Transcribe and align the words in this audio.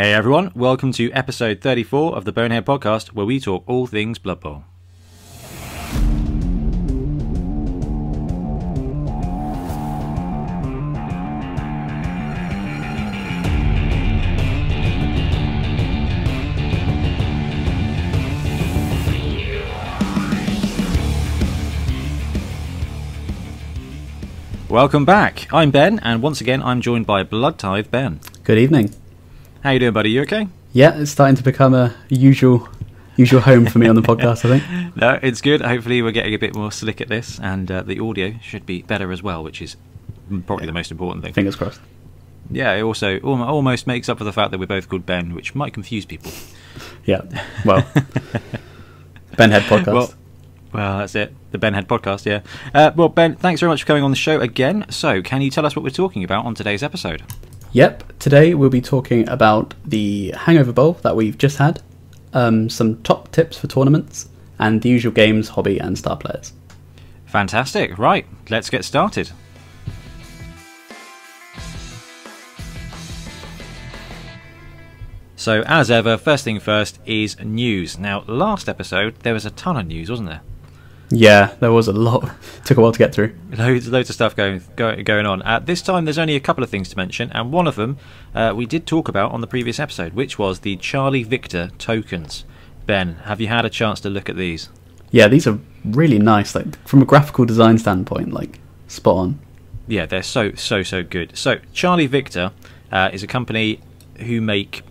Hey 0.00 0.12
everyone, 0.12 0.52
welcome 0.54 0.92
to 0.92 1.10
episode 1.10 1.60
34 1.60 2.14
of 2.14 2.24
the 2.24 2.30
Bonehead 2.30 2.64
Podcast, 2.64 3.08
where 3.14 3.26
we 3.26 3.40
talk 3.40 3.64
all 3.66 3.88
things 3.88 4.20
Blood 4.20 4.38
Bowl. 4.38 4.62
Welcome 24.68 25.04
back. 25.04 25.52
I'm 25.52 25.72
Ben, 25.72 25.98
and 26.04 26.22
once 26.22 26.40
again, 26.40 26.62
I'm 26.62 26.80
joined 26.80 27.04
by 27.04 27.24
Blood 27.24 27.58
Tithe 27.58 27.90
Ben. 27.90 28.20
Good 28.44 28.58
evening. 28.58 28.94
How 29.68 29.72
you 29.72 29.80
doing, 29.80 29.92
buddy? 29.92 30.10
You 30.12 30.22
okay? 30.22 30.48
Yeah, 30.72 30.98
it's 30.98 31.10
starting 31.10 31.36
to 31.36 31.42
become 31.42 31.74
a 31.74 31.94
usual 32.08 32.66
usual 33.16 33.42
home 33.42 33.66
for 33.66 33.78
me 33.78 33.86
on 33.86 33.96
the 33.96 34.00
podcast. 34.00 34.46
I 34.46 34.58
think. 34.58 34.96
No, 34.96 35.18
it's 35.20 35.42
good. 35.42 35.60
Hopefully, 35.60 36.00
we're 36.00 36.10
getting 36.10 36.32
a 36.32 36.38
bit 36.38 36.54
more 36.54 36.72
slick 36.72 37.02
at 37.02 37.08
this, 37.08 37.38
and 37.38 37.70
uh, 37.70 37.82
the 37.82 38.00
audio 38.00 38.32
should 38.40 38.64
be 38.64 38.80
better 38.80 39.12
as 39.12 39.22
well, 39.22 39.44
which 39.44 39.60
is 39.60 39.76
probably 40.46 40.64
the 40.64 40.72
most 40.72 40.90
important 40.90 41.22
thing. 41.22 41.34
Fingers 41.34 41.54
crossed. 41.54 41.82
Yeah, 42.50 42.72
it 42.76 42.80
also 42.80 43.18
almost 43.18 43.86
makes 43.86 44.08
up 44.08 44.16
for 44.16 44.24
the 44.24 44.32
fact 44.32 44.52
that 44.52 44.58
we're 44.58 44.64
both 44.64 44.88
called 44.88 45.04
Ben, 45.04 45.34
which 45.34 45.54
might 45.54 45.74
confuse 45.74 46.06
people. 46.06 46.32
Yeah. 47.04 47.20
Well, 47.66 47.86
Ben 49.36 49.50
Head 49.50 49.64
podcast. 49.64 49.92
Well, 49.92 50.14
well, 50.72 50.98
that's 51.00 51.14
it. 51.14 51.34
The 51.50 51.58
Ben 51.58 51.74
Head 51.74 51.88
podcast, 51.88 52.24
yeah. 52.24 52.40
Uh, 52.72 52.92
well, 52.96 53.10
Ben, 53.10 53.36
thanks 53.36 53.60
very 53.60 53.68
much 53.68 53.82
for 53.82 53.86
coming 53.86 54.02
on 54.02 54.12
the 54.12 54.16
show 54.16 54.40
again. 54.40 54.86
So, 54.88 55.20
can 55.20 55.42
you 55.42 55.50
tell 55.50 55.66
us 55.66 55.76
what 55.76 55.82
we're 55.82 55.90
talking 55.90 56.24
about 56.24 56.46
on 56.46 56.54
today's 56.54 56.82
episode? 56.82 57.22
Yep. 57.72 58.18
Today 58.18 58.54
we'll 58.54 58.70
be 58.70 58.80
talking 58.80 59.28
about 59.28 59.74
the 59.84 60.30
Hangover 60.30 60.72
Bowl 60.72 60.94
that 61.02 61.14
we've 61.14 61.36
just 61.36 61.58
had, 61.58 61.82
um, 62.32 62.70
some 62.70 63.02
top 63.02 63.30
tips 63.30 63.58
for 63.58 63.66
tournaments, 63.66 64.28
and 64.58 64.80
the 64.80 64.88
usual 64.88 65.12
games, 65.12 65.50
hobby, 65.50 65.78
and 65.78 65.96
star 65.98 66.16
players. 66.16 66.54
Fantastic. 67.26 67.98
Right, 67.98 68.26
let's 68.48 68.70
get 68.70 68.84
started. 68.84 69.30
So, 75.36 75.62
as 75.66 75.90
ever, 75.90 76.16
first 76.16 76.44
thing 76.44 76.58
first 76.60 76.98
is 77.04 77.38
news. 77.38 77.98
Now, 77.98 78.24
last 78.26 78.68
episode 78.68 79.14
there 79.20 79.34
was 79.34 79.44
a 79.44 79.50
ton 79.50 79.76
of 79.76 79.86
news, 79.86 80.10
wasn't 80.10 80.30
there? 80.30 80.40
Yeah, 81.10 81.54
there 81.60 81.72
was 81.72 81.88
a 81.88 81.92
lot. 81.92 82.30
Took 82.64 82.78
a 82.78 82.80
while 82.80 82.92
to 82.92 82.98
get 82.98 83.14
through. 83.14 83.34
Loads, 83.56 83.88
loads 83.88 84.10
of 84.10 84.14
stuff 84.14 84.36
going 84.36 84.62
go, 84.76 85.02
going 85.02 85.26
on. 85.26 85.42
At 85.42 85.66
this 85.66 85.80
time, 85.80 86.04
there's 86.04 86.18
only 86.18 86.36
a 86.36 86.40
couple 86.40 86.62
of 86.62 86.70
things 86.70 86.88
to 86.90 86.96
mention, 86.96 87.30
and 87.32 87.50
one 87.52 87.66
of 87.66 87.76
them 87.76 87.98
uh, 88.34 88.52
we 88.54 88.66
did 88.66 88.86
talk 88.86 89.08
about 89.08 89.32
on 89.32 89.40
the 89.40 89.46
previous 89.46 89.80
episode, 89.80 90.12
which 90.12 90.38
was 90.38 90.60
the 90.60 90.76
Charlie 90.76 91.22
Victor 91.22 91.70
tokens. 91.78 92.44
Ben, 92.86 93.14
have 93.24 93.40
you 93.40 93.48
had 93.48 93.64
a 93.64 93.70
chance 93.70 94.00
to 94.00 94.10
look 94.10 94.28
at 94.28 94.36
these? 94.36 94.68
Yeah, 95.10 95.28
these 95.28 95.46
are 95.46 95.58
really 95.84 96.18
nice. 96.18 96.54
Like 96.54 96.86
from 96.86 97.00
a 97.02 97.06
graphical 97.06 97.46
design 97.46 97.78
standpoint, 97.78 98.32
like 98.32 98.60
spot 98.86 99.16
on. 99.16 99.38
Yeah, 99.86 100.04
they're 100.04 100.22
so 100.22 100.52
so 100.54 100.82
so 100.82 101.02
good. 101.02 101.36
So 101.36 101.58
Charlie 101.72 102.06
Victor 102.06 102.52
uh, 102.92 103.10
is 103.12 103.22
a 103.22 103.26
company 103.26 103.80
who 104.18 104.42
make 104.42 104.82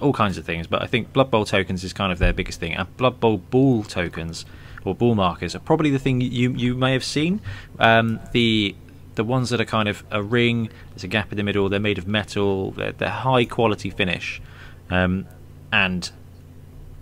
all 0.00 0.12
kinds 0.12 0.36
of 0.36 0.44
things, 0.44 0.66
but 0.66 0.82
I 0.82 0.86
think 0.86 1.12
Blood 1.14 1.30
Bowl 1.30 1.46
tokens 1.46 1.84
is 1.84 1.94
kind 1.94 2.12
of 2.12 2.18
their 2.18 2.34
biggest 2.34 2.60
thing, 2.60 2.74
and 2.74 2.94
Blood 2.98 3.20
Bowl 3.20 3.38
ball 3.38 3.82
tokens 3.84 4.44
or 4.84 4.94
ball 4.94 5.14
markers 5.14 5.54
are 5.54 5.60
probably 5.60 5.90
the 5.90 5.98
thing 5.98 6.20
you 6.20 6.52
you 6.52 6.74
may 6.74 6.92
have 6.92 7.04
seen. 7.04 7.40
Um, 7.78 8.20
the 8.32 8.74
the 9.14 9.24
ones 9.24 9.50
that 9.50 9.60
are 9.60 9.64
kind 9.64 9.88
of 9.88 10.04
a 10.10 10.22
ring, 10.22 10.68
there's 10.90 11.04
a 11.04 11.08
gap 11.08 11.30
in 11.30 11.36
the 11.36 11.44
middle. 11.44 11.68
They're 11.68 11.80
made 11.80 11.98
of 11.98 12.06
metal. 12.06 12.72
They're, 12.72 12.92
they're 12.92 13.08
high 13.10 13.44
quality 13.44 13.90
finish, 13.90 14.42
um, 14.90 15.26
and 15.72 16.10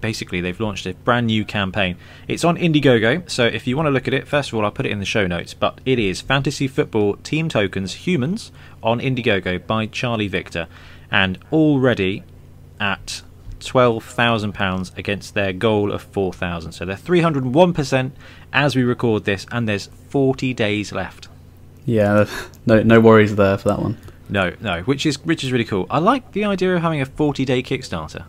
basically 0.01 0.41
they've 0.41 0.59
launched 0.61 0.85
a 0.87 0.95
brand 0.95 1.29
new 1.29 1.45
campaign. 1.45 1.97
It's 2.29 2.45
on 2.45 2.57
Indiegogo, 2.57 3.31
so 3.31 3.47
if 3.47 3.67
you 3.67 3.77
want 3.77 3.87
to 3.87 3.91
look 3.91 4.09
at 4.09 4.15
it, 4.15 4.29
first 4.29 4.51
of 4.51 4.55
all, 4.55 4.65
I'll 4.65 4.71
put 4.71 4.85
it 4.85 4.93
in 4.93 4.99
the 4.99 5.07
show 5.07 5.27
notes. 5.27 5.55
But 5.55 5.81
it 5.87 5.99
is 5.99 6.21
Fantasy 6.21 6.69
Football 6.69 7.17
Team 7.17 7.49
Tokens 7.49 7.95
Humans 8.07 8.53
on 8.83 9.01
Indiegogo 9.01 9.67
by 9.67 9.87
Charlie 9.87 10.29
Victor, 10.29 10.67
and 11.11 11.39
already 11.51 12.25
at 12.79 13.23
twelve 13.63 14.05
thousand 14.05 14.53
pounds 14.53 14.93
against 14.97 15.35
their 15.35 15.53
goal 15.53 15.93
of 15.93 16.03
four 16.03 16.33
thousand. 16.33 16.73
So 16.73 16.85
they're 16.85 16.97
three 16.97 17.21
hundred 17.21 17.45
and 17.45 17.55
one 17.55 17.73
percent 17.73 18.15
as 18.53 18.77
we 18.77 18.83
record 18.83 19.25
this, 19.25 19.47
and 19.51 19.69
there's 19.69 19.87
forty 20.09 20.53
days 20.53 20.93
left. 20.93 21.29
Yeah, 21.85 22.27
no 22.67 22.83
no 22.83 23.01
worries 23.01 23.37
there 23.37 23.59
for 23.59 23.69
that 23.71 23.81
one. 23.81 23.99
No, 24.29 24.53
no, 24.61 24.83
which 24.83 25.05
is 25.05 25.23
which 25.25 25.45
is 25.45 25.53
really 25.53 25.65
cool. 25.65 25.87
I 25.91 25.99
like 25.99 26.33
the 26.33 26.45
idea 26.45 26.75
of 26.77 26.83
having 26.83 27.01
a 27.01 27.07
forty 27.07 27.45
day 27.45 27.63
Kickstarter. 27.63 28.25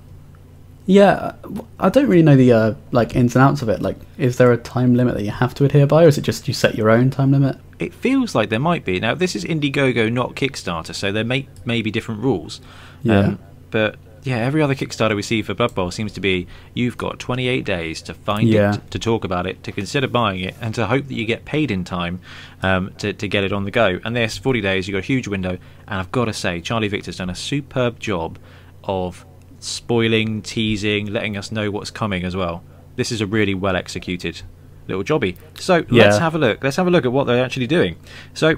Yeah, 0.85 1.35
I 1.79 1.87
don't 1.87 2.07
really 2.07 2.23
know 2.23 2.35
the 2.35 2.51
uh, 2.51 2.73
like 2.91 3.15
ins 3.15 3.35
and 3.35 3.43
outs 3.43 3.61
of 3.61 3.69
it. 3.69 3.81
Like, 3.81 3.95
is 4.17 4.37
there 4.37 4.51
a 4.51 4.57
time 4.57 4.95
limit 4.95 5.15
that 5.15 5.23
you 5.23 5.31
have 5.31 5.53
to 5.55 5.65
adhere 5.65 5.87
by, 5.87 6.03
or 6.03 6.07
is 6.09 6.17
it 6.17 6.23
just 6.23 6.45
you 6.47 6.53
set 6.53 6.75
your 6.75 6.89
own 6.89 7.09
time 7.09 7.31
limit? 7.31 7.57
It 7.79 7.93
feels 7.93 8.35
like 8.35 8.49
there 8.49 8.59
might 8.59 8.83
be. 8.83 8.99
Now, 8.99 9.15
this 9.15 9.33
is 9.33 9.45
Indiegogo, 9.45 10.11
not 10.11 10.35
Kickstarter, 10.35 10.93
so 10.93 11.11
there 11.11 11.23
may, 11.23 11.47
may 11.63 11.81
be 11.81 11.89
different 11.89 12.21
rules. 12.21 12.59
Yeah. 13.01 13.19
Um, 13.19 13.39
but 13.71 13.95
yeah, 14.23 14.37
every 14.37 14.61
other 14.61 14.73
Kickstarter 14.75 15.15
we 15.15 15.21
see 15.21 15.41
for 15.41 15.53
Blood 15.53 15.75
Bowl 15.75 15.91
seems 15.91 16.13
to 16.13 16.21
be 16.21 16.47
you've 16.73 16.97
got 16.97 17.19
28 17.19 17.65
days 17.65 18.01
to 18.03 18.13
find 18.13 18.47
Yeah. 18.47 18.75
it, 18.75 18.91
to 18.91 18.99
talk 18.99 19.23
about 19.25 19.45
it, 19.45 19.63
to 19.63 19.71
consider 19.71 20.07
buying 20.07 20.39
it, 20.39 20.55
and 20.61 20.73
to 20.75 20.87
hope 20.87 21.07
that 21.07 21.13
you 21.13 21.25
get 21.25 21.45
paid 21.45 21.71
in 21.71 21.83
time 21.83 22.19
um, 22.61 22.91
to, 22.99 23.13
to 23.13 23.27
get 23.27 23.43
it 23.43 23.51
on 23.51 23.65
the 23.65 23.71
go. 23.71 23.99
And 24.05 24.15
this, 24.15 24.37
40 24.37 24.61
days, 24.61 24.87
you've 24.87 24.93
got 24.93 24.99
a 25.03 25.05
huge 25.05 25.27
window, 25.27 25.51
and 25.87 25.99
I've 25.99 26.11
got 26.11 26.25
to 26.25 26.33
say, 26.33 26.61
Charlie 26.61 26.87
Victor's 26.87 27.17
done 27.17 27.29
a 27.29 27.35
superb 27.35 27.99
job 27.99 28.39
of 28.83 29.25
spoiling, 29.59 30.41
teasing, 30.41 31.07
letting 31.07 31.37
us 31.37 31.51
know 31.51 31.71
what's 31.71 31.91
coming 31.91 32.23
as 32.23 32.35
well. 32.35 32.63
This 32.95 33.11
is 33.11 33.21
a 33.21 33.25
really 33.27 33.53
well 33.53 33.75
executed 33.75 34.41
little 34.87 35.03
jobby. 35.03 35.37
So 35.55 35.85
let's 35.89 36.17
have 36.19 36.35
a 36.35 36.37
look. 36.37 36.63
Let's 36.63 36.75
have 36.77 36.87
a 36.87 36.91
look 36.91 37.05
at 37.05 37.11
what 37.11 37.25
they're 37.25 37.43
actually 37.43 37.67
doing. 37.67 37.95
So 38.33 38.55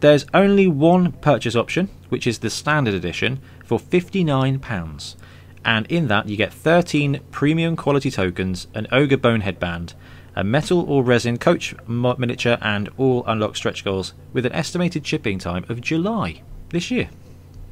there's 0.00 0.24
only 0.32 0.66
one 0.68 1.12
purchase 1.12 1.56
option, 1.56 1.88
which 2.08 2.26
is 2.26 2.38
the 2.38 2.50
standard 2.50 2.94
edition 2.94 3.40
for 3.66 3.78
£59. 3.78 5.16
And 5.64 5.86
in 5.88 6.08
that, 6.08 6.28
you 6.28 6.36
get 6.36 6.52
13 6.52 7.20
premium 7.30 7.76
quality 7.76 8.10
tokens, 8.10 8.68
an 8.74 8.86
Ogre 8.92 9.16
Bonehead 9.16 9.58
band, 9.58 9.94
a 10.34 10.44
metal 10.44 10.80
or 10.88 11.02
resin 11.02 11.38
coach 11.38 11.74
miniature, 11.88 12.58
and 12.60 12.88
all 12.96 13.24
unlocked 13.26 13.56
stretch 13.56 13.84
goals 13.84 14.14
with 14.32 14.46
an 14.46 14.52
estimated 14.52 15.06
shipping 15.06 15.38
time 15.38 15.64
of 15.68 15.80
July 15.80 16.42
this 16.70 16.90
year. 16.90 17.10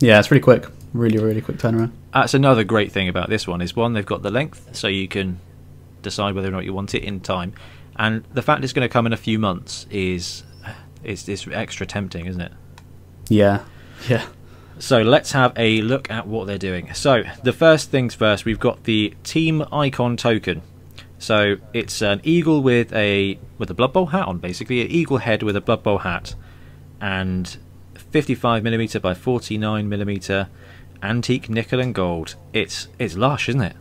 Yeah, 0.00 0.18
it's 0.18 0.30
really 0.30 0.42
quick. 0.42 0.66
Really, 0.92 1.18
really 1.18 1.40
quick 1.40 1.58
turnaround. 1.58 1.92
That's 2.12 2.34
another 2.34 2.64
great 2.64 2.92
thing 2.92 3.08
about 3.08 3.28
this 3.28 3.46
one 3.46 3.60
is 3.60 3.74
one 3.74 3.92
they've 3.92 4.06
got 4.06 4.22
the 4.22 4.30
length, 4.30 4.76
so 4.76 4.88
you 4.88 5.08
can 5.08 5.40
decide 6.02 6.34
whether 6.34 6.48
or 6.48 6.52
not 6.52 6.64
you 6.64 6.72
want 6.72 6.94
it 6.94 7.02
in 7.02 7.20
time, 7.20 7.52
and 7.96 8.24
the 8.32 8.42
fact 8.42 8.62
it's 8.62 8.72
going 8.72 8.86
to 8.86 8.92
come 8.92 9.06
in 9.06 9.12
a 9.12 9.16
few 9.16 9.38
months 9.38 9.86
is 9.90 10.44
is 11.02 11.28
is 11.28 11.48
extra 11.50 11.86
tempting, 11.86 12.26
isn't 12.26 12.40
it? 12.40 12.52
Yeah, 13.28 13.64
yeah, 14.08 14.26
So 14.84 15.00
let's 15.00 15.32
have 15.32 15.54
a 15.56 15.80
look 15.80 16.10
at 16.10 16.26
what 16.26 16.46
they're 16.46 16.58
doing. 16.58 16.92
So 16.92 17.22
the 17.42 17.54
first 17.54 17.90
things 17.90 18.14
first, 18.14 18.44
we've 18.44 18.60
got 18.60 18.84
the 18.84 19.14
team 19.22 19.64
icon 19.72 20.18
token. 20.18 20.60
So 21.18 21.56
it's 21.72 22.02
an 22.02 22.20
eagle 22.22 22.62
with 22.62 22.92
a 22.92 23.38
with 23.56 23.70
a 23.70 23.74
Blood 23.74 23.94
Bowl 23.94 24.04
hat 24.04 24.28
on, 24.28 24.40
basically 24.40 24.82
an 24.82 24.88
eagle 24.88 25.16
head 25.16 25.42
with 25.42 25.56
a 25.56 25.62
Blood 25.62 25.82
Bowl 25.82 25.96
hat, 26.00 26.34
and 27.00 27.56
55 28.10 28.62
millimeter 28.62 29.00
by 29.00 29.14
49 29.14 29.88
millimeter 29.88 30.48
antique 31.02 31.48
nickel 31.48 31.80
and 31.80 31.94
gold. 31.94 32.34
It's 32.52 32.88
it's 32.98 33.16
lush, 33.16 33.48
isn't 33.48 33.62
it? 33.62 33.76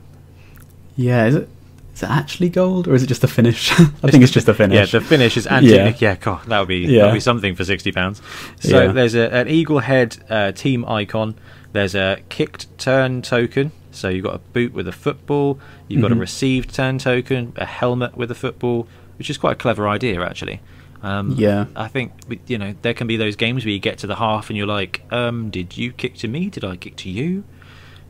yeah. 0.95 1.25
Is 1.25 1.35
it? 1.35 1.49
Is 1.93 2.01
it 2.03 2.09
actually 2.09 2.49
gold, 2.49 2.87
or 2.87 2.95
is 2.95 3.03
it 3.03 3.07
just 3.07 3.23
a 3.23 3.27
finish? 3.27 3.71
I 3.79 4.09
think 4.09 4.23
it's 4.23 4.31
just 4.31 4.47
a 4.47 4.53
finish. 4.53 4.93
Yeah, 4.93 4.99
the 4.99 5.05
finish 5.05 5.37
is 5.37 5.45
antique. 5.45 6.01
Yeah. 6.01 6.09
Yeah, 6.11 6.15
God, 6.15 6.45
that 6.47 6.59
would 6.59 6.67
be 6.67 6.77
Yeah. 6.79 7.01
that 7.01 7.05
would 7.07 7.13
be 7.13 7.19
something 7.19 7.55
for 7.55 7.63
sixty 7.65 7.91
pounds. 7.91 8.21
So 8.59 8.85
Yeah. 8.85 8.91
there's 8.91 9.13
a, 9.15 9.31
an 9.33 9.47
eagle 9.47 9.79
head 9.79 10.17
uh, 10.29 10.51
team 10.53 10.85
icon. 10.85 11.35
There's 11.71 11.93
a 11.95 12.19
kicked 12.29 12.75
turn 12.79 13.21
token. 13.21 13.71
So 13.91 14.09
you've 14.09 14.23
got 14.23 14.33
a 14.35 14.39
boot 14.39 14.73
with 14.73 14.87
a 14.87 14.91
football. 14.91 15.59
You've 15.87 16.01
got 16.01 16.11
a 16.11 16.15
Mhm. 16.15 16.19
received 16.21 16.73
turn 16.73 16.97
token, 16.97 17.53
a 17.57 17.65
helmet 17.65 18.17
with 18.17 18.31
a 18.31 18.35
football, 18.35 18.87
which 19.19 19.29
is 19.29 19.37
quite 19.37 19.51
a 19.53 19.55
clever 19.55 19.87
idea 19.87 20.19
actually. 20.23 20.61
Um, 21.03 21.35
Yeah. 21.37 21.65
I 21.75 21.89
think 21.89 22.13
you 22.47 22.57
know 22.57 22.73
there 22.81 22.95
can 22.95 23.05
be 23.05 23.17
those 23.17 23.35
games 23.35 23.65
where 23.65 23.71
you 23.71 23.79
get 23.79 23.99
to 23.99 24.07
the 24.07 24.15
half 24.15 24.49
and 24.49 24.57
you're 24.57 24.65
like, 24.65 25.03
um, 25.11 25.51
did 25.51 25.77
you 25.77 25.91
kick 25.91 26.15
to 26.19 26.27
me? 26.27 26.49
Did 26.49 26.63
I 26.63 26.75
kick 26.75 26.95
to 26.97 27.09
you? 27.09 27.43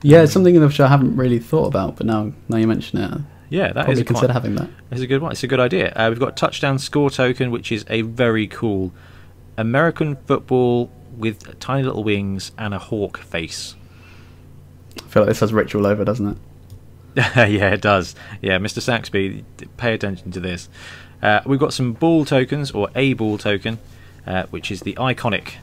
yeah, 0.06 0.22
it's 0.24 0.34
something 0.34 0.60
which 0.60 0.80
I 0.82 0.88
haven't 0.88 1.16
really 1.16 1.40
thought 1.40 1.68
about, 1.68 1.96
but 1.98 2.06
now 2.06 2.32
now 2.50 2.58
you 2.58 2.68
mention 2.68 3.00
it, 3.00 3.12
Yeah, 3.54 3.72
that 3.72 3.82
is 3.82 3.86
probably 3.86 4.04
quite- 4.04 4.08
consider 4.08 4.34
having 4.34 4.56
that. 4.56 4.70
It's 4.90 5.02
a 5.02 5.06
good 5.06 5.22
one. 5.22 5.32
It's 5.32 5.44
a 5.44 5.48
good 5.48 5.60
idea. 5.60 5.94
Uh, 5.96 6.10
we've 6.10 6.20
got 6.20 6.36
touchdown 6.36 6.80
score 6.80 7.12
token, 7.12 7.52
which 7.52 7.72
is 7.72 7.86
a 7.88 8.02
very 8.02 8.48
cool 8.48 8.92
American 9.58 10.18
football 10.26 10.90
with 11.16 11.60
tiny 11.60 11.84
little 11.84 12.04
wings 12.04 12.52
and 12.58 12.74
a 12.74 12.80
hawk 12.80 13.20
face. 13.20 13.76
I 14.98 15.08
feel 15.08 15.22
like 15.22 15.28
this 15.30 15.42
has 15.42 15.54
ritual 15.54 15.86
over, 15.86 16.04
doesn't 16.04 16.30
it? 16.30 16.38
yeah, 17.36 17.70
it 17.70 17.82
does. 17.82 18.16
Yeah, 18.42 18.58
Mr. 18.58 18.82
Saxby, 18.82 19.46
pay 19.78 19.94
attention 19.94 20.32
to 20.32 20.40
this. 20.40 20.68
Uh, 21.22 21.42
we've 21.46 21.60
got 21.60 21.74
some 21.74 21.94
ball 21.94 22.26
tokens, 22.26 22.72
or 22.72 22.90
a 22.96 23.14
ball 23.14 23.38
token, 23.38 23.78
uh, 24.26 24.48
which 24.50 24.72
is 24.72 24.82
the 24.82 24.94
iconic 24.96 25.58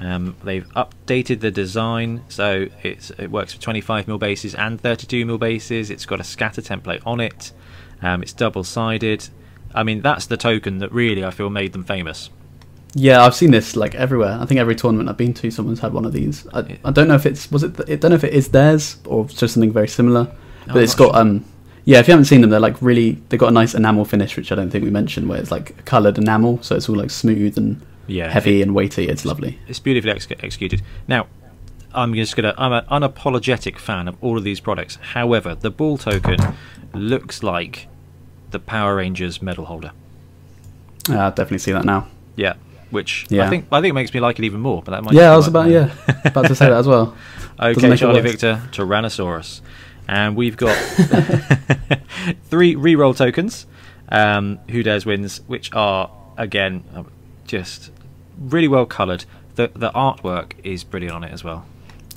Um, 0.00 0.34
they've 0.42 0.66
updated 0.70 1.40
the 1.40 1.50
design 1.50 2.22
so 2.30 2.68
it's, 2.82 3.10
it 3.10 3.30
works 3.30 3.52
for 3.52 3.60
25mm 3.60 4.18
bases 4.18 4.54
and 4.54 4.82
32mm 4.82 5.38
bases. 5.38 5.90
It's 5.90 6.06
got 6.06 6.20
a 6.20 6.24
scatter 6.24 6.62
template 6.62 7.02
on 7.04 7.20
it. 7.20 7.52
Um, 8.00 8.22
it's 8.22 8.32
double 8.32 8.64
sided. 8.64 9.28
I 9.74 9.82
mean, 9.82 10.00
that's 10.00 10.24
the 10.24 10.38
token 10.38 10.78
that 10.78 10.90
really 10.90 11.22
I 11.22 11.30
feel 11.30 11.50
made 11.50 11.72
them 11.72 11.84
famous. 11.84 12.30
Yeah, 12.94 13.22
I've 13.22 13.34
seen 13.34 13.50
this 13.50 13.76
like 13.76 13.94
everywhere. 13.94 14.38
I 14.40 14.46
think 14.46 14.58
every 14.58 14.74
tournament 14.74 15.08
I've 15.08 15.18
been 15.18 15.34
to, 15.34 15.50
someone's 15.50 15.80
had 15.80 15.92
one 15.92 16.06
of 16.06 16.12
these. 16.12 16.46
I, 16.52 16.78
I 16.84 16.90
don't 16.90 17.06
know 17.06 17.14
if 17.14 17.26
it's 17.26 17.50
was 17.52 17.62
it. 17.62 17.78
I 17.88 17.94
don't 17.96 18.10
know 18.10 18.16
if 18.16 18.24
it 18.24 18.32
is 18.32 18.48
theirs 18.48 18.96
or 19.04 19.26
just 19.26 19.54
something 19.54 19.72
very 19.72 19.86
similar. 19.86 20.34
But 20.66 20.82
it's 20.82 20.94
got 20.94 21.14
um. 21.14 21.44
Yeah, 21.84 21.98
if 21.98 22.08
you 22.08 22.12
haven't 22.12 22.26
seen 22.26 22.40
them, 22.40 22.50
they're 22.50 22.58
like 22.58 22.80
really. 22.82 23.12
They've 23.28 23.38
got 23.38 23.48
a 23.48 23.52
nice 23.52 23.74
enamel 23.74 24.04
finish, 24.04 24.36
which 24.36 24.50
I 24.50 24.54
don't 24.56 24.70
think 24.70 24.82
we 24.82 24.90
mentioned, 24.90 25.28
where 25.28 25.38
it's 25.38 25.52
like 25.52 25.84
coloured 25.84 26.18
enamel, 26.18 26.62
so 26.62 26.74
it's 26.74 26.88
all 26.88 26.96
like 26.96 27.10
smooth 27.10 27.56
and 27.56 27.80
Yeah, 28.10 28.28
heavy 28.30 28.60
and 28.62 28.74
weighty. 28.74 29.08
It's 29.08 29.24
lovely. 29.24 29.58
It's 29.68 29.78
beautifully 29.78 30.10
ex- 30.12 30.26
executed. 30.42 30.82
Now, 31.06 31.26
I'm 31.94 32.14
just 32.14 32.34
gonna. 32.36 32.54
I'm 32.58 32.72
an 32.72 32.84
unapologetic 32.90 33.78
fan 33.78 34.08
of 34.08 34.16
all 34.20 34.36
of 34.36 34.44
these 34.44 34.58
products. 34.60 34.96
However, 35.14 35.54
the 35.54 35.70
ball 35.70 35.96
token 35.98 36.38
looks 36.92 37.42
like 37.42 37.86
the 38.50 38.58
Power 38.58 38.96
Rangers 38.96 39.40
medal 39.40 39.66
holder. 39.66 39.92
Uh, 41.08 41.18
I 41.18 41.28
definitely 41.30 41.58
see 41.58 41.72
that 41.72 41.84
now. 41.84 42.08
Yeah, 42.36 42.54
which 42.90 43.26
I 43.30 43.50
think 43.50 43.66
I 43.72 43.80
think 43.80 43.90
it 43.90 43.94
makes 43.94 44.12
me 44.12 44.20
like 44.20 44.38
it 44.38 44.44
even 44.44 44.60
more. 44.60 44.82
But 44.82 44.90
that 44.92 45.04
might. 45.04 45.14
Yeah, 45.14 45.32
I 45.32 45.36
was 45.36 45.46
about 45.48 45.66
my- 45.66 45.72
yeah 45.72 45.94
about 46.24 46.46
to 46.46 46.54
say 46.54 46.66
that 46.68 46.78
as 46.78 46.86
well. 46.88 47.16
Okay, 47.60 47.94
Charlie. 47.94 48.22
Victor, 48.22 48.62
Tyrannosaurus, 48.72 49.60
and 50.08 50.34
we've 50.34 50.56
got 50.56 50.74
three 52.44 52.74
reroll 52.74 53.14
tokens. 53.16 53.66
Um, 54.08 54.58
who 54.70 54.82
dares 54.82 55.06
wins, 55.06 55.40
which 55.46 55.70
are 55.74 56.10
again 56.38 56.82
um, 56.94 57.10
just 57.46 57.90
really 58.40 58.68
well 58.68 58.86
coloured. 58.86 59.24
The 59.54 59.70
the 59.74 59.90
artwork 59.90 60.52
is 60.64 60.82
brilliant 60.82 61.14
on 61.14 61.24
it 61.24 61.32
as 61.32 61.44
well. 61.44 61.66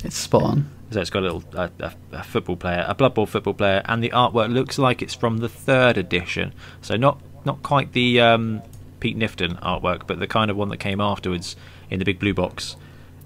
It's 0.04 0.16
spot 0.16 0.44
on. 0.44 0.72
So 0.92 1.02
it's 1.02 1.10
got 1.10 1.20
a 1.20 1.32
little 1.32 1.44
a, 1.54 1.72
a, 1.80 1.94
a 2.12 2.24
football 2.24 2.56
player, 2.56 2.86
a 2.88 2.94
Blood 2.94 3.16
Bowl 3.16 3.26
football 3.26 3.54
player, 3.54 3.82
and 3.86 4.04
the 4.04 4.10
artwork 4.10 4.54
looks 4.54 4.78
like 4.78 5.02
it's 5.02 5.16
from 5.16 5.38
the 5.38 5.50
third 5.50 5.98
edition. 5.98 6.54
So 6.82 6.96
not 6.96 7.20
not 7.46 7.64
quite 7.64 7.94
the 7.94 8.22
um, 8.22 8.62
Pete 9.00 9.18
Knifton 9.18 9.60
artwork, 9.62 10.08
but 10.08 10.20
the 10.20 10.28
kind 10.28 10.52
of 10.52 10.58
one 10.58 10.70
that 10.70 10.78
came 10.78 11.02
afterwards 11.02 11.56
in 11.90 12.00
the 12.00 12.06
big 12.06 12.20
blue 12.20 12.34
box. 12.34 12.76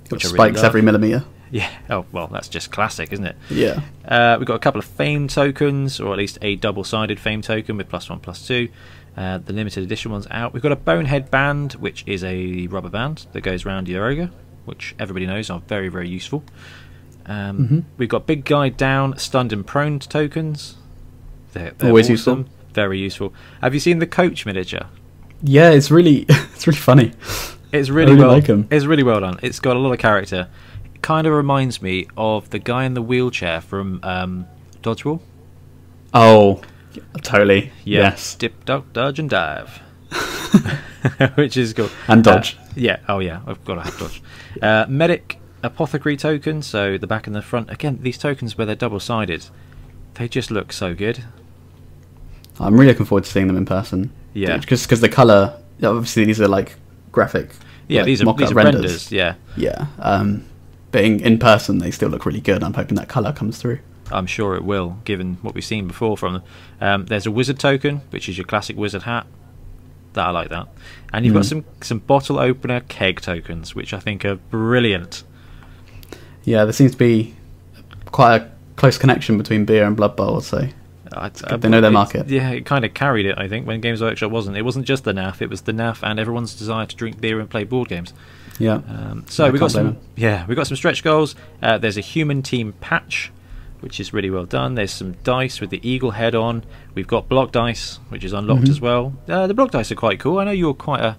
Which 0.10 0.24
really 0.24 0.36
spikes 0.36 0.56
love. 0.58 0.66
every 0.66 0.82
millimeter. 0.82 1.26
Yeah. 1.52 1.70
Oh 1.90 2.06
well, 2.12 2.28
that's 2.28 2.48
just 2.48 2.72
classic, 2.72 3.12
isn't 3.12 3.26
it? 3.26 3.36
Yeah. 3.50 3.82
Uh, 4.06 4.36
we've 4.40 4.48
got 4.48 4.56
a 4.56 4.60
couple 4.60 4.80
of 4.80 4.86
fame 4.86 5.28
tokens, 5.28 6.00
or 6.00 6.12
at 6.14 6.18
least 6.18 6.38
a 6.42 6.56
double-sided 6.56 7.20
fame 7.20 7.42
token 7.42 7.78
with 7.78 7.90
plus 7.90 8.10
one, 8.10 8.20
plus 8.20 8.46
two. 8.48 8.70
Uh, 9.18 9.40
the 9.40 9.52
limited 9.52 9.84
edition 9.84 10.12
one's 10.12 10.28
out. 10.30 10.54
We've 10.54 10.62
got 10.62 10.72
a 10.72 10.76
bonehead 10.76 11.32
band, 11.32 11.74
which 11.74 12.04
is 12.06 12.24
a 12.24 12.68
rubber 12.68 12.90
band 12.90 13.26
that 13.34 13.42
goes 13.42 13.66
around 13.66 13.88
your 13.88 14.06
ogre, 14.06 14.30
which 14.66 14.94
everybody 15.00 15.26
knows 15.26 15.50
are 15.50 15.60
very, 15.68 15.90
very 15.90 16.08
useful. 16.08 16.44
Um, 17.26 17.58
Mhm. 17.68 17.84
We've 17.98 18.10
got 18.10 18.28
big 18.28 18.46
guy 18.46 18.70
down, 18.70 19.18
stunned 19.18 19.52
and 19.52 19.66
prone 19.66 20.00
tokens. 20.00 20.76
They're, 21.54 21.72
they're 21.78 21.90
Always 21.90 22.06
awesome, 22.12 22.40
useful. 22.42 22.46
Very 22.74 23.00
useful. 23.00 23.34
Have 23.62 23.74
you 23.74 23.80
seen 23.80 23.98
the 24.00 24.06
coach 24.08 24.46
miniature? 24.46 24.86
Yeah, 25.42 25.72
it's 25.72 25.90
really 25.90 26.26
it's 26.30 26.68
really 26.68 26.78
funny. 26.78 27.12
It's 27.72 27.90
really, 27.90 28.12
really 28.14 28.24
well. 28.24 28.32
like 28.34 28.48
'em. 28.50 28.68
It's 28.70 28.86
really 28.86 29.04
well 29.04 29.20
done. 29.20 29.40
It's 29.42 29.60
got 29.60 29.76
a 29.76 29.80
lot 29.80 29.92
of 29.94 29.98
character. 30.00 30.48
It 30.94 31.02
kind 31.02 31.26
of 31.28 31.34
reminds 31.34 31.82
me 31.82 32.08
of 32.16 32.50
the 32.52 32.60
guy 32.60 32.86
in 32.86 32.94
the 32.94 33.02
wheelchair 33.02 33.62
from 33.62 34.00
um, 34.04 34.46
Dodgeball. 34.84 35.20
Oh, 36.14 36.62
totally. 37.22 37.72
Yeah. 37.84 38.00
Yes. 38.02 38.36
Dip, 38.36 38.66
duck, 38.66 38.92
dodge, 38.94 39.20
and 39.20 39.30
dive. 39.30 39.82
Which 41.36 41.58
is 41.58 41.74
cool. 41.74 41.90
And 42.08 42.24
dodge. 42.24 42.58
Uh, 42.60 42.64
yeah. 42.76 43.00
Oh, 43.08 43.20
yeah. 43.20 43.42
I've 43.46 43.64
got 43.66 43.76
to 43.76 43.82
have 43.82 44.00
dodge. 44.00 44.22
Uh, 44.62 44.86
medic 44.88 45.40
apothecary 45.64 46.18
token. 46.18 46.62
So 46.62 46.98
the 46.98 47.08
back 47.08 47.28
and 47.28 47.36
the 47.36 47.42
front. 47.42 47.70
Again, 47.70 48.00
these 48.02 48.18
tokens 48.18 48.58
where 48.58 48.66
they're 48.66 48.76
double 48.76 49.00
sided, 49.00 49.46
they 50.16 50.28
just 50.28 50.52
look 50.52 50.74
so 50.74 50.94
good. 50.94 51.24
I'm 52.60 52.74
really 52.74 52.88
looking 52.88 53.06
forward 53.06 53.26
to 53.26 53.30
seeing 53.30 53.48
them 53.48 53.58
in 53.58 53.66
person. 53.66 54.12
Yeah. 54.34 54.58
Because 54.58 54.88
the 54.88 55.10
color, 55.10 55.62
obviously 55.84 56.26
these 56.26 56.42
are 56.42 56.48
like 56.48 56.76
graphic. 57.12 57.52
Yeah, 57.88 58.02
like, 58.02 58.06
these 58.08 58.22
are 58.22 58.26
mock-up 58.26 58.40
these 58.40 58.52
are 58.52 58.56
renders. 58.56 59.12
Yeah, 59.12 59.36
Yeah. 59.56 59.88
Um, 60.00 60.46
but 60.92 61.04
in, 61.04 61.20
in 61.20 61.38
person, 61.38 61.80
they 61.80 61.92
still 61.92 62.10
look 62.10 62.26
really 62.26 62.42
good. 62.42 62.64
I'm 62.64 62.74
hoping 62.74 62.96
that 62.96 63.10
color 63.10 63.34
comes 63.34 63.58
through. 63.58 63.80
I'm 64.12 64.26
sure 64.28 64.56
it 64.56 64.64
will, 64.64 64.98
given 65.06 65.38
what 65.42 65.54
we've 65.54 65.66
seen 65.66 65.88
before 65.88 66.18
from 66.18 66.34
them. 66.34 66.44
Um, 66.82 67.06
there's 67.06 67.26
a 67.26 67.32
wizard 67.32 67.60
token, 67.60 68.02
which 68.12 68.30
is 68.30 68.38
your 68.38 68.46
classic 68.46 68.78
wizard 68.78 69.04
hat. 69.04 69.26
That 70.14 70.28
I 70.28 70.30
like 70.32 70.50
that. 70.50 70.68
And 71.14 71.26
you've 71.26 71.34
got 71.36 71.44
Mhm. 71.44 71.50
some 71.50 71.66
some 71.82 72.00
bottle 72.00 72.40
opener 72.40 72.80
keg 72.88 73.22
tokens, 73.22 73.76
which 73.76 73.94
I 73.94 74.00
think 74.00 74.26
are 74.26 74.36
brilliant. 74.36 75.24
Yeah, 76.44 76.64
there 76.64 76.74
seems 76.74 76.92
to 76.94 76.98
be 76.98 77.36
quite 78.06 78.42
a 78.42 78.48
close 78.78 78.98
connection 78.98 79.38
between 79.38 79.66
beer 79.66 79.86
and 79.86 79.96
Blood 79.96 80.16
Bowl. 80.16 80.40
So 80.42 80.68
I, 81.14 81.30
good 81.30 81.62
they 81.62 81.70
know 81.70 81.82
their 81.82 81.92
market. 81.92 82.28
Yeah, 82.30 82.50
it 82.52 82.66
kind 82.66 82.86
of 82.86 82.94
carried 82.94 83.26
it. 83.26 83.36
I 83.38 83.48
think 83.48 83.68
when 83.68 83.82
Games 83.82 84.02
Workshop 84.02 84.32
wasn't. 84.32 84.58
It 84.58 84.64
wasn't 84.64 84.86
just 84.86 85.04
the 85.04 85.14
NAF. 85.14 85.42
It 85.42 85.50
was 85.50 85.62
the 85.62 85.72
NAF 85.74 86.00
and 86.04 86.20
everyone's 86.20 86.54
desire 86.56 86.86
to 86.86 86.96
drink 86.96 87.20
beer 87.22 87.40
and 87.40 87.50
play 87.50 87.64
board 87.64 87.90
games. 87.90 88.14
yeah, 88.60 88.80
Um, 88.90 89.24
so 89.28 89.46
I 89.46 89.50
we 89.50 89.60
got 89.60 89.72
some. 89.72 89.98
Yeah, 90.16 90.46
we 90.48 90.56
got 90.56 90.68
some 90.68 90.78
stretch 90.78 91.04
goals. 91.04 91.36
Uh, 91.62 91.78
there's 91.78 91.98
a 91.98 92.02
human 92.02 92.42
team 92.42 92.74
patch, 92.82 93.32
which 93.82 94.00
is 94.00 94.14
really 94.14 94.30
well 94.30 94.46
done. 94.46 94.76
There's 94.76 94.92
some 94.92 95.14
dice 95.24 95.62
with 95.62 95.70
the 95.70 95.80
eagle 95.88 96.12
head 96.12 96.36
on. 96.36 96.64
We've 96.96 97.08
got 97.08 97.30
block 97.30 97.52
dice, 97.52 98.00
which 98.10 98.24
is 98.24 98.34
unlocked 98.34 98.64
Mhm. 98.64 98.70
as 98.70 98.82
well. 98.82 99.14
Uh, 99.28 99.48
the 99.48 99.54
block 99.54 99.72
dice 99.72 99.92
are 99.92 99.96
quite 99.96 100.20
cool. 100.20 100.40
I 100.40 100.44
know 100.46 100.52
you're 100.52 100.74
quite 100.74 101.02
a, 101.02 101.18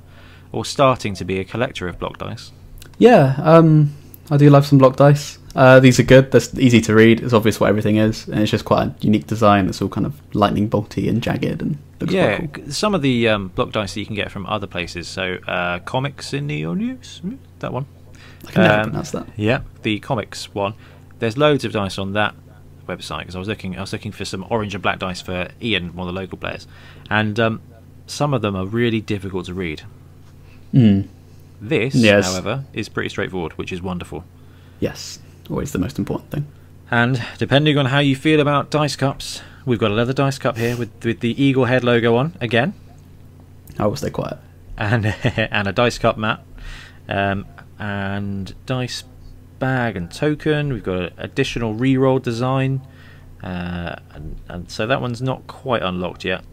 or 0.53 0.65
starting 0.65 1.15
to 1.15 1.25
be 1.25 1.39
a 1.39 1.45
collector 1.45 1.89
of 1.89 1.99
block 1.99 2.19
dice. 2.19 2.51
yeah. 2.99 3.35
Um, 3.43 3.93
I 4.31 4.37
do 4.37 4.51
love 4.51 4.67
some 4.67 4.79
block 4.79 4.97
dice. 4.97 5.39
Uh, 5.57 5.81
these 5.81 5.99
are 5.99 6.03
good. 6.03 6.31
They're 6.31 6.43
easy 6.59 6.81
to 6.83 6.95
read. 6.95 7.21
It's 7.23 7.33
obvious 7.33 7.59
what 7.59 7.69
everything 7.71 7.97
is, 7.97 8.29
and 8.29 8.41
it's 8.41 8.51
just 8.51 8.65
quite 8.67 8.89
a 8.89 8.95
unique 9.01 9.27
design. 9.27 9.69
It's 9.69 9.81
all 9.81 9.89
kind 9.89 10.05
of 10.07 10.21
lightning 10.35 10.69
bolty 10.69 11.09
and 11.09 11.23
jagged, 11.23 11.63
and 11.63 11.79
looks 12.01 12.13
yeah, 12.13 12.47
cool. 12.47 12.71
some 12.71 12.95
of 12.95 13.01
the 13.03 13.27
um, 13.29 13.49
block 13.49 13.73
dice 13.73 13.95
that 13.95 14.01
you 14.01 14.07
can 14.07 14.15
get 14.15 14.31
from 14.31 14.45
other 14.47 14.67
places. 14.67 15.09
So 15.09 15.39
uh, 15.49 15.79
comics 15.81 16.35
in 16.35 16.47
the 16.49 16.67
old 16.67 16.79
news, 16.79 17.23
that 17.61 17.73
one. 17.73 17.87
I 18.47 18.51
can 18.53 18.63
never 18.63 18.75
Um, 18.75 18.83
pronounce 18.91 19.11
that. 19.13 19.27
Yeah, 19.37 19.61
the 19.83 19.99
comics 20.01 20.55
one. 20.55 20.75
There's 21.19 21.37
loads 21.39 21.65
of 21.65 21.73
dice 21.73 21.99
on 21.99 22.13
that 22.13 22.35
website 22.89 23.21
because 23.21 23.37
I 23.37 23.39
was 23.39 23.49
looking. 23.49 23.77
I 23.77 23.81
was 23.81 23.93
looking 23.93 24.11
for 24.13 24.25
some 24.25 24.45
orange 24.51 24.75
and 24.75 24.83
black 24.83 24.99
dice 24.99 25.21
for 25.21 25.49
Ian, 25.63 25.95
one 25.95 26.09
of 26.09 26.15
the 26.15 26.21
local 26.21 26.39
players, 26.39 26.67
and 27.09 27.39
um, 27.39 27.61
some 28.07 28.35
of 28.35 28.43
them 28.43 28.57
are 28.57 28.67
really 28.67 29.01
difficult 29.01 29.47
to 29.47 29.55
read. 29.55 29.83
Mm. 30.75 31.09
This, 31.61 31.95
Yes. 31.95 32.27
however, 32.27 32.65
is 32.73 32.89
pretty 32.89 33.09
straightforward, 33.09 33.53
which 33.53 33.73
is 33.73 33.83
wonderful. 33.83 34.25
Yes, 34.81 35.19
always 35.51 35.73
the 35.73 35.79
most 35.79 35.99
important 35.99 36.31
thing. 36.31 36.47
And 36.91 37.23
depending 37.39 37.77
on 37.79 37.87
how 37.87 37.99
you 37.99 38.17
feel 38.17 38.41
about 38.41 38.71
dice 38.71 38.97
cups, 38.97 39.43
we've 39.67 39.79
got 39.79 39.91
a 39.91 39.95
leather 39.95 40.13
dice 40.13 40.39
cup 40.39 40.57
here 40.57 40.77
with 40.77 40.91
with 41.05 41.21
the 41.21 41.41
eagle 41.43 41.67
head 41.67 41.85
logo 41.85 42.17
on 42.17 42.35
again, 42.41 42.75
I 43.79 43.87
will 43.87 43.97
stay 43.97 44.11
quiet. 44.11 44.39
and 44.77 45.07
and 45.25 45.69
a 45.69 45.73
dice 45.73 45.99
cup 45.99 46.17
mat, 46.17 46.41
um, 47.09 47.45
and 47.79 48.55
dice 48.67 49.05
bag 49.59 49.97
and 49.97 50.11
token. 50.11 50.73
We've 50.73 50.83
got 50.83 50.99
an 51.01 51.13
additional 51.19 51.75
reroll 51.75 52.23
design, 52.23 52.81
uh, 53.43 53.97
and, 54.13 54.37
and 54.49 54.71
so 54.71 54.87
that 54.87 55.01
one's 55.01 55.21
not 55.23 55.47
quite 55.47 55.83
unlocked 55.83 56.25
yet. 56.25 56.45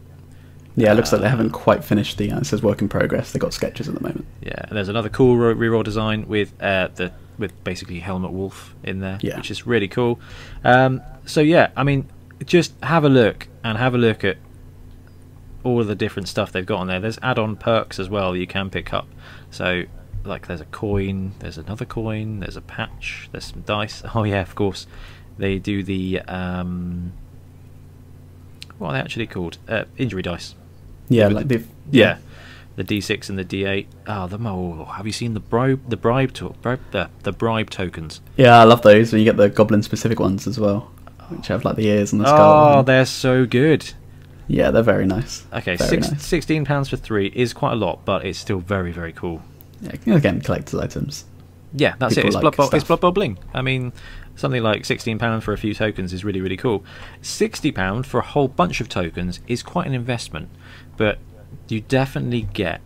Yeah, 0.78 0.92
it 0.92 0.96
looks 0.96 1.10
like 1.10 1.22
they 1.22 1.26
Uh, 1.26 1.30
haven't 1.30 1.50
quite 1.50 1.82
finished 1.84 2.18
the. 2.18 2.30
Uh, 2.32 2.40
it 2.40 2.46
says 2.46 2.62
work 2.62 2.82
in 2.82 2.88
progress. 2.88 3.32
They've 3.32 3.40
got 3.40 3.54
sketches 3.54 3.88
at 3.88 3.94
the 3.94 4.00
moment. 4.02 4.26
Yeah, 4.42 4.54
and 4.68 4.76
there's 4.76 4.88
another 4.90 5.08
cool 5.08 5.36
ro- 5.38 5.54
reroll 5.54 5.82
design 5.84 6.28
with 6.28 6.52
uh, 6.62 6.88
the 6.94 7.12
with 7.38 7.52
basically 7.64 8.00
Helmet 8.00 8.30
Wolf 8.32 8.74
in 8.82 9.00
there, 9.00 9.18
Yeah. 9.20 9.36
which 9.36 9.50
is 9.50 9.66
really 9.66 9.88
cool. 9.88 10.18
Um, 10.64 11.02
so 11.26 11.40
yeah, 11.40 11.68
I 11.76 11.82
mean, 11.84 12.08
just 12.44 12.72
have 12.82 13.04
a 13.04 13.08
look 13.10 13.48
and 13.64 13.76
have 13.78 13.94
a 13.94 13.98
look 13.98 14.24
at 14.24 14.38
all 15.62 15.80
of 15.80 15.86
the 15.86 15.94
different 15.94 16.28
stuff 16.28 16.52
they've 16.52 16.64
got 16.64 16.78
on 16.78 16.86
there. 16.86 17.00
There's 17.00 17.18
add-on 17.22 17.56
perks 17.56 17.98
as 17.98 18.08
well 18.08 18.36
you 18.36 18.46
can 18.46 18.70
pick 18.70 18.92
up. 18.94 19.06
So 19.50 19.82
like 20.26 20.46
there's 20.46 20.60
a 20.60 20.66
coin, 20.66 21.32
there's 21.38 21.58
another 21.58 21.84
coin, 21.84 22.40
there's 22.40 22.56
a 22.56 22.60
patch, 22.60 23.28
there's 23.32 23.44
some 23.46 23.62
dice. 23.62 24.02
Oh 24.14 24.24
yeah, 24.24 24.42
of 24.42 24.54
course, 24.54 24.86
they 25.38 25.58
do 25.58 25.82
the 25.82 26.20
um, 26.22 27.12
what 28.78 28.88
are 28.90 28.92
they 28.94 28.98
actually 29.00 29.26
called? 29.26 29.58
Uh, 29.68 29.84
injury 29.96 30.22
dice. 30.22 30.54
Yeah, 31.08 31.28
like 31.28 31.48
the- 31.48 31.58
they've 31.58 31.68
Yeah, 31.90 32.18
the 32.76 32.84
D6 32.84 33.28
and 33.30 33.38
the 33.38 33.44
D8. 33.44 33.86
Oh, 34.06 34.26
the 34.26 34.38
oh, 34.48 34.84
have 34.96 35.06
you 35.06 35.12
seen 35.12 35.34
the 35.34 35.40
bribe 35.40 35.88
the 35.88 35.96
bribe 35.96 36.32
to, 36.34 36.50
bribe 36.62 36.80
the 36.90 37.08
the 37.22 37.32
bribe 37.32 37.70
tokens? 37.70 38.20
Yeah, 38.36 38.58
I 38.58 38.64
love 38.64 38.82
those. 38.82 39.12
And 39.12 39.20
you 39.20 39.24
get 39.24 39.36
the 39.36 39.48
goblin 39.48 39.82
specific 39.82 40.20
ones 40.20 40.46
as 40.46 40.58
well, 40.60 40.90
which 41.28 41.46
have 41.48 41.64
like 41.64 41.76
the 41.76 41.86
ears 41.86 42.12
and 42.12 42.20
the 42.20 42.26
skull. 42.26 42.74
Oh, 42.74 42.78
and- 42.80 42.88
they're 42.88 43.06
so 43.06 43.46
good. 43.46 43.92
yeah, 44.48 44.70
they're 44.70 44.82
very 44.82 45.06
nice. 45.06 45.44
Okay, 45.52 45.76
very 45.76 45.88
six, 45.90 46.10
nice. 46.10 46.10
16 46.10 46.18
16 46.18 46.64
pounds 46.64 46.88
for 46.88 46.96
three 46.96 47.32
is 47.34 47.52
quite 47.52 47.72
a 47.72 47.76
lot, 47.76 48.04
but 48.04 48.24
it's 48.26 48.38
still 48.38 48.58
very 48.58 48.92
very 48.92 49.12
cool. 49.12 49.42
Yeah, 49.80 50.14
again, 50.14 50.40
collector's 50.40 50.80
items. 50.80 51.24
Yeah, 51.72 51.94
that's 51.98 52.16
it. 52.16 52.24
It's 52.24 52.34
like 52.34 52.42
Blood 52.42 52.56
Bowl. 52.56 52.70
It's. 52.72 52.84
Blood 52.84 53.00
Bowl 53.00 53.12
bling. 53.12 53.38
I 53.52 53.62
mean, 53.62 53.92
something 54.36 54.62
like 54.62 54.84
sixteen 54.84 55.18
pound 55.18 55.44
for 55.44 55.52
a 55.52 55.58
few 55.58 55.74
tokens 55.74 56.12
is 56.12 56.24
really 56.24 56.40
really 56.40 56.56
cool. 56.56 56.84
Sixty 57.22 57.72
pound 57.72 58.06
for 58.06 58.18
a 58.18 58.24
whole 58.24 58.48
bunch 58.48 58.80
of 58.80 58.88
tokens 58.88 59.40
is 59.46 59.62
quite 59.62 59.86
an 59.86 59.94
investment, 59.94 60.48
but 60.96 61.18
you 61.68 61.80
definitely 61.82 62.42
get 62.52 62.80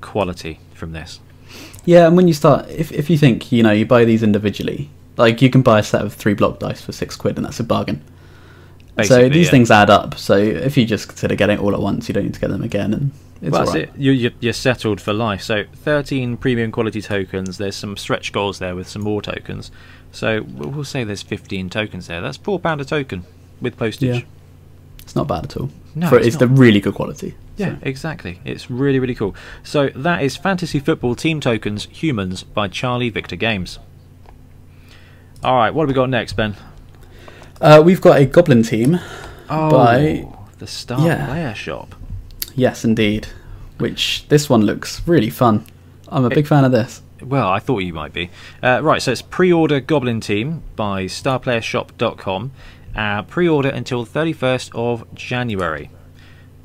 quality 0.00 0.60
from 0.74 0.92
this. 0.92 1.20
Yeah, 1.84 2.06
and 2.06 2.16
when 2.16 2.28
you 2.28 2.34
start, 2.34 2.68
if 2.68 2.92
if 2.92 3.08
you 3.08 3.16
think 3.16 3.50
you 3.50 3.62
know 3.62 3.72
you 3.72 3.86
buy 3.86 4.04
these 4.04 4.22
individually, 4.22 4.90
like 5.16 5.40
you 5.40 5.48
can 5.48 5.62
buy 5.62 5.78
a 5.78 5.82
set 5.82 6.02
of 6.02 6.12
three 6.12 6.34
block 6.34 6.58
dice 6.58 6.82
for 6.82 6.92
six 6.92 7.16
quid, 7.16 7.36
and 7.36 7.46
that's 7.46 7.60
a 7.60 7.64
bargain. 7.64 8.02
so 9.04 9.28
these 9.28 9.46
yeah. 9.46 9.50
things 9.50 9.70
add 9.70 9.88
up. 9.88 10.18
So 10.18 10.36
if 10.36 10.76
you 10.76 10.84
just 10.84 11.08
consider 11.08 11.34
getting 11.34 11.58
it 11.58 11.62
all 11.62 11.74
at 11.74 11.80
once, 11.80 12.08
you 12.08 12.14
don't 12.14 12.24
need 12.24 12.34
to 12.34 12.40
get 12.40 12.50
them 12.50 12.62
again, 12.62 12.92
and 12.92 13.12
it's 13.40 13.50
well, 13.52 13.60
that's 13.60 13.70
alright. 13.70 13.88
it. 13.88 13.96
You, 13.96 14.12
you, 14.12 14.30
you're 14.40 14.52
settled 14.52 15.00
for 15.00 15.12
life. 15.12 15.42
So 15.42 15.64
13 15.74 16.36
premium 16.38 16.72
quality 16.72 17.00
tokens. 17.00 17.58
There's 17.58 17.76
some 17.76 17.96
stretch 17.96 18.32
goals 18.32 18.58
there 18.58 18.74
with 18.74 18.88
some 18.88 19.02
more 19.02 19.22
tokens. 19.22 19.70
So 20.10 20.42
we'll 20.42 20.70
we'll 20.70 20.84
say 20.84 21.04
there's 21.04 21.22
15 21.22 21.70
tokens 21.70 22.06
there. 22.08 22.20
That's 22.20 22.36
four 22.36 22.58
pound 22.58 22.80
a 22.80 22.84
token 22.84 23.24
with 23.60 23.76
postage. 23.76 24.16
Yeah. 24.22 24.28
It's 25.00 25.14
not 25.16 25.26
bad 25.28 25.44
at 25.44 25.56
all. 25.56 25.70
No, 25.94 26.08
For 26.08 26.18
it's 26.18 26.28
it's 26.28 26.36
the 26.36 26.48
really 26.48 26.80
good 26.80 26.94
quality. 26.94 27.34
Yeah, 27.56 27.74
So- 27.74 27.78
exactly. 27.82 28.40
It's 28.44 28.70
really, 28.70 28.98
really 28.98 29.14
cool. 29.14 29.34
So 29.62 29.88
that 29.96 30.22
is 30.22 30.36
Fantasy 30.36 30.80
Football 30.80 31.14
Team 31.14 31.40
Tokens 31.40 31.86
Humans 31.90 32.42
by 32.42 32.68
Charlie 32.68 33.10
Victor 33.10 33.36
Games. 33.36 33.78
All 35.42 35.56
right, 35.56 35.70
what 35.72 35.82
have 35.82 35.88
we 35.88 35.94
got 35.94 36.10
next, 36.10 36.32
Ben? 36.34 36.56
Uh, 37.60 37.82
we've 37.84 38.00
got 38.00 38.20
a 38.20 38.26
goblin 38.26 38.62
team. 38.62 38.98
Oh, 39.48 39.70
By- 39.70 40.26
the 40.58 40.66
Star 40.66 41.06
yeah. 41.06 41.26
Player 41.26 41.54
Shop. 41.54 41.94
Yes, 42.58 42.84
indeed. 42.84 43.28
Which 43.78 44.26
this 44.28 44.50
one 44.50 44.62
looks 44.62 45.00
really 45.06 45.30
fun. 45.30 45.64
I'm 46.08 46.24
a 46.24 46.28
It- 46.28 46.34
big 46.34 46.46
fan 46.46 46.64
of 46.64 46.72
this. 46.72 47.00
Well, 47.22 47.48
I 47.48 47.58
thought 47.58 47.78
you 47.78 47.92
might 47.92 48.12
be. 48.12 48.30
Uh, 48.62 48.80
right, 48.82 49.00
so 49.02 49.12
it's 49.12 49.22
pre-order 49.22 49.80
Goblin 49.80 50.20
Team 50.20 50.62
by 50.76 51.04
StarPlayerShop.com. 51.06 52.50
Uh, 52.96 53.22
pre-order 53.22 53.68
until 53.68 54.04
31st 54.04 54.70
of 54.74 55.04
January. 55.14 55.90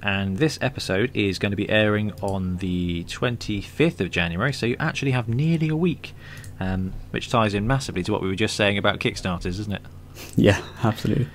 And 0.02 0.38
this 0.38 0.58
episode 0.62 1.12
is 1.14 1.40
going 1.40 1.52
to 1.52 1.56
be 1.56 1.70
airing 1.70 2.12
on 2.22 2.58
the 2.58 3.04
25th 3.06 4.00
of 4.02 4.12
January, 4.12 4.52
so 4.52 4.66
you 4.66 4.76
actually 4.80 5.12
have 5.12 5.30
nearly 5.30 5.70
a 5.70 5.76
week, 5.76 6.14
um, 6.60 6.94
which 7.12 7.30
ties 7.30 7.54
in 7.54 7.66
massively 7.68 8.04
to 8.04 8.12
what 8.12 8.22
we 8.22 8.28
were 8.28 8.36
just 8.36 8.56
saying 8.56 8.78
about 8.78 9.00
Kickstarters, 9.00 9.60
isn't 9.60 9.74
it? 9.74 9.82
Yeah, 10.36 10.62
absolutely. 10.84 11.28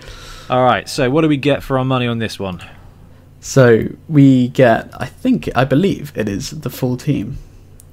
All 0.50 0.64
right, 0.64 0.88
so 0.88 1.10
what 1.10 1.22
do 1.22 1.28
we 1.28 1.36
get 1.36 1.62
for 1.64 1.78
our 1.78 1.84
money 1.84 2.06
on 2.06 2.18
this 2.18 2.38
one? 2.38 2.60
So 3.40 3.88
we 4.08 4.48
get, 4.48 4.90
I 5.00 5.06
think, 5.06 5.48
I 5.54 5.64
believe 5.64 6.12
it 6.14 6.28
is 6.28 6.50
the 6.50 6.70
full 6.70 6.96
team. 6.96 7.38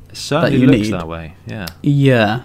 It 0.09 0.17
certainly 0.17 0.57
you 0.57 0.67
looks 0.67 0.89
need. 0.89 0.93
that 0.93 1.07
way. 1.07 1.35
Yeah. 1.45 1.67
Yeah. 1.83 2.43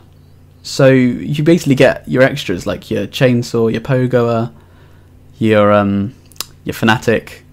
So 0.62 0.88
you 0.88 1.42
basically 1.42 1.74
get 1.74 2.06
your 2.06 2.22
extras 2.22 2.66
like 2.66 2.90
your 2.90 3.06
chainsaw, 3.06 3.72
your 3.72 3.80
pogoer, 3.80 4.52
your 5.38 5.72
um, 5.72 6.14
your 6.64 6.74
fanatic. 6.74 7.44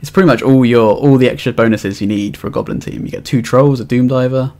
It's 0.00 0.10
pretty 0.10 0.26
much 0.26 0.42
all 0.42 0.64
your 0.64 0.96
all 0.96 1.16
the 1.16 1.28
extra 1.28 1.52
bonuses 1.52 2.00
you 2.00 2.08
need 2.08 2.36
for 2.36 2.48
a 2.48 2.50
goblin 2.50 2.80
team. 2.80 3.04
You 3.04 3.12
get 3.12 3.24
two 3.24 3.40
trolls, 3.42 3.78
a 3.78 3.84
doom 3.84 4.08
diver. 4.08 4.52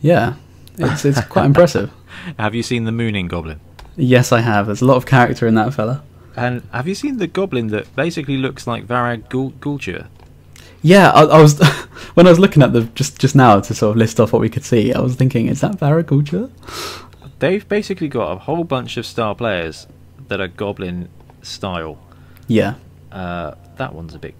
Yeah, 0.00 0.34
it's 0.76 1.04
it's 1.04 1.20
quite 1.26 1.44
impressive. 1.52 1.92
Have 2.38 2.54
you 2.54 2.62
seen 2.64 2.84
the 2.84 2.92
Mooning 2.92 3.28
Goblin? 3.28 3.60
Yes, 3.96 4.32
I 4.32 4.40
have. 4.40 4.66
There's 4.66 4.82
a 4.82 4.86
lot 4.86 4.96
of 4.96 5.06
character 5.06 5.46
in 5.46 5.54
that 5.54 5.72
fella. 5.74 6.02
And 6.36 6.62
have 6.72 6.88
you 6.88 6.94
seen 6.94 7.18
the 7.18 7.26
Goblin 7.26 7.68
that 7.68 7.94
basically 7.94 8.36
looks 8.38 8.66
like 8.66 8.86
Varag 8.86 9.28
Ghoul-? 9.28 9.52
Yeah, 10.82 11.10
I, 11.10 11.24
I 11.24 11.40
was 11.42 11.60
when 12.14 12.26
I 12.26 12.30
was 12.30 12.38
looking 12.38 12.62
at 12.62 12.72
the 12.72 12.82
just 12.94 13.18
just 13.20 13.34
now 13.36 13.60
to 13.60 13.74
sort 13.74 13.90
of 13.92 13.96
list 13.96 14.18
off 14.18 14.32
what 14.32 14.40
we 14.40 14.48
could 14.48 14.64
see. 14.64 14.92
I 14.92 15.00
was 15.00 15.14
thinking, 15.14 15.46
is 15.46 15.60
that 15.60 15.72
Varag 15.76 16.06
Ghoul-Chewer? 16.06 16.50
They've 17.38 17.68
basically 17.68 18.08
got 18.08 18.32
a 18.32 18.38
whole 18.38 18.64
bunch 18.64 18.96
of 18.96 19.04
star 19.04 19.34
players 19.34 19.86
that 20.28 20.40
are 20.40 20.48
Goblin 20.48 21.08
style. 21.42 21.98
Yeah, 22.48 22.74
Uh, 23.10 23.54
that 23.76 23.94
one's 23.94 24.14
a 24.14 24.18
bit. 24.18 24.34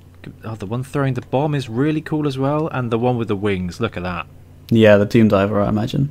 Oh, 0.44 0.54
the 0.54 0.66
one 0.66 0.82
throwing 0.84 1.14
the 1.14 1.20
bomb 1.22 1.54
is 1.54 1.68
really 1.68 2.00
cool 2.00 2.26
as 2.26 2.38
well, 2.38 2.68
and 2.68 2.90
the 2.90 2.98
one 2.98 3.16
with 3.18 3.28
the 3.28 3.36
wings. 3.36 3.80
Look 3.80 3.96
at 3.96 4.02
that. 4.02 4.26
yeah, 4.70 4.96
the 4.96 5.04
doom 5.04 5.28
diver, 5.28 5.60
I 5.60 5.68
imagine. 5.68 6.10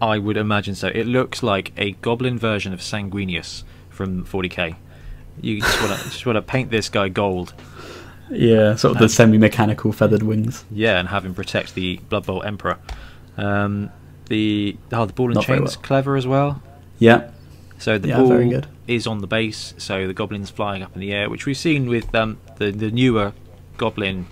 I 0.00 0.18
would 0.18 0.36
imagine 0.36 0.74
so. 0.74 0.88
It 0.88 1.04
looks 1.06 1.42
like 1.42 1.72
a 1.76 1.92
Goblin 2.02 2.38
version 2.38 2.72
of 2.72 2.80
Sanguinius 2.80 3.62
from 3.90 4.24
40k. 4.24 4.76
You 5.40 5.60
just 5.60 5.80
want 5.82 5.98
to 6.00 6.04
just 6.10 6.26
want 6.26 6.36
to 6.36 6.42
paint 6.42 6.70
this 6.70 6.88
guy 6.88 7.08
gold, 7.08 7.52
Yeah, 8.30 8.74
sort 8.76 8.96
of 8.96 9.00
the 9.00 9.08
semi-mechanical 9.08 9.92
feathered 9.92 10.22
wings. 10.22 10.64
yeah, 10.70 10.98
and 10.98 11.08
have 11.08 11.24
him 11.24 11.34
protect 11.34 11.74
the 11.74 11.98
Blood 12.08 12.26
Bowl 12.26 12.42
Emperor. 12.42 12.78
Um, 13.36 13.90
the 14.28 14.76
oh, 14.92 15.04
the 15.04 15.12
ball 15.12 15.26
and 15.26 15.34
Not 15.36 15.44
chain's 15.44 15.76
well. 15.76 15.82
clever 15.84 16.16
as 16.16 16.26
well. 16.26 16.62
Yeah, 16.98 17.30
So 17.78 17.98
the 17.98 18.08
Yeah, 18.08 18.16
ball 18.16 18.62
is 18.88 19.06
on 19.06 19.18
the 19.20 19.26
base, 19.26 19.74
so 19.78 20.06
the 20.06 20.14
goblin's 20.14 20.48
flying 20.50 20.82
up 20.82 20.94
in 20.94 21.00
the 21.00 21.12
air, 21.12 21.28
which 21.28 21.44
we've 21.44 21.56
seen 21.56 21.88
with 21.88 22.14
um, 22.14 22.38
the 22.56 22.70
the 22.72 22.90
newer 22.90 23.32
goblin 23.76 24.26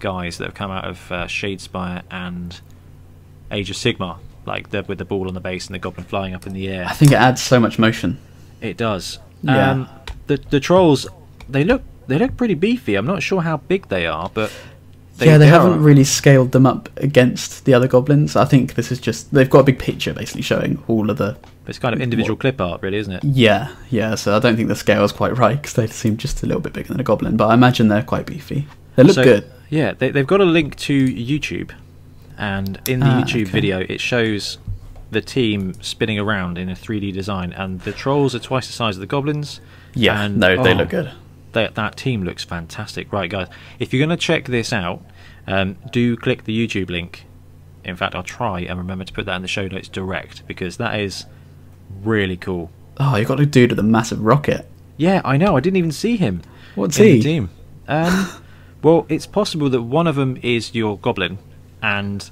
guys 0.00 0.38
that 0.38 0.44
have 0.46 0.54
come 0.54 0.70
out 0.70 0.84
of 0.86 1.12
uh, 1.12 1.26
Shadespire 1.26 2.02
and 2.10 2.60
Age 3.50 3.68
of 3.70 3.76
Sigmar, 3.76 4.18
like 4.46 4.70
the, 4.70 4.82
with 4.84 4.98
the 4.98 5.04
ball 5.04 5.28
on 5.28 5.34
the 5.34 5.40
base 5.40 5.66
and 5.66 5.74
the 5.74 5.78
goblin 5.78 6.06
flying 6.06 6.34
up 6.34 6.46
in 6.46 6.52
the 6.54 6.68
air. 6.68 6.86
I 6.88 6.92
think 6.94 7.12
it 7.12 7.16
adds 7.16 7.42
so 7.42 7.58
much 7.60 7.78
motion. 7.78 8.18
It 8.60 8.76
does. 8.76 9.18
Yeah. 9.42 9.70
Um, 9.72 9.88
the 10.28 10.36
the 10.50 10.60
trolls, 10.60 11.06
they 11.48 11.64
look 11.64 11.82
they 12.06 12.18
look 12.18 12.36
pretty 12.36 12.54
beefy. 12.54 12.94
I'm 12.94 13.06
not 13.06 13.22
sure 13.22 13.42
how 13.42 13.56
big 13.58 13.88
they 13.88 14.06
are, 14.06 14.30
but 14.32 14.52
yeah, 15.18 15.36
they, 15.36 15.48
are- 15.48 15.50
haven't 15.50 15.82
really 15.82 16.04
scaled 16.04 16.52
them 16.52 16.64
up 16.64 16.88
against 16.98 17.64
the 17.64 17.74
other 17.74 17.88
goblins. 17.88 18.36
I 18.36 18.44
think 18.44 18.74
this 18.74 18.92
is 18.92 19.00
just 19.00 19.32
they've 19.34 19.50
got 19.50 19.60
a 19.60 19.64
big 19.64 19.78
picture 19.80 20.14
basically 20.14 20.42
showing 20.42 20.82
all 20.86 21.10
of 21.10 21.16
the. 21.18 21.36
It's 21.66 21.78
kind 21.78 21.94
of 21.94 22.00
individual 22.00 22.34
clip 22.36 22.60
art, 22.62 22.80
really, 22.80 22.96
isn't 22.96 23.12
it? 23.12 23.24
Yeah, 23.24 23.68
yeah. 23.90 24.14
So 24.14 24.34
I 24.34 24.38
don't 24.38 24.56
think 24.56 24.68
the 24.68 24.76
scale 24.76 25.04
is 25.04 25.12
quite 25.12 25.36
right 25.36 25.56
because 25.60 25.74
they 25.74 25.86
seem 25.86 26.16
just 26.16 26.42
a 26.42 26.46
little 26.46 26.62
bit 26.62 26.72
bigger 26.72 26.88
than 26.88 27.00
a 27.00 27.02
goblin. 27.04 27.36
But 27.36 27.48
I 27.48 27.54
imagine 27.54 27.88
they're 27.88 28.02
quite 28.02 28.24
beefy. 28.24 28.66
They 28.96 29.02
look 29.02 29.16
So, 29.16 29.24
good. 29.24 29.44
Yeah, 29.68 29.92
they, 29.92 30.10
they've 30.10 30.26
got 30.26 30.40
a 30.40 30.46
link 30.46 30.76
to 30.76 30.94
YouTube, 31.06 31.72
and 32.38 32.80
in 32.88 33.00
the 33.00 33.06
Ah, 33.06 33.22
YouTube 33.22 33.42
okay. 33.42 33.50
video, 33.50 33.80
it 33.80 34.00
shows 34.00 34.56
the 35.10 35.20
team 35.20 35.74
spinning 35.82 36.18
around 36.18 36.56
in 36.58 36.68
a 36.70 36.74
3D 36.74 37.12
design, 37.12 37.52
and 37.52 37.80
the 37.80 37.92
trolls 37.92 38.34
are 38.34 38.38
twice 38.38 38.66
the 38.66 38.72
size 38.72 38.96
of 38.96 39.00
the 39.00 39.06
goblins. 39.06 39.60
Yeah, 39.94 40.22
and, 40.22 40.38
no, 40.38 40.62
they 40.62 40.72
oh, 40.72 40.76
look 40.76 40.90
good. 40.90 41.12
That 41.52 41.74
that 41.76 41.96
team 41.96 42.22
looks 42.22 42.44
fantastic, 42.44 43.12
right, 43.12 43.30
guys? 43.30 43.48
If 43.78 43.92
you're 43.92 44.04
going 44.04 44.16
to 44.16 44.22
check 44.22 44.46
this 44.46 44.72
out, 44.72 45.02
um, 45.46 45.76
do 45.90 46.16
click 46.16 46.44
the 46.44 46.66
YouTube 46.66 46.90
link. 46.90 47.24
In 47.84 47.96
fact, 47.96 48.14
I'll 48.14 48.22
try 48.22 48.60
and 48.60 48.78
remember 48.78 49.04
to 49.04 49.12
put 49.12 49.26
that 49.26 49.36
in 49.36 49.42
the 49.42 49.48
show 49.48 49.66
notes 49.66 49.88
direct 49.88 50.46
because 50.46 50.76
that 50.76 51.00
is 51.00 51.24
really 52.02 52.36
cool. 52.36 52.70
Oh, 52.98 53.16
you 53.16 53.24
got 53.24 53.40
a 53.40 53.46
dude 53.46 53.70
with 53.70 53.78
a 53.78 53.84
massive 53.84 54.20
rocket. 54.20 54.68
Yeah, 54.96 55.22
I 55.24 55.36
know. 55.36 55.56
I 55.56 55.60
didn't 55.60 55.76
even 55.76 55.92
see 55.92 56.16
him. 56.16 56.42
What's 56.74 56.96
he? 56.96 57.12
The 57.14 57.22
team. 57.22 57.50
Um, 57.86 58.28
well, 58.82 59.06
it's 59.08 59.26
possible 59.26 59.70
that 59.70 59.82
one 59.82 60.06
of 60.06 60.16
them 60.16 60.38
is 60.42 60.74
your 60.74 60.98
goblin, 60.98 61.38
and 61.80 62.28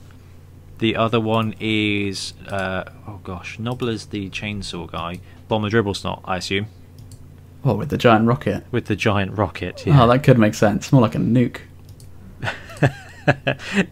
the 0.78 0.96
other 0.96 1.20
one 1.20 1.54
is 1.58 2.34
uh, 2.48 2.84
oh 3.06 3.20
gosh, 3.24 3.58
Nobbla's 3.58 4.06
the 4.06 4.28
chainsaw 4.30 4.90
guy, 4.90 5.20
Bomber 5.48 5.70
Dribblesnot, 5.70 6.20
I 6.24 6.36
assume, 6.36 6.66
Oh, 7.68 7.74
with 7.74 7.88
the 7.90 7.98
giant 7.98 8.26
rocket. 8.26 8.64
with 8.70 8.86
the 8.86 8.94
giant 8.96 9.36
rocket. 9.36 9.84
Yeah, 9.86 10.04
Oh, 10.04 10.06
that 10.08 10.22
could 10.22 10.38
make 10.38 10.54
sense. 10.54 10.92
More 10.92 11.02
like 11.02 11.14
a 11.16 11.18
nuke. 11.18 11.58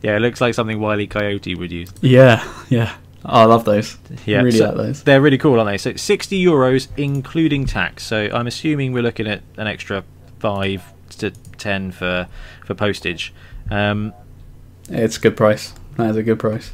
yeah, 0.01 0.17
it 0.17 0.21
looks 0.21 0.41
like 0.41 0.55
something 0.55 0.79
Wily 0.81 1.07
Coyote 1.07 1.55
would 1.57 1.73
use. 1.73 1.93
Yeah, 2.01 2.47
yeah. 2.69 2.95
Oh, 3.25 3.41
I 3.41 3.45
love 3.47 3.65
those. 3.65 3.97
Yeah, 4.27 4.39
really 4.43 4.59
so 4.59 4.67
like 4.67 4.77
those. 4.77 5.03
They're 5.03 5.21
really 5.21 5.39
cool, 5.39 5.59
aren't 5.59 5.71
they? 5.71 5.79
So 5.79 5.95
60 5.97 6.45
euros 6.45 6.89
including 6.97 7.67
tax. 7.67 8.05
So 8.05 8.29
I'm 8.33 8.47
assuming 8.47 8.93
we're 8.93 9.03
looking 9.03 9.27
at 9.27 9.43
an 9.57 9.67
extra 9.67 10.05
five 10.39 10.83
to 11.19 11.31
ten 11.57 11.91
for 11.91 12.29
for 12.65 12.75
postage. 12.75 13.33
Um, 13.71 14.13
It's 14.89 15.17
a 15.17 15.21
good 15.21 15.37
price. 15.37 15.73
That 15.97 16.11
is 16.11 16.17
a 16.17 16.23
good 16.23 16.39
price. 16.39 16.73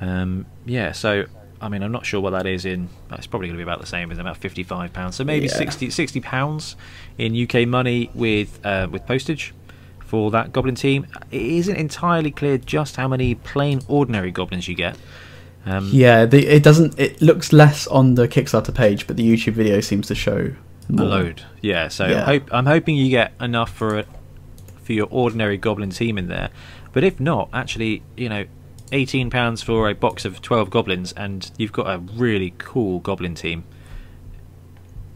Um, 0.00 0.46
yeah, 0.64 0.92
so 0.92 1.26
I 1.64 1.68
mean, 1.70 1.82
I'm 1.82 1.92
not 1.92 2.04
sure 2.04 2.20
what 2.20 2.30
that 2.30 2.46
is 2.46 2.66
in. 2.66 2.90
It's 3.12 3.26
probably 3.26 3.48
going 3.48 3.56
to 3.58 3.64
be 3.64 3.68
about 3.68 3.80
the 3.80 3.86
same 3.86 4.12
as 4.12 4.18
about 4.18 4.36
55 4.36 4.92
pounds. 4.92 5.16
So 5.16 5.24
maybe 5.24 5.46
Yeah. 5.46 5.56
60 5.56 5.88
60 5.88 6.20
pounds 6.20 6.76
in 7.16 7.34
UK 7.34 7.66
money 7.66 8.10
with 8.14 8.60
uh, 8.64 8.86
with 8.90 9.06
postage 9.06 9.54
for 10.00 10.30
that 10.32 10.52
goblin 10.52 10.74
team. 10.74 11.06
It 11.30 11.40
isn't 11.40 11.76
entirely 11.76 12.30
clear 12.30 12.58
just 12.58 12.96
how 12.96 13.08
many 13.08 13.34
plain 13.34 13.80
ordinary 13.88 14.30
goblins 14.30 14.68
you 14.68 14.74
get. 14.74 14.98
Um, 15.64 15.88
Yeah, 15.90 16.26
the, 16.26 16.46
it 16.46 16.62
doesn't. 16.62 16.98
It 17.00 17.22
looks 17.22 17.50
less 17.50 17.86
on 17.86 18.14
the 18.14 18.28
Kickstarter 18.28 18.74
page, 18.74 19.06
but 19.06 19.16
the 19.16 19.26
YouTube 19.26 19.54
video 19.54 19.80
seems 19.80 20.06
to 20.08 20.14
show 20.14 20.52
a 20.90 21.02
load. 21.02 21.42
Yeah, 21.62 21.88
so 21.88 22.06
Yeah. 22.06 22.26
Hope, 22.26 22.52
I'm 22.52 22.66
hoping 22.66 22.96
you 22.96 23.08
get 23.08 23.32
enough 23.40 23.72
for 23.72 24.00
a, 24.00 24.04
for 24.82 24.92
your 24.92 25.08
ordinary 25.10 25.56
goblin 25.56 25.88
team 25.90 26.18
in 26.18 26.28
there. 26.28 26.50
But 26.92 27.04
if 27.04 27.18
not, 27.18 27.48
actually, 27.54 28.02
you 28.18 28.28
know, 28.28 28.44
18 28.92 29.30
pounds 29.30 29.62
for 29.62 29.88
a 29.88 29.94
box 29.94 30.24
of 30.24 30.42
12 30.42 30.70
goblins, 30.70 31.12
and 31.12 31.50
you've 31.58 31.72
got 31.72 31.86
a 31.86 31.98
really 31.98 32.54
cool 32.58 33.00
goblin 33.00 33.34
team. 33.34 33.64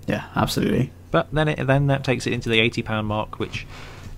Yeah, 0.06 0.24
absolutely. 0.34 0.90
But 1.10 1.28
then 1.32 1.48
it, 1.48 1.66
then 1.66 1.86
that 1.86 2.02
takes 2.02 2.26
it 2.26 2.32
into 2.32 2.48
the 2.48 2.60
eighty 2.60 2.82
pound 2.82 3.06
mark, 3.06 3.38
which 3.38 3.66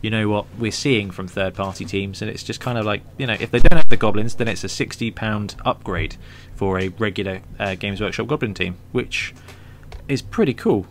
you 0.01 0.11
know 0.11 0.29
what 0.29 0.47
we're 0.59 0.73
seeing 0.73 1.11
from 1.11 1.29
third 1.29 1.55
party 1.55 1.85
teams, 1.85 2.23
and 2.23 2.31
it's 2.31 2.43
just 2.43 2.61
kind 2.61 2.79
of 2.79 2.85
like 2.87 3.03
you 3.19 3.27
know 3.27 3.37
if 3.39 3.51
they 3.51 3.59
don't 3.59 3.77
have 3.77 3.89
the 3.89 3.97
goblins, 3.97 4.37
then 4.37 4.49
it's 4.49 4.65
a 4.65 4.69
sixty 4.69 5.11
pound 5.11 5.57
upgrade 5.65 6.17
for 6.55 6.79
a 6.79 6.89
regular 6.89 7.43
uh, 7.59 7.75
Games 7.75 8.01
Workshop 8.01 8.27
goblin 8.29 8.55
team, 8.55 8.77
which 8.93 9.35
is 10.09 10.23
pretty 10.23 10.55
cool. 10.55 10.87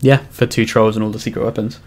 Yeah, 0.00 0.18
for 0.30 0.46
two 0.46 0.64
trolls 0.64 0.96
and 0.96 1.04
all 1.04 1.10
the 1.10 1.18
secret 1.18 1.44
weapons. 1.44 1.80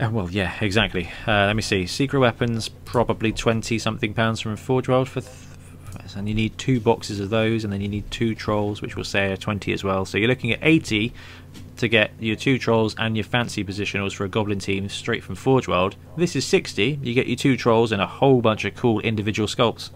Uh, 0.00 0.08
well, 0.10 0.30
yeah, 0.30 0.54
exactly. 0.60 1.10
Uh, 1.26 1.46
let 1.46 1.54
me 1.56 1.62
see. 1.62 1.86
Secret 1.86 2.20
weapons 2.20 2.68
probably 2.68 3.32
twenty 3.32 3.78
something 3.78 4.14
pounds 4.14 4.40
from 4.40 4.56
Forge 4.56 4.88
World 4.88 5.08
for 5.08 5.20
th- 5.20 5.34
and 6.16 6.28
you 6.28 6.34
need 6.34 6.56
two 6.58 6.80
boxes 6.80 7.20
of 7.20 7.30
those, 7.30 7.62
and 7.62 7.72
then 7.72 7.80
you 7.80 7.86
need 7.88 8.10
two 8.10 8.34
trolls, 8.34 8.82
which 8.82 8.96
will 8.96 9.04
say 9.04 9.30
are 9.30 9.36
20 9.36 9.72
as 9.72 9.84
well. 9.84 10.04
So 10.04 10.18
you're 10.18 10.26
looking 10.28 10.50
at 10.50 10.58
80 10.60 11.12
to 11.76 11.86
get 11.88 12.10
your 12.18 12.34
two 12.34 12.58
trolls 12.58 12.96
and 12.98 13.16
your 13.16 13.22
fancy 13.24 13.62
positionals 13.62 14.12
for 14.12 14.24
a 14.24 14.28
goblin 14.28 14.58
team 14.58 14.88
straight 14.88 15.22
from 15.22 15.36
Forge 15.36 15.68
World. 15.68 15.94
This 16.16 16.34
is 16.34 16.44
60. 16.46 16.98
You 17.02 17.14
get 17.14 17.28
your 17.28 17.36
two 17.36 17.56
trolls 17.56 17.92
and 17.92 18.02
a 18.02 18.06
whole 18.08 18.40
bunch 18.40 18.64
of 18.64 18.74
cool 18.74 18.98
individual 19.00 19.46
sculpts. 19.46 19.90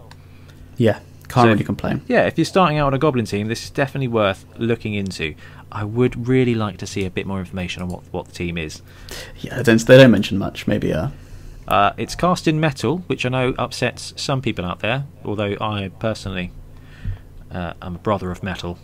Yeah, 0.77 0.99
can't 1.27 1.45
So- 1.45 1.47
really 1.47 1.63
complain. 1.65 2.01
Yeah, 2.07 2.25
if 2.27 2.37
you're 2.37 2.45
starting 2.45 2.77
out 2.77 2.87
on 2.87 2.93
a 2.93 2.97
goblin 2.99 3.25
team, 3.25 3.47
this 3.47 3.65
is 3.65 3.69
definitely 3.71 4.07
worth 4.07 4.45
looking 4.57 4.93
into. 4.93 5.35
I 5.71 5.83
would 5.83 6.27
really 6.27 6.55
like 6.55 6.77
to 6.77 6.87
see 6.87 7.05
a 7.05 7.09
bit 7.09 7.25
more 7.25 7.39
information 7.39 7.81
on 7.83 7.89
what 7.89 8.03
what 8.11 8.25
the 8.27 8.31
team 8.31 8.57
is. 8.57 8.81
Yeah, 9.39 9.57
they 9.57 9.63
don't, 9.63 9.85
they 9.85 9.97
don't 9.97 10.11
mention 10.11 10.37
much. 10.37 10.67
Maybe 10.67 10.93
uh, 10.93 11.09
Uh, 11.67 11.91
it's 11.97 12.15
cast 12.15 12.47
in 12.47 12.59
metal, 12.59 12.99
which 13.07 13.25
I 13.25 13.29
know 13.29 13.53
upsets 13.57 14.13
some 14.15 14.41
people 14.41 14.63
out 14.65 14.79
there. 14.79 15.05
Although 15.23 15.55
I 15.59 15.89
personally, 15.99 16.51
uh, 17.51 17.73
am 17.81 17.95
a 17.95 17.99
brother 17.99 18.31
of 18.31 18.43
metal. 18.43 18.77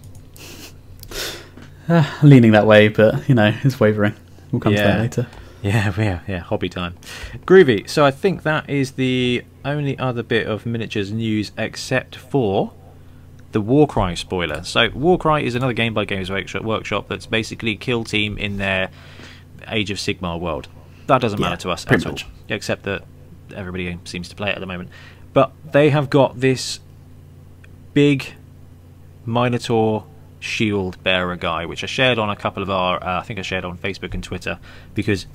uh, 1.87 2.03
leaning 2.23 2.51
that 2.51 2.65
way, 2.67 2.87
but 2.87 3.27
you 3.29 3.35
know, 3.35 3.53
it's 3.63 3.79
wavering. 3.79 4.15
We'll 4.51 4.59
come 4.59 4.73
to 4.73 4.79
that 4.81 4.99
later. 4.99 5.27
Yeah, 5.63 5.93
yeah, 5.95 6.21
yeah. 6.27 6.39
Hobby 6.39 6.69
time. 6.69 6.95
Groovy. 7.45 7.87
So 7.87 8.03
I 8.03 8.09
think 8.09 8.41
that 8.41 8.67
is 8.67 8.93
the 8.93 9.43
only 9.63 9.95
other 9.99 10.23
bit 10.23 10.47
of 10.47 10.65
miniatures 10.65 11.11
news 11.11 11.51
except 11.55 12.15
for 12.15 12.73
the 13.51 13.61
Warcry 13.61 14.15
spoiler. 14.15 14.63
So 14.63 14.89
Warcry 14.93 15.45
is 15.45 15.55
another 15.55 15.73
game 15.73 15.93
by 15.93 16.05
Games 16.05 16.29
Workshop, 16.29 16.63
Workshop 16.63 17.07
that's 17.07 17.25
basically 17.25 17.75
Kill 17.75 18.03
Team 18.03 18.37
in 18.37 18.57
their 18.57 18.89
Age 19.67 19.91
of 19.91 19.97
Sigmar 19.97 20.39
world. 20.39 20.67
That 21.07 21.21
doesn't 21.21 21.39
Yeah, 21.39 21.49
matter 21.49 21.61
to 21.63 21.71
us 21.71 21.85
at 21.87 22.05
all, 22.05 22.15
except 22.49 22.83
that 22.83 23.03
everybody 23.53 23.97
seems 24.05 24.29
to 24.29 24.35
play 24.35 24.49
it 24.49 24.55
at 24.55 24.59
the 24.59 24.65
moment. 24.65 24.89
But 25.33 25.51
they 25.69 25.89
have 25.89 26.09
got 26.09 26.39
this 26.39 26.79
big 27.93 28.33
Minotaur 29.25 30.05
shield 30.39 31.01
bearer 31.03 31.35
guy, 31.35 31.65
which 31.65 31.83
I 31.83 31.87
shared 31.87 32.17
on 32.17 32.29
a 32.29 32.35
couple 32.35 32.63
of 32.63 32.69
our, 32.69 33.03
uh, 33.03 33.19
I 33.19 33.23
think 33.23 33.39
I 33.39 33.41
shared 33.43 33.65
on 33.65 33.77
Facebook 33.77 34.13
and 34.13 34.23
Twitter, 34.23 34.59
because 34.95 35.27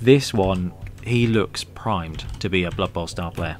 this 0.00 0.34
one, 0.34 0.72
he 1.04 1.26
looks 1.26 1.64
primed 1.64 2.24
to 2.40 2.48
be 2.50 2.64
a 2.64 2.70
Blood 2.70 2.92
Bowl 2.92 3.06
star 3.06 3.30
player. 3.30 3.56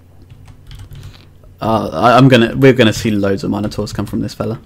Uh, 1.63 1.89
I, 1.93 2.17
I'm 2.19 2.29
gonna, 2.29 2.57
we're 2.57 2.73
gonna 2.73 2.93
see 2.93 3.11
loads 3.11 3.45
of 3.45 3.51
Minotaurs 3.51 3.93
come 3.93 4.05
from 4.07 4.21
this 4.21 4.35
fella. 4.35 4.61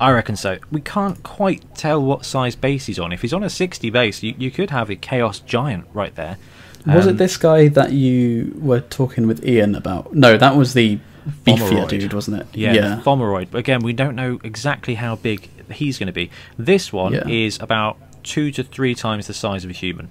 I 0.00 0.12
reckon 0.12 0.36
so. 0.36 0.58
We 0.70 0.80
can't 0.80 1.20
quite 1.24 1.74
tell 1.74 2.00
what 2.00 2.24
size 2.24 2.54
base 2.54 2.86
he's 2.86 3.00
on. 3.00 3.12
If 3.12 3.22
he's 3.22 3.32
on 3.32 3.42
a 3.42 3.50
60 3.50 3.90
base, 3.90 4.22
you, 4.22 4.32
you 4.38 4.50
could 4.52 4.70
have 4.70 4.90
a 4.90 4.96
Chaos 4.96 5.40
Giant 5.40 5.86
right 5.92 6.14
there. 6.14 6.38
Was 6.86 7.06
Um, 7.08 7.14
it 7.14 7.18
this 7.18 7.36
guy 7.36 7.66
that 7.68 7.90
you 7.92 8.56
were 8.60 8.80
talking 8.80 9.26
with 9.26 9.44
Ian 9.44 9.74
about? 9.74 10.14
No, 10.14 10.36
that 10.36 10.54
was 10.56 10.74
the 10.74 11.00
beefier 11.44 11.58
Fomoroid. 11.84 11.88
dude, 11.88 12.12
wasn't 12.14 12.40
it? 12.42 12.46
Yeah, 12.54 12.72
yeah. 12.74 13.00
Fomoroid. 13.04 13.48
But 13.50 13.58
again, 13.58 13.80
we 13.80 13.92
don't 13.92 14.14
know 14.14 14.38
exactly 14.44 14.94
how 14.94 15.16
big 15.16 15.50
he's 15.72 15.98
going 15.98 16.06
to 16.06 16.12
be. 16.12 16.30
This 16.56 16.92
one 16.92 17.12
Yeah. 17.14 17.26
is 17.26 17.58
about 17.60 17.98
two 18.22 18.52
to 18.52 18.62
three 18.62 18.94
times 18.94 19.26
the 19.26 19.34
size 19.34 19.64
of 19.64 19.70
a 19.70 19.74
human. 19.74 20.08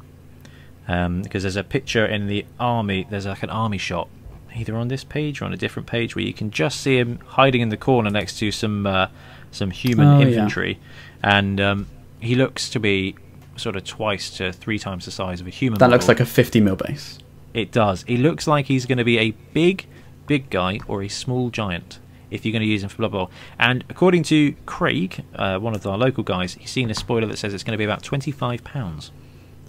Um, 0.89 1.21
because 1.21 1.43
there's 1.43 1.55
a 1.55 1.63
picture 1.63 2.05
in 2.05 2.27
the 2.27 2.45
army, 2.59 3.07
there's 3.09 3.25
like 3.25 3.41
an 3.43 3.49
army 3.49 3.77
shot, 3.77 4.09
either 4.57 4.75
on 4.75 4.87
this 4.87 5.03
page 5.03 5.41
or 5.41 5.45
on 5.45 5.53
a 5.53 5.57
different 5.57 5.87
page, 5.87 6.15
where 6.15 6.25
you 6.25 6.33
can 6.33 6.51
just 6.51 6.81
see 6.81 6.97
him 6.97 7.19
hiding 7.27 7.61
in 7.61 7.69
the 7.69 7.77
corner 7.77 8.09
next 8.09 8.37
to 8.39 8.51
some 8.51 8.85
uh, 8.85 9.07
some 9.51 9.71
human 9.71 10.07
Oh, 10.07 10.19
yeah. 10.19 10.25
infantry, 10.27 10.79
and 11.23 11.59
um, 11.61 11.87
he 12.19 12.35
looks 12.35 12.69
to 12.71 12.79
be 12.79 13.15
sort 13.55 13.75
of 13.75 13.83
twice 13.83 14.29
to 14.37 14.51
three 14.51 14.77
times 14.79 15.05
the 15.05 15.11
size 15.11 15.41
of 15.41 15.47
a 15.47 15.49
human. 15.51 15.79
That 15.79 15.89
looks 15.89 16.07
like 16.07 16.19
a 16.19 16.25
50 16.25 16.59
mil 16.61 16.75
base. 16.75 17.19
It 17.53 17.71
does. 17.71 18.03
He 18.03 18.17
looks 18.17 18.45
like 18.45 18.65
he's 18.67 18.85
going 18.85 18.99
to 18.99 19.03
be 19.03 19.17
a 19.17 19.31
big, 19.53 19.87
big 20.27 20.49
guy 20.51 20.79
or 20.87 21.01
a 21.01 21.07
small 21.07 21.49
giant 21.49 21.97
if 22.29 22.45
you're 22.45 22.51
going 22.51 22.61
to 22.61 22.67
use 22.67 22.83
him 22.83 22.89
for 22.89 22.97
Blood 22.97 23.13
Bowl. 23.13 23.31
And 23.57 23.83
according 23.89 24.23
to 24.23 24.53
Craig, 24.67 25.23
uh, 25.33 25.57
one 25.57 25.73
of 25.73 25.87
our 25.87 25.97
local 25.97 26.23
guys, 26.23 26.53
he's 26.55 26.69
seen 26.69 26.91
a 26.91 26.93
spoiler 26.93 27.25
that 27.25 27.37
says 27.39 27.53
it's 27.53 27.63
going 27.63 27.71
to 27.71 27.77
be 27.77 27.85
about 27.85 28.03
twenty-five 28.03 28.63
pounds. 28.63 29.11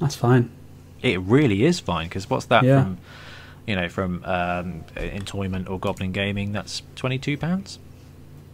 That's 0.00 0.16
fine. 0.16 0.50
It 1.00 1.21
really 1.21 1.64
is 1.64 1.78
fine 1.80 2.09
because 2.09 2.29
what's 2.29 2.46
that 2.46 2.64
Yeah. 2.64 2.83
from? 2.83 2.98
You 3.68 3.76
know, 3.76 3.88
from 3.88 4.24
um, 4.24 4.85
Entoyment 4.96 5.68
or 5.68 5.78
Goblin 5.78 6.11
Gaming, 6.12 6.52
that's 6.52 6.83
twenty-two 6.96 7.37
pounds. 7.37 7.78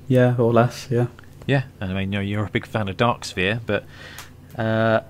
Yeah, 0.09 0.35
or 0.37 0.53
less. 0.53 0.89
Yeah. 0.91 1.07
Yeah, 1.47 1.65
and 1.81 1.93
I 1.93 1.95
mean, 1.95 2.13
you 2.13 2.19
know, 2.19 2.23
you're 2.23 2.45
a 2.47 2.51
big 2.51 2.67
fan 2.67 2.89
of 2.89 2.97
Dark 2.97 3.25
Sphere, 3.25 3.61
but 3.65 3.85
uh, 4.59 5.01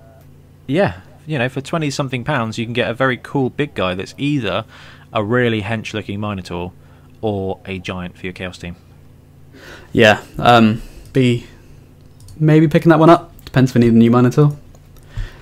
yeah, 0.67 1.01
you 1.25 1.39
know, 1.39 1.49
for 1.49 1.59
twenty 1.61 1.89
something 1.89 2.23
pounds, 2.23 2.57
you 2.59 2.65
can 2.65 2.73
get 2.73 2.89
a 2.89 2.93
very 2.93 3.17
cool 3.17 3.49
big 3.49 3.73
guy 3.73 3.95
that's 3.95 4.13
either 4.17 4.65
a 5.11 5.23
really 5.23 5.61
hench-looking 5.63 6.19
Minotaur 6.19 6.71
or 7.21 7.59
a 7.65 7.79
giant 7.79 8.17
for 8.17 8.25
your 8.27 8.33
Chaos 8.33 8.57
team. 8.57 8.75
Yeah. 9.91 10.21
Um, 10.37 10.81
be 11.13 11.47
maybe 12.37 12.67
picking 12.67 12.89
that 12.89 12.99
one 12.99 13.09
up. 13.09 13.31
Depends 13.45 13.71
if 13.71 13.75
we 13.75 13.81
need 13.81 13.93
a 13.93 13.97
new 13.97 14.11
Minotaur. 14.11 14.55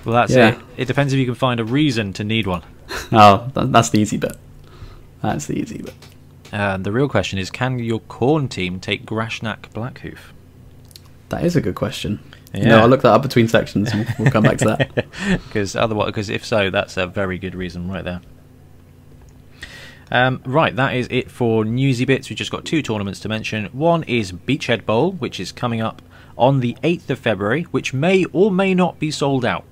Well, 0.04 0.14
that's 0.14 0.32
Yeah. 0.32 0.50
it. 0.50 0.58
It 0.76 0.84
depends 0.86 1.12
if 1.12 1.18
you 1.18 1.26
can 1.26 1.34
find 1.34 1.58
a 1.60 1.64
reason 1.64 2.12
to 2.14 2.24
need 2.24 2.46
one. 2.46 2.62
Oh, 3.12 3.50
that's 3.54 3.90
the 3.90 3.98
easy 3.98 4.16
bit. 4.16 4.36
That's 5.24 5.46
the 5.46 5.58
easy 5.58 5.78
bit. 5.78 5.94
Uh, 6.52 6.76
the 6.76 6.92
real 6.92 7.08
question 7.08 7.38
is, 7.38 7.50
can 7.50 7.78
your 7.78 8.00
Khorne 8.00 8.48
team 8.48 8.78
take 8.78 9.06
Grashnak 9.06 9.70
Blackhoof? 9.72 10.18
That 11.30 11.44
is 11.44 11.56
a 11.56 11.60
good 11.60 11.74
question. 11.74 12.20
Yeah. 12.52 12.68
know, 12.68 12.80
I'll 12.80 12.88
look 12.88 13.02
that 13.02 13.12
up 13.12 13.22
between 13.22 13.48
sections 13.48 13.90
and 13.90 14.04
we'll, 14.04 14.14
we'll 14.18 14.30
come 14.30 14.44
back 14.44 14.58
to 14.58 14.64
that. 14.66 15.06
Because 15.46 15.74
otherwise, 15.74 16.06
because 16.06 16.28
if 16.28 16.44
so, 16.44 16.70
that's 16.70 16.96
a 16.96 17.06
very 17.06 17.38
good 17.38 17.54
reason 17.54 17.90
right 17.90 18.04
there. 18.04 18.20
Um, 20.10 20.42
right, 20.44 20.76
that 20.76 20.94
is 20.94 21.08
it 21.10 21.30
for 21.30 21.64
newsy 21.64 22.04
bits. 22.04 22.28
We've 22.28 22.38
just 22.38 22.50
got 22.50 22.64
two 22.64 22.82
tournaments 22.82 23.20
to 23.20 23.28
mention. 23.28 23.66
One 23.66 24.02
is 24.04 24.32
Beachhead 24.32 24.84
Bowl, 24.84 25.12
which 25.12 25.40
is 25.40 25.50
coming 25.50 25.80
up 25.80 26.02
on 26.36 26.60
the 26.60 26.76
8th 26.82 27.10
of 27.10 27.18
February, 27.18 27.62
which 27.64 27.94
may 27.94 28.24
or 28.26 28.50
may 28.50 28.74
not 28.74 28.98
be 28.98 29.10
sold 29.10 29.44
out. 29.44 29.64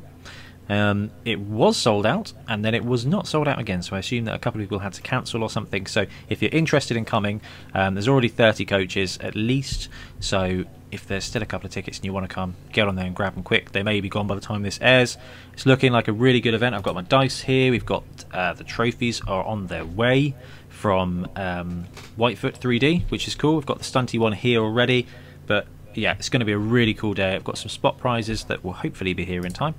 Um, 0.68 1.11
it 1.25 1.40
was 1.40 1.77
sold 1.77 2.07
out, 2.07 2.33
and 2.48 2.64
then 2.64 2.75
it 2.75 2.85
was 2.85 3.05
not 3.05 3.27
sold 3.27 3.48
out 3.48 3.59
again. 3.59 3.83
So 3.83 3.96
I 3.96 3.98
assume 3.98 4.25
that 4.27 4.35
a 4.35 4.38
couple 4.38 4.61
of 4.61 4.66
people 4.66 4.79
had 4.79 4.92
to 4.94 5.03
cancel 5.03 5.42
or 5.42 5.51
something. 5.51 5.87
So 5.87 6.07
if 6.29 6.40
you're 6.40 6.53
interested 6.53 6.96
in 6.96 7.05
coming, 7.05 7.40
um, 7.75 7.94
there's 7.94 8.09
already 8.09 8.29
30 8.29 8.64
coaches 8.64 9.18
at 9.20 9.35
least. 9.35 9.88
So 10.20 10.64
if 10.92 11.07
there's 11.07 11.25
still 11.25 11.42
a 11.42 11.46
couple 11.46 11.66
of 11.66 11.72
tickets 11.72 11.98
and 11.98 12.05
you 12.05 12.12
want 12.12 12.29
to 12.29 12.33
come, 12.33 12.55
get 12.70 12.87
on 12.87 12.94
there 12.96 13.07
and 13.07 13.16
grab 13.16 13.35
them 13.35 13.42
quick. 13.42 13.72
They 13.72 13.83
may 13.83 14.01
be 14.01 14.09
gone 14.09 14.27
by 14.27 14.35
the 14.35 14.40
time 14.40 14.62
this 14.62 14.79
airs. 14.83 15.16
It's 15.55 15.66
looking 15.66 15.90
like 15.90 16.07
a 16.07 16.12
really 16.12 16.40
good 16.40 16.55
event. 16.55 16.75
I've 16.75 16.83
got 16.83 16.94
my 16.94 17.03
dice 17.03 17.40
here. 17.40 17.70
We've 17.70 17.87
got 17.87 18.05
uh, 18.31 18.53
the 18.53 18.64
trophies 18.64 19.22
are 19.27 19.42
on 19.42 19.66
their 19.66 19.87
way 19.87 20.35
from 20.68 21.29
um, 21.35 21.87
Whitefoot 22.16 22.59
3D, 22.59 23.11
which 23.11 23.27
is 23.27 23.35
cool. 23.35 23.55
We've 23.57 23.66
got 23.66 23.79
the 23.79 23.85
stunty 23.85 24.18
one 24.18 24.33
here 24.33 24.61
already, 24.61 25.07
but 25.46 25.66
yeah, 25.94 26.14
it's 26.18 26.29
going 26.29 26.40
to 26.40 26.46
be 26.46 26.53
a 26.53 26.59
really 26.59 26.94
cool 26.94 27.14
day. 27.14 27.35
I've 27.35 27.44
got 27.44 27.57
some 27.57 27.68
spot 27.68 27.98
prizes 27.98 28.44
that 28.44 28.62
will 28.62 28.72
hopefully 28.72 29.14
be 29.14 29.25
here 29.25 29.46
in 29.46 29.53
time. 29.53 29.75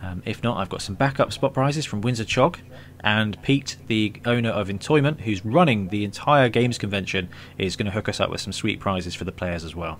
Um, 0.00 0.22
if 0.24 0.42
not, 0.42 0.58
I've 0.58 0.68
got 0.68 0.82
some 0.82 0.94
backup 0.94 1.32
spot 1.32 1.54
prizes 1.54 1.84
from 1.84 2.00
Windsor 2.00 2.24
Chog. 2.24 2.58
And 3.00 3.40
Pete, 3.42 3.76
the 3.86 4.12
owner 4.24 4.50
of 4.50 4.68
Entoyment, 4.68 5.20
who's 5.20 5.44
running 5.44 5.88
the 5.88 6.04
entire 6.04 6.48
games 6.48 6.78
convention, 6.78 7.28
is 7.56 7.76
going 7.76 7.86
to 7.86 7.92
hook 7.92 8.08
us 8.08 8.20
up 8.20 8.30
with 8.30 8.40
some 8.40 8.52
sweet 8.52 8.80
prizes 8.80 9.14
for 9.14 9.24
the 9.24 9.32
players 9.32 9.64
as 9.64 9.74
well. 9.74 9.98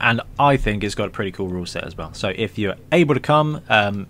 And 0.00 0.20
I 0.38 0.56
think 0.56 0.82
it's 0.82 0.94
got 0.94 1.08
a 1.08 1.10
pretty 1.10 1.30
cool 1.30 1.48
rule 1.48 1.66
set 1.66 1.84
as 1.84 1.96
well. 1.96 2.12
So 2.12 2.32
if 2.34 2.58
you're 2.58 2.74
able 2.90 3.14
to 3.14 3.20
come, 3.20 3.62
um, 3.68 4.08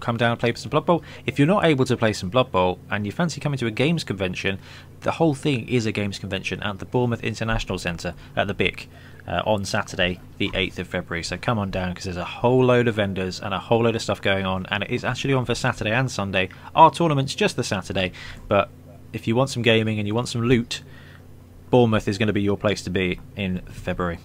come 0.00 0.16
down 0.16 0.30
and 0.30 0.40
play 0.40 0.54
some 0.54 0.70
Blood 0.70 0.86
Bowl. 0.86 1.02
If 1.26 1.38
you're 1.38 1.48
not 1.48 1.64
able 1.64 1.84
to 1.86 1.96
play 1.96 2.12
some 2.12 2.28
Blood 2.28 2.52
Bowl 2.52 2.78
and 2.90 3.04
you 3.04 3.10
fancy 3.10 3.40
coming 3.40 3.58
to 3.58 3.66
a 3.66 3.70
games 3.70 4.04
convention, 4.04 4.58
the 5.00 5.12
whole 5.12 5.34
thing 5.34 5.68
is 5.68 5.86
a 5.86 5.92
games 5.92 6.18
convention 6.18 6.62
at 6.62 6.78
the 6.78 6.84
Bournemouth 6.84 7.24
International 7.24 7.78
Centre 7.78 8.14
at 8.36 8.46
the 8.46 8.54
BIC 8.54 8.88
uh, 9.26 9.42
on 9.46 9.64
Saturday, 9.64 10.20
the 10.38 10.50
8th 10.50 10.78
of 10.78 10.88
February. 10.88 11.22
So 11.22 11.36
come 11.36 11.58
on 11.58 11.70
down 11.70 11.90
because 11.90 12.04
there's 12.04 12.16
a 12.16 12.24
whole 12.24 12.64
load 12.64 12.88
of 12.88 12.96
vendors 12.96 13.40
and 13.40 13.54
a 13.54 13.58
whole 13.58 13.84
load 13.84 13.96
of 13.96 14.02
stuff 14.02 14.20
going 14.20 14.44
on, 14.44 14.66
and 14.66 14.82
it 14.82 14.90
is 14.90 15.04
actually 15.04 15.34
on 15.34 15.44
for 15.44 15.54
Saturday 15.54 15.92
and 15.92 16.10
Sunday. 16.10 16.50
Our 16.74 16.90
tournament's 16.90 17.34
just 17.34 17.56
the 17.56 17.64
Saturday, 17.64 18.12
but 18.48 18.70
if 19.12 19.26
you 19.26 19.36
want 19.36 19.50
some 19.50 19.62
gaming 19.62 19.98
and 19.98 20.06
you 20.06 20.14
want 20.14 20.28
some 20.28 20.42
loot, 20.42 20.82
Bournemouth 21.70 22.08
is 22.08 22.18
going 22.18 22.26
to 22.26 22.32
be 22.32 22.42
your 22.42 22.56
place 22.56 22.82
to 22.82 22.90
be 22.90 23.20
in 23.36 23.60
February. 23.62 24.18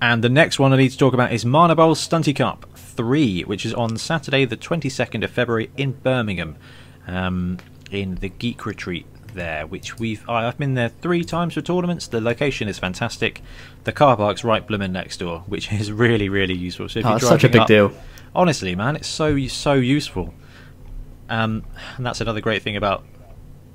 And 0.00 0.22
the 0.22 0.28
next 0.28 0.58
one 0.58 0.72
I 0.72 0.76
need 0.76 0.90
to 0.90 0.98
talk 0.98 1.14
about 1.14 1.32
is 1.32 1.44
Mana 1.44 1.76
Bowl 1.76 1.94
Stunty 1.94 2.34
Cup 2.34 2.66
3, 2.74 3.42
which 3.42 3.64
is 3.64 3.72
on 3.72 3.96
Saturday, 3.96 4.44
the 4.44 4.56
22nd 4.56 5.22
of 5.22 5.30
February 5.30 5.70
in 5.76 5.92
Birmingham, 5.92 6.56
um, 7.06 7.58
in 7.90 8.16
the 8.16 8.28
Geek 8.28 8.66
Retreat 8.66 9.06
there, 9.34 9.66
which 9.66 9.98
we've 9.98 10.28
I've 10.28 10.58
been 10.58 10.74
there 10.74 10.88
three 10.88 11.24
times 11.24 11.54
for 11.54 11.60
tournaments. 11.60 12.06
The 12.06 12.20
location 12.20 12.68
is 12.68 12.78
fantastic. 12.78 13.42
The 13.84 13.92
car 13.92 14.16
park's 14.16 14.44
right 14.44 14.66
blooming 14.66 14.92
next 14.92 15.18
door, 15.18 15.40
which 15.46 15.72
is 15.72 15.90
really 15.92 16.28
really 16.28 16.54
useful. 16.54 16.88
So 16.88 17.00
if 17.00 17.06
Oh, 17.06 17.10
you're 17.10 17.16
it's 17.18 17.28
such 17.28 17.44
a 17.44 17.48
big 17.48 17.62
up- 17.62 17.68
deal. 17.68 17.92
honestly, 18.34 18.74
man, 18.74 18.96
it's 18.96 19.08
so 19.08 19.38
so 19.48 19.74
useful. 19.74 20.34
Um, 21.28 21.64
and 21.96 22.04
that's 22.04 22.20
another 22.20 22.40
great 22.40 22.62
thing 22.62 22.76
about 22.76 23.04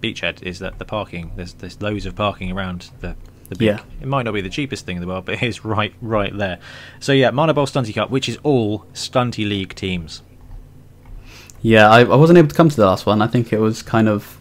Beachhead 0.02 0.44
is 0.44 0.60
that 0.60 0.78
the 0.80 0.86
parking 0.86 1.32
there's 1.36 1.54
there's 1.54 1.82
loads 1.82 2.06
of 2.06 2.16
parking 2.16 2.52
around 2.52 2.92
the 3.00 3.16
the 3.50 3.56
big. 3.56 3.66
Yeah. 3.68 3.80
It 4.02 4.08
might 4.08 4.24
not 4.24 4.34
be 4.34 4.42
the 4.42 4.50
cheapest 4.50 4.86
thing 4.86 4.98
in 4.98 5.02
the 5.02 5.08
world, 5.08 5.26
but 5.26 5.36
it 5.36 5.44
is 5.44 5.64
right 5.66 5.94
right 6.02 6.38
there. 6.38 6.60
So 7.00 7.14
yeah, 7.14 7.32
Mana 7.32 7.54
Bowl 7.54 7.66
Stunty 7.66 7.96
Cup, 7.96 8.10
which 8.10 8.28
is 8.30 8.38
all 8.44 8.80
Stunty 8.94 9.48
League 9.48 9.74
teams. 9.74 10.22
Yeah, 11.62 11.90
I, 11.90 12.02
I 12.02 12.16
wasn't 12.16 12.38
able 12.38 12.50
to 12.50 12.56
come 12.56 12.70
to 12.70 12.76
the 12.76 12.86
last 12.86 13.06
one. 13.08 13.22
I 13.22 13.28
think 13.28 13.52
it 13.52 13.60
was 13.60 13.82
kind 13.82 14.08
of. 14.08 14.37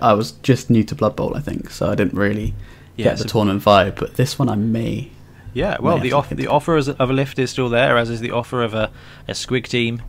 I 0.00 0.12
was 0.14 0.32
just 0.32 0.70
new 0.70 0.84
to 0.84 0.94
Blood 0.94 1.16
Bowl, 1.16 1.36
I 1.36 1.40
think, 1.40 1.70
so 1.70 1.90
I 1.90 1.94
didn't 1.94 2.14
really 2.14 2.54
Yeah, 2.96 3.04
get 3.04 3.18
the 3.18 3.22
so- 3.24 3.28
tournament 3.28 3.62
vibe, 3.64 3.96
but 3.96 4.14
this 4.16 4.38
one 4.38 4.48
I 4.48 4.54
may. 4.56 5.10
Yeah, 5.52 5.78
well, 5.80 5.96
May 5.98 6.04
the 6.04 6.12
off- 6.12 6.30
the 6.30 6.46
offer 6.46 6.76
of 6.76 6.88
a 7.00 7.06
lift 7.12 7.38
is 7.38 7.50
still 7.50 7.68
there, 7.68 7.96
as 7.98 8.08
is 8.08 8.20
the 8.20 8.30
offer 8.30 8.62
of 8.62 8.72
a, 8.74 8.90
a 9.26 9.32
squig 9.32 9.66
team, 9.66 10.02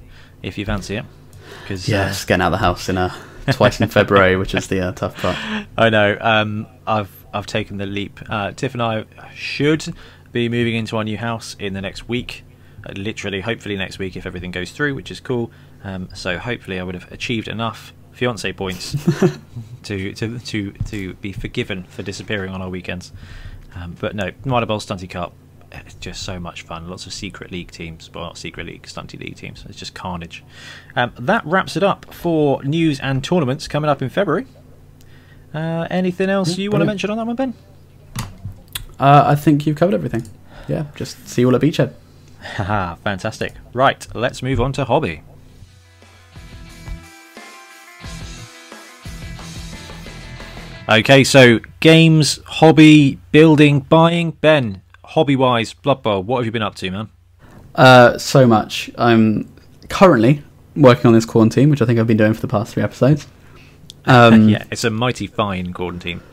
if 0.43 0.57
you 0.57 0.65
fancy 0.65 0.97
it. 0.97 1.05
Because 1.63 1.87
Yeah, 1.89 2.07
just 2.09 2.27
getting 2.27 2.41
out 2.43 2.47
of 2.53 2.59
the 2.59 2.65
house 2.65 2.89
in 2.89 2.97
a 2.97 3.15
twice 3.51 3.81
in 3.81 3.87
February, 3.89 4.35
which 4.35 4.53
is 4.53 4.67
the 4.67 4.79
uh, 4.87 4.91
tough 4.91 5.15
part. 5.19 5.35
I 5.77 5.89
know. 5.89 6.15
Um, 6.21 6.67
I've 6.85 7.25
I've 7.33 7.47
taken 7.47 7.77
the 7.77 7.85
leap. 7.87 8.19
Uh, 8.29 8.51
Tiff 8.51 8.73
and 8.73 8.83
I 8.83 9.05
should 9.33 9.85
be 10.31 10.47
moving 10.47 10.75
into 10.75 10.95
our 10.97 11.03
new 11.03 11.17
house 11.17 11.55
in 11.59 11.73
the 11.73 11.81
next 11.81 12.07
week. 12.07 12.43
Uh, 12.85 12.93
literally, 12.95 13.41
hopefully 13.41 13.75
next 13.77 13.97
week 13.99 14.15
if 14.15 14.25
everything 14.27 14.51
goes 14.51 14.71
through, 14.71 14.93
which 14.95 15.09
is 15.11 15.19
cool. 15.19 15.51
Um, 15.83 16.09
so 16.13 16.37
hopefully 16.37 16.79
I 16.79 16.83
would 16.83 16.93
have 16.95 17.11
achieved 17.11 17.47
enough 17.47 17.93
fiance 18.11 18.51
points 18.53 18.91
to, 19.83 20.13
to 20.13 20.39
to 20.39 20.71
to 20.71 21.13
be 21.15 21.31
forgiven 21.31 21.83
for 21.83 22.03
disappearing 22.03 22.51
on 22.53 22.61
our 22.61 22.69
weekends. 22.69 23.11
Um, 23.75 23.95
but 23.99 24.15
no, 24.15 24.31
Mitre 24.45 24.65
Bowl 24.65 24.79
Stunty 24.79 25.09
Cup. 25.09 25.33
It's 25.71 25.93
just 25.95 26.23
so 26.23 26.37
much 26.37 26.63
fun. 26.63 26.89
Lots 26.89 27.05
of 27.05 27.13
secret 27.13 27.49
league 27.49 27.71
teams, 27.71 28.11
well, 28.13 28.25
not 28.25 28.37
secret 28.37 28.65
league, 28.65 28.83
stunty 28.83 29.17
league 29.17 29.37
teams. 29.37 29.65
It's 29.69 29.77
just 29.79 29.93
carnage. 29.93 30.43
Um, 30.97 31.13
that 31.17 31.45
wraps 31.45 31.77
it 31.77 31.83
up 31.83 32.13
for 32.13 32.61
news 32.65 32.99
and 32.99 33.23
tournaments 33.23 33.69
coming 33.69 33.89
up 33.89 34.01
in 34.01 34.09
February. 34.09 34.47
Uh, 35.53 35.87
anything 35.89 36.29
else 36.29 36.57
you 36.57 36.69
want 36.71 36.81
to 36.81 36.85
mention 36.85 37.09
on 37.09 37.17
that 37.17 37.25
one, 37.25 37.37
Ben? 37.37 37.53
Uh, 38.99 39.23
I 39.27 39.35
think 39.35 39.65
you've 39.65 39.77
covered 39.77 39.93
everything. 39.95 40.27
Yeah, 40.67 40.87
just 40.95 41.27
see 41.27 41.41
you 41.41 41.47
all 41.47 41.55
at 41.55 41.61
Beachhead. 41.61 41.93
Haha, 42.55 42.95
fantastic. 43.03 43.53
Right, 43.73 44.05
let's 44.13 44.43
move 44.43 44.59
on 44.59 44.73
to 44.73 44.85
hobby. 44.85 45.23
Okay, 50.89 51.23
so 51.23 51.59
games, 51.79 52.39
hobby, 52.45 53.19
building, 53.31 53.81
buying. 53.81 54.31
Ben, 54.31 54.81
hobby 55.05 55.35
wise, 55.35 55.73
Blood 55.73 56.01
Bowl, 56.01 56.23
what 56.23 56.39
have 56.39 56.45
you 56.45 56.51
been 56.51 56.63
up 56.63 56.75
to, 56.75 56.91
man? 56.91 57.09
Uh, 57.75 58.17
so 58.17 58.47
much. 58.47 58.89
I'm 58.97 59.53
currently 59.89 60.43
working 60.75 61.07
on 61.07 61.13
this 61.13 61.25
Khorne 61.25 61.51
team, 61.51 61.69
which 61.69 61.81
I 61.81 61.85
think 61.85 61.99
I've 61.99 62.07
been 62.07 62.17
doing 62.17 62.33
for 62.33 62.41
the 62.41 62.47
past 62.47 62.73
three 62.73 62.83
episodes. 62.83 63.27
Um, 64.05 64.49
yeah, 64.49 64.63
it's 64.71 64.83
a 64.83 64.89
mighty 64.89 65.27
fine 65.27 65.73
Khorne 65.73 66.01
team. 66.01 66.23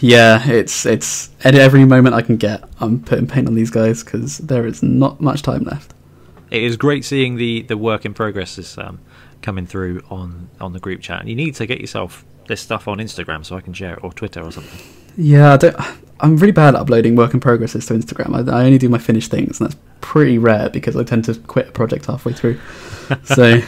Yeah, 0.00 0.48
it's 0.48 0.86
it's 0.86 1.30
at 1.44 1.54
every 1.54 1.84
moment 1.84 2.14
I 2.14 2.22
can 2.22 2.38
get. 2.38 2.64
I'm 2.80 3.00
putting 3.00 3.26
paint 3.26 3.46
on 3.46 3.54
these 3.54 3.70
guys 3.70 4.02
because 4.02 4.38
there 4.38 4.66
is 4.66 4.82
not 4.82 5.20
much 5.20 5.42
time 5.42 5.62
left. 5.62 5.92
It 6.50 6.62
is 6.62 6.76
great 6.76 7.04
seeing 7.04 7.36
the, 7.36 7.62
the 7.62 7.76
work 7.76 8.04
in 8.04 8.14
progress 8.14 8.58
is 8.58 8.76
um, 8.78 8.98
coming 9.42 9.66
through 9.66 10.02
on, 10.10 10.48
on 10.60 10.72
the 10.72 10.80
group 10.80 11.02
chat. 11.02 11.20
And 11.20 11.28
you 11.28 11.36
need 11.36 11.54
to 11.56 11.66
get 11.66 11.80
yourself 11.80 12.24
this 12.50 12.60
stuff 12.60 12.86
on 12.86 12.98
Instagram 12.98 13.44
so 13.44 13.56
I 13.56 13.62
can 13.62 13.72
share 13.72 13.94
it, 13.94 14.04
or 14.04 14.12
Twitter 14.12 14.42
or 14.42 14.52
something. 14.52 14.78
Yeah, 15.16 15.54
I 15.54 15.56
don't, 15.56 15.76
I'm 16.20 16.36
really 16.36 16.52
bad 16.52 16.74
at 16.74 16.80
uploading 16.80 17.16
work 17.16 17.32
in 17.32 17.40
progresses 17.40 17.86
to 17.86 17.94
Instagram. 17.94 18.48
I, 18.48 18.54
I 18.54 18.64
only 18.64 18.78
do 18.78 18.88
my 18.88 18.98
finished 18.98 19.30
things, 19.30 19.60
and 19.60 19.70
that's 19.70 19.80
pretty 20.00 20.38
rare 20.38 20.68
because 20.68 20.96
I 20.96 21.04
tend 21.04 21.24
to 21.24 21.34
quit 21.34 21.68
a 21.68 21.72
project 21.72 22.06
halfway 22.06 22.32
through. 22.32 22.60
So, 23.24 23.60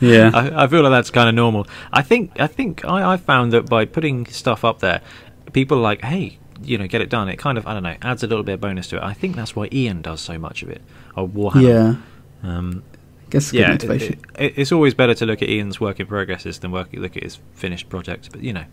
yeah, 0.00 0.30
I, 0.34 0.64
I 0.64 0.66
feel 0.66 0.82
like 0.82 0.90
that's 0.90 1.08
kind 1.10 1.26
of 1.26 1.34
normal. 1.34 1.66
I 1.90 2.02
think 2.02 2.38
I 2.38 2.46
think 2.46 2.84
I, 2.84 3.14
I 3.14 3.16
found 3.16 3.50
that 3.54 3.64
by 3.64 3.86
putting 3.86 4.26
stuff 4.26 4.62
up 4.62 4.80
there, 4.80 5.00
people 5.54 5.78
are 5.78 5.80
like, 5.80 6.02
hey, 6.02 6.38
you 6.62 6.76
know, 6.76 6.86
get 6.86 7.00
it 7.00 7.08
done. 7.08 7.26
It 7.30 7.36
kind 7.38 7.56
of 7.56 7.66
I 7.66 7.72
don't 7.72 7.82
know 7.82 7.96
adds 8.02 8.22
a 8.22 8.26
little 8.26 8.44
bit 8.44 8.52
of 8.52 8.60
bonus 8.60 8.88
to 8.88 8.98
it. 8.98 9.02
I 9.02 9.14
think 9.14 9.36
that's 9.36 9.56
why 9.56 9.70
Ian 9.72 10.02
does 10.02 10.20
so 10.20 10.38
much 10.38 10.62
of 10.62 10.68
it. 10.68 10.82
Or 11.16 11.26
Warhammer. 11.26 11.62
yeah. 11.62 11.94
Um, 12.46 12.82
Guess 13.30 13.44
it's 13.44 13.52
yeah. 13.52 13.72
It, 13.74 13.84
it- 14.38 14.54
it's 14.56 14.72
always 14.72 14.94
better 14.94 15.14
to 15.14 15.26
look 15.26 15.40
at 15.42 15.48
Ian's 15.48 15.80
work 15.80 16.00
in 16.00 16.06
progresses 16.06 16.58
than 16.58 16.70
work 16.72 16.88
look 16.92 17.16
at 17.16 17.22
his 17.22 17.38
finished 17.54 17.88
projects. 17.88 18.28
But 18.28 18.42
you 18.42 18.52
know, 18.52 18.64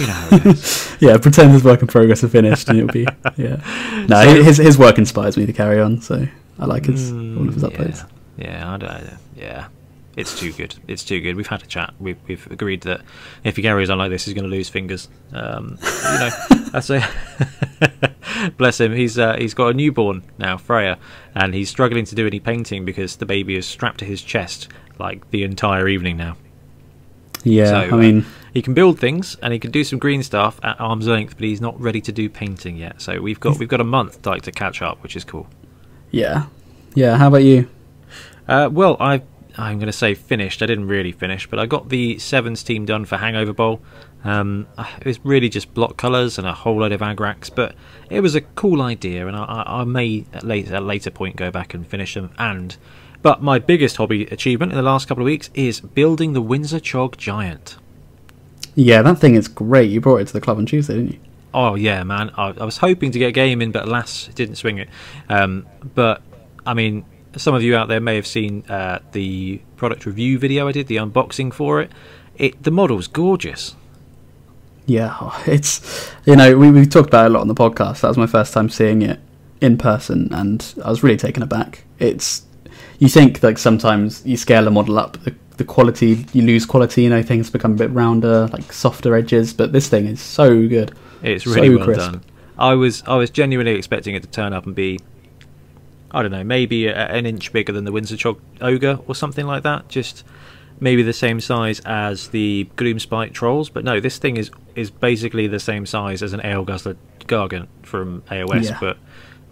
you 0.00 0.06
know 0.06 0.12
how 0.12 0.28
it 0.36 0.44
goes. 0.44 0.96
yeah, 1.00 1.16
pretend 1.18 1.52
his 1.52 1.64
work 1.64 1.80
in 1.82 1.88
progress 1.88 2.22
are 2.24 2.28
finished, 2.28 2.68
and 2.68 2.78
it'll 2.78 2.92
be 2.92 3.06
yeah. 3.36 4.06
No, 4.08 4.22
So- 4.24 4.42
his 4.42 4.56
his 4.58 4.78
work 4.78 4.98
inspires 4.98 5.36
me 5.36 5.46
to 5.46 5.52
carry 5.52 5.80
on, 5.80 6.00
so 6.00 6.26
I 6.58 6.64
like 6.66 6.86
his 6.86 7.10
all 7.12 7.48
of 7.48 7.54
his 7.54 7.62
Mm, 7.64 7.70
uploads. 7.70 8.08
Yeah, 8.38 8.44
yeah, 8.58 8.72
I 8.72 8.76
don't, 8.76 9.18
yeah. 9.36 9.68
It's 10.16 10.38
too 10.38 10.50
good. 10.52 10.74
It's 10.88 11.04
too 11.04 11.20
good. 11.20 11.36
We've 11.36 11.46
had 11.46 11.62
a 11.62 11.66
chat. 11.66 11.92
We've, 12.00 12.16
we've 12.26 12.50
agreed 12.50 12.80
that 12.82 13.02
if 13.44 13.56
he 13.56 13.62
carries 13.62 13.90
on 13.90 13.98
like 13.98 14.10
this, 14.10 14.24
he's 14.24 14.32
going 14.32 14.48
to 14.48 14.50
lose 14.50 14.70
fingers. 14.70 15.08
Um, 15.32 15.78
you 15.82 16.18
know, 16.18 16.30
that's 16.72 16.90
bless 18.56 18.80
him. 18.80 18.94
He's 18.94 19.18
uh, 19.18 19.36
he's 19.36 19.52
got 19.52 19.68
a 19.68 19.74
newborn 19.74 20.22
now, 20.38 20.56
Freya, 20.56 20.98
and 21.34 21.54
he's 21.54 21.68
struggling 21.68 22.06
to 22.06 22.14
do 22.14 22.26
any 22.26 22.40
painting 22.40 22.86
because 22.86 23.16
the 23.16 23.26
baby 23.26 23.56
is 23.56 23.66
strapped 23.66 23.98
to 23.98 24.06
his 24.06 24.22
chest 24.22 24.68
like 24.98 25.30
the 25.30 25.42
entire 25.44 25.86
evening 25.86 26.16
now. 26.16 26.36
Yeah, 27.44 27.66
So, 27.66 27.76
I 27.76 27.88
uh, 27.90 27.96
mean, 27.96 28.26
He 28.54 28.62
can 28.62 28.74
build 28.74 28.98
things 28.98 29.36
and 29.42 29.52
he 29.52 29.58
can 29.58 29.70
do 29.70 29.84
some 29.84 29.98
green 29.98 30.22
stuff 30.22 30.58
at 30.64 30.80
arm's 30.80 31.06
length, 31.06 31.36
but 31.36 31.44
he's 31.44 31.60
not 31.60 31.78
ready 31.80 32.00
to 32.00 32.10
do 32.10 32.28
painting 32.28 32.76
yet. 32.76 33.02
So 33.02 33.20
we've 33.20 33.38
got 33.38 33.58
we've 33.58 33.68
got 33.68 33.82
a 33.82 33.84
month 33.84 34.24
like 34.24 34.42
to 34.42 34.52
catch 34.52 34.80
up, 34.80 35.02
which 35.02 35.14
is 35.14 35.24
cool. 35.24 35.46
yeah, 36.10 36.46
yeah. 36.94 37.18
How 37.18 37.28
about 37.28 37.44
you? 37.44 37.68
Uh, 38.48 38.68
well, 38.72 38.96
I 38.98 39.22
I'm 39.58 39.78
going 39.78 39.86
to 39.86 39.92
say 39.92 40.14
finished. 40.14 40.62
I 40.62 40.66
didn't 40.66 40.88
really 40.88 41.12
finish, 41.12 41.46
but 41.46 41.58
I 41.58 41.66
got 41.66 41.88
the 41.88 42.18
sevens 42.18 42.62
team 42.62 42.84
done 42.84 43.04
for 43.04 43.16
Hangover 43.16 43.52
Bowl. 43.52 43.80
Um, 44.24 44.66
it 44.98 45.06
was 45.06 45.24
really 45.24 45.48
just 45.48 45.72
block 45.72 45.96
colours 45.96 46.36
and 46.38 46.46
a 46.46 46.52
whole 46.52 46.80
load 46.80 46.92
of 46.92 47.00
agrax, 47.00 47.54
but 47.54 47.74
it 48.10 48.20
was 48.20 48.34
a 48.34 48.40
cool 48.40 48.82
idea, 48.82 49.26
and 49.26 49.36
I, 49.36 49.62
I, 49.66 49.84
may 49.84 50.24
at 50.32 50.42
later, 50.42 50.74
at 50.74 50.82
a 50.82 50.84
later 50.84 51.10
point 51.10 51.36
go 51.36 51.50
back 51.50 51.74
and 51.74 51.86
finish 51.86 52.14
them. 52.14 52.32
And 52.38 52.76
but 53.22 53.42
my 53.42 53.58
biggest 53.58 53.96
hobby 53.96 54.26
achievement 54.26 54.72
in 54.72 54.76
the 54.76 54.82
last 54.82 55.06
couple 55.06 55.22
of 55.22 55.26
weeks 55.26 55.50
is 55.54 55.80
building 55.80 56.32
the 56.32 56.42
Windsor 56.42 56.80
Chog 56.80 57.16
Giant. 57.16 57.76
Yeah, 58.74 59.02
that 59.02 59.18
thing 59.18 59.36
is 59.36 59.48
great. 59.48 59.90
You 59.90 60.00
brought 60.00 60.18
it 60.18 60.26
to 60.26 60.32
the 60.32 60.40
club 60.40 60.58
on 60.58 60.66
Tuesday, 60.66 60.94
didn't 60.94 61.12
you? 61.12 61.20
Oh 61.54 61.74
yeah, 61.76 62.02
man! 62.02 62.30
I, 62.36 62.48
I 62.48 62.64
was 62.64 62.78
hoping 62.78 63.12
to 63.12 63.18
get 63.18 63.28
a 63.28 63.32
game 63.32 63.62
in, 63.62 63.70
but 63.70 63.84
alas, 63.84 64.28
it 64.28 64.34
didn't 64.34 64.56
swing 64.56 64.78
it. 64.78 64.88
Um, 65.28 65.66
but 65.94 66.20
I 66.66 66.74
mean, 66.74 67.04
some 67.36 67.54
of 67.54 67.62
you 67.62 67.76
out 67.76 67.88
there 67.88 68.00
may 68.00 68.16
have 68.16 68.26
seen 68.26 68.64
uh, 68.68 69.00
the 69.12 69.60
product 69.76 70.06
review 70.06 70.38
video 70.38 70.68
I 70.68 70.72
did, 70.72 70.86
the 70.86 70.96
unboxing 70.96 71.52
for 71.52 71.80
it. 71.80 71.90
It 72.36 72.62
the 72.62 72.70
model's 72.70 73.06
gorgeous. 73.06 73.74
Yeah, 74.86 75.30
it's 75.46 76.10
you 76.24 76.36
know 76.36 76.56
we 76.56 76.70
we 76.70 76.86
talked 76.86 77.08
about 77.08 77.26
it 77.26 77.30
a 77.30 77.34
lot 77.34 77.40
on 77.40 77.48
the 77.48 77.54
podcast. 77.54 78.00
That 78.00 78.08
was 78.08 78.16
my 78.18 78.26
first 78.26 78.52
time 78.52 78.68
seeing 78.68 79.02
it 79.02 79.20
in 79.60 79.78
person, 79.78 80.32
and 80.32 80.74
I 80.84 80.90
was 80.90 81.02
really 81.02 81.16
taken 81.16 81.42
aback. 81.42 81.84
It's 81.98 82.42
you 82.98 83.08
think 83.08 83.42
like 83.42 83.58
sometimes 83.58 84.24
you 84.24 84.36
scale 84.36 84.66
a 84.66 84.70
model 84.70 84.98
up, 84.98 85.22
the, 85.24 85.34
the 85.56 85.64
quality 85.64 86.26
you 86.32 86.42
lose 86.42 86.64
quality. 86.66 87.02
You 87.02 87.10
know 87.10 87.22
things 87.22 87.50
become 87.50 87.72
a 87.72 87.76
bit 87.76 87.90
rounder, 87.90 88.48
like 88.48 88.72
softer 88.72 89.14
edges. 89.14 89.52
But 89.52 89.72
this 89.72 89.88
thing 89.88 90.06
is 90.06 90.20
so 90.20 90.66
good. 90.68 90.92
It's 91.22 91.44
So 91.44 91.52
really 91.54 91.76
well 91.76 91.84
crisp. 91.84 92.00
done. 92.12 92.22
I 92.58 92.74
was 92.74 93.02
I 93.06 93.16
was 93.16 93.30
genuinely 93.30 93.74
expecting 93.74 94.14
it 94.14 94.22
to 94.22 94.28
turn 94.28 94.52
up 94.52 94.66
and 94.66 94.74
be, 94.74 94.98
I 96.16 96.22
don't 96.22 96.32
know, 96.32 96.44
maybe 96.44 96.86
a, 96.86 96.94
an 96.94 97.26
inch 97.26 97.52
bigger 97.52 97.72
than 97.72 97.84
the 97.84 97.92
Windsor 97.92 98.16
Chog 98.16 98.38
Ogre 98.60 98.98
or 99.06 99.14
something 99.14 99.46
like 99.46 99.62
that. 99.64 99.88
Just 99.88 100.24
maybe 100.80 101.02
the 101.02 101.12
same 101.12 101.40
size 101.40 101.80
as 101.84 102.28
the 102.28 102.68
Gloomspite 102.76 103.32
Trolls, 103.32 103.68
but 103.68 103.84
no, 103.84 104.00
this 104.00 104.18
thing 104.18 104.36
is 104.36 104.50
is 104.74 104.90
basically 104.90 105.46
the 105.46 105.60
same 105.60 105.86
size 105.86 106.22
as 106.22 106.32
an 106.32 106.40
Ale 106.44 106.64
Guzzler 106.64 106.96
Gargant 107.20 107.68
from 107.82 108.22
AOS, 108.30 108.64
Yeah. 108.64 108.78
but 108.80 108.96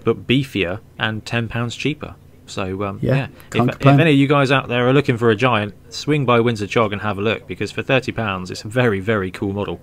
but 0.04 0.26
beefier 0.26 0.80
and 0.98 1.24
ten 1.24 1.48
pounds 1.48 1.76
cheaper. 1.76 2.14
So 2.46 2.82
um, 2.84 2.98
Yeah, 3.00 3.28
yeah, 3.54 3.62
if, 3.62 3.80
if 3.80 3.86
any 3.86 4.10
of 4.12 4.16
you 4.16 4.26
guys 4.26 4.50
out 4.50 4.68
there 4.68 4.86
are 4.86 4.92
looking 4.92 5.16
for 5.16 5.30
a 5.30 5.36
giant, 5.36 5.74
swing 5.92 6.26
by 6.26 6.40
Windsor 6.40 6.66
Chog 6.66 6.92
and 6.92 7.00
have 7.00 7.16
a 7.18 7.22
look 7.22 7.46
because 7.46 7.70
for 7.72 7.82
thirty 7.82 8.12
pounds, 8.12 8.50
it's 8.50 8.64
a 8.64 8.68
very 8.68 9.00
very 9.00 9.30
cool 9.30 9.52
model. 9.52 9.80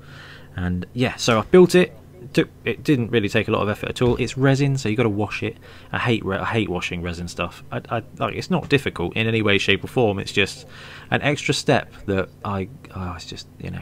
And 0.55 0.85
yeah, 0.93 1.15
so 1.15 1.39
I've 1.39 1.49
built 1.51 1.75
it. 1.75 1.95
Took 2.33 2.49
it 2.65 2.83
didn't 2.83 3.09
really 3.09 3.29
take 3.29 3.47
a 3.47 3.51
lot 3.51 3.61
of 3.63 3.69
effort 3.69 3.89
at 3.89 4.01
all. 4.01 4.15
It's 4.17 4.37
resin, 4.37 4.77
so 4.77 4.89
you 4.89 4.95
got 4.95 5.03
to 5.03 5.09
wash 5.09 5.41
it. 5.41 5.57
I 5.91 5.97
hate 5.97 6.23
re- 6.23 6.37
I 6.37 6.45
hate 6.45 6.69
washing 6.69 7.01
resin 7.01 7.27
stuff. 7.27 7.63
I, 7.71 7.81
I 7.89 8.03
like 8.19 8.35
it's 8.35 8.51
not 8.51 8.69
difficult 8.69 9.15
in 9.15 9.25
any 9.27 9.41
way, 9.41 9.57
shape, 9.57 9.83
or 9.83 9.87
form. 9.87 10.19
It's 10.19 10.31
just 10.31 10.67
an 11.09 11.21
extra 11.23 11.53
step 11.53 11.91
that 12.05 12.29
I 12.45 12.69
oh, 12.95 13.13
it's 13.15 13.25
just 13.25 13.47
you 13.59 13.71
know 13.71 13.81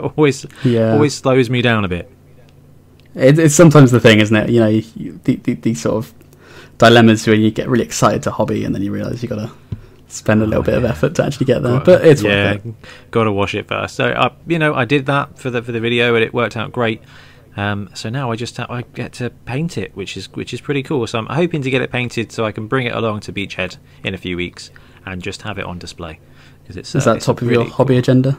always 0.16 0.44
Yeah. 0.64 0.92
always 0.92 1.14
slows 1.14 1.48
me 1.48 1.62
down 1.62 1.84
a 1.84 1.88
bit. 1.88 2.10
It, 3.14 3.38
it's 3.38 3.54
sometimes 3.54 3.90
the 3.90 4.00
thing, 4.00 4.20
isn't 4.20 4.36
it? 4.36 4.50
You 4.50 4.60
know, 4.60 4.68
you, 4.68 4.84
you, 4.94 5.20
the, 5.24 5.36
the, 5.36 5.54
these 5.54 5.80
sort 5.80 5.96
of 6.04 6.14
dilemmas 6.78 7.26
where 7.26 7.34
you 7.36 7.50
get 7.50 7.68
really 7.68 7.84
excited 7.84 8.22
to 8.24 8.30
hobby, 8.30 8.64
and 8.64 8.74
then 8.74 8.82
you 8.82 8.92
realise 8.92 9.22
you 9.22 9.28
got 9.28 9.36
to 9.36 9.50
spend 10.08 10.42
a 10.42 10.46
little 10.46 10.62
Oh, 10.62 10.66
bit 10.66 10.74
of 10.74 10.84
effort 10.84 11.14
to 11.16 11.24
actually 11.24 11.46
get 11.46 11.62
there. 11.62 11.78
Got- 11.78 11.84
But 11.86 12.04
it's 12.04 12.22
yeah, 12.22 12.58
got 13.10 13.24
to 13.24 13.32
wash 13.32 13.54
it 13.54 13.66
first. 13.66 13.96
So 13.96 14.12
I, 14.12 14.30
you 14.46 14.58
know, 14.58 14.74
I 14.74 14.84
did 14.84 15.06
that 15.06 15.38
for 15.38 15.50
the 15.50 15.62
for 15.62 15.72
the 15.72 15.80
video, 15.80 16.14
and 16.14 16.22
it 16.22 16.34
worked 16.34 16.56
out 16.56 16.70
great. 16.70 17.00
Um, 17.56 17.90
so 17.94 18.08
now 18.10 18.30
I 18.30 18.36
just 18.36 18.58
I 18.60 18.82
get 18.94 19.12
to 19.14 19.30
paint 19.30 19.76
it, 19.76 19.94
which 19.96 20.16
is 20.16 20.30
which 20.32 20.54
is 20.54 20.60
pretty 20.60 20.82
cool. 20.82 21.06
So 21.06 21.18
I'm 21.18 21.26
hoping 21.26 21.62
to 21.62 21.70
get 21.70 21.82
it 21.82 21.90
painted 21.90 22.30
so 22.32 22.44
I 22.44 22.52
can 22.52 22.66
bring 22.68 22.86
it 22.86 22.94
along 22.94 23.20
to 23.20 23.32
Beachhead 23.32 23.76
in 24.04 24.14
a 24.14 24.18
few 24.18 24.36
weeks 24.36 24.70
and 25.04 25.22
just 25.22 25.42
have 25.42 25.58
it 25.58 25.64
on 25.64 25.78
display. 25.78 26.20
Because 26.62 26.76
it's 26.76 26.94
Is 26.94 27.06
uh, 27.06 27.10
that 27.10 27.16
it's 27.18 27.26
top 27.26 27.42
of 27.42 27.48
really 27.48 27.64
your 27.64 27.72
hobby 27.72 27.94
cool. 27.94 27.98
agenda? 27.98 28.38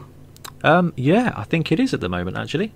Um, 0.64 0.92
yeah, 0.96 1.32
I 1.36 1.44
think 1.44 1.70
it 1.72 1.78
is 1.80 1.92
at 1.92 2.00
the 2.00 2.08
moment. 2.08 2.36
Actually, 2.38 2.72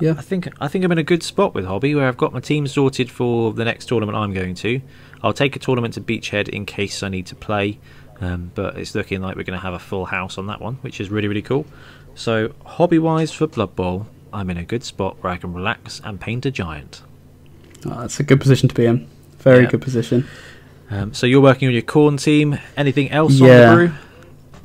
Yeah. 0.00 0.14
I 0.16 0.22
think 0.22 0.48
I 0.60 0.68
think 0.68 0.84
I'm 0.84 0.92
in 0.92 0.98
a 0.98 1.02
good 1.02 1.22
spot 1.22 1.54
with 1.54 1.66
hobby 1.66 1.94
where 1.94 2.08
I've 2.08 2.16
got 2.16 2.32
my 2.32 2.40
team 2.40 2.66
sorted 2.66 3.10
for 3.10 3.52
the 3.52 3.64
next 3.64 3.86
tournament 3.86 4.16
I'm 4.16 4.32
going 4.32 4.54
to. 4.56 4.80
I'll 5.22 5.32
take 5.34 5.54
a 5.54 5.58
tournament 5.58 5.94
to 5.94 6.00
Beachhead 6.00 6.48
in 6.48 6.64
case 6.64 7.02
I 7.02 7.08
need 7.08 7.26
to 7.26 7.34
play, 7.36 7.78
um, 8.20 8.50
but 8.54 8.78
it's 8.78 8.94
looking 8.94 9.20
like 9.20 9.36
we're 9.36 9.42
going 9.44 9.58
to 9.58 9.62
have 9.62 9.74
a 9.74 9.78
full 9.78 10.06
house 10.06 10.38
on 10.38 10.46
that 10.46 10.60
one, 10.60 10.76
which 10.76 11.00
is 11.00 11.10
really 11.10 11.28
really 11.28 11.42
cool. 11.42 11.66
So 12.14 12.54
hobby 12.64 12.98
wise 12.98 13.32
for 13.32 13.46
Blood 13.46 13.74
Bowl, 13.76 14.06
I'm 14.32 14.50
in 14.50 14.56
a 14.56 14.64
good 14.64 14.82
spot 14.84 15.16
where 15.20 15.32
I 15.32 15.36
can 15.36 15.52
relax 15.52 16.00
and 16.04 16.20
paint 16.20 16.46
a 16.46 16.50
giant. 16.50 17.02
Oh, 17.86 18.00
that's 18.00 18.18
a 18.20 18.22
good 18.22 18.40
position 18.40 18.68
to 18.68 18.74
be 18.74 18.86
in. 18.86 19.06
Very 19.38 19.64
Yeah. 19.64 19.70
good 19.70 19.82
position. 19.82 20.26
Um, 20.90 21.12
so 21.14 21.26
you're 21.26 21.40
working 21.40 21.68
on 21.68 21.74
your 21.74 21.82
Khorne 21.82 22.20
team. 22.22 22.58
Anything 22.76 23.10
else 23.10 23.34
Yeah. 23.34 23.70
on 23.70 23.78
the 23.78 23.86
brew? 23.88 23.92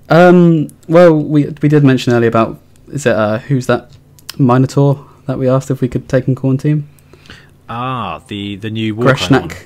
Um, 0.09 0.67
well, 0.87 1.13
we 1.17 1.47
we 1.61 1.67
did 1.69 1.83
mention 1.83 2.13
earlier 2.13 2.29
about 2.29 2.59
is 2.91 3.05
it 3.05 3.13
uh, 3.15 3.39
who's 3.39 3.65
that 3.67 3.91
Minotaur 4.37 5.05
that 5.25 5.37
we 5.37 5.49
asked 5.49 5.69
if 5.71 5.81
we 5.81 5.87
could 5.87 6.07
take 6.07 6.27
in 6.27 6.35
Khorne 6.35 6.59
team? 6.59 6.87
Ah, 7.69 8.21
the 8.27 8.55
the 8.55 8.69
new 8.69 8.95
Warcry 8.95 9.13
Grashnak. 9.15 9.65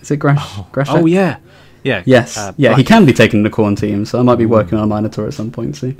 Is 0.00 0.10
it 0.10 0.16
Gresh? 0.18 0.38
Oh, 0.40 0.66
Grashnak? 0.72 1.02
oh 1.02 1.06
yeah, 1.06 1.36
yeah. 1.84 2.02
Yes. 2.06 2.38
uh, 2.38 2.52
yeah, 2.56 2.74
he 2.76 2.84
can 2.84 3.04
be 3.04 3.12
taken 3.12 3.40
in 3.40 3.42
the 3.42 3.50
corn 3.50 3.76
team, 3.76 4.04
so 4.06 4.18
I 4.18 4.22
might 4.22 4.38
be 4.38 4.46
working 4.46 4.78
on 4.78 4.84
a 4.84 4.86
Minotaur 4.94 5.26
at 5.26 5.34
some 5.34 5.50
point 5.50 5.76
soon. 5.76 5.98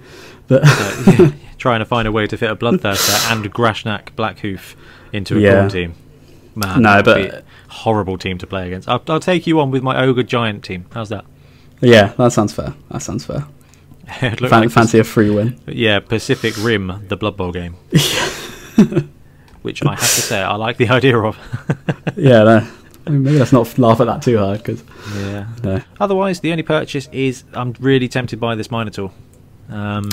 But 0.49 0.63
uh, 0.65 1.03
yeah, 1.07 1.31
trying 1.63 1.79
to 1.79 1.85
find 1.87 2.09
a 2.09 2.13
way 2.13 2.27
to 2.27 2.37
fit 2.37 2.51
a 2.51 2.57
Bloodthirster 2.57 3.31
and 3.33 3.53
Grashnak 3.55 4.11
Blackhoof 4.17 4.75
into 5.13 5.37
a 5.37 5.41
Yeah. 5.41 5.53
Khorne 5.53 5.71
team. 5.73 5.95
Man, 6.57 6.83
No, 6.83 7.03
but- 7.05 7.17
be 7.17 7.27
a 7.29 7.43
horrible 7.69 8.19
team 8.19 8.37
to 8.39 8.47
play 8.49 8.67
against. 8.67 8.89
I'll, 8.89 9.03
I'll 9.09 9.21
take 9.21 9.47
you 9.47 9.61
on 9.61 9.71
with 9.71 9.83
my 9.83 10.03
ogre 10.05 10.25
giant 10.25 10.65
team. 10.65 10.87
How's 10.93 11.09
that? 11.11 11.25
yeah, 11.81 12.13
that 12.19 12.33
sounds 12.33 12.53
fair. 12.53 12.75
That 12.91 13.01
sounds 13.01 13.25
fair. 13.25 13.47
Fan- 14.19 14.37
like 14.41 14.71
fancy 14.71 14.99
a 14.99 15.05
free 15.05 15.31
win. 15.31 15.59
Yeah, 15.67 16.01
Pacific 16.01 16.55
Rim, 16.59 17.05
the 17.09 17.17
Blood 17.17 17.37
Bowl 17.37 17.53
game. 17.53 17.75
Which 19.63 19.85
I 19.85 19.91
have 19.91 20.01
to 20.01 20.07
say, 20.07 20.41
I 20.43 20.57
like 20.57 20.77
the 20.77 20.89
idea 20.89 21.17
of. 21.19 21.39
yeah, 22.17 22.43
no. 22.43 22.67
I 23.07 23.11
mean, 23.11 23.23
maybe 23.23 23.39
let's 23.39 23.53
not 23.53 23.79
laugh 23.79 24.01
at 24.01 24.07
that 24.07 24.23
too 24.23 24.39
hard 24.39 24.59
because 24.59 24.83
yeah. 25.17 25.47
no. 25.63 25.81
Otherwise, 26.01 26.41
the 26.41 26.51
only 26.51 26.65
purchase 26.65 27.09
is 27.13 27.45
I'm 27.53 27.75
really 27.79 28.09
tempted 28.09 28.41
by 28.41 28.57
this 28.57 28.71
Minotaur. 28.73 29.13
Um, 29.71 30.09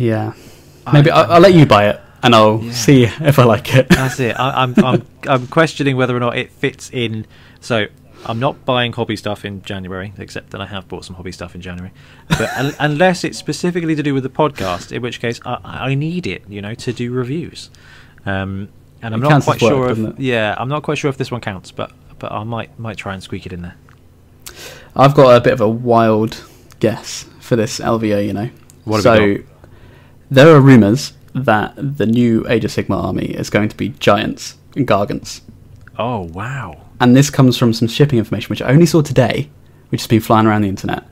Yeah, 0.00 0.32
maybe 0.92 1.10
I, 1.10 1.22
I'll 1.24 1.40
let 1.40 1.54
you 1.54 1.66
buy 1.66 1.88
it 1.90 2.00
and 2.22 2.34
I'll 2.34 2.60
Yeah. 2.62 2.72
see 2.72 3.04
if 3.04 3.38
I 3.38 3.44
like 3.44 3.74
it. 3.74 3.88
That's 3.88 4.18
it. 4.20 4.38
I, 4.38 4.62
I'm 4.62 4.74
I'm 4.84 5.06
I'm 5.28 5.46
questioning 5.46 5.96
whether 5.96 6.16
or 6.16 6.20
not 6.20 6.36
it 6.36 6.50
fits 6.52 6.90
in. 6.92 7.26
So 7.60 7.86
I'm 8.26 8.38
not 8.40 8.64
buying 8.64 8.92
hobby 8.92 9.16
stuff 9.16 9.44
in 9.44 9.62
January, 9.62 10.12
except 10.18 10.50
that 10.50 10.60
I 10.60 10.66
have 10.66 10.88
bought 10.88 11.04
some 11.04 11.16
hobby 11.16 11.32
stuff 11.32 11.54
in 11.54 11.60
January. 11.60 11.92
But 12.28 12.50
un- 12.56 12.74
unless 12.80 13.24
it's 13.24 13.38
specifically 13.38 13.94
to 13.94 14.02
do 14.02 14.14
with 14.14 14.22
the 14.22 14.30
podcast, 14.30 14.92
in 14.92 15.02
which 15.02 15.20
case 15.20 15.40
I, 15.44 15.58
I 15.64 15.94
need 15.94 16.26
it, 16.26 16.42
you 16.48 16.60
know, 16.62 16.74
to 16.74 16.92
do 16.92 17.12
reviews. 17.12 17.70
Um, 18.26 18.68
and 19.02 19.14
I'm 19.14 19.22
It 19.24 19.28
not 19.28 19.42
quite 19.44 19.62
work, 19.62 19.70
sure 19.70 19.90
if 20.12 20.18
yeah, 20.18 20.54
I'm 20.58 20.68
not 20.68 20.82
quite 20.82 20.98
sure 20.98 21.08
if 21.08 21.16
this 21.16 21.30
one 21.30 21.40
counts, 21.40 21.70
but 21.72 21.92
but 22.18 22.32
I 22.32 22.42
might 22.44 22.78
might 22.78 22.96
try 22.98 23.14
and 23.14 23.22
squeak 23.22 23.46
it 23.46 23.52
in 23.52 23.62
there. 23.62 23.76
I've 24.96 25.14
got 25.14 25.36
a 25.36 25.40
bit 25.40 25.52
of 25.52 25.60
a 25.60 25.68
wild 25.68 26.42
guess 26.80 27.24
for 27.38 27.56
this 27.56 27.80
LVA. 27.80 28.26
You 28.26 28.32
know, 28.34 28.50
What 28.84 28.96
have 28.96 29.02
so 29.02 29.34
got? 29.36 29.44
There 30.30 30.54
are 30.54 30.60
rumours 30.60 31.12
that 31.34 31.74
the 31.76 32.06
new 32.06 32.46
Age 32.48 32.64
of 32.64 32.70
Sigmar 32.70 33.02
army 33.04 33.26
is 33.26 33.50
going 33.50 33.68
to 33.68 33.76
be 33.76 33.90
giants 33.90 34.56
and 34.76 34.86
gargants, 34.86 35.40
Oh 35.98 36.20
wow! 36.20 36.82
and 37.00 37.16
this 37.16 37.30
comes 37.30 37.56
from 37.56 37.72
some 37.72 37.88
shipping 37.88 38.18
information 38.18 38.48
which 38.50 38.62
I 38.62 38.68
only 38.70 38.86
saw 38.86 39.00
today, 39.02 39.50
which 39.90 40.02
has 40.02 40.06
been 40.08 40.20
flying 40.20 40.46
around 40.46 40.62
the 40.62 40.68
internet. 40.68 41.04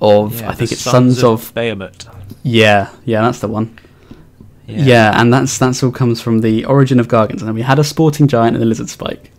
Of 0.00 0.40
Yeah, 0.40 0.50
I 0.50 0.54
think 0.54 0.72
it's 0.72 0.80
Sons 0.80 1.22
of 1.22 1.54
Behemat. 1.54 2.08
yeah 2.42 2.90
yeah 3.04 3.20
that's 3.22 3.38
the 3.38 3.46
one 3.48 3.78
yeah. 4.66 5.20
and 5.20 5.32
that's 5.32 5.58
that's 5.58 5.82
all 5.82 5.92
comes 5.92 6.20
from 6.20 6.40
the 6.40 6.64
origin 6.64 6.98
of 6.98 7.06
gargants 7.08 7.38
and 7.40 7.46
then 7.48 7.54
we 7.54 7.62
had 7.62 7.78
a 7.78 7.84
sporting 7.84 8.26
giant 8.26 8.56
and 8.56 8.64
a 8.64 8.66
lizard 8.66 8.88
spike, 8.88 9.30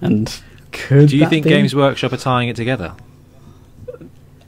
and 0.00 0.40
could 0.72 1.08
Do 1.10 1.16
you 1.18 1.28
think 1.28 1.44
be- 1.44 1.50
Games 1.50 1.74
Workshop 1.74 2.12
are 2.12 2.16
tying 2.18 2.48
it 2.48 2.56
together? 2.56 2.94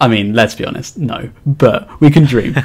I 0.00 0.06
mean, 0.08 0.32
let's 0.32 0.54
be 0.54 0.64
honest, 0.64 0.96
no, 0.98 1.30
but 1.44 2.00
we 2.00 2.10
can 2.10 2.24
dream. 2.24 2.54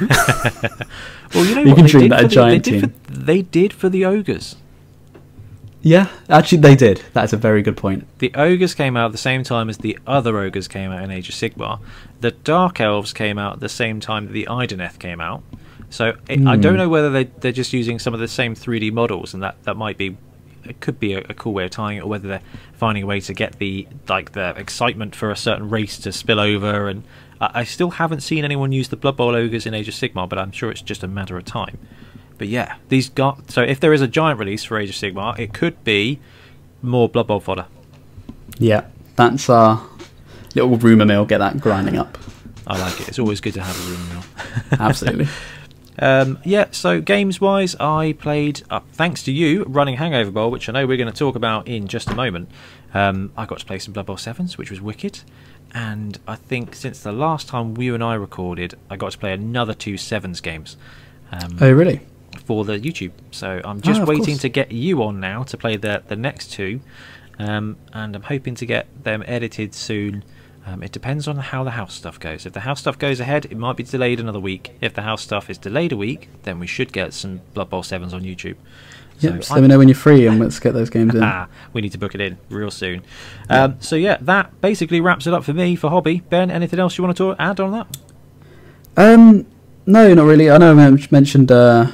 Well, 1.34 1.44
you 1.46 1.54
know 1.56 1.62
You 1.62 1.68
what 1.70 1.76
can 1.76 1.84
they 1.86 1.90
dream 1.90 2.08
that 2.10 2.20
a 2.20 2.22
the- 2.24 2.28
giant 2.28 2.64
they 2.64 2.70
did. 2.70 2.80
For, 2.80 3.10
they 3.10 3.42
did 3.42 3.72
for 3.72 3.88
the 3.88 4.04
ogres. 4.04 4.54
yeah, 5.82 6.08
actually, 6.28 6.58
they 6.58 6.76
did. 6.76 7.02
That's 7.12 7.32
a 7.32 7.36
very 7.36 7.60
good 7.60 7.76
point. 7.76 8.06
The 8.18 8.30
ogres 8.36 8.72
came 8.74 8.96
out 8.96 9.06
at 9.06 9.12
the 9.12 9.18
same 9.18 9.42
time 9.42 9.68
as 9.68 9.78
the 9.78 9.98
other 10.06 10.38
ogres 10.38 10.68
came 10.68 10.92
out 10.92 11.02
in 11.02 11.10
Age 11.10 11.28
of 11.28 11.34
Sigmar. 11.34 11.80
The 12.20 12.30
dark 12.30 12.80
elves 12.80 13.12
came 13.12 13.36
out 13.36 13.54
at 13.54 13.60
the 13.60 13.68
same 13.68 13.98
time 13.98 14.26
that 14.26 14.32
the 14.32 14.46
Idoneth 14.48 15.00
came 15.00 15.20
out. 15.20 15.42
So 15.90 16.14
it, 16.28 16.46
I 16.46 16.56
don't 16.56 16.74
Hmm. 16.74 16.78
know 16.78 16.88
whether 16.88 17.10
they, 17.10 17.24
they're 17.24 17.50
just 17.52 17.72
using 17.72 17.98
some 17.98 18.14
of 18.14 18.20
the 18.20 18.28
same 18.28 18.54
3D 18.54 18.92
models, 18.92 19.34
and 19.34 19.42
that, 19.42 19.60
that 19.64 19.76
might 19.76 19.98
be 19.98 20.16
it 20.64 20.80
could 20.80 20.98
be 21.00 21.12
a, 21.14 21.18
a 21.28 21.34
cool 21.34 21.52
way 21.52 21.64
of 21.64 21.70
tying 21.72 21.98
it, 21.98 22.04
or 22.04 22.08
whether 22.08 22.28
they're 22.28 22.42
finding 22.74 23.02
a 23.02 23.06
way 23.06 23.18
to 23.20 23.34
get 23.34 23.58
the 23.58 23.86
like 24.08 24.32
the 24.32 24.50
excitement 24.56 25.14
for 25.16 25.30
a 25.32 25.36
certain 25.36 25.68
race 25.68 25.98
to 25.98 26.12
spill 26.12 26.38
over. 26.40 26.88
And 26.88 27.02
I, 27.52 27.60
I 27.60 27.64
still 27.64 27.90
haven't 27.90 28.20
seen 28.20 28.44
anyone 28.44 28.72
use 28.72 28.88
the 28.88 28.96
Blood 28.96 29.16
Bowl 29.16 29.34
ogres 29.34 29.66
in 29.66 29.74
Age 29.74 29.88
of 29.88 29.94
Sigmar, 29.94 30.28
but 30.28 30.38
I'm 30.38 30.52
sure 30.52 30.70
it's 30.70 30.82
just 30.82 31.02
a 31.02 31.08
matter 31.08 31.36
of 31.36 31.44
time. 31.44 31.78
But 32.38 32.48
yeah, 32.48 32.76
these 32.88 33.08
got 33.08 33.50
so 33.50 33.62
if 33.62 33.80
there 33.80 33.92
is 33.92 34.00
a 34.00 34.08
giant 34.08 34.38
release 34.38 34.64
for 34.64 34.78
Age 34.78 34.90
of 34.90 34.96
Sigmar, 34.96 35.38
it 35.38 35.52
could 35.52 35.82
be 35.84 36.18
more 36.82 37.08
Blood 37.08 37.28
Bowl 37.28 37.40
fodder. 37.40 37.66
Yeah, 38.58 38.86
that's 39.16 39.48
our 39.48 39.86
little 40.54 40.76
rumor 40.76 41.04
mill. 41.04 41.24
Get 41.24 41.38
that 41.38 41.60
grinding 41.60 41.96
up. 41.96 42.18
I 42.66 42.78
like 42.78 43.00
it. 43.00 43.08
It's 43.08 43.18
always 43.18 43.40
good 43.40 43.54
to 43.54 43.62
have 43.62 43.78
a 43.78 43.90
room 43.90 44.08
mill. 44.08 44.24
Absolutely. 44.80 45.28
Um, 45.98 46.38
yeah, 46.44 46.66
so 46.72 47.00
games 47.00 47.40
wise, 47.40 47.76
I 47.76 48.14
played, 48.18 48.62
uh, 48.68 48.80
thanks 48.92 49.22
to 49.24 49.32
you, 49.32 49.64
running 49.64 49.96
Hangover 49.96 50.30
Bowl, 50.30 50.50
which 50.50 50.68
I 50.68 50.72
know 50.72 50.86
we're 50.86 50.96
going 50.96 51.12
to 51.12 51.16
talk 51.16 51.36
about 51.36 51.68
in 51.68 51.86
just 51.86 52.10
a 52.10 52.14
moment. 52.14 52.50
Um, 52.92 53.32
I 53.36 53.46
got 53.46 53.58
to 53.60 53.64
play 53.64 53.78
some 53.78 53.92
Blood 53.92 54.06
Bowl 54.06 54.16
7s, 54.16 54.58
which 54.58 54.70
was 54.70 54.80
wicked. 54.80 55.20
And 55.74 56.18
I 56.28 56.36
think 56.36 56.76
since 56.76 57.00
the 57.00 57.12
last 57.12 57.48
time 57.48 57.76
you 57.76 57.94
and 57.94 58.02
I 58.02 58.14
recorded, 58.14 58.76
I 58.88 58.96
got 58.96 59.10
to 59.12 59.18
play 59.18 59.32
another 59.32 59.74
two 59.74 59.96
Sevens 59.96 60.40
games 60.40 60.76
um, 61.32 61.58
oh, 61.60 61.72
really? 61.72 62.00
for 62.44 62.64
the 62.64 62.78
YouTube. 62.78 63.10
So 63.32 63.60
I'm 63.64 63.80
just 63.80 64.00
of 64.00 64.08
waiting 64.08 64.26
course. 64.26 64.42
to 64.42 64.48
get 64.48 64.70
you 64.70 65.02
on 65.02 65.18
now 65.18 65.42
to 65.42 65.56
play 65.56 65.76
the, 65.76 66.04
the 66.06 66.14
next 66.16 66.52
two. 66.52 66.80
Um, 67.40 67.76
and 67.92 68.14
I'm 68.14 68.22
hoping 68.22 68.54
to 68.54 68.66
get 68.66 68.86
them 69.02 69.24
edited 69.26 69.74
soon. 69.74 70.22
Um, 70.64 70.82
it 70.82 70.92
depends 70.92 71.26
on 71.26 71.36
how 71.36 71.64
the 71.64 71.72
house 71.72 71.94
stuff 71.94 72.20
goes. 72.20 72.46
If 72.46 72.52
the 72.52 72.60
house 72.60 72.80
stuff 72.80 72.96
goes 72.96 73.18
ahead, 73.18 73.46
it 73.46 73.56
might 73.56 73.76
be 73.76 73.82
delayed 73.82 74.20
another 74.20 74.40
week. 74.40 74.76
If 74.80 74.94
the 74.94 75.02
house 75.02 75.22
stuff 75.22 75.50
is 75.50 75.58
delayed 75.58 75.92
a 75.92 75.96
week, 75.96 76.28
then 76.44 76.60
we 76.60 76.68
should 76.68 76.92
get 76.92 77.12
some 77.12 77.40
Blood 77.52 77.68
Bowl 77.68 77.82
7s 77.82 78.14
on 78.14 78.22
YouTube. 78.22 78.56
Yep. 79.20 79.32
I'm- 79.32 79.42
let 79.50 79.60
me 79.62 79.68
know 79.68 79.78
when 79.78 79.88
you're 79.88 79.94
free 79.94 80.26
and 80.26 80.38
let's 80.40 80.58
get 80.58 80.74
those 80.74 80.90
games 80.90 81.14
in. 81.14 81.22
We 81.72 81.80
need 81.80 81.92
to 81.92 81.98
book 81.98 82.14
it 82.14 82.20
in 82.20 82.38
real 82.50 82.70
soon. 82.70 83.02
Um, 83.50 83.76
so 83.80 83.96
yeah, 83.96 84.18
that 84.20 84.60
basically 84.60 85.00
wraps 85.00 85.26
it 85.26 85.34
up 85.34 85.42
for 85.44 85.52
me 85.52 85.74
for 85.76 85.90
hobby. 85.90 86.20
Ben, 86.30 86.50
anything 86.50 86.78
else 86.78 86.96
you 86.98 87.04
want 87.04 87.16
to 87.16 87.34
add 87.38 87.58
on 87.60 87.72
that? 87.72 87.96
Um, 88.96 89.46
no, 89.86 90.14
not 90.14 90.24
really. 90.24 90.50
I 90.50 90.58
know 90.58 90.76
I 90.78 90.90
mentioned. 91.10 91.50
Uh, 91.50 91.90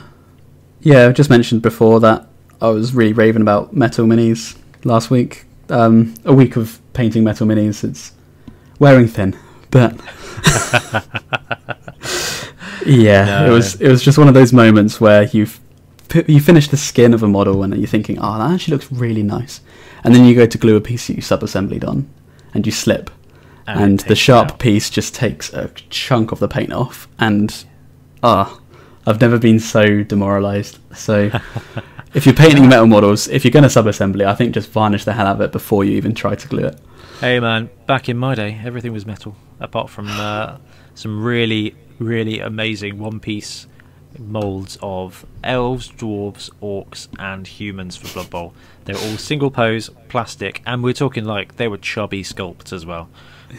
yeah, 0.81 1.07
I 1.09 1.13
just 1.13 1.31
mentioned 1.31 1.63
before 1.63 1.99
that 2.01 2.27
I 2.61 2.69
was 2.69 2.95
really 2.95 3.13
raving 3.13 3.43
about 3.43 3.75
metal 3.75 4.07
minis 4.07 4.57
last 4.85 5.11
week. 5.11 5.45
Um, 5.71 6.15
a 6.25 6.33
week 6.35 6.57
of 6.57 6.81
painting 6.93 7.23
metal 7.25 7.47
minis. 7.47 7.85
It's 7.85 8.13
wearing 8.79 9.07
thin, 9.09 9.37
but 9.71 9.95
yeah, 12.87 13.25
No. 13.25 13.47
it 13.47 13.51
was 13.51 13.81
it 13.81 13.89
was 13.89 14.03
just 14.03 14.19
one 14.19 14.29
of 14.29 14.35
those 14.35 14.53
moments 14.53 15.01
where 15.01 15.25
you've 15.25 15.60
you 16.14 16.40
finish 16.40 16.68
the 16.68 16.77
skin 16.77 17.14
of 17.14 17.23
a 17.23 17.29
model 17.29 17.62
and 17.62 17.77
you're 17.77 17.87
thinking, 17.87 18.18
oh, 18.20 18.38
that 18.38 18.53
actually 18.53 18.75
looks 18.75 18.90
really 18.92 19.23
nice, 19.23 19.61
and 20.05 20.14
then 20.14 20.25
you 20.25 20.35
go 20.35 20.46
to 20.46 20.59
glue 20.59 20.77
a 20.77 20.81
piece 20.81 21.07
that 21.07 21.16
you 21.16 21.23
sub-assembled 21.23 21.85
on, 21.85 22.09
and 22.55 22.66
you 22.66 22.73
slip, 22.73 23.11
And 23.66 23.81
and, 23.81 24.01
the 24.01 24.16
sharp 24.16 24.59
piece 24.59 24.90
just 24.90 25.14
takes 25.14 25.53
a 25.53 25.68
chunk 25.90 26.33
of 26.33 26.38
the 26.38 26.49
paint 26.49 26.73
off, 26.73 27.09
and 27.18 27.64
ah, 28.23 28.61
I've 29.07 29.20
never 29.20 29.38
been 29.38 29.61
so 29.61 30.03
demoralised. 30.03 30.79
So. 30.94 31.31
If 32.12 32.27
you're 32.27 32.35
painting 32.35 32.68
metal 32.68 32.88
models, 32.88 33.29
if 33.29 33.44
you're 33.44 33.53
going 33.53 33.62
to 33.62 33.70
sub-assembly, 33.70 34.25
I 34.25 34.35
think 34.35 34.53
just 34.53 34.68
varnish 34.70 35.05
the 35.05 35.12
hell 35.12 35.29
out 35.29 35.37
of 35.37 35.40
it 35.42 35.53
before 35.53 35.85
you 35.85 35.92
even 35.92 36.12
try 36.12 36.35
to 36.35 36.49
glue 36.49 36.64
it. 36.64 36.77
Hey 37.20 37.38
man, 37.38 37.70
back 37.87 38.09
in 38.09 38.16
my 38.16 38.35
day, 38.35 38.61
everything 38.64 38.92
was 38.92 39.07
metal, 39.07 39.37
apart 39.61 39.90
from 39.90 40.09
uh, 40.09 40.57
some 40.94 41.23
really, 41.23 41.77
really 42.01 42.40
amazing 42.40 42.99
one-piece 42.99 43.68
molds 44.18 44.79
of 44.83 45.25
elves, 45.44 45.90
dwarves, 45.90 46.51
orcs, 46.62 47.09
and 47.18 47.46
humans 47.46 47.96
for 47.96 48.12
Blood 48.12 48.31
Bowl. 48.31 48.55
They 48.85 48.92
were 48.94 48.99
all 49.01 49.16
single 49.16 49.51
pose, 49.51 49.90
plastic, 50.09 50.62
and 50.66 50.83
we're 50.83 50.92
talking 50.94 51.25
like 51.25 51.57
they 51.57 51.68
were 51.68 51.79
chubby 51.79 52.23
sculpts 52.23 52.73
as 52.73 52.85
well. 52.85 53.09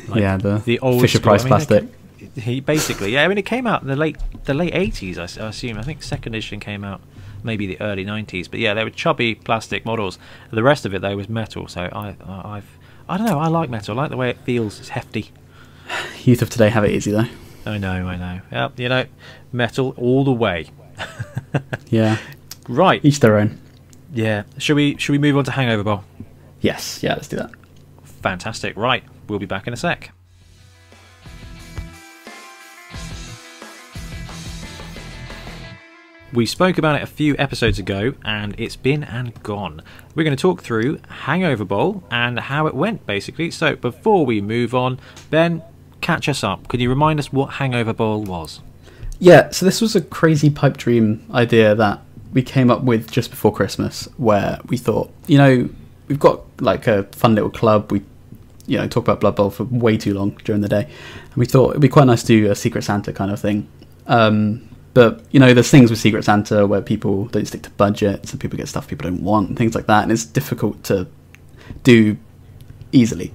Like 0.08 0.22
yeah, 0.22 0.38
the, 0.38 0.58
the 0.60 0.80
old 0.80 1.02
Fisher 1.02 1.18
school- 1.18 1.30
I 1.34 1.38
Price 1.38 1.44
mean, 1.44 1.50
plastic. 1.50 2.40
He 2.44 2.60
basically, 2.60 3.14
yeah. 3.14 3.24
I 3.24 3.28
mean, 3.28 3.38
it 3.38 3.46
came 3.46 3.66
out 3.66 3.82
in 3.82 3.88
the 3.88 3.96
late 3.96 4.18
the 4.46 4.54
late 4.54 4.76
eighties. 4.76 5.18
I 5.18 5.24
assume. 5.24 5.78
I 5.78 5.84
think 5.84 6.04
second 6.04 6.36
edition 6.36 6.60
came 6.60 6.84
out 6.84 7.02
maybe 7.44 7.66
the 7.66 7.82
early 7.82 8.04
nineties. 8.04 8.48
But 8.48 8.60
yeah, 8.60 8.74
they 8.74 8.84
were 8.84 8.92
chubby 8.92 9.36
plastic 9.36 9.86
models. 9.86 10.20
The 10.52 10.64
rest 10.64 10.86
of 10.86 10.94
it 10.94 11.02
though 11.02 11.16
was 11.16 11.30
metal. 11.30 11.68
So 11.68 11.82
I, 11.92 12.16
I 12.26 12.58
I've 12.58 12.78
I 13.10 13.18
don't 13.18 13.26
know. 13.26 13.40
I 13.40 13.48
like 13.48 13.70
metal. 13.70 13.98
I 13.98 14.04
like 14.04 14.12
the 14.12 14.18
way 14.18 14.30
it 14.30 14.38
feels. 14.40 14.80
It's 14.80 14.90
hefty. 14.90 15.32
Youth 16.24 16.42
of 16.42 16.50
today 16.50 16.70
have 16.70 16.84
it 16.84 16.92
easy 16.92 17.12
though. 17.12 17.26
I 17.66 17.78
know. 17.78 18.08
I 18.08 18.16
know. 18.18 18.42
Yeah, 18.52 18.70
you 18.78 18.90
know, 18.90 19.06
metal 19.52 19.94
all 19.98 20.24
the 20.24 20.32
way. 20.32 20.68
Yeah, 21.90 22.20
right. 22.70 23.04
each 23.04 23.20
their 23.20 23.38
own. 23.38 23.60
Yeah. 24.14 24.44
Should 24.58 24.76
we 24.78 24.96
should 24.98 25.12
we 25.12 25.18
move 25.18 25.36
on 25.36 25.44
to 25.44 25.52
Hangover 25.52 25.84
Bowl? 25.84 26.04
Yes, 26.62 27.04
yeah, 27.04 27.16
let's 27.16 27.28
do 27.28 27.36
that. 27.36 27.52
Fantastic. 28.04 28.78
Right. 28.78 29.04
We'll 29.28 29.40
be 29.40 29.46
back 29.46 29.68
in 29.68 29.74
a 29.74 29.78
sec. 29.78 30.12
We 36.34 36.46
spoke 36.46 36.78
about 36.78 36.96
it 36.96 37.02
a 37.02 37.08
few 37.08 37.36
episodes 37.38 37.78
ago, 37.78 38.14
and 38.24 38.56
it's 38.58 38.78
been 38.78 39.04
and 39.04 39.42
gone. 39.44 39.82
We're 40.16 40.24
going 40.24 40.36
to 40.36 40.42
talk 40.42 40.62
through 40.62 41.00
Hangover 41.10 41.66
Bowl 41.66 42.06
and 42.10 42.40
how 42.40 42.68
it 42.68 42.74
went, 42.74 43.06
basically. 43.06 43.52
So, 43.52 43.76
before 43.76 44.26
we 44.26 44.40
move 44.40 44.74
on, 44.74 44.98
Ben, 45.30 45.62
catch 46.02 46.28
us 46.28 46.44
up. 46.44 46.68
Could 46.68 46.82
you 46.82 46.90
remind 46.90 47.20
us 47.20 47.32
what 47.32 47.54
Hangover 47.54 47.94
Bowl 47.94 48.24
was? 48.24 48.62
Yeah, 49.20 49.52
so 49.52 49.66
this 49.66 49.82
was 49.82 49.96
a 49.96 50.02
crazy 50.02 50.50
pipe 50.50 50.78
dream 50.78 51.24
idea 51.32 51.76
that 51.76 52.02
we 52.34 52.42
came 52.42 52.72
up 52.72 52.82
with 52.82 53.12
just 53.12 53.30
before 53.30 53.54
Christmas, 53.54 54.10
where 54.18 54.60
we 54.68 54.78
thought, 54.78 55.12
you 55.28 55.38
know, 55.38 55.70
we've 56.08 56.20
got 56.20 56.42
like 56.60 56.88
a 56.88 57.04
fun 57.04 57.36
little 57.36 57.50
club. 57.50 57.92
We, 57.92 58.02
you 58.66 58.78
know, 58.78 58.88
talk 58.88 59.04
about 59.04 59.20
Blood 59.20 59.36
Bowl 59.36 59.50
for 59.50 59.66
way 59.66 59.98
too 59.98 60.14
long 60.14 60.32
during 60.44 60.62
the 60.62 60.70
day, 60.70 60.84
and 60.84 61.36
we 61.36 61.46
thought 61.46 61.72
it'd 61.72 61.82
be 61.82 61.90
quite 61.90 62.08
nice 62.08 62.22
to 62.24 62.28
do 62.28 62.52
a 62.52 62.56
Secret 62.56 62.84
Santa 62.84 63.14
kind 63.14 63.32
of 63.32 63.40
thing. 63.40 63.68
Um, 64.08 64.68
but 64.94 65.24
you 65.32 65.40
know, 65.40 65.54
there's 65.54 65.70
things 65.70 65.90
with 65.90 66.00
Secret 66.00 66.26
Santa 66.26 66.66
where 66.66 66.82
people 66.82 67.26
don't 67.26 67.46
stick 67.46 67.62
to 67.64 67.70
budgets 67.72 68.32
and 68.32 68.42
people 68.42 68.58
get 68.58 68.68
stuff 68.68 68.88
people 68.88 69.10
don't 69.10 69.24
want 69.24 69.50
and 69.50 69.58
things 69.58 69.76
like 69.76 69.86
that, 69.88 70.04
and 70.04 70.12
it's 70.12 70.26
difficult 70.26 70.84
to 70.86 71.08
do 71.84 72.18
easily. 72.92 73.32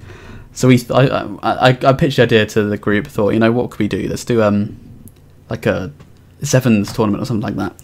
So 0.57 0.69
we, 0.69 0.83
I, 0.89 1.07
I, 1.43 1.79
I 1.83 1.93
pitched 1.93 2.17
the 2.17 2.23
idea 2.23 2.47
to 2.47 2.63
the 2.63 2.79
group. 2.79 3.07
Thought, 3.07 3.35
you 3.35 3.39
know, 3.39 3.53
what 3.53 3.71
could 3.71 3.79
we 3.79 3.89
do? 3.89 4.09
Let's 4.09 4.25
do 4.25 4.43
um, 4.43 4.81
like 5.51 5.67
a 5.67 5.93
sevens 6.43 6.95
tournament 6.95 7.23
or 7.23 7.27
something 7.27 7.43
like 7.43 7.57
that. 7.57 7.79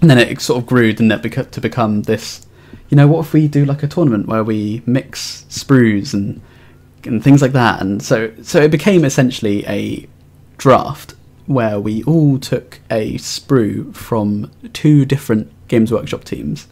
And 0.00 0.08
then 0.08 0.16
it 0.16 0.40
sort 0.40 0.62
of 0.62 0.66
grew, 0.66 0.94
didn't 0.94 1.12
it, 1.12 1.52
to 1.52 1.60
become 1.60 2.02
this. 2.02 2.46
You 2.88 2.96
know, 2.96 3.06
what 3.06 3.26
if 3.26 3.34
we 3.34 3.48
do 3.48 3.66
like 3.66 3.82
a 3.82 3.86
tournament 3.86 4.28
where 4.28 4.42
we 4.42 4.82
mix 4.86 5.44
sprues 5.50 6.14
and 6.14 6.40
and 7.04 7.22
things 7.22 7.42
like 7.42 7.52
that? 7.52 7.82
And 7.82 8.02
so, 8.02 8.32
so 8.42 8.62
it 8.62 8.70
became 8.70 9.04
essentially 9.04 9.66
a 9.66 10.08
draft 10.56 11.14
where 11.44 11.78
we 11.78 12.02
all 12.04 12.38
took 12.38 12.80
a 12.90 13.18
sprue 13.18 13.94
from 13.94 14.50
two 14.72 15.04
different 15.04 15.52
Games 15.68 15.92
Workshop 15.92 16.24
teams, 16.24 16.66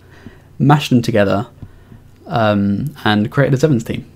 mashed 0.58 0.88
them 0.88 1.02
together, 1.02 1.48
um, 2.26 2.94
and 3.04 3.30
created 3.30 3.52
a 3.52 3.58
sevens 3.58 3.84
team. 3.84 4.10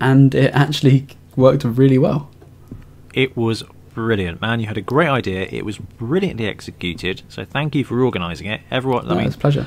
And 0.00 0.34
it 0.34 0.52
actually 0.54 1.06
worked 1.36 1.64
really 1.64 1.98
well. 1.98 2.30
It 3.12 3.36
was 3.36 3.62
brilliant, 3.94 4.40
man. 4.40 4.60
You 4.60 4.66
had 4.66 4.78
a 4.78 4.82
great 4.82 5.08
idea. 5.08 5.46
It 5.50 5.64
was 5.64 5.78
brilliantly 5.78 6.46
executed. 6.46 7.22
So 7.28 7.44
thank 7.44 7.74
you 7.74 7.84
for 7.84 8.02
organising 8.02 8.46
it. 8.46 8.60
Everyone, 8.70 9.06
No, 9.06 9.14
I 9.14 9.18
mean, 9.18 9.26
it's 9.26 9.36
a 9.36 9.38
pleasure. 9.38 9.66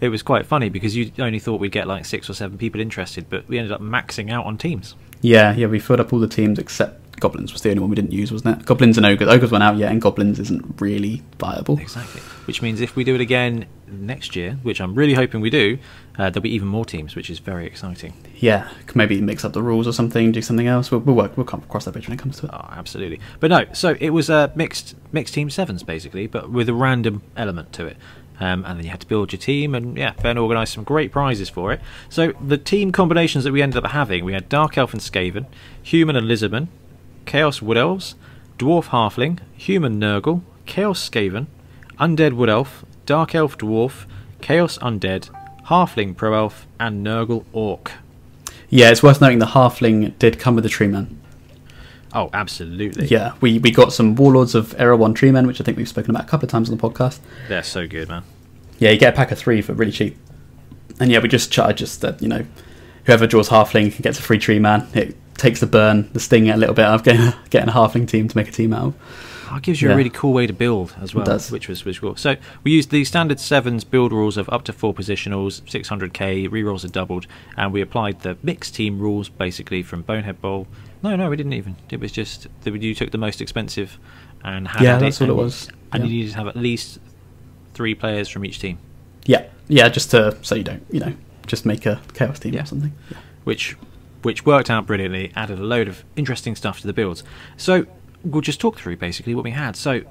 it 0.00 0.08
was 0.10 0.22
quite 0.22 0.46
funny 0.46 0.68
because 0.68 0.94
you 0.96 1.10
only 1.18 1.38
thought 1.38 1.58
we'd 1.60 1.72
get 1.72 1.86
like 1.88 2.04
six 2.04 2.28
or 2.30 2.34
seven 2.34 2.58
people 2.58 2.80
interested, 2.80 3.28
but 3.30 3.48
we 3.48 3.58
ended 3.58 3.72
up 3.72 3.80
maxing 3.80 4.30
out 4.30 4.44
on 4.46 4.56
teams. 4.58 4.94
Yeah, 5.20 5.54
yeah, 5.54 5.66
we 5.68 5.78
filled 5.78 6.00
up 6.00 6.12
all 6.12 6.18
the 6.18 6.28
teams 6.28 6.58
except 6.58 6.98
Goblins 7.20 7.52
was 7.52 7.62
the 7.62 7.70
only 7.70 7.80
one 7.80 7.90
we 7.90 7.94
didn't 7.96 8.10
use, 8.12 8.32
wasn't 8.32 8.58
it? 8.60 8.66
Goblins 8.66 8.96
and 8.96 9.06
Ogres. 9.06 9.28
Ogres 9.28 9.52
went 9.52 9.62
out 9.62 9.76
yet, 9.76 9.92
and 9.92 10.02
Goblins 10.02 10.40
isn't 10.40 10.80
really 10.80 11.22
viable. 11.38 11.78
Exactly. 11.78 12.20
Which 12.46 12.60
means 12.62 12.80
if 12.80 12.96
we 12.96 13.04
do 13.04 13.14
it 13.14 13.20
again 13.20 13.66
next 13.86 14.34
year, 14.34 14.58
which 14.64 14.80
I'm 14.80 14.94
really 14.96 15.14
hoping 15.14 15.40
we 15.40 15.50
do, 15.50 15.78
uh, 16.18 16.28
there'll 16.30 16.42
be 16.42 16.54
even 16.54 16.68
more 16.68 16.84
teams, 16.84 17.16
which 17.16 17.30
is 17.30 17.38
very 17.38 17.66
exciting. 17.66 18.12
Yeah, 18.36 18.68
maybe 18.94 19.20
mix 19.20 19.44
up 19.44 19.54
the 19.54 19.62
rules 19.62 19.86
or 19.86 19.92
something, 19.92 20.30
do 20.32 20.42
something 20.42 20.66
else. 20.66 20.90
We'll, 20.90 21.00
we'll 21.00 21.16
work. 21.16 21.36
We'll 21.36 21.46
come 21.46 21.62
across 21.62 21.86
that 21.86 21.92
bridge 21.92 22.06
when 22.06 22.18
it 22.18 22.20
comes 22.20 22.38
to 22.40 22.46
it. 22.46 22.50
Oh, 22.52 22.68
absolutely. 22.70 23.20
But 23.40 23.48
no, 23.50 23.64
so 23.72 23.96
it 23.98 24.10
was 24.10 24.28
a 24.28 24.52
mixed 24.54 24.94
mixed 25.12 25.34
team 25.34 25.48
sevens 25.48 25.82
basically, 25.82 26.26
but 26.26 26.50
with 26.50 26.68
a 26.68 26.74
random 26.74 27.22
element 27.36 27.72
to 27.74 27.86
it. 27.86 27.96
Um, 28.40 28.64
and 28.64 28.78
then 28.78 28.84
you 28.84 28.90
had 28.90 29.00
to 29.00 29.06
build 29.06 29.32
your 29.32 29.38
team, 29.38 29.74
and 29.74 29.96
yeah, 29.96 30.14
Ben 30.20 30.36
organised 30.36 30.72
some 30.72 30.82
great 30.84 31.12
prizes 31.12 31.48
for 31.48 31.72
it. 31.72 31.80
So 32.08 32.32
the 32.44 32.58
team 32.58 32.90
combinations 32.90 33.44
that 33.44 33.52
we 33.52 33.62
ended 33.62 33.84
up 33.84 33.92
having, 33.92 34.24
we 34.24 34.32
had 34.32 34.48
Dark 34.48 34.76
Elf 34.76 34.92
and 34.92 35.00
Skaven, 35.00 35.46
Human 35.82 36.16
and 36.16 36.26
Lizardman, 36.26 36.66
Chaos 37.24 37.62
Wood 37.62 37.76
Elves, 37.76 38.16
Dwarf 38.58 38.86
Halfling, 38.86 39.38
Human 39.56 40.00
Nurgle, 40.00 40.42
Chaos 40.66 41.08
Skaven, 41.08 41.46
Undead 42.00 42.32
Wood 42.32 42.48
Elf, 42.48 42.84
Dark 43.06 43.34
Elf 43.34 43.56
Dwarf, 43.58 44.06
Chaos 44.40 44.76
Undead, 44.78 45.30
Halfling 45.66 46.16
Pro 46.16 46.34
Elf, 46.34 46.66
and 46.80 47.04
Nurgle 47.06 47.44
Orc. 47.52 47.92
Yeah, 48.68 48.90
it's 48.90 49.02
worth 49.02 49.20
noting 49.20 49.38
the 49.38 49.46
Halfling 49.46 50.18
did 50.18 50.38
come 50.38 50.54
with 50.54 50.64
the 50.64 50.70
Tree 50.70 50.88
Man. 50.88 51.20
Oh, 52.14 52.30
absolutely. 52.32 53.06
Yeah, 53.06 53.34
we, 53.40 53.58
we 53.58 53.70
got 53.70 53.92
some 53.92 54.14
Warlords 54.14 54.54
of 54.54 54.74
Erewhon 54.78 55.14
Tree 55.14 55.30
Men, 55.30 55.46
which 55.46 55.60
I 55.60 55.64
think 55.64 55.76
we've 55.76 55.88
spoken 55.88 56.10
about 56.10 56.24
a 56.24 56.28
couple 56.28 56.46
of 56.46 56.50
times 56.50 56.70
on 56.70 56.76
the 56.76 56.82
podcast. 56.82 57.20
They're 57.48 57.62
so 57.62 57.86
good, 57.86 58.08
man. 58.08 58.24
Yeah, 58.78 58.90
you 58.90 58.98
get 58.98 59.14
a 59.14 59.16
pack 59.16 59.30
of 59.30 59.38
three 59.38 59.62
for 59.62 59.72
really 59.72 59.92
cheap. 59.92 60.16
And 61.00 61.10
yeah, 61.10 61.20
we 61.20 61.28
just 61.28 61.50
charge 61.50 61.78
just 61.78 62.00
that, 62.02 62.20
you 62.20 62.28
know, 62.28 62.44
whoever 63.04 63.26
draws 63.26 63.48
Halfling 63.48 64.00
gets 64.02 64.18
a 64.18 64.22
free 64.22 64.38
Tree 64.38 64.58
Man. 64.58 64.86
It 64.94 65.16
takes 65.36 65.60
the 65.60 65.66
burn, 65.66 66.10
the 66.12 66.20
sting 66.20 66.50
a 66.50 66.56
little 66.56 66.74
bit 66.74 66.84
of 66.84 67.02
getting, 67.02 67.32
getting 67.50 67.68
a 67.68 67.72
Halfling 67.72 68.08
team 68.08 68.28
to 68.28 68.36
make 68.36 68.48
a 68.48 68.52
team 68.52 68.72
out 68.72 68.88
of. 68.88 68.94
Oh, 69.52 69.56
it 69.56 69.62
gives 69.62 69.82
you 69.82 69.88
Yeah. 69.88 69.94
a 69.94 69.96
really 69.98 70.10
cool 70.10 70.32
way 70.32 70.46
to 70.46 70.52
build 70.52 70.94
as 71.00 71.14
well, 71.14 71.24
does. 71.26 71.50
which 71.50 71.68
was 71.68 71.84
which 71.84 72.00
was 72.00 72.10
cool. 72.10 72.16
So 72.16 72.36
we 72.64 72.70
used 72.72 72.90
the 72.90 73.04
standard 73.04 73.38
sevens 73.38 73.84
build 73.84 74.10
rules 74.10 74.36
of 74.38 74.48
up 74.48 74.64
to 74.64 74.72
four 74.72 74.94
positionals, 74.94 75.60
600k 75.62 76.48
rerolls 76.48 76.84
are 76.84 76.88
doubled, 76.88 77.26
and 77.56 77.72
we 77.72 77.80
applied 77.82 78.20
the 78.20 78.38
mixed 78.42 78.74
team 78.74 78.98
rules 78.98 79.28
basically 79.28 79.82
from 79.82 80.02
Bonehead 80.02 80.40
Bowl. 80.40 80.66
No, 81.02 81.16
no, 81.16 81.28
we 81.28 81.36
didn't 81.36 81.52
even. 81.52 81.76
It 81.90 82.00
was 82.00 82.12
just 82.12 82.46
that 82.62 82.74
you 82.82 82.94
took 82.94 83.10
the 83.10 83.18
most 83.18 83.40
expensive 83.42 83.98
and 84.42 84.68
had 84.68 84.80
Yeah, 84.82 84.96
that's 84.98 85.20
all 85.20 85.28
and 85.30 85.38
it 85.38 85.42
was. 85.42 85.68
And 85.92 86.02
Yeah. 86.04 86.08
you 86.10 86.16
needed 86.20 86.32
to 86.32 86.38
have 86.38 86.48
at 86.48 86.56
least 86.56 86.98
three 87.74 87.94
players 87.94 88.28
from 88.28 88.44
each 88.46 88.58
team, 88.58 88.78
Yeah, 89.26 89.44
yeah, 89.68 89.88
just 89.90 90.10
to, 90.12 90.36
so 90.42 90.54
you 90.54 90.64
don't, 90.64 90.82
you 90.90 91.00
know, 91.00 91.12
just 91.46 91.66
make 91.66 91.84
a 91.86 92.00
Chaos 92.14 92.38
team 92.38 92.54
Yeah. 92.54 92.62
or 92.62 92.66
something. 92.66 92.92
Yeah. 93.10 93.18
which 93.44 93.76
which 94.22 94.46
worked 94.46 94.70
out 94.70 94.86
brilliantly, 94.86 95.32
added 95.34 95.58
a 95.58 95.62
load 95.64 95.88
of 95.88 96.04
interesting 96.14 96.54
stuff 96.54 96.80
to 96.80 96.86
the 96.86 96.92
builds. 96.92 97.24
So 97.56 97.86
we'll 98.24 98.42
just 98.42 98.60
talk 98.60 98.78
through 98.78 98.96
basically 98.96 99.34
what 99.34 99.44
we 99.44 99.50
had. 99.50 99.76
So 99.76 100.02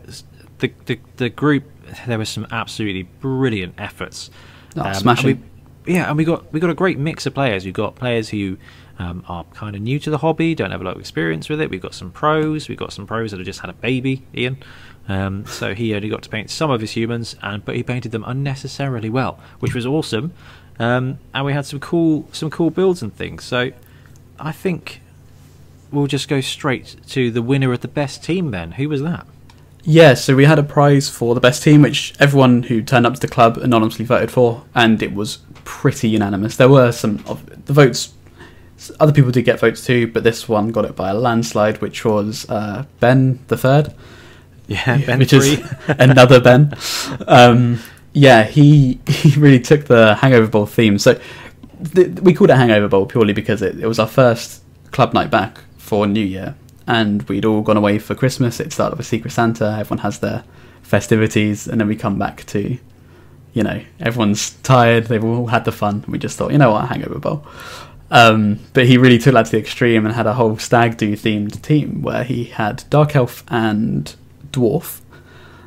the 0.60 0.72
the, 0.86 1.00
the 1.18 1.30
group 1.30 1.64
there 2.08 2.18
were 2.18 2.26
some 2.26 2.48
absolutely 2.52 3.04
brilliant 3.04 3.76
efforts. 3.78 4.30
Oh, 4.78 4.84
and 4.84 4.96
smashing. 4.98 5.42
we- 5.86 5.94
yeah, 5.94 6.10
and 6.10 6.16
we 6.18 6.24
got 6.26 6.52
we 6.54 6.60
got 6.60 6.70
a 6.70 6.76
great 6.76 7.00
mix 7.00 7.26
of 7.26 7.34
players. 7.34 7.66
We've 7.66 7.74
got 7.74 7.96
players 7.96 8.30
who 8.30 8.58
um, 9.00 9.24
are 9.28 9.44
kind 9.56 9.76
of 9.76 9.82
new 9.82 9.98
to 10.00 10.12
the 10.12 10.20
hobby, 10.20 10.54
don't 10.54 10.70
have 10.70 10.82
a 10.82 10.84
lot 10.84 10.94
of 10.94 11.00
experience 11.00 11.50
with 11.50 11.60
it. 11.60 11.72
We've 11.72 11.82
got 11.82 11.96
some 11.96 12.12
pros. 12.12 12.70
We've 12.70 12.78
got 12.78 12.94
some 12.94 13.08
pros 13.08 13.32
that 13.32 13.38
have 13.38 13.46
just 13.48 13.62
had 13.62 13.72
a 13.72 13.74
baby, 13.74 14.24
Ian. 14.36 14.58
Um, 15.10 15.46
so 15.48 15.74
he 15.74 15.96
only 15.96 16.08
got 16.08 16.22
to 16.22 16.30
paint 16.30 16.52
some 16.52 16.70
of 16.70 16.82
his 16.82 16.92
humans, 16.92 17.36
and 17.42 17.66
but 17.66 17.76
he 17.76 17.82
painted 17.82 18.12
them 18.12 18.24
unnecessarily 18.28 19.10
well, 19.10 19.40
which 19.60 19.74
was 19.74 19.86
awesome. 19.88 20.34
Um, 20.78 21.18
and 21.34 21.46
we 21.46 21.54
had 21.54 21.66
some 21.66 21.80
cool 21.80 22.28
some 22.32 22.52
cool 22.52 22.70
builds 22.70 23.02
and 23.02 23.14
things. 23.14 23.44
So 23.44 23.72
I 24.40 24.52
think 24.52 25.02
we'll 25.92 26.08
just 26.08 26.28
go 26.28 26.42
straight 26.42 26.96
to 27.10 27.32
the 27.32 27.42
winner 27.42 27.72
of 27.74 27.82
the 27.82 27.88
best 27.88 28.24
team. 28.24 28.52
Then 28.52 28.74
who 28.74 28.90
was 28.90 29.02
that? 29.04 29.26
Yeah, 29.84 30.14
so 30.14 30.36
we 30.36 30.46
had 30.46 30.60
a 30.60 30.64
prize 30.64 31.10
for 31.10 31.34
the 31.34 31.42
best 31.42 31.64
team, 31.64 31.82
which 31.82 32.14
everyone 32.20 32.64
who 32.64 32.84
turned 32.84 33.08
up 33.08 33.16
to 33.16 33.20
the 33.20 33.28
club 33.28 33.58
anonymously 33.58 34.06
voted 34.06 34.30
for, 34.30 34.64
and 34.76 35.02
it 35.02 35.14
was 35.16 35.40
pretty 35.64 36.08
unanimous. 36.10 36.56
There 36.56 36.70
were 36.70 36.92
some 36.92 37.24
of 37.28 37.66
the 37.66 37.74
votes. 37.74 38.14
Other 39.00 39.12
people 39.12 39.32
did 39.32 39.44
get 39.46 39.60
votes 39.60 39.84
too, 39.86 40.06
but 40.08 40.24
this 40.24 40.48
one 40.48 40.72
got 40.72 40.86
it 40.86 40.96
by 40.96 41.10
a 41.10 41.14
landslide, 41.16 41.82
which 41.82 42.06
was 42.06 42.48
uh, 42.50 42.86
Ben 43.00 43.40
the 43.48 43.58
third, 43.58 43.94
Yeah, 44.68 44.98
Ben 45.06 45.18
which 45.20 45.32
Free. 45.32 45.40
is 45.54 45.74
another 45.88 46.40
Ben. 46.40 46.74
Um, 47.28 47.80
yeah, 48.14 48.44
he 48.44 49.00
he 49.08 49.38
really 49.40 49.60
took 49.60 49.86
the 49.86 50.14
Hangover 50.16 50.48
Bowl 50.48 50.66
theme. 50.68 51.00
So 51.00 51.20
th- 51.96 52.20
we 52.22 52.34
called 52.36 52.50
it 52.52 52.56
Hangover 52.58 52.88
Bowl 52.88 53.06
purely 53.08 53.34
because 53.34 53.62
it, 53.64 53.80
it 53.80 53.88
was 53.88 53.98
our 54.00 54.08
first 54.08 54.62
club 54.92 55.14
night 55.14 55.32
back 55.32 55.58
for 55.92 56.08
New 56.08 56.24
Year, 56.24 56.56
and 56.88 57.22
we'd 57.24 57.44
all 57.44 57.62
gone 57.62 57.76
away 57.76 58.00
for 58.00 58.16
Christmas. 58.16 58.62
It 58.62 58.72
started 58.72 58.98
with 58.98 59.06
Secret 59.06 59.32
Santa. 59.32 59.76
Everyone 59.78 60.04
has 60.04 60.20
their 60.20 60.46
festivities, 60.84 61.68
and 61.68 61.82
then 61.82 61.90
we 61.90 61.98
come 61.98 62.18
back 62.18 62.46
to, 62.46 62.78
you 63.52 63.62
know, 63.62 63.82
everyone's 64.00 64.52
tired. 64.64 65.08
They've 65.08 65.22
all 65.22 65.48
had 65.48 65.66
the 65.66 65.74
fun. 65.74 66.06
We 66.08 66.18
just 66.18 66.38
thought, 66.38 66.54
you 66.54 66.60
know 66.60 66.72
what, 66.72 66.88
Hangover 66.88 67.20
Bowl. 67.20 67.46
Um, 68.10 68.60
but 68.72 68.86
he 68.86 68.98
really 68.98 69.18
took 69.18 69.34
that 69.34 69.48
to 69.48 69.52
the 69.52 69.60
extreme 69.60 70.06
and 70.06 70.16
had 70.16 70.28
a 70.28 70.36
whole 70.36 70.58
stag 70.58 70.96
do 70.96 71.12
themed 71.18 71.62
team 71.62 72.02
where 72.02 72.24
he 72.24 72.46
had 72.46 72.86
Dark 72.90 73.14
Elf 73.14 73.44
and 73.50 74.16
Dwarf. 74.52 75.02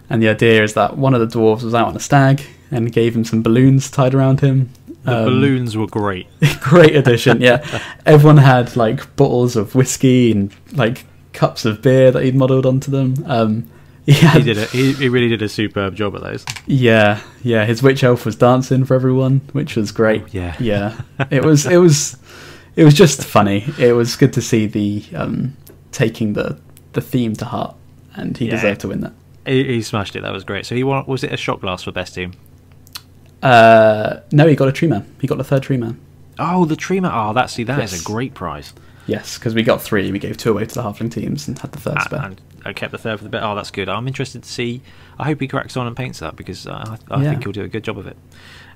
And 0.09 0.23
the 0.23 0.31
idea 0.31 0.63
is 0.63 0.73
that 0.73 0.97
one 0.97 1.13
of 1.13 1.21
the 1.21 1.39
dwarves 1.39 1.65
was 1.65 1.75
out 1.75 1.89
on 1.89 1.97
a 1.97 2.01
stag 2.01 2.41
and 2.71 2.91
gave 2.91 3.15
him 3.15 3.25
some 3.25 3.43
balloons 3.43 3.91
tied 3.91 4.15
around 4.15 4.41
him. 4.41 4.70
The 5.05 5.18
Um, 5.18 5.24
balloons 5.26 5.76
were 5.76 5.86
great. 5.86 6.26
great 6.61 6.96
addition, 6.96 7.40
yeah. 7.40 7.66
Everyone 8.07 8.38
had 8.38 8.74
like 8.76 9.14
bottles 9.16 9.55
of 9.57 9.74
whiskey 9.74 10.32
and 10.32 10.52
like 10.72 11.05
cups 11.32 11.64
of 11.64 11.82
beer 11.82 12.11
that 12.11 12.22
he'd 12.22 12.34
modelled 12.34 12.64
onto 12.66 12.90
them. 12.90 13.14
Um, 13.26 13.70
he, 14.07 14.12
had, 14.12 14.38
He 14.38 14.42
did 14.44 14.59
it. 14.59 14.70
He, 14.70 14.92
he 14.94 15.09
really 15.09 15.28
did 15.28 15.42
a 15.42 15.48
superb 15.48 15.94
job 15.96 16.14
at 16.16 16.22
those. 16.22 16.44
Yeah, 16.66 17.20
yeah. 17.42 17.64
His 17.64 17.82
witch 17.82 18.02
elf 18.05 18.24
was 18.26 18.36
dancing 18.36 18.84
for 18.84 18.94
everyone, 18.94 19.40
which 19.52 19.76
was 19.76 19.92
great. 19.92 20.22
Oh, 20.22 20.28
yeah. 20.32 20.57
yeah. 20.59 21.00
It 21.30 21.44
was, 21.44 21.66
it 21.66 21.76
was, 21.78 22.16
it 22.76 22.84
was 22.84 22.94
just 22.94 23.24
funny. 23.24 23.64
It 23.78 23.92
was 23.94 24.16
good 24.16 24.32
to 24.34 24.42
see 24.42 24.66
the 24.66 25.05
um, 25.14 25.57
taking 25.92 26.32
the 26.34 26.59
the 26.94 27.00
theme 27.00 27.34
to 27.36 27.44
heart, 27.44 27.74
and 28.14 28.36
he 28.38 28.44
Yeah. 28.46 28.52
deserved 28.52 28.80
to 28.82 28.88
win 28.88 29.00
that. 29.00 29.12
He, 29.46 29.64
he 29.64 29.82
smashed 29.82 30.14
it. 30.16 30.22
That 30.22 30.32
was 30.32 30.44
great. 30.44 30.64
So 30.66 30.74
he 30.74 30.84
won. 30.84 31.05
Was 31.07 31.24
it 31.24 31.32
a 31.32 31.36
shot 31.36 31.61
glass 31.61 31.82
for 31.82 31.92
best 31.92 32.14
team? 32.14 32.32
Uh, 33.45 34.20
no, 34.32 34.47
he 34.47 34.57
got 34.57 34.68
a 34.68 34.72
tree. 34.72 34.90
He 35.20 35.26
got 35.26 35.38
the 35.38 35.45
third 35.45 35.62
tree. 35.62 35.80
Oh, 36.38 36.64
the 36.64 36.76
tree 36.76 36.99
man. 37.01 37.12
Oh, 37.14 37.32
that 37.34 37.51
see, 37.51 37.62
that 37.64 37.78
is 37.82 37.92
Yes. 37.92 38.01
a 38.01 38.05
great 38.05 38.34
prize. 38.34 38.72
Yes, 39.07 39.38
because 39.38 39.55
we 39.55 39.62
got 39.62 39.82
three. 39.82 40.11
We 40.11 40.18
gave 40.18 40.36
two 40.38 40.51
away 40.51 40.64
to 40.64 40.74
the 40.74 40.82
halfling 40.82 41.12
teams 41.12 41.47
and 41.47 41.59
had 41.59 41.72
the 41.72 41.78
third 41.78 41.99
Ah, 41.99 42.05
spare. 42.05 42.22
and 42.22 42.40
I 42.64 42.72
kept 42.72 42.90
the 42.90 42.99
third 42.99 43.18
for 43.18 43.24
the 43.24 43.30
bit. 43.30 43.42
Oh, 43.42 43.55
that's 43.55 43.70
good. 43.70 43.88
I'm 43.90 44.09
interested 44.09 44.42
to 44.42 44.49
see. 44.49 44.80
I 45.18 45.24
hope 45.24 45.40
he 45.42 45.47
cracks 45.47 45.76
on 45.76 45.86
and 45.86 45.95
paints 45.95 46.20
that 46.20 46.36
because 46.36 46.66
uh, 46.66 46.97
I, 47.11 47.14
I 47.14 47.22
Yeah. 47.22 47.30
think 47.30 47.45
he'll 47.45 47.53
do 47.53 47.62
a 47.62 47.68
good 47.68 47.84
job 47.84 47.99
of 47.99 48.07
it. 48.07 48.16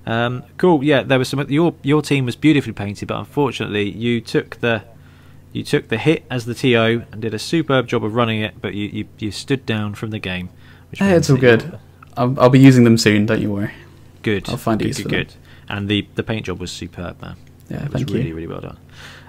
Um, 0.06 0.44
cool. 0.58 0.84
Yeah, 0.84 1.02
there 1.02 1.18
was 1.18 1.28
some. 1.30 1.40
Your 1.50 1.74
your 1.82 2.02
team 2.02 2.26
was 2.26 2.36
beautifully 2.36 2.74
painted, 2.74 3.08
but 3.08 3.18
unfortunately, 3.18 3.88
you 3.90 4.20
took 4.20 4.60
the 4.60 4.82
you 5.54 5.62
took 5.64 5.88
the 5.88 5.96
hit 5.96 6.24
as 6.30 6.44
the 6.44 6.54
TO 6.54 7.04
and 7.10 7.22
did 7.22 7.32
a 7.32 7.38
superb 7.38 7.88
job 7.88 8.04
of 8.04 8.14
running 8.14 8.42
it, 8.42 8.60
but 8.60 8.74
you 8.74 8.86
you, 8.92 9.08
you 9.18 9.30
stood 9.30 9.64
down 9.64 9.94
from 9.94 10.10
the 10.10 10.18
game. 10.18 10.50
Which 10.90 11.00
Hey, 11.00 11.12
it's 11.12 11.30
all 11.30 11.36
good. 11.38 11.78
I'll, 12.18 12.38
I'll 12.38 12.50
be 12.50 12.60
using 12.60 12.84
them 12.84 12.98
soon. 12.98 13.24
Don't 13.26 13.40
you 13.40 13.50
worry. 13.52 13.70
Good. 14.28 14.48
I'll 14.50 14.56
find 14.56 14.80
good, 14.80 14.96
good, 14.96 15.08
good. 15.08 15.34
And 15.68 15.88
the 15.88 16.06
the 16.14 16.22
paint 16.22 16.46
job 16.46 16.60
was 16.60 16.70
superb, 16.70 17.20
man. 17.22 17.36
Yeah, 17.68 17.84
it 17.84 17.92
was 17.92 18.04
really 18.04 18.28
you. 18.28 18.34
really 18.34 18.46
well 18.46 18.60
done. 18.60 18.78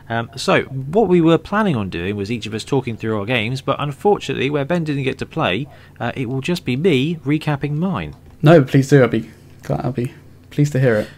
Um, 0.10 0.30
so 0.36 0.64
what 0.64 1.08
we 1.08 1.22
were 1.22 1.38
planning 1.38 1.76
on 1.76 1.90
doing 1.90 2.16
was 2.16 2.32
each 2.32 2.48
of 2.48 2.54
us 2.54 2.64
talking 2.64 2.98
through 2.98 3.20
our 3.20 3.26
games, 3.26 3.62
but 3.62 3.76
unfortunately, 3.80 4.50
where 4.50 4.66
Ben 4.66 4.84
didn't 4.84 5.04
get 5.04 5.20
to 5.20 5.26
play, 5.26 5.68
uh, 6.00 6.12
it 6.16 6.28
will 6.28 6.42
just 6.42 6.66
be 6.66 6.76
me 6.76 7.18
recapping 7.18 7.74
mine. 7.74 8.16
No, 8.42 8.64
please 8.64 8.90
do. 8.90 9.02
I'll 9.04 9.08
be, 9.08 9.30
glad- 9.62 9.86
I'll 9.86 9.92
be 9.92 10.14
pleased 10.50 10.72
to 10.72 10.80
hear 10.80 10.96
it. 10.96 11.10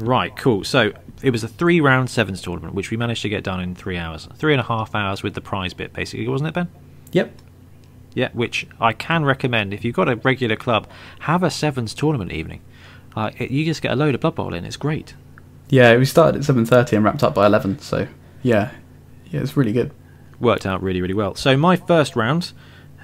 Right, 0.00 0.36
cool. 0.36 0.64
So 0.64 0.92
it 1.22 1.30
was 1.30 1.44
a 1.44 1.48
three 1.48 1.80
round 1.80 2.10
sevens 2.10 2.42
tournament, 2.42 2.74
which 2.74 2.90
we 2.90 2.96
managed 2.96 3.22
to 3.22 3.28
get 3.28 3.44
done 3.44 3.60
in 3.60 3.74
three 3.76 3.96
hours, 3.96 4.28
three 4.36 4.52
and 4.52 4.60
a 4.60 4.64
half 4.64 4.94
hours 4.94 5.22
with 5.22 5.34
the 5.34 5.40
prize 5.40 5.72
bit, 5.72 5.92
basically, 5.92 6.26
wasn't 6.26 6.48
it, 6.48 6.54
Ben? 6.54 6.68
Yep. 7.12 7.32
Yeah, 8.14 8.28
which 8.32 8.66
I 8.80 8.92
can 8.92 9.24
recommend 9.24 9.72
if 9.72 9.84
you've 9.84 9.94
got 9.94 10.08
a 10.08 10.16
regular 10.16 10.56
club, 10.56 10.86
have 11.20 11.42
a 11.42 11.50
sevens 11.50 11.94
tournament 11.94 12.32
evening. 12.32 12.60
Uh, 13.14 13.30
it, 13.38 13.50
you 13.50 13.64
just 13.64 13.82
get 13.82 13.92
a 13.92 13.96
load 13.96 14.14
of 14.14 14.20
Blood 14.20 14.34
Bowl 14.34 14.54
in. 14.54 14.64
It's 14.64 14.76
great. 14.76 15.14
Yeah, 15.68 15.96
we 15.96 16.04
started 16.04 16.38
at 16.38 16.44
seven 16.44 16.64
thirty 16.66 16.96
and 16.96 17.04
wrapped 17.04 17.22
up 17.22 17.34
by 17.34 17.46
eleven. 17.46 17.78
So 17.78 18.06
yeah, 18.42 18.72
yeah, 19.30 19.40
it's 19.40 19.56
really 19.56 19.72
good. 19.72 19.92
worked 20.40 20.66
out 20.66 20.82
really, 20.82 21.00
really 21.00 21.14
well. 21.14 21.34
So 21.34 21.56
my 21.56 21.76
first 21.76 22.16
round, 22.16 22.52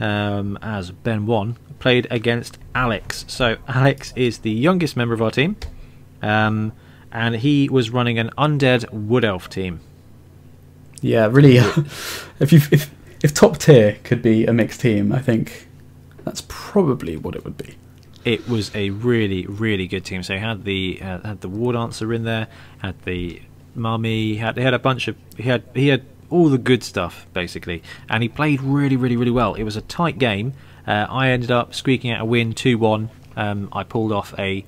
um, 0.01 0.59
as 0.61 0.91
Ben 0.91 1.27
won, 1.27 1.57
played 1.79 2.07
against 2.11 2.59
Alex. 2.75 3.25
So 3.29 3.57
Alex 3.67 4.13
is 4.17 4.39
the 4.39 4.51
youngest 4.51 4.97
member 4.97 5.15
of 5.15 5.23
our 5.23 5.31
team, 5.31 5.57
um, 6.23 6.73
and 7.13 7.37
he 7.37 7.69
was 7.69 7.91
running 7.91 8.19
an 8.19 8.31
undead 8.37 8.91
wood 8.93 9.25
elf 9.25 9.49
team. 9.49 9.81
Yeah, 11.01 11.29
really. 11.31 11.57
if 12.41 12.53
you 12.53 12.61
if 12.71 12.91
if 13.23 13.35
top 13.35 13.59
tier 13.59 13.99
could 14.05 14.23
be 14.23 14.47
a 14.47 14.53
mixed 14.53 14.81
team, 14.81 15.13
I 15.13 15.21
think 15.21 15.69
that's 16.25 16.43
probably 16.49 17.17
what 17.17 17.35
it 17.35 17.45
would 17.45 17.57
be. 17.57 17.77
It 18.25 18.49
was 18.49 18.75
a 18.75 18.91
really, 18.91 19.47
really 19.47 19.87
good 19.87 20.05
team. 20.05 20.23
So 20.23 20.35
he 20.35 20.41
had 20.41 20.65
the 20.65 21.01
uh, 21.01 21.21
had 21.21 21.41
the 21.41 21.49
war 21.49 21.73
dancer 21.73 22.13
in 22.13 22.25
there, 22.25 22.49
had 22.79 23.01
the 23.03 23.43
mummy, 23.75 24.37
had 24.37 24.57
he 24.57 24.63
had 24.63 24.75
a 24.75 24.79
bunch 24.79 25.09
of 25.09 25.17
he 25.37 25.45
had 25.45 25.63
he 25.75 25.89
had 25.89 26.05
all 26.31 26.49
the 26.49 26.59
good 26.59 26.83
stuff 26.83 27.27
basically, 27.33 27.83
and 28.09 28.23
he 28.23 28.29
played 28.29 28.61
really, 28.61 28.97
really, 28.97 29.17
really 29.17 29.31
well. 29.31 29.55
It 29.55 29.63
was 29.63 29.77
a 29.77 29.83
tight 29.83 30.19
game. 30.19 30.53
Uh, 30.87 31.07
I 31.09 31.31
ended 31.31 31.51
up 31.51 31.75
squeaking 31.75 32.11
out 32.11 32.21
a 32.21 32.25
win, 32.25 32.53
two 32.55 32.79
one. 32.79 33.11
Um, 33.37 33.69
I 33.73 33.85
pulled 33.85 34.13
off 34.13 34.35
a 34.39 34.65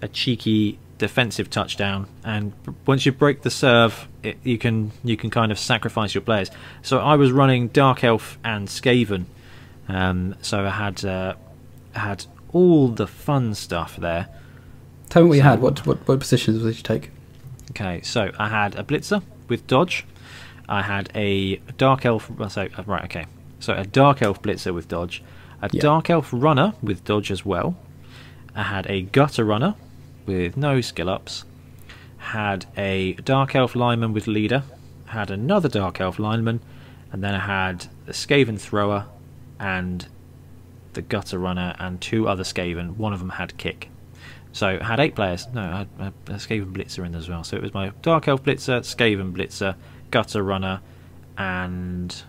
a 0.00 0.08
cheeky 0.08 0.78
defensive 0.98 1.50
touchdown, 1.50 2.06
and 2.22 2.52
once 2.86 3.04
you 3.04 3.12
break 3.12 3.42
the 3.42 3.50
serve, 3.50 4.06
it, 4.22 4.38
you 4.44 4.58
can 4.58 4.92
you 5.02 5.16
can 5.16 5.30
kind 5.30 5.50
of 5.50 5.58
sacrifice 5.58 6.14
your 6.14 6.22
players. 6.22 6.50
So 6.82 6.98
I 6.98 7.16
was 7.16 7.32
running 7.32 7.68
Dark 7.68 8.04
Elf 8.04 8.38
and 8.44 8.68
Skaven, 8.68 9.24
um, 9.88 10.36
so 10.42 10.64
I 10.64 10.70
had 10.70 11.04
uh, 11.04 11.34
had 11.92 12.26
all 12.54 12.88
the 12.88 13.06
fun 13.06 13.54
stuff 13.54 13.96
there. 13.96 14.28
Tell 15.10 15.22
me 15.24 15.28
what 15.28 15.34
you 15.36 15.42
had. 15.42 15.60
What 15.60 15.86
what 15.86 16.08
what 16.08 16.20
positions 16.20 16.62
did 16.62 16.76
you 16.76 16.82
take? 16.82 17.10
Okay, 17.72 18.00
so 18.02 18.30
I 18.38 18.48
had 18.48 18.74
a 18.76 18.82
blitzer 18.82 19.22
with 19.48 19.66
dodge. 19.66 20.06
I 20.68 20.80
had 20.82 21.10
a 21.14 21.56
dark 21.76 22.06
elf. 22.06 22.30
So 22.48 22.62
uh, 22.62 22.82
right, 22.86 23.04
okay. 23.04 23.26
So 23.60 23.74
a 23.74 23.84
dark 23.84 24.22
elf 24.22 24.40
blitzer 24.40 24.72
with 24.74 24.88
dodge, 24.88 25.22
a 25.60 25.68
Yeah. 25.72 25.82
dark 25.82 26.08
elf 26.08 26.30
runner 26.32 26.72
with 26.82 27.04
dodge 27.04 27.30
as 27.30 27.44
well. 27.44 27.76
I 28.54 28.62
had 28.62 28.86
a 28.88 29.02
gutter 29.02 29.44
runner 29.44 29.74
with 30.26 30.56
no 30.56 30.80
skill 30.80 31.08
ups. 31.10 31.44
Had 32.18 32.66
a 32.76 33.12
dark 33.14 33.54
elf 33.54 33.74
lineman 33.74 34.12
with 34.12 34.26
leader. 34.26 34.62
Had 35.06 35.30
another 35.30 35.68
dark 35.68 36.00
elf 36.00 36.18
lineman, 36.18 36.60
and 37.12 37.22
then 37.22 37.34
I 37.34 37.40
had 37.40 37.86
a 38.06 38.12
Skaven 38.12 38.58
thrower 38.58 39.06
and 39.60 40.06
the 40.94 41.02
gutter 41.02 41.38
runner 41.38 41.74
and 41.78 42.00
two 42.00 42.26
other 42.28 42.42
Skaven. 42.42 42.96
One 42.96 43.12
of 43.12 43.18
them 43.20 43.30
had 43.30 43.56
kick. 43.58 43.90
So 44.52 44.78
I 44.80 44.84
had 44.84 45.00
eight 45.00 45.14
players. 45.14 45.46
No, 45.52 45.62
I 45.62 45.78
had 45.78 45.88
a, 46.28 46.32
a 46.32 46.36
Skaven 46.36 46.72
Blitzer 46.72 47.04
in 47.04 47.12
there 47.12 47.20
as 47.20 47.28
well. 47.28 47.42
So 47.44 47.56
it 47.56 47.62
was 47.62 47.74
my 47.74 47.90
Dark 48.02 48.28
Elf 48.28 48.42
Blitzer, 48.44 48.80
Skaven 48.80 49.32
Blitzer, 49.32 49.74
Gutter 50.10 50.42
Runner, 50.42 50.80
and 51.36 52.22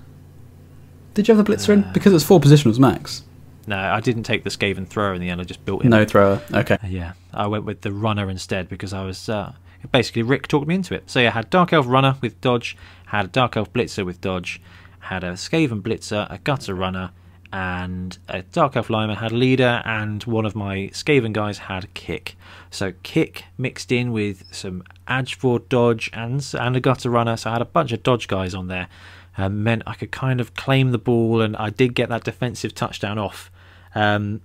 Did 1.14 1.28
you 1.28 1.36
have 1.36 1.46
the 1.46 1.52
blitzer 1.54 1.70
in? 1.70 1.84
Uh, 1.84 1.92
Because 1.94 2.12
it 2.12 2.16
was 2.16 2.24
four 2.24 2.40
positionals 2.40 2.80
max. 2.80 3.24
no, 3.68 3.78
I 3.78 4.00
didn't 4.00 4.24
take 4.24 4.44
the 4.44 4.50
Skaven 4.50 4.88
Thrower 4.88 5.14
in 5.14 5.22
the 5.22 5.30
end. 5.30 5.40
I 5.40 5.44
just 5.44 5.64
built 5.66 5.84
in. 5.84 5.90
No 5.90 6.06
thrower. 6.06 6.42
Okay. 6.54 6.78
Yeah, 6.88 7.14
I 7.34 7.48
went 7.48 7.66
with 7.66 7.82
the 7.82 7.92
Runner 7.92 8.30
instead 8.30 8.70
because 8.70 8.94
I 8.94 9.04
was 9.06 9.30
uh, 9.30 9.54
basically 9.92 10.24
Rick 10.24 10.48
talked 10.48 10.68
me 10.68 10.76
into 10.76 10.94
it. 10.96 11.04
So 11.10 11.20
yeah, 11.20 11.28
I 11.30 11.32
had 11.32 11.50
Dark 11.50 11.74
Elf 11.74 11.86
Runner 11.88 12.16
with 12.22 12.40
dodge, 12.42 12.76
had 13.08 13.26
a 13.26 13.30
Dark 13.30 13.56
Elf 13.58 13.72
Blitzer 13.72 14.06
with 14.06 14.20
dodge, 14.22 14.60
had 15.00 15.24
a 15.24 15.34
Skaven 15.34 15.82
Blitzer, 15.82 16.26
a 16.32 16.40
Gutter 16.40 16.74
Runner, 16.74 17.12
and 17.56 18.18
a 18.28 18.42
Dark 18.42 18.76
Elf 18.76 18.90
Lineman 18.90 19.16
had 19.16 19.32
leader, 19.32 19.82
and 19.86 20.22
one 20.26 20.46
of 20.46 20.58
my 20.58 20.90
Skaven 20.92 21.32
guys 21.32 21.58
had 21.58 21.94
kick. 21.94 22.36
So 22.70 22.92
kick 23.02 23.46
mixed 23.58 23.94
in 23.94 24.12
with 24.12 24.44
some 24.52 24.84
Adgevord 25.08 25.70
dodge 25.70 26.10
and 26.12 26.46
and 26.60 26.76
a 26.76 26.82
Gutter 26.82 27.10
Runner. 27.10 27.38
So 27.38 27.50
I 27.50 27.54
had 27.54 27.62
a 27.62 27.66
bunch 27.66 27.94
of 27.94 28.04
dodge 28.04 28.28
guys 28.28 28.54
on 28.54 28.68
there. 28.68 28.90
Um, 29.38 29.64
meant 29.64 29.84
I 29.88 29.94
could 29.94 30.12
kind 30.12 30.42
of 30.42 30.54
claim 30.54 30.92
the 30.92 30.98
ball, 30.98 31.40
and 31.40 31.56
I 31.56 31.70
did 31.70 31.96
get 31.96 32.10
that 32.10 32.26
defensive 32.26 32.76
touchdown 32.76 33.18
off. 33.18 33.50
Um, 33.94 34.42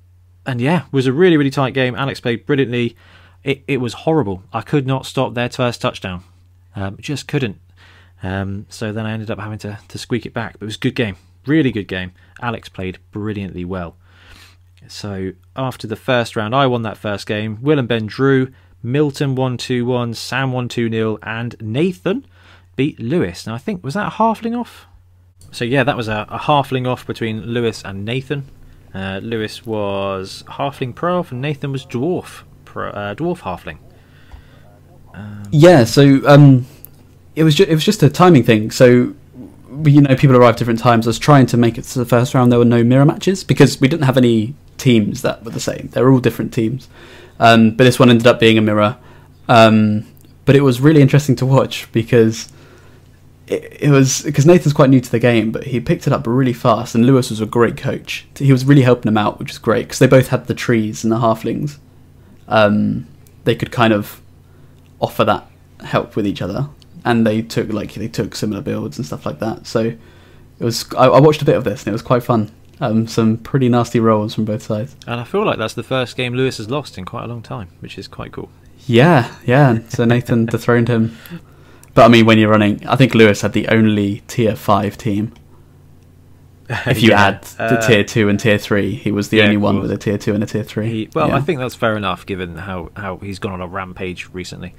and 0.46 0.60
yeah, 0.60 0.84
was 0.92 1.08
a 1.08 1.12
really 1.12 1.36
really 1.36 1.50
tight 1.50 1.74
game. 1.74 1.96
Alex 1.96 2.20
played 2.20 2.46
brilliantly. 2.46 2.96
It 3.42 3.64
it 3.66 3.78
was 3.78 3.92
horrible. 4.04 4.44
I 4.52 4.60
could 4.60 4.86
not 4.86 5.04
stop 5.04 5.34
their 5.34 5.50
first 5.50 5.80
touchdown. 5.80 6.22
Um, 6.76 6.96
just 7.00 7.26
couldn't. 7.26 7.58
Um, 8.22 8.66
so 8.68 8.92
then 8.92 9.04
I 9.04 9.10
ended 9.10 9.32
up 9.32 9.40
having 9.40 9.58
to 9.58 9.80
to 9.88 9.98
squeak 9.98 10.26
it 10.26 10.32
back. 10.32 10.60
But 10.60 10.62
it 10.62 10.66
was 10.66 10.76
a 10.76 10.78
good 10.86 10.94
game, 10.94 11.16
really 11.44 11.72
good 11.72 11.88
game. 11.88 12.12
Alex 12.40 12.68
played 12.68 12.98
brilliantly 13.10 13.64
well. 13.64 13.96
So 14.88 15.32
after 15.56 15.86
the 15.86 15.96
first 15.96 16.36
round, 16.36 16.54
I 16.54 16.66
won 16.66 16.82
that 16.82 16.96
first 16.98 17.26
game. 17.26 17.58
Will 17.62 17.78
and 17.78 17.88
Ben 17.88 18.06
drew. 18.06 18.52
Milton 18.82 19.34
won 19.34 19.58
2 19.58 19.84
1, 19.84 20.14
Sam 20.14 20.52
won 20.52 20.68
2 20.68 20.90
0, 20.90 21.18
and 21.22 21.54
Nathan 21.60 22.24
beat 22.76 22.98
Lewis. 22.98 23.46
Now, 23.46 23.54
I 23.54 23.58
think, 23.58 23.84
was 23.84 23.94
that 23.94 24.06
a 24.06 24.16
halfling 24.16 24.58
off? 24.58 24.86
So, 25.52 25.64
yeah, 25.64 25.84
that 25.84 25.96
was 25.96 26.08
a, 26.08 26.26
a 26.30 26.38
halfling 26.38 26.86
off 26.88 27.06
between 27.06 27.42
Lewis 27.42 27.82
and 27.84 28.04
Nathan. 28.04 28.46
Uh, 28.94 29.20
Lewis 29.22 29.66
was 29.66 30.44
halfling 30.48 30.94
pro 30.94 31.24
and 31.30 31.40
Nathan 31.40 31.72
was 31.72 31.84
dwarf 31.84 32.42
pro, 32.64 32.88
uh, 32.90 33.14
dwarf 33.14 33.40
halfling. 33.40 33.78
Yeah. 35.50 35.84
So 35.84 36.20
um, 36.26 36.66
it 37.36 37.44
was 37.44 37.54
ju- 37.54 37.66
it 37.68 37.74
was 37.74 37.84
just 37.84 38.02
a 38.02 38.08
timing 38.10 38.42
thing. 38.42 38.70
So 38.70 39.14
you 39.84 40.00
know, 40.00 40.14
people 40.16 40.36
arrived 40.36 40.58
different 40.58 40.80
times. 40.80 41.06
I 41.06 41.10
was 41.10 41.18
trying 41.18 41.46
to 41.46 41.56
make 41.56 41.78
it 41.78 41.82
to 41.82 41.98
the 41.98 42.04
first 42.04 42.34
round. 42.34 42.50
There 42.50 42.58
were 42.58 42.64
no 42.64 42.84
mirror 42.84 43.04
matches 43.04 43.44
because 43.44 43.80
we 43.80 43.88
didn't 43.88 44.04
have 44.04 44.16
any 44.16 44.54
teams 44.78 45.22
that 45.22 45.44
were 45.44 45.50
the 45.50 45.60
same. 45.60 45.88
They 45.92 46.02
were 46.02 46.10
all 46.10 46.20
different 46.20 46.52
teams. 46.52 46.88
Um, 47.38 47.72
but 47.72 47.84
this 47.84 47.98
one 47.98 48.10
ended 48.10 48.26
up 48.26 48.40
being 48.40 48.58
a 48.58 48.62
mirror. 48.62 48.96
Um, 49.48 50.06
but 50.44 50.56
it 50.56 50.62
was 50.62 50.80
really 50.80 51.02
interesting 51.02 51.36
to 51.36 51.46
watch 51.46 51.90
because 51.92 52.48
it, 53.46 53.76
it 53.80 53.90
was 53.90 54.22
because 54.22 54.46
Nathan's 54.46 54.72
quite 54.72 54.90
new 54.90 55.00
to 55.00 55.10
the 55.10 55.18
game, 55.18 55.52
but 55.52 55.64
he 55.64 55.80
picked 55.80 56.06
it 56.06 56.12
up 56.12 56.26
really 56.26 56.52
fast. 56.52 56.94
And 56.94 57.06
Lewis 57.06 57.30
was 57.30 57.40
a 57.40 57.46
great 57.46 57.76
coach. 57.76 58.26
He 58.36 58.52
was 58.52 58.64
really 58.64 58.82
helping 58.82 59.08
him 59.08 59.18
out, 59.18 59.38
which 59.38 59.48
was 59.48 59.58
great 59.58 59.82
because 59.82 59.98
they 59.98 60.06
both 60.06 60.28
had 60.28 60.46
the 60.46 60.54
trees 60.54 61.04
and 61.04 61.12
the 61.12 61.18
halflings. 61.18 61.78
Um, 62.48 63.06
they 63.44 63.54
could 63.54 63.70
kind 63.70 63.92
of 63.92 64.20
offer 65.00 65.24
that 65.24 65.46
help 65.84 66.16
with 66.16 66.26
each 66.26 66.42
other, 66.42 66.68
and 67.04 67.26
they 67.26 67.42
took 67.42 67.72
like 67.72 67.94
they 67.94 68.08
took 68.08 68.34
similar 68.34 68.60
builds 68.62 68.98
and 68.98 69.06
stuff 69.06 69.26
like 69.26 69.38
that. 69.40 69.66
So 69.66 69.80
it 69.80 69.98
was. 70.64 70.84
I, 70.94 71.06
I 71.06 71.20
watched 71.20 71.42
a 71.42 71.44
bit 71.44 71.56
of 71.56 71.64
this, 71.64 71.82
and 71.82 71.88
it 71.88 71.92
was 71.92 72.02
quite 72.02 72.22
fun. 72.22 72.50
Um, 72.80 73.06
some 73.06 73.36
pretty 73.36 73.68
nasty 73.68 74.00
rolls 74.00 74.34
from 74.34 74.46
both 74.46 74.62
sides. 74.62 74.96
And 75.06 75.20
I 75.20 75.24
feel 75.24 75.44
like 75.44 75.58
that's 75.58 75.74
the 75.74 75.82
first 75.82 76.16
game 76.16 76.32
Lewis 76.34 76.56
has 76.56 76.70
lost 76.70 76.96
in 76.96 77.04
quite 77.04 77.24
a 77.24 77.26
long 77.26 77.42
time, 77.42 77.68
which 77.80 77.98
is 77.98 78.08
quite 78.08 78.32
cool. 78.32 78.48
Yeah, 78.86 79.34
yeah. 79.44 79.80
So 79.88 80.06
Nathan 80.06 80.46
dethroned 80.46 80.88
him. 80.88 81.16
But 81.92 82.04
I 82.06 82.08
mean, 82.08 82.24
when 82.24 82.38
you're 82.38 82.48
running, 82.50 82.86
I 82.86 82.96
think 82.96 83.14
Lewis 83.14 83.42
had 83.42 83.52
the 83.52 83.68
only 83.68 84.22
tier 84.28 84.56
five 84.56 84.96
team. 84.96 85.34
If 86.86 87.02
you 87.02 87.10
Yeah, 87.10 87.20
add 87.20 87.42
the 87.42 87.78
uh, 87.78 87.86
tier 87.86 88.04
two 88.04 88.28
and 88.28 88.38
tier 88.38 88.56
three, 88.56 88.94
he 88.94 89.10
was 89.10 89.28
the 89.28 89.38
yeah, 89.38 89.44
only 89.44 89.56
one 89.56 89.80
with 89.80 89.90
a 89.90 89.98
tier 89.98 90.16
two 90.16 90.34
and 90.34 90.42
a 90.44 90.46
tier 90.46 90.62
three. 90.62 90.88
He, 90.88 91.08
well, 91.14 91.28
yeah. 91.28 91.36
I 91.36 91.40
think 91.40 91.58
that's 91.58 91.74
fair 91.74 91.96
enough 91.96 92.24
given 92.24 92.56
how, 92.56 92.90
how 92.96 93.16
he's 93.18 93.40
gone 93.40 93.52
on 93.54 93.60
a 93.60 93.66
rampage 93.66 94.28
recently. 94.32 94.74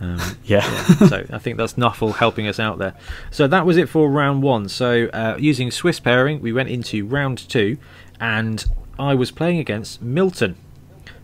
Um, 0.00 0.18
Yeah. 0.44 0.60
so 1.08 1.24
I 1.30 1.38
think 1.38 1.56
that's 1.56 1.74
Nuffle 1.74 2.14
helping 2.14 2.46
us 2.46 2.58
out 2.60 2.78
there. 2.78 2.94
So 3.30 3.46
that 3.48 3.66
was 3.66 3.76
it 3.76 3.88
for 3.88 4.08
round 4.10 4.42
one. 4.42 4.68
So 4.68 5.06
uh, 5.12 5.36
using 5.38 5.70
Swiss 5.70 5.98
pairing, 6.00 6.40
we 6.40 6.52
went 6.52 6.68
into 6.68 7.04
round 7.06 7.38
two, 7.48 7.78
and 8.20 8.64
I 8.98 9.14
was 9.14 9.30
playing 9.30 9.58
against 9.58 10.00
Milton. 10.02 10.56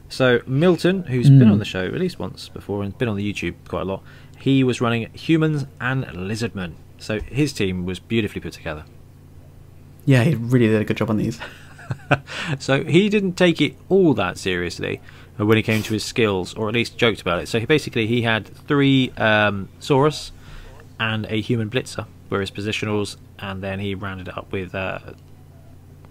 So 0.08 0.40
Milton, 0.46 1.04
who's 1.04 1.28
been 1.28 1.48
Mm. 1.48 1.52
on 1.52 1.58
the 1.58 1.64
show 1.64 1.84
at 1.86 1.94
least 1.94 2.18
once 2.18 2.48
before 2.48 2.82
and 2.82 2.96
been 2.96 3.08
on 3.08 3.16
the 3.16 3.32
YouTube 3.32 3.54
quite 3.66 3.82
a 3.82 3.84
lot, 3.84 4.02
he 4.38 4.62
was 4.62 4.80
running 4.80 5.08
humans 5.14 5.66
and 5.80 6.04
lizardmen. 6.04 6.74
so 6.98 7.18
his 7.20 7.52
team 7.52 7.84
was 7.84 7.98
beautifully 7.98 8.40
put 8.40 8.52
together. 8.52 8.84
Yeah, 10.04 10.22
he 10.24 10.34
really 10.34 10.66
did 10.68 10.80
a 10.80 10.84
good 10.84 10.96
job 10.98 11.10
on 11.10 11.16
these. 11.16 11.38
so 12.58 12.84
he 12.84 13.08
didn't 13.08 13.34
take 13.34 13.60
it 13.60 13.76
all 13.88 14.14
that 14.14 14.38
seriously 14.38 15.00
when 15.37 15.59
it 15.59 15.62
came 15.62 15.82
to 15.82 15.93
his 15.93 16.05
skills, 16.05 16.55
or 16.55 16.68
at 16.68 16.74
least 16.74 16.97
joked 16.97 17.20
about 17.20 17.41
it. 17.43 17.49
So 17.49 17.59
he 17.59 17.66
basically 17.66 18.07
he 18.07 18.22
had 18.22 18.47
three 18.47 19.11
um, 19.16 19.68
Saurus 19.80 20.30
and 20.99 21.26
a 21.26 21.41
human 21.41 21.70
blitzer 21.70 22.07
were 22.30 22.41
his 22.41 22.51
positionals, 22.51 23.16
and 23.39 23.62
then 23.62 23.80
he 23.80 23.95
rounded 23.95 24.28
it 24.28 24.39
up 24.39 24.53
with. 24.53 24.74
Uh, 24.74 24.99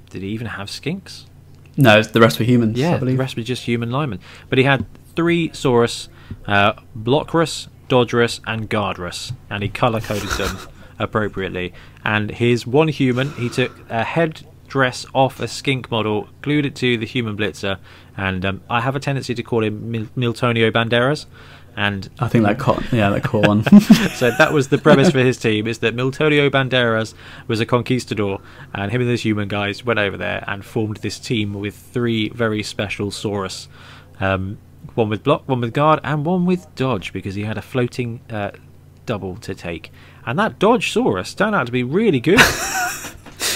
did 0.10 0.22
he 0.22 0.30
even 0.30 0.48
have 0.48 0.68
skinks? 0.68 1.26
No, 1.76 2.04
the 2.04 2.22
rest 2.22 2.38
were 2.38 2.46
humans. 2.46 2.78
Yeah, 2.78 2.96
I 2.96 2.98
believe. 3.00 3.18
the 3.18 3.22
rest 3.22 3.36
were 3.36 3.44
just 3.44 3.64
human 3.64 3.90
linemen. 3.90 4.20
But 4.48 4.60
he 4.60 4.64
had 4.64 4.86
three 5.16 5.50
Saurus, 5.50 6.08
uh, 6.46 6.74
Blockrus, 6.96 7.68
Dodgerus, 7.90 8.40
and 8.46 8.70
Guardrus, 8.70 9.34
and 9.50 9.64
he 9.64 9.70
color 9.70 10.00
coded 10.00 10.30
them 10.30 10.58
appropriately. 11.00 11.74
And 12.06 12.30
his 12.30 12.68
one 12.68 12.90
human, 12.90 13.32
he 13.32 13.50
took 13.50 13.72
a 13.90 14.04
head 14.04 14.46
dress 14.68 15.06
off 15.14 15.40
a 15.40 15.48
skink 15.48 15.90
model, 15.90 16.28
glued 16.42 16.66
it 16.66 16.76
to 16.76 16.98
the 16.98 17.06
human 17.06 17.38
blitzer, 17.38 17.80
and 18.18 18.46
um, 18.46 18.62
I 18.70 18.82
have 18.82 18.96
a 18.96 19.00
tendency 19.00 19.34
to 19.36 19.44
call 19.44 19.64
him 19.64 19.92
Mil- 19.92 20.08
Miltonio 20.18 20.72
Banderas. 20.72 21.26
And 21.76 22.08
I 22.20 22.28
think 22.28 22.46
that 22.46 22.60
caught, 22.60 22.84
yeah, 22.94 23.10
that 23.10 23.24
caught 23.24 23.48
one. 23.48 23.64
so 24.16 24.30
that 24.30 24.54
was 24.54 24.68
the 24.68 24.78
premise 24.78 25.10
for 25.10 25.20
his 25.20 25.38
team: 25.38 25.66
is 25.66 25.80
that 25.80 25.96
Miltonio 25.96 26.50
Banderas 26.50 27.16
was 27.48 27.60
a 27.60 27.66
conquistador, 27.66 28.42
and 28.74 28.92
him 28.92 29.02
and 29.02 29.10
his 29.10 29.24
human 29.26 29.48
guys 29.48 29.84
went 29.84 30.00
over 30.00 30.16
there 30.16 30.44
and 30.48 30.64
formed 30.64 30.98
this 30.98 31.18
team 31.20 31.54
with 31.54 31.76
three 31.76 32.30
very 32.30 32.62
special 32.62 33.10
Saurus, 33.10 33.68
um, 34.20 34.60
one 34.94 35.10
with 35.10 35.24
block, 35.24 35.48
one 35.48 35.62
with 35.62 35.74
guard, 35.74 36.00
and 36.04 36.26
one 36.26 36.46
with 36.46 36.68
dodge 36.76 37.12
because 37.12 37.34
he 37.34 37.44
had 37.44 37.58
a 37.58 37.62
floating 37.64 38.22
uh, 38.30 38.52
double 39.08 39.38
to 39.38 39.56
take. 39.56 39.92
And 40.28 40.38
that 40.38 40.60
dodge 40.60 40.94
Saurus 40.94 41.36
turned 41.36 41.56
out 41.56 41.66
to 41.66 41.72
be 41.72 41.84
really 41.84 42.20
good. 42.20 42.40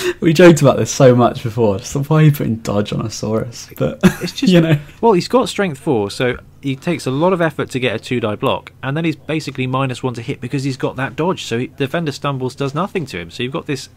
we 0.19 0.33
joked 0.33 0.61
about 0.61 0.77
this 0.77 0.91
so 0.91 1.15
much 1.15 1.43
before. 1.43 1.79
So 1.79 2.03
why 2.03 2.17
are 2.17 2.23
you 2.23 2.31
putting 2.31 2.57
dodge 2.57 2.93
on 2.93 3.01
a 3.01 3.05
Saurus? 3.05 3.73
But 3.77 3.99
It's 4.21 4.31
just 4.31 4.53
you 4.53 4.61
know, 4.61 4.79
Well, 5.01 5.13
he's 5.13 5.27
got 5.27 5.49
strength 5.49 5.79
four, 5.79 6.11
so 6.11 6.37
he 6.61 6.75
takes 6.75 7.05
a 7.05 7.11
lot 7.11 7.33
of 7.33 7.41
effort 7.41 7.69
to 7.71 7.79
get 7.79 7.95
a 7.95 7.99
two 7.99 8.19
die 8.19 8.35
block, 8.35 8.73
and 8.83 8.95
then 8.97 9.05
he's 9.05 9.15
basically 9.15 9.67
minus 9.67 10.03
one 10.03 10.13
to 10.15 10.21
hit 10.21 10.41
because 10.41 10.63
he's 10.63 10.77
got 10.77 10.95
that 10.95 11.15
dodge. 11.15 11.43
So 11.43 11.59
he, 11.59 11.67
defender 11.67 12.11
stumbles 12.11 12.55
does 12.55 12.73
nothing 12.73 13.05
to 13.07 13.19
him. 13.19 13.31
So 13.31 13.43
you've 13.43 13.53
got 13.53 13.65
this 13.65 13.89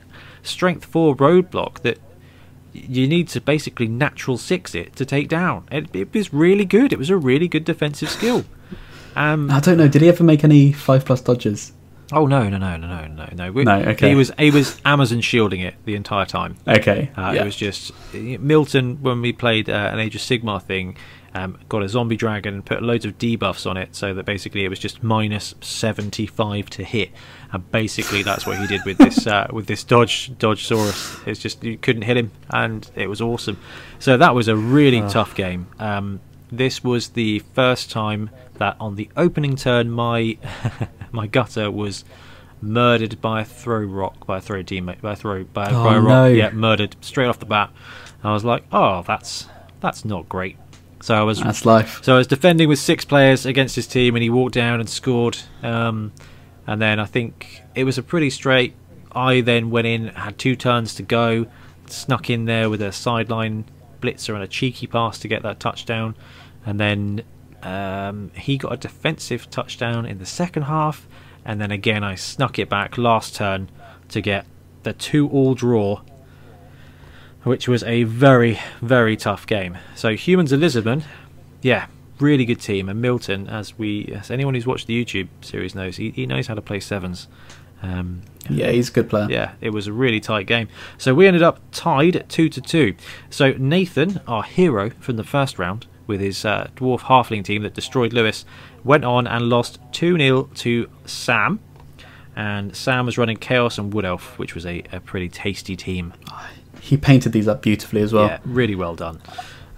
strength 0.43 0.85
four 0.85 1.17
roadblock 1.17 1.81
that 1.81 1.99
you 2.73 3.09
need 3.09 3.29
to 3.29 3.41
basically 3.41 3.89
natural 3.89 4.39
six 4.39 4.75
it 4.75 4.95
to 4.97 5.05
take 5.05 5.29
down. 5.29 5.67
It, 5.71 5.95
it 5.95 6.15
was 6.15 6.33
really 6.33 6.65
good. 6.65 6.93
It 6.93 6.99
was 6.99 7.11
a 7.11 7.17
really 7.17 7.49
good 7.49 7.65
defensive 7.65 8.11
skill. 8.11 8.45
Um, 9.17 9.51
I 9.51 9.61
don't 9.61 9.77
know. 9.77 9.89
Did 9.89 10.03
he 10.03 10.09
ever 10.09 10.23
make 10.23 10.45
any 10.45 10.73
five 10.73 11.05
plus 11.05 11.21
dodges? 11.21 11.73
Oh 12.13 12.27
no, 12.27 12.49
no, 12.49 12.59
no, 12.59 12.77
no, 12.77 12.87
no, 12.87 13.07
no, 13.07 13.29
no. 13.35 13.53
We- 13.53 13.65
No, 13.65 13.77
okay. 13.81 14.11
He 14.11 14.15
was 14.15 14.31
he 14.39 14.51
was 14.51 14.81
Amazon 14.85 15.21
shielding 15.21 15.61
it 15.61 15.75
the 15.85 15.95
entire 15.95 16.27
time. 16.27 16.57
Okay, 16.67 17.11
Uh, 17.17 17.33
yeah. 17.35 17.43
It 17.43 17.45
was 17.45 17.57
just 17.57 17.93
Milton 18.15 18.99
when 19.03 19.21
we 19.23 19.33
played 19.33 19.69
uh, 19.71 19.91
an 19.93 19.99
Age 19.99 20.15
of 20.15 20.21
Sigmar 20.21 20.63
thing. 20.63 20.97
Um, 21.33 21.59
got 21.69 21.85
a 21.85 21.89
zombie 21.89 22.17
dragon 22.17 22.55
and 22.55 22.67
put 22.67 22.83
loads 22.83 23.05
of 23.05 23.17
debuffs 23.17 23.65
on 23.65 23.77
it, 23.77 23.95
so 23.95 24.13
that 24.15 24.27
basically 24.27 24.65
it 24.65 24.69
was 24.69 24.81
just 24.81 25.01
minus 25.05 25.55
seventy 25.61 26.27
five 26.27 26.69
to 26.71 26.83
hit, 26.83 27.11
and 27.53 27.71
basically 27.71 28.25
that's 28.25 28.47
what 28.47 28.59
he 28.59 28.67
did 28.67 28.81
with 28.85 28.99
this 28.99 29.29
uh, 29.29 29.47
with 29.53 29.67
this 29.67 29.85
dodge 29.85 30.37
dodge 30.39 30.67
Saurus. 30.69 31.25
It's 31.29 31.39
just 31.39 31.63
you 31.63 31.79
couldn't 31.79 32.03
hit 32.03 32.17
him, 32.17 32.33
and 32.51 32.91
it 32.97 33.09
was 33.09 33.21
awesome. 33.21 33.59
So 34.01 34.17
that 34.17 34.35
was 34.35 34.49
a 34.49 34.57
really 34.57 35.03
tough 35.03 35.37
game. 35.37 35.69
Um, 35.79 36.19
this 36.51 36.83
was 36.83 37.11
the 37.11 37.39
first 37.55 37.93
time 37.93 38.31
that 38.59 38.77
on 38.81 38.97
the 38.97 39.09
opening 39.17 39.55
turn 39.55 39.89
my 39.89 40.37
my 41.13 41.27
gutter 41.27 41.71
was 41.71 42.05
murdered 42.63 43.21
by 43.21 43.41
a 43.41 43.45
throw 43.45 43.81
rock 43.81 44.27
by 44.27 44.39
a 44.39 44.41
throw 44.41 44.63
teammate 44.63 45.01
by 45.01 45.13
a 45.13 45.17
throw 45.17 45.45
by 45.45 45.65
a, 45.71 45.71
Oh, 45.75 45.85
by 45.85 45.95
a 45.97 46.01
rock. 46.01 46.09
no. 46.09 46.27
Yeah, 46.27 46.51
murdered 46.51 46.97
straight 47.01 47.27
off 47.27 47.39
the 47.39 47.47
bat. 47.47 47.71
I 48.23 48.33
was 48.33 48.45
like, 48.45 48.65
oh, 48.73 49.03
that's 49.07 49.47
that's 49.81 50.05
not 50.05 50.29
great. 50.29 50.57
So 51.03 51.15
I 51.15 51.23
was 51.23 51.41
That's 51.41 51.65
life. 51.65 52.01
so 52.05 52.15
I 52.15 52.19
was 52.19 52.27
defending 52.27 52.69
with 52.69 52.79
six 52.79 53.07
players 53.07 53.47
against 53.47 53.75
his 53.75 53.87
team, 53.87 54.15
and 54.17 54.23
he 54.23 54.29
walked 54.29 54.53
down 54.55 54.81
and 54.81 54.89
scored. 54.91 55.39
Um, 55.63 56.13
and 56.67 56.83
then 56.83 57.01
I 57.01 57.07
think 57.07 57.63
it 57.75 57.85
was 57.85 57.97
a 57.97 58.03
pretty 58.03 58.29
straight. 58.29 58.75
I 59.11 59.41
then 59.41 59.71
went 59.71 59.87
in, 59.87 60.09
had 60.09 60.37
two 60.39 60.55
turns 60.57 60.95
to 60.97 61.03
go, 61.03 61.47
snuck 61.87 62.29
in 62.29 62.45
there 62.45 62.69
with 62.69 62.83
a 62.83 62.93
sideline 62.93 63.65
blitzer 64.03 64.35
and 64.35 64.43
a 64.43 64.47
cheeky 64.47 64.87
pass 64.87 65.19
to 65.21 65.29
get 65.29 65.43
that 65.43 65.59
touchdown, 65.59 66.15
and 66.67 66.79
then 66.79 67.23
um, 67.63 68.31
he 68.35 68.57
got 68.59 68.73
a 68.73 68.77
defensive 68.77 69.51
touchdown 69.51 70.07
in 70.07 70.19
the 70.19 70.27
second 70.27 70.63
half, 70.65 71.07
and 71.45 71.61
then 71.61 71.71
again 71.71 72.03
I 72.05 72.15
snuck 72.15 72.59
it 72.59 72.69
back 72.69 72.99
last 72.99 73.35
turn 73.35 73.71
to 74.09 74.21
get 74.21 74.47
the 74.83 74.93
two-all 74.93 75.55
draw 75.55 76.01
which 77.43 77.67
was 77.67 77.83
a 77.85 78.03
very, 78.05 78.59
very 78.83 79.17
tough 79.17 79.47
game. 79.47 79.79
So 79.95 80.15
Humans 80.15 80.53
and 80.53 80.61
Lisbon, 80.61 81.05
yeah, 81.63 81.87
really 82.19 82.45
good 82.45 82.61
team. 82.61 82.89
And 82.89 83.01
Milton, 83.01 83.49
as 83.49 83.79
we, 83.79 84.07
as 84.15 84.31
anyone 84.31 84.55
who's 84.55 84.67
watched 84.67 84.87
the 84.87 85.05
YouTube 85.05 85.29
series 85.41 85.75
knows, 85.75 85.97
he, 85.97 86.11
he 86.11 86.27
knows 86.27 86.49
how 86.49 86.55
to 86.55 86.61
play 86.63 86.81
sevens. 86.81 87.29
Um, 87.83 88.23
Yeah, 88.51 88.71
he's 88.71 88.91
a 88.91 88.93
good 88.93 89.09
player. 89.09 89.27
yeah, 89.31 89.53
it 89.63 89.71
was 89.71 89.87
a 89.87 89.93
really 89.93 90.21
tight 90.21 90.47
game. 90.47 90.69
So 90.99 91.15
we 91.15 91.27
ended 91.27 91.43
up 91.43 91.61
tied 91.73 92.15
at 92.15 92.29
two 92.29 92.51
to 92.51 92.61
two. 92.61 92.95
So 93.31 93.53
Nathan, 93.53 94.21
our 94.27 94.43
hero 94.43 94.91
from 95.01 95.17
the 95.17 95.25
first 95.25 95.59
round, 95.59 95.87
with 96.11 96.21
his 96.21 96.45
uh, 96.45 96.69
dwarf 96.77 97.01
halfling 97.01 97.43
team 97.45 97.63
that 97.63 97.73
destroyed 97.73 98.13
Lewis, 98.13 98.45
went 98.85 99.05
on 99.07 99.27
and 99.27 99.49
lost 99.49 99.79
two 99.93 100.19
0 100.19 100.51
to 100.57 100.91
Sam. 101.07 101.59
And 102.37 102.75
Sam 102.77 103.07
was 103.07 103.17
running 103.19 103.37
Chaos 103.39 103.79
and 103.79 103.93
Wood 103.95 104.05
Elf, 104.05 104.39
which 104.39 104.55
was 104.55 104.65
a, 104.67 104.83
a 104.93 105.01
pretty 105.01 105.29
tasty 105.29 105.77
team. 105.77 106.13
He 106.81 106.97
painted 106.97 107.33
these 107.33 107.49
up 107.49 107.63
beautifully 107.63 108.03
as 108.03 108.13
well. 108.13 108.27
yeah, 108.27 108.39
really 108.45 108.75
well 108.75 108.95
done. 108.95 109.21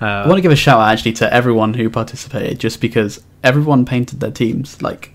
I 0.01 0.23
Uh, 0.23 0.29
want 0.29 0.39
to 0.39 0.43
give 0.43 0.53
a 0.53 0.57
shout 0.57 0.81
out 0.81 0.89
actually 0.93 1.13
to 1.15 1.33
everyone 1.33 1.75
who 1.75 1.89
participated, 1.91 2.59
just 2.59 2.81
because 2.81 3.23
everyone 3.45 3.85
painted 3.85 4.21
their 4.21 4.31
teams. 4.31 4.81
Like, 4.83 5.13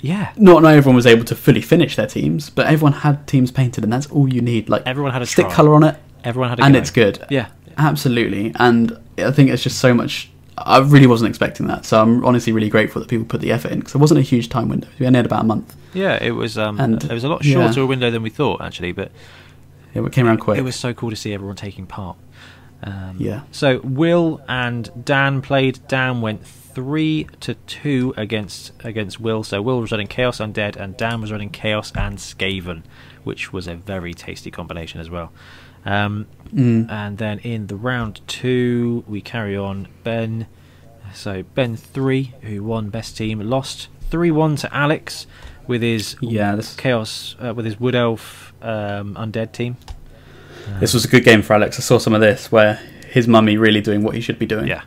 yeah, 0.00 0.32
not 0.36 0.62
not 0.62 0.74
everyone 0.74 0.96
was 0.96 1.06
able 1.06 1.24
to 1.26 1.34
fully 1.36 1.60
finish 1.62 1.96
their 1.96 2.06
teams, 2.06 2.50
but 2.50 2.66
everyone 2.66 2.92
had 2.92 3.26
teams 3.26 3.50
painted, 3.50 3.84
and 3.84 3.92
that's 3.92 4.06
all 4.10 4.32
you 4.32 4.40
need. 4.40 4.68
Like, 4.68 4.82
everyone 4.86 5.12
had 5.12 5.22
a 5.22 5.26
stick 5.26 5.46
try. 5.46 5.54
color 5.54 5.74
on 5.74 5.84
it, 5.84 5.96
Everyone 6.24 6.48
had 6.50 6.58
a 6.60 6.64
and 6.64 6.74
go. 6.74 6.80
it's 6.80 6.90
good. 6.90 7.24
Yeah, 7.30 7.48
Absolutely, 7.78 8.52
and 8.56 8.98
I 9.18 9.30
think 9.30 9.50
it's 9.50 9.62
just 9.62 9.78
so 9.78 9.92
much. 9.94 10.30
I 10.58 10.78
really 10.80 11.06
wasn't 11.06 11.28
expecting 11.30 11.66
that, 11.68 11.84
so 11.86 12.00
I'm 12.00 12.24
honestly 12.24 12.52
really 12.52 12.68
grateful 12.68 13.00
that 13.00 13.08
people 13.08 13.24
put 13.24 13.40
the 13.40 13.50
effort 13.52 13.72
in 13.72 13.78
because 13.80 13.94
it 13.94 13.98
wasn't 13.98 14.18
a 14.20 14.22
huge 14.22 14.48
time 14.48 14.68
window. 14.68 14.88
We 14.98 15.06
only 15.06 15.16
had 15.16 15.26
about 15.26 15.42
a 15.42 15.46
month. 15.46 15.74
yeah. 15.94 16.18
It 16.22 16.32
was. 16.32 16.58
Um, 16.58 16.78
And- 16.80 17.02
it 17.02 17.12
was 17.12 17.24
a 17.24 17.28
lot 17.28 17.44
yeah. 17.44 17.54
shorter 17.54 17.80
a 17.82 17.86
window 17.86 18.10
than 18.10 18.22
we 18.22 18.30
thought 18.30 18.60
actually, 18.60 18.92
but 18.92 19.10
Yeah, 19.94 20.04
it 20.04 20.12
came 20.12 20.26
around 20.26 20.38
quick. 20.38 20.58
it 20.58 20.62
was 20.62 20.76
so 20.76 20.92
cool 20.94 21.10
to 21.10 21.16
see 21.16 21.32
everyone 21.34 21.56
taking 21.56 21.86
part. 21.86 22.16
Um, 22.84 23.16
Yeah. 23.18 23.42
So 23.50 23.80
Will 23.82 24.40
and 24.48 24.90
Dan 25.04 25.40
played. 25.42 25.80
Dan 25.88 26.20
went 26.20 26.44
three 26.46 27.26
to 27.40 27.54
two 27.66 28.12
against 28.16 28.72
against 28.84 29.20
Will. 29.20 29.42
So 29.44 29.60
Will 29.62 29.80
was 29.80 29.90
running 29.92 30.06
Chaos 30.06 30.38
Undead, 30.38 30.76
and 30.76 30.96
Dan 30.96 31.20
was 31.20 31.30
running 31.30 31.50
Chaos 31.50 31.92
and 31.94 32.18
Skaven, 32.18 32.82
which 33.24 33.52
was 33.52 33.66
a 33.68 33.74
very 33.74 34.12
tasty 34.14 34.50
combination 34.50 35.00
as 35.00 35.08
well. 35.10 35.32
Um, 35.84 36.26
Mm. 36.54 36.90
and 36.90 37.16
then 37.16 37.38
in 37.38 37.66
the 37.68 37.76
round 37.76 38.20
two, 38.26 39.04
we 39.08 39.22
carry 39.22 39.56
on. 39.56 39.88
Ben, 40.04 40.46
so 41.14 41.44
Ben 41.54 41.76
three, 41.76 42.34
who 42.42 42.62
won 42.62 42.90
best 42.90 43.16
team, 43.16 43.40
lost 43.40 43.88
three 44.10 44.30
one 44.30 44.56
to 44.56 44.74
Alex 44.76 45.26
with 45.66 45.80
his 45.80 46.14
Yeah, 46.20 46.54
this 46.54 46.76
Chaos 46.76 47.36
uh, 47.42 47.54
with 47.54 47.64
his 47.64 47.80
Wood 47.80 47.94
Elf 47.94 48.52
um, 48.60 49.14
Undead 49.14 49.52
team. 49.52 49.78
this 50.78 50.92
was 50.92 51.06
a 51.06 51.08
good 51.08 51.24
game 51.24 51.40
for 51.40 51.54
Alex. 51.54 51.78
I 51.78 51.82
saw 51.82 51.96
some 51.96 52.12
of 52.12 52.20
this 52.20 52.52
where 52.52 52.74
his 53.10 53.26
mummy 53.26 53.56
really 53.56 53.80
doing 53.80 54.02
what 54.02 54.14
he 54.14 54.20
should 54.20 54.38
be 54.38 54.44
doing. 54.46 54.66
Yeah. 54.66 54.82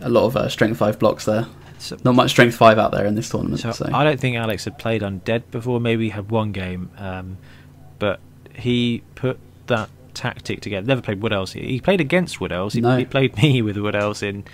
a 0.00 0.08
lot 0.08 0.26
of 0.26 0.36
uh, 0.36 0.48
strength 0.48 0.76
five 0.78 1.00
blocks 1.00 1.24
there. 1.24 1.46
So, 1.78 1.96
Not 2.04 2.14
much 2.14 2.30
strength 2.30 2.54
five 2.54 2.78
out 2.78 2.92
there 2.92 3.04
in 3.06 3.16
this 3.16 3.28
tournament. 3.30 3.60
so 3.62 3.72
So, 3.72 3.90
I 3.92 4.04
don't 4.04 4.20
think 4.20 4.36
Alex 4.36 4.64
had 4.64 4.78
played 4.78 5.02
Undead 5.02 5.42
before. 5.50 5.80
Maybe 5.80 6.04
he 6.04 6.10
had 6.10 6.30
one 6.30 6.52
game, 6.52 6.90
um, 6.98 7.38
but 7.98 8.20
he 8.54 9.02
put 9.16 9.38
that 9.66 9.88
tactic 10.14 10.60
together. 10.60 10.86
Never 10.86 11.00
played 11.02 11.22
Wood 11.22 11.32
Elves. 11.32 11.52
He 11.52 11.80
played 11.80 12.00
against 12.00 12.40
Wood 12.40 12.52
Elves. 12.52 12.74
He, 12.74 12.80
No. 12.80 12.96
he 12.96 13.04
played 13.04 13.36
me 13.42 13.62
with 13.62 13.76
Wood 13.76 13.94
Elves 13.94 14.22
in 14.22 14.44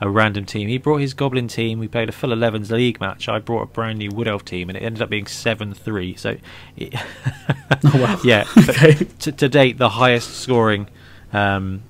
a 0.00 0.08
random 0.10 0.44
team. 0.44 0.68
He 0.68 0.78
brought 0.78 1.00
his 1.00 1.14
Goblin 1.14 1.48
team. 1.48 1.78
We 1.78 1.88
played 1.88 2.08
a 2.08 2.12
full 2.12 2.30
11s 2.30 2.70
league 2.70 3.00
match. 3.00 3.28
I 3.28 3.38
brought 3.38 3.62
a 3.62 3.66
brand 3.66 3.98
new 3.98 4.10
Wood 4.10 4.28
Elf 4.28 4.44
team, 4.44 4.68
and 4.68 4.76
it 4.76 4.82
ended 4.82 5.02
up 5.02 5.08
being 5.10 5.26
seven 5.26 5.72
three. 5.74 6.14
So, 6.16 6.36
it 6.76 6.94
oh 7.84 8.02
wow. 8.02 8.20
yeah, 8.24 8.46
okay. 8.68 8.94
to, 9.20 9.32
to 9.32 9.48
date 9.48 9.78
the 9.78 9.88
highest 9.90 10.36
scoring 10.36 10.88
um, 11.32 11.82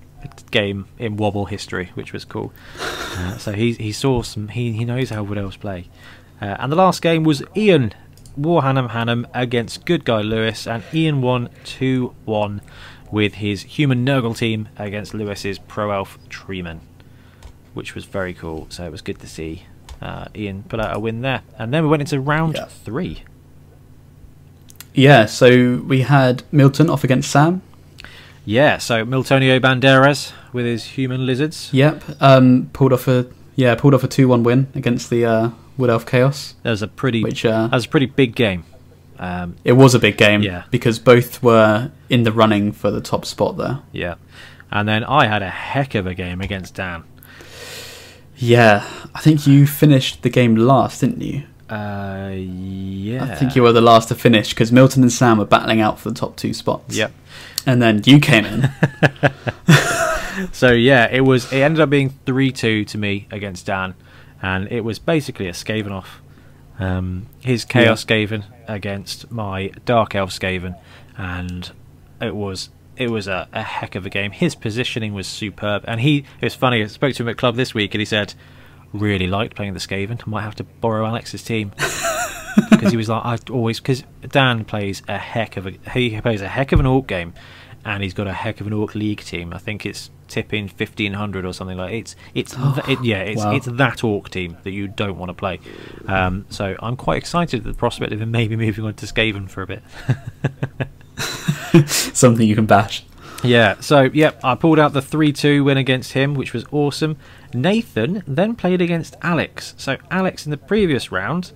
game 0.51 0.87
in 0.99 1.17
Wobble 1.17 1.47
history, 1.47 1.91
which 1.95 2.13
was 2.13 2.25
cool. 2.25 2.53
Uh, 2.81 3.39
so 3.39 3.53
he 3.53 3.73
he 3.73 3.91
saw 3.93 4.23
some. 4.23 4.49
He 4.49 4.73
he 4.73 4.85
knows 4.85 5.11
how 5.11 5.23
Wood 5.25 5.39
Elves 5.39 5.57
play. 5.57 5.89
Uh, 6.41 6.57
and 6.59 6.71
the 6.71 6.77
last 6.77 7.03
game 7.03 7.25
was 7.25 7.43
Ian 7.57 7.93
Warhannam 8.39 8.91
Hannam 8.91 9.25
against 9.35 9.85
Good 9.85 10.05
Guy 10.05 10.21
Lewis, 10.21 10.67
and 10.67 10.85
Ian 10.95 11.23
won 11.23 11.49
two 11.65 12.15
one 12.25 12.61
with 13.11 13.35
his 13.35 13.63
human 13.63 14.05
Nurgle 14.05 14.37
team 14.37 14.69
against 14.77 15.15
Lewis's 15.15 15.59
Pro 15.59 15.91
Elf 15.91 16.19
Treeman, 16.29 16.81
which 17.75 17.95
was 17.95 18.05
very 18.05 18.35
cool. 18.35 18.67
So 18.71 18.85
it 18.85 18.91
was 18.93 19.03
good 19.03 19.19
to 19.21 19.27
see 19.27 19.63
uh, 20.03 20.27
Ian 20.35 20.65
pull 20.65 20.81
out 20.81 20.95
a 20.97 20.99
win 20.99 21.21
there. 21.23 21.43
And 21.59 21.73
then 21.73 21.83
we 21.85 21.89
went 21.89 22.03
into 22.03 22.21
round 22.21 22.55
Yeah. 22.57 22.67
three. 22.67 23.23
Yeah, 24.95 25.27
so 25.27 25.77
we 25.87 26.03
had 26.03 26.43
Milton 26.51 26.89
off 26.89 27.05
against 27.05 27.31
Sam. 27.31 27.63
Yeah, 28.45 28.79
so 28.79 29.05
Miltonio 29.05 29.61
Banderas 29.61 30.33
with 30.53 30.65
his 30.65 30.85
human 30.85 31.27
lizards. 31.27 31.69
Yep, 31.73 32.05
um, 32.21 32.71
pulled 32.73 32.93
off 32.93 33.09
a 33.09 33.27
yeah 33.57 33.75
pulled 33.75 33.93
off 33.95 34.05
a 34.05 34.09
two 34.09 34.29
one 34.29 34.43
win 34.43 34.69
against 34.75 35.11
the 35.11 35.25
uh, 35.27 35.51
Wood 35.77 35.91
Elf 35.91 36.07
Chaos, 36.07 36.55
That 36.63 36.71
was 36.71 36.81
a 36.83 36.87
pretty 36.89 37.23
which 37.23 37.45
uh, 37.45 37.67
that 37.67 37.73
was 37.75 37.87
a 37.87 37.89
pretty 37.89 38.07
big 38.07 38.35
game. 38.35 38.65
Um, 39.19 39.57
it 39.65 39.73
was 39.73 39.95
a 39.95 39.99
big 39.99 40.17
game. 40.19 40.43
Yeah. 40.43 40.65
because 40.71 40.99
both 40.99 41.43
were 41.43 41.91
in 42.11 42.23
the 42.25 42.33
running 42.33 42.73
for 42.73 42.91
the 42.91 43.01
top 43.01 43.25
spot 43.25 43.57
there. 43.57 43.81
yeah, 43.93 44.15
and 44.71 44.87
then 44.89 45.05
I 45.05 45.27
had 45.27 45.43
a 45.43 45.51
heck 45.51 45.95
of 45.95 46.07
a 46.07 46.15
game 46.15 46.41
against 46.41 46.75
Dan. 46.75 47.05
Yeah, 48.37 48.85
I 49.15 49.21
think 49.21 49.47
you 49.47 49.67
finished 49.67 50.23
the 50.23 50.29
game 50.31 50.57
last, 50.57 51.01
didn't 51.01 51.23
you? 51.23 51.45
Uh, 51.71 52.31
yeah, 52.35 53.25
I 53.25 53.35
think 53.35 53.57
you 53.57 53.63
were 53.63 53.73
the 53.73 53.81
last 53.81 54.09
to 54.09 54.15
finish 54.15 54.51
because 54.51 54.71
Milton 54.71 55.03
and 55.03 55.11
Sam 55.13 55.39
were 55.39 55.45
battling 55.47 55.81
out 55.81 55.99
for 55.99 56.11
the 56.11 56.15
top 56.15 56.37
two 56.37 56.53
spots. 56.53 56.95
Yep. 56.97 57.13
and 57.65 57.81
then 57.83 58.03
you 58.05 58.21
came 58.21 58.45
in. 58.45 58.71
So 60.53 60.71
yeah, 60.73 61.09
it 61.11 61.23
was. 61.23 61.51
It 61.51 61.61
ended 61.63 61.81
up 61.81 61.89
being 61.89 62.11
three 62.27 62.53
two 62.53 62.85
to 62.87 62.99
me 62.99 63.27
against 63.31 63.65
Dan, 63.65 63.95
and 64.43 64.71
it 64.71 64.83
was 64.83 64.99
basically 64.99 65.49
a 65.49 65.53
Skaven 65.53 65.91
off. 65.91 66.21
Um, 66.79 67.27
his 67.41 67.65
Chaos 67.65 68.05
Skaven 68.05 68.45
against 68.69 69.31
my 69.31 69.71
Dark 69.85 70.15
Elf 70.15 70.31
Skaven, 70.31 70.79
and 71.17 71.71
it 72.21 72.35
was 72.35 72.71
it 72.97 73.11
was 73.11 73.29
a, 73.29 73.49
a 73.53 73.63
heck 73.63 73.95
of 73.95 74.07
a 74.07 74.11
game. 74.11 74.31
His 74.31 74.55
positioning 74.55 75.15
was 75.15 75.27
superb, 75.27 75.85
and 75.87 76.01
he 76.01 76.25
it 76.41 76.45
was 76.45 76.55
funny. 76.55 76.83
I 76.83 76.87
spoke 76.87 77.15
to 77.15 77.23
him 77.23 77.29
at 77.29 77.37
club 77.37 77.57
this 77.57 77.75
week, 77.75 77.95
and 77.95 78.01
he 78.01 78.05
said 78.05 78.35
really 78.93 79.27
liked 79.27 79.57
playing 79.57 79.75
the 79.75 79.81
Skaven. 79.81 80.21
I 80.27 80.31
might 80.31 80.43
have 80.43 80.55
to 80.57 80.65
borrow 80.65 81.07
Alex's 81.07 81.43
team 81.43 81.73
because 82.71 82.91
he 82.91 82.97
was 82.97 83.09
like 83.09 83.25
I 83.25 83.39
always 83.51 83.81
because 83.81 84.05
Dan 84.29 84.65
plays 84.65 85.03
a 85.09 85.19
heck 85.19 85.57
of 85.57 85.67
a 85.67 85.73
he 85.93 86.21
plays 86.21 86.41
a 86.41 86.49
heck 86.49 86.73
of 86.73 86.81
an 86.81 86.87
Orc 86.87 87.07
game, 87.07 87.35
and 87.87 88.03
he's 88.03 88.13
got 88.13 88.27
a 88.27 88.33
heck 88.33 88.61
of 88.61 88.67
an 88.67 88.73
Orc 88.73 88.97
League 88.97 89.23
team. 89.23 89.55
I 89.55 89.59
think 89.59 89.87
it's 89.87 90.11
tipping 90.27 90.67
fifteen 90.67 91.13
hundred 91.13 91.47
or 91.47 91.55
something 91.55 91.79
like 91.79 91.93
it's 91.93 92.17
it's 92.35 92.53
th- 92.53 92.89
it, 92.89 93.05
yeah 93.05 93.21
it's 93.21 93.45
wow. 93.45 93.55
it's 93.55 93.67
that 93.67 94.03
Orc 94.03 94.29
team 94.29 94.57
that 94.65 94.73
you 94.73 94.89
don't 94.89 95.17
want 95.17 95.31
to 95.31 95.35
play. 95.35 95.61
Um, 96.07 96.47
so 96.51 96.77
I'm 96.81 96.97
quite 96.97 97.19
excited 97.19 97.61
at 97.61 97.65
the 97.65 97.75
prospect 97.75 98.13
of 98.13 98.21
him 98.21 98.33
maybe 98.33 98.57
moving 98.57 98.85
on 98.85 98.95
to 98.95 99.07
Skaven 99.07 99.49
for 99.49 99.63
a 99.63 99.67
bit. 99.69 99.83
Something 101.87 102.49
you 102.49 102.57
can 102.57 102.67
bash. 102.67 103.05
Yeah, 103.45 103.79
so 103.81 104.03
yep, 104.03 104.41
I 104.43 104.57
pulled 104.57 104.81
out 104.81 104.93
the 104.93 105.03
3 105.03 105.33
2 105.33 105.63
win 105.63 105.79
against 105.79 106.13
him, 106.13 106.35
which 106.35 106.53
was 106.53 106.65
awesome. 106.73 107.17
Nathan 107.55 108.25
then 108.27 108.57
played 108.57 108.81
against 108.83 109.15
Alex. 109.23 109.75
So 109.77 109.97
Alex 110.11 110.45
in 110.45 110.51
the 110.51 110.57
previous 110.57 111.13
round 111.13 111.53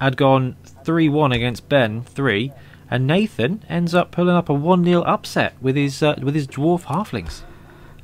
had 0.00 0.16
gone 0.16 0.56
3 0.84 1.10
1 1.10 1.32
against 1.32 1.68
Ben 1.68 2.02
3, 2.02 2.50
and 2.90 3.06
Nathan 3.06 3.62
ends 3.68 3.94
up 3.94 4.10
pulling 4.10 4.34
up 4.36 4.48
a 4.48 4.54
1 4.54 4.84
0 4.84 5.02
upset 5.02 5.54
with 5.60 5.76
his 5.76 6.02
uh, 6.02 6.14
with 6.22 6.34
his 6.34 6.46
dwarf 6.46 6.82
halflings. 6.84 7.42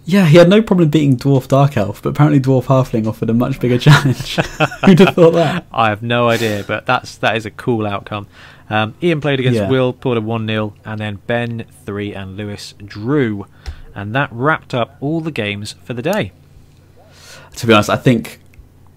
Yeah, 0.05 0.27
he 0.27 0.37
had 0.37 0.49
no 0.49 0.61
problem 0.63 0.89
beating 0.89 1.17
Dwarf 1.17 1.47
Dark 1.47 1.77
Elf, 1.77 2.03
but 2.03 2.09
apparently 2.09 2.41
Dwarf 2.41 2.65
Halfling 2.65 3.07
offered 3.07 3.31
a 3.31 3.35
much 3.35 3.61
bigger 3.61 3.79
challenge. 3.79 4.35
Who'd 4.85 4.99
have 4.99 5.15
thought 5.15 5.35
that? 5.35 5.65
I 5.73 5.91
have 5.91 6.03
no 6.03 6.29
idea, 6.29 6.65
but 6.67 6.87
that's 6.87 7.17
that 7.19 7.37
is 7.37 7.47
a 7.47 7.53
cool 7.53 7.87
outcome. 7.87 8.27
Um, 8.69 8.95
Ian 9.01 9.21
played 9.21 9.39
against 9.39 9.61
Yeah. 9.61 9.69
Will, 9.69 9.93
pulled 9.93 10.17
a 10.17 10.21
1 10.21 10.47
0, 10.47 10.75
and 10.85 11.01
then 11.01 11.21
Ben 11.29 11.67
3 11.85 12.15
and 12.15 12.37
Lewis 12.37 12.75
drew. 12.85 13.47
And 13.95 14.15
that 14.15 14.29
wrapped 14.33 14.75
up 14.75 14.97
all 15.01 15.21
the 15.21 15.31
games 15.31 15.77
for 15.85 15.95
the 15.95 16.03
day. 16.03 16.33
To 17.57 17.67
be 17.67 17.73
honest, 17.73 17.91
I 17.91 17.97
think 17.97 18.41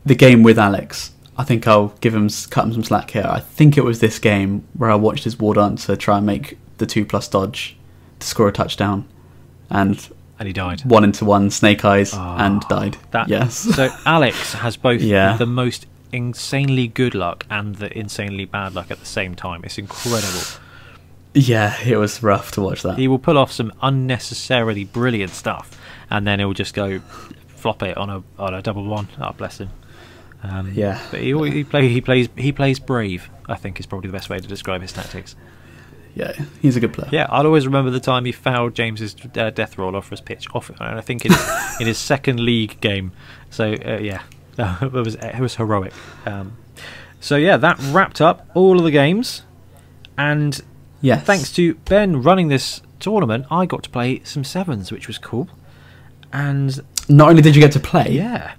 the 0.05 0.15
game 0.15 0.41
with 0.41 0.57
Alex, 0.57 1.11
I 1.37 1.43
think 1.43 1.67
I'll 1.67 1.89
give 2.01 2.13
him 2.15 2.29
cut 2.49 2.65
him 2.65 2.73
some 2.73 2.83
slack 2.83 3.11
here. 3.11 3.25
I 3.27 3.39
think 3.39 3.77
it 3.77 3.83
was 3.83 3.99
this 3.99 4.19
game 4.19 4.65
where 4.77 4.89
I 4.89 4.95
watched 4.95 5.23
his 5.25 5.37
War 5.37 5.53
Dancer 5.53 5.95
try 5.95 6.17
and 6.17 6.25
make 6.25 6.57
the 6.77 6.85
two 6.85 7.05
plus 7.05 7.27
dodge 7.27 7.75
to 8.19 8.27
score 8.27 8.47
a 8.47 8.51
touchdown, 8.53 9.05
and 9.69 10.07
And 10.39 10.47
he 10.47 10.53
died. 10.53 10.81
one 10.85 11.03
into 11.03 11.25
one 11.25 11.49
Snake 11.51 11.83
Eyes 11.83 12.13
Ah, 12.13 12.37
and 12.45 12.61
died. 12.69 12.97
That, 13.11 13.27
yes. 13.29 13.55
So 13.75 13.89
Alex 14.05 14.53
has 14.53 14.77
both 14.77 15.01
Yeah. 15.15 15.35
the 15.37 15.45
most 15.45 15.85
insanely 16.13 16.87
good 16.87 17.13
luck 17.15 17.45
and 17.49 17.75
the 17.75 17.95
insanely 17.97 18.45
bad 18.45 18.73
luck 18.73 18.89
at 18.91 18.99
the 18.99 19.05
same 19.05 19.35
time. 19.35 19.61
It's 19.65 19.77
incredible. 19.77 20.39
yeah, 21.33 21.75
it 21.85 21.97
was 21.97 22.23
rough 22.23 22.51
to 22.53 22.61
watch 22.61 22.81
that. 22.83 22.97
He 22.97 23.09
will 23.09 23.19
pull 23.19 23.37
off 23.37 23.51
some 23.51 23.73
unnecessarily 23.81 24.85
brilliant 24.85 25.31
stuff, 25.33 25.77
and 26.09 26.25
then 26.25 26.39
he'll 26.39 26.53
just 26.53 26.73
go 26.73 26.99
flop 27.47 27.83
it 27.83 27.97
on 27.97 28.09
a 28.09 28.23
on 28.39 28.53
a 28.53 28.61
double 28.61 28.85
one. 28.85 29.09
Oh, 29.19 29.33
bless 29.33 29.57
him. 29.59 29.69
Um, 30.49 30.71
Yeah. 30.73 30.99
but 31.11 31.21
he, 31.21 31.33
he 31.51 31.63
play 31.63 31.87
he 31.87 32.01
plays 32.01 32.29
he 32.37 32.51
plays 32.51 32.79
brave. 32.79 33.29
I 33.47 33.55
think 33.55 33.79
is 33.79 33.85
probably 33.85 34.07
the 34.09 34.13
best 34.17 34.29
way 34.29 34.39
to 34.39 34.47
describe 34.47 34.81
his 34.81 34.91
tactics. 34.93 35.35
Yeah, 36.15 36.31
he's 36.61 36.75
a 36.77 36.79
good 36.79 36.93
player. 36.93 37.09
Yeah, 37.11 37.27
I'll 37.29 37.45
always 37.45 37.65
remember 37.65 37.91
the 37.91 37.99
time 37.99 38.23
he 38.25 38.31
fouled 38.31 38.73
James's 38.73 39.15
uh, 39.37 39.49
death 39.49 39.77
roll 39.77 39.95
off 39.97 40.09
his 40.09 40.21
pitch 40.21 40.47
off, 40.55 40.69
and 40.69 40.79
I 40.79 41.01
think 41.01 41.25
in 41.25 41.33
his, 41.33 41.47
in 41.81 41.87
his 41.87 41.97
second 41.97 42.39
league 42.39 42.79
game. 42.79 43.11
So 43.49 43.73
uh, 43.73 43.99
yeah, 44.01 44.21
it 44.81 44.91
was 44.93 45.15
it 45.15 45.39
was 45.39 45.55
heroic. 45.55 45.93
Um, 46.25 46.55
so 47.19 47.35
yeah, 47.35 47.57
that 47.57 47.77
wrapped 47.91 48.21
up 48.21 48.47
all 48.53 48.77
of 48.77 48.83
the 48.85 48.91
games, 48.91 49.43
and 50.17 50.61
Yes. 51.01 51.23
thanks 51.25 51.51
to 51.53 51.75
Ben 51.85 52.21
running 52.23 52.47
this 52.47 52.81
tournament, 52.99 53.45
I 53.51 53.65
got 53.65 53.83
to 53.83 53.89
play 53.89 54.21
some 54.23 54.43
sevens, 54.43 54.91
which 54.91 55.07
was 55.07 55.17
cool. 55.17 55.49
And 56.33 56.79
Not 57.09 57.29
only 57.29 57.41
did 57.41 57.55
you 57.55 57.61
get 57.61 57.73
to 57.73 57.79
play, 57.79 58.07
yeah, 58.11 58.53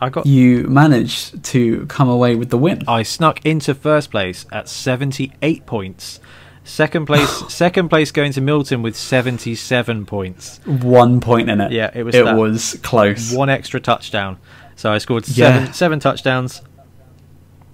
I 0.00 0.10
got 0.10 0.26
you 0.26 0.64
managed 0.68 1.42
to 1.44 1.86
come 1.86 2.08
away 2.08 2.36
with 2.36 2.50
the 2.50 2.58
win. 2.58 2.82
I 2.86 3.02
snuck 3.02 3.44
into 3.44 3.74
first 3.74 4.10
place 4.10 4.46
at 4.52 4.68
78 4.68 5.66
points. 5.66 6.20
Second 6.64 7.06
place, 7.06 7.28
second 7.52 7.88
place 7.88 8.12
going 8.12 8.32
to 8.32 8.40
Milton 8.40 8.82
with 8.82 8.96
77 8.96 10.06
points. 10.06 10.60
One 10.66 11.20
point 11.20 11.50
in 11.50 11.60
it. 11.60 11.72
Yeah, 11.72 11.90
it 11.94 12.04
was 12.04 12.14
It 12.14 12.24
was 12.24 12.78
close. 12.82 13.32
One 13.32 13.48
extra 13.50 13.80
touchdown. 13.80 14.38
So 14.76 14.92
I 14.92 14.98
scored 14.98 15.24
seven 15.24 15.64
Yeah. 15.64 15.72
seven 15.72 15.98
touchdowns. 15.98 16.62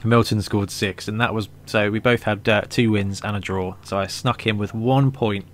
Milton 0.05 0.43
scored 0.43 0.71
six, 0.71 1.09
and 1.09 1.19
that 1.21 1.33
was 1.35 1.49
so 1.67 1.91
we 1.91 1.99
both 1.99 2.25
had 2.25 2.47
uh, 2.49 2.63
two 2.69 2.91
wins 2.93 3.21
and 3.25 3.37
a 3.37 3.41
draw. 3.41 3.75
So 3.85 3.99
I 3.99 4.07
snuck 4.07 4.47
in 4.47 4.59
with 4.59 4.75
one 4.75 5.11
point 5.11 5.47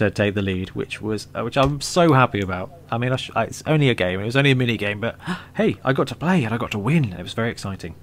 to 0.00 0.10
take 0.10 0.34
the 0.34 0.42
lead, 0.42 0.70
which 0.70 1.00
was 1.00 1.28
uh, 1.34 1.42
which 1.42 1.56
I'm 1.56 1.80
so 1.80 2.12
happy 2.12 2.40
about. 2.40 2.72
I 2.90 2.98
mean, 2.98 3.12
I 3.12 3.16
sh- 3.16 3.30
I, 3.34 3.44
it's 3.44 3.62
only 3.66 3.88
a 3.88 3.94
game; 3.94 4.20
it 4.20 4.24
was 4.24 4.36
only 4.36 4.50
a 4.50 4.54
mini 4.54 4.76
game, 4.76 5.00
but 5.00 5.16
hey, 5.54 5.76
I 5.84 5.92
got 5.92 6.08
to 6.08 6.14
play 6.14 6.44
and 6.44 6.52
I 6.52 6.58
got 6.58 6.72
to 6.72 6.78
win. 6.78 7.12
It 7.12 7.22
was 7.22 7.32
very 7.34 7.50
exciting. 7.50 7.94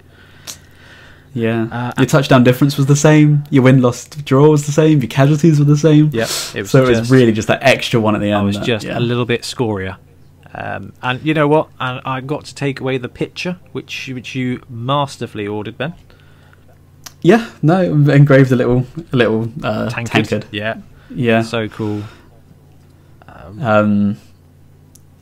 Yeah. 1.34 1.68
Uh, 1.70 1.92
your 1.98 2.06
touchdown 2.06 2.42
difference 2.42 2.76
was 2.76 2.86
the 2.86 2.96
same. 2.96 3.44
Your 3.50 3.62
win 3.62 3.82
loss 3.82 4.06
draw 4.08 4.48
was 4.48 4.66
the 4.66 4.72
same. 4.72 5.00
Your 5.00 5.08
casualties 5.08 5.58
were 5.58 5.66
the 5.66 5.76
same. 5.76 6.10
Yep, 6.12 6.28
it 6.54 6.60
was 6.62 6.70
so 6.70 6.84
it 6.84 6.88
was 6.88 7.10
really 7.10 7.32
just 7.32 7.48
that 7.48 7.62
extra 7.62 8.00
one 8.00 8.14
at 8.14 8.20
the 8.20 8.28
end. 8.28 8.36
I 8.36 8.42
was 8.42 8.56
that- 8.56 8.64
just 8.64 8.86
yeah. 8.86 8.98
a 8.98 9.00
little 9.00 9.26
bit 9.26 9.42
scorier. 9.42 9.98
Um, 10.54 10.94
and 11.02 11.22
you 11.22 11.34
know 11.34 11.46
what? 11.46 11.68
I, 11.78 12.00
I 12.04 12.20
got 12.22 12.46
to 12.46 12.54
take 12.54 12.80
away 12.80 12.96
the 12.98 13.08
picture, 13.08 13.58
which 13.72 14.08
which 14.08 14.34
you 14.34 14.62
masterfully 14.68 15.46
ordered, 15.46 15.76
Ben. 15.76 15.94
Yeah. 17.20 17.50
No, 17.62 17.80
engraved 17.82 18.52
a 18.52 18.56
little, 18.56 18.86
a 19.12 19.16
little 19.16 19.52
uh, 19.62 19.90
Tankard. 19.90 20.24
tankard. 20.24 20.46
Yeah, 20.50 20.80
Yeah. 21.10 21.42
so 21.42 21.68
cool. 21.68 22.02
Um, 23.26 23.62
Um. 23.62 24.16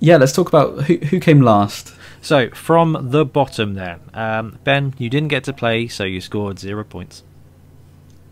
Yeah. 0.00 0.16
Let's 0.16 0.32
talk 0.32 0.48
about 0.48 0.84
who 0.84 0.96
who 0.96 1.20
came 1.20 1.40
last. 1.40 1.94
so 2.22 2.50
from 2.50 3.10
the 3.10 3.24
bottom, 3.24 3.74
then, 3.74 4.00
um, 4.14 4.58
Ben, 4.64 4.94
you 4.98 5.08
didn't 5.08 5.28
get 5.28 5.44
to 5.44 5.52
play, 5.52 5.86
so 5.88 6.04
you 6.04 6.20
scored 6.20 6.58
zero 6.58 6.84
points. 6.84 7.22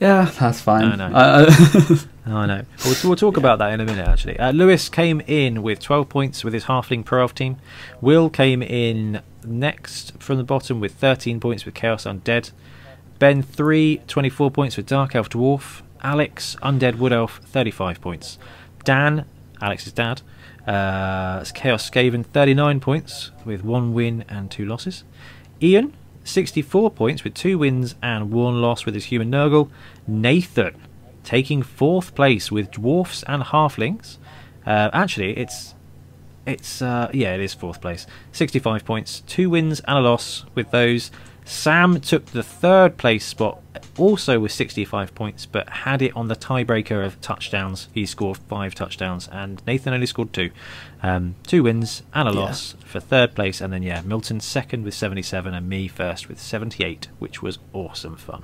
Yeah, 0.00 0.30
that's 0.38 0.61
fine. 0.61 0.84
I 0.84 0.96
know. 0.96 1.16
Uh, 1.16 1.96
I 2.26 2.46
know. 2.46 2.64
We'll, 2.84 2.94
we'll 3.05 3.16
talk 3.16 3.36
about 3.36 3.59
that 3.61 3.72
in 3.72 3.80
a 3.80 3.84
minute, 3.84 4.07
actually. 4.09 4.38
Uh, 4.38 4.50
Lewis 4.50 4.88
came 4.88 5.20
in 5.20 5.62
with 5.62 5.78
12 5.78 6.09
points 6.09 6.42
with 6.42 6.52
his 6.52 6.64
Halfling 6.64 7.05
Pro 7.05 7.22
Elf 7.22 7.34
team. 7.34 7.57
Will 8.00 8.28
came 8.28 8.61
in 8.61 9.22
next 9.46 10.20
from 10.20 10.38
the 10.38 10.44
bottom 10.44 10.80
with 10.80 10.94
13 10.94 11.38
points 11.38 11.64
with 11.64 11.74
Chaos 11.74 12.05
Undead. 12.05 12.50
Ben 13.20 13.40
3, 13.40 14.00
24 14.09 14.50
points 14.50 14.76
with 14.76 14.86
Dark 14.86 15.14
Elf 15.14 15.30
Dwarf. 15.30 15.82
Alex, 16.05 16.57
Undead 16.62 16.98
Wood 16.98 17.12
Elf, 17.12 17.40
35 17.44 18.00
points. 18.00 18.38
Dan, 18.84 19.24
Alex's 19.61 19.92
dad, 19.92 20.20
uh, 20.66 21.44
Chaos 21.55 21.90
Skaven, 21.90 22.24
39 22.24 22.78
points 22.78 23.30
with 23.44 23.64
one 23.64 23.94
win 23.94 24.24
and 24.28 24.50
two 24.50 24.66
losses. 24.66 25.05
Ian, 25.62 25.94
64 26.24 26.90
points 26.90 27.24
with 27.24 27.34
two 27.34 27.59
wins 27.59 27.94
and 28.02 28.30
one 28.30 28.61
loss 28.61 28.84
with 28.84 28.94
his 28.94 29.07
human 29.07 29.30
Nurgle. 29.30 29.70
Nathan, 30.07 30.76
taking 31.24 31.62
fourth 31.62 32.14
place 32.14 32.52
with 32.52 32.70
dwarfs 32.70 33.24
and 33.26 33.42
halflings. 33.42 34.18
Uh, 34.66 34.90
actually, 34.92 35.36
it's 35.36 35.74
it's 36.46 36.82
uh, 36.82 37.11
yeah, 37.12 37.34
it 37.34 37.40
is 37.40 37.55
fourth 37.55 37.80
place. 37.80 38.07
65 38.32 38.84
points, 38.84 39.20
two 39.26 39.48
wins 39.50 39.80
and 39.80 39.98
a 39.98 40.00
loss 40.00 40.44
with 40.55 40.70
those. 40.70 41.11
Sam 41.45 42.01
took 42.01 42.26
the 42.26 42.42
third 42.42 42.97
place 42.97 43.24
spot, 43.26 43.61
also 43.99 44.40
with 44.40 44.51
65 44.53 45.14
points, 45.14 45.45
but 45.45 45.68
had 45.68 46.01
it 46.01 46.16
on 46.16 46.28
the 46.28 46.36
tiebreaker 46.36 47.05
of 47.05 47.20
touchdowns. 47.20 47.88
He 47.92 48.07
scored 48.07 48.38
five 48.49 48.74
touchdowns, 48.74 49.28
and 49.30 49.61
Nathan 49.66 49.92
only 49.92 50.07
scored 50.07 50.32
two. 50.32 50.51
Um, 51.03 51.34
two 51.47 51.62
wins 51.64 52.03
and 52.14 52.26
a 52.28 52.32
Yeah. 52.32 52.38
loss 52.40 52.74
for 52.86 52.99
third 52.99 53.34
place, 53.34 53.61
and 53.61 53.72
then 53.72 53.82
yeah, 53.82 54.01
Milton 54.07 54.40
second 54.40 54.84
with 54.84 54.95
77, 54.95 55.53
and 55.53 55.68
me 55.68 55.86
first 55.86 56.28
with 56.28 56.40
78, 56.40 57.09
which 57.18 57.42
was 57.42 57.59
awesome 57.74 58.16
fun. 58.16 58.42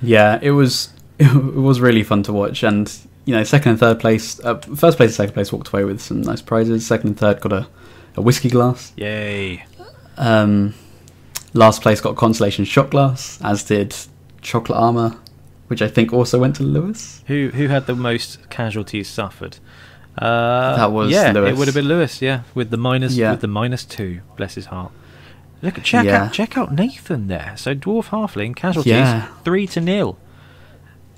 Yeah, 0.00 0.38
it 0.40 0.52
was 0.52 0.94
it 1.18 1.34
was 1.54 1.78
really 1.80 2.02
fun 2.02 2.22
to 2.24 2.32
watch, 2.32 2.62
and 2.62 2.90
you 3.26 3.34
know, 3.34 3.44
second 3.44 3.72
and 3.72 3.78
third 3.80 4.00
place, 4.00 4.40
uh, 4.40 4.56
first 4.58 4.96
place 4.96 5.10
and 5.10 5.14
second 5.14 5.34
place 5.34 5.52
walked 5.52 5.68
away 5.68 5.84
with 5.84 6.00
some 6.00 6.22
nice 6.22 6.40
prizes. 6.40 6.86
Second 6.86 7.08
and 7.10 7.18
third 7.18 7.40
got 7.40 7.52
a, 7.52 7.66
a 8.16 8.22
whiskey 8.22 8.48
glass. 8.48 8.92
Yay! 8.96 9.64
Um, 10.16 10.74
last 11.54 11.82
place 11.82 12.00
got 12.00 12.10
a 12.10 12.14
consolation 12.14 12.64
shot 12.64 12.90
glass, 12.90 13.38
as 13.42 13.62
did 13.64 13.94
chocolate 14.40 14.78
armor, 14.78 15.16
which 15.68 15.82
I 15.82 15.88
think 15.88 16.12
also 16.12 16.38
went 16.38 16.56
to 16.56 16.62
Lewis. 16.62 17.22
Who 17.26 17.50
who 17.54 17.68
had 17.68 17.86
the 17.86 17.94
most 17.94 18.48
casualties 18.50 19.08
suffered? 19.08 19.58
Uh, 20.18 20.76
That 20.76 20.92
was 20.92 21.10
yeah, 21.10 21.32
Lewis. 21.32 21.50
it 21.52 21.56
would 21.56 21.68
have 21.68 21.74
been 21.74 21.88
Lewis. 21.88 22.20
Yeah, 22.20 22.42
with 22.54 22.70
the 22.70 22.76
minus 22.76 23.14
Yeah. 23.16 23.30
with 23.32 23.40
the 23.40 23.48
minus 23.48 23.84
two. 23.84 24.20
Bless 24.36 24.54
his 24.54 24.66
heart. 24.66 24.92
Look, 25.62 25.82
check 25.82 26.04
Yeah. 26.04 26.24
out 26.24 26.32
check 26.32 26.58
out 26.58 26.72
Nathan 26.74 27.28
there. 27.28 27.54
So 27.56 27.74
dwarf 27.74 28.06
halfling 28.08 28.54
casualties 28.56 28.92
Yeah. 28.92 29.28
three 29.44 29.66
to 29.68 29.80
nil. 29.80 30.18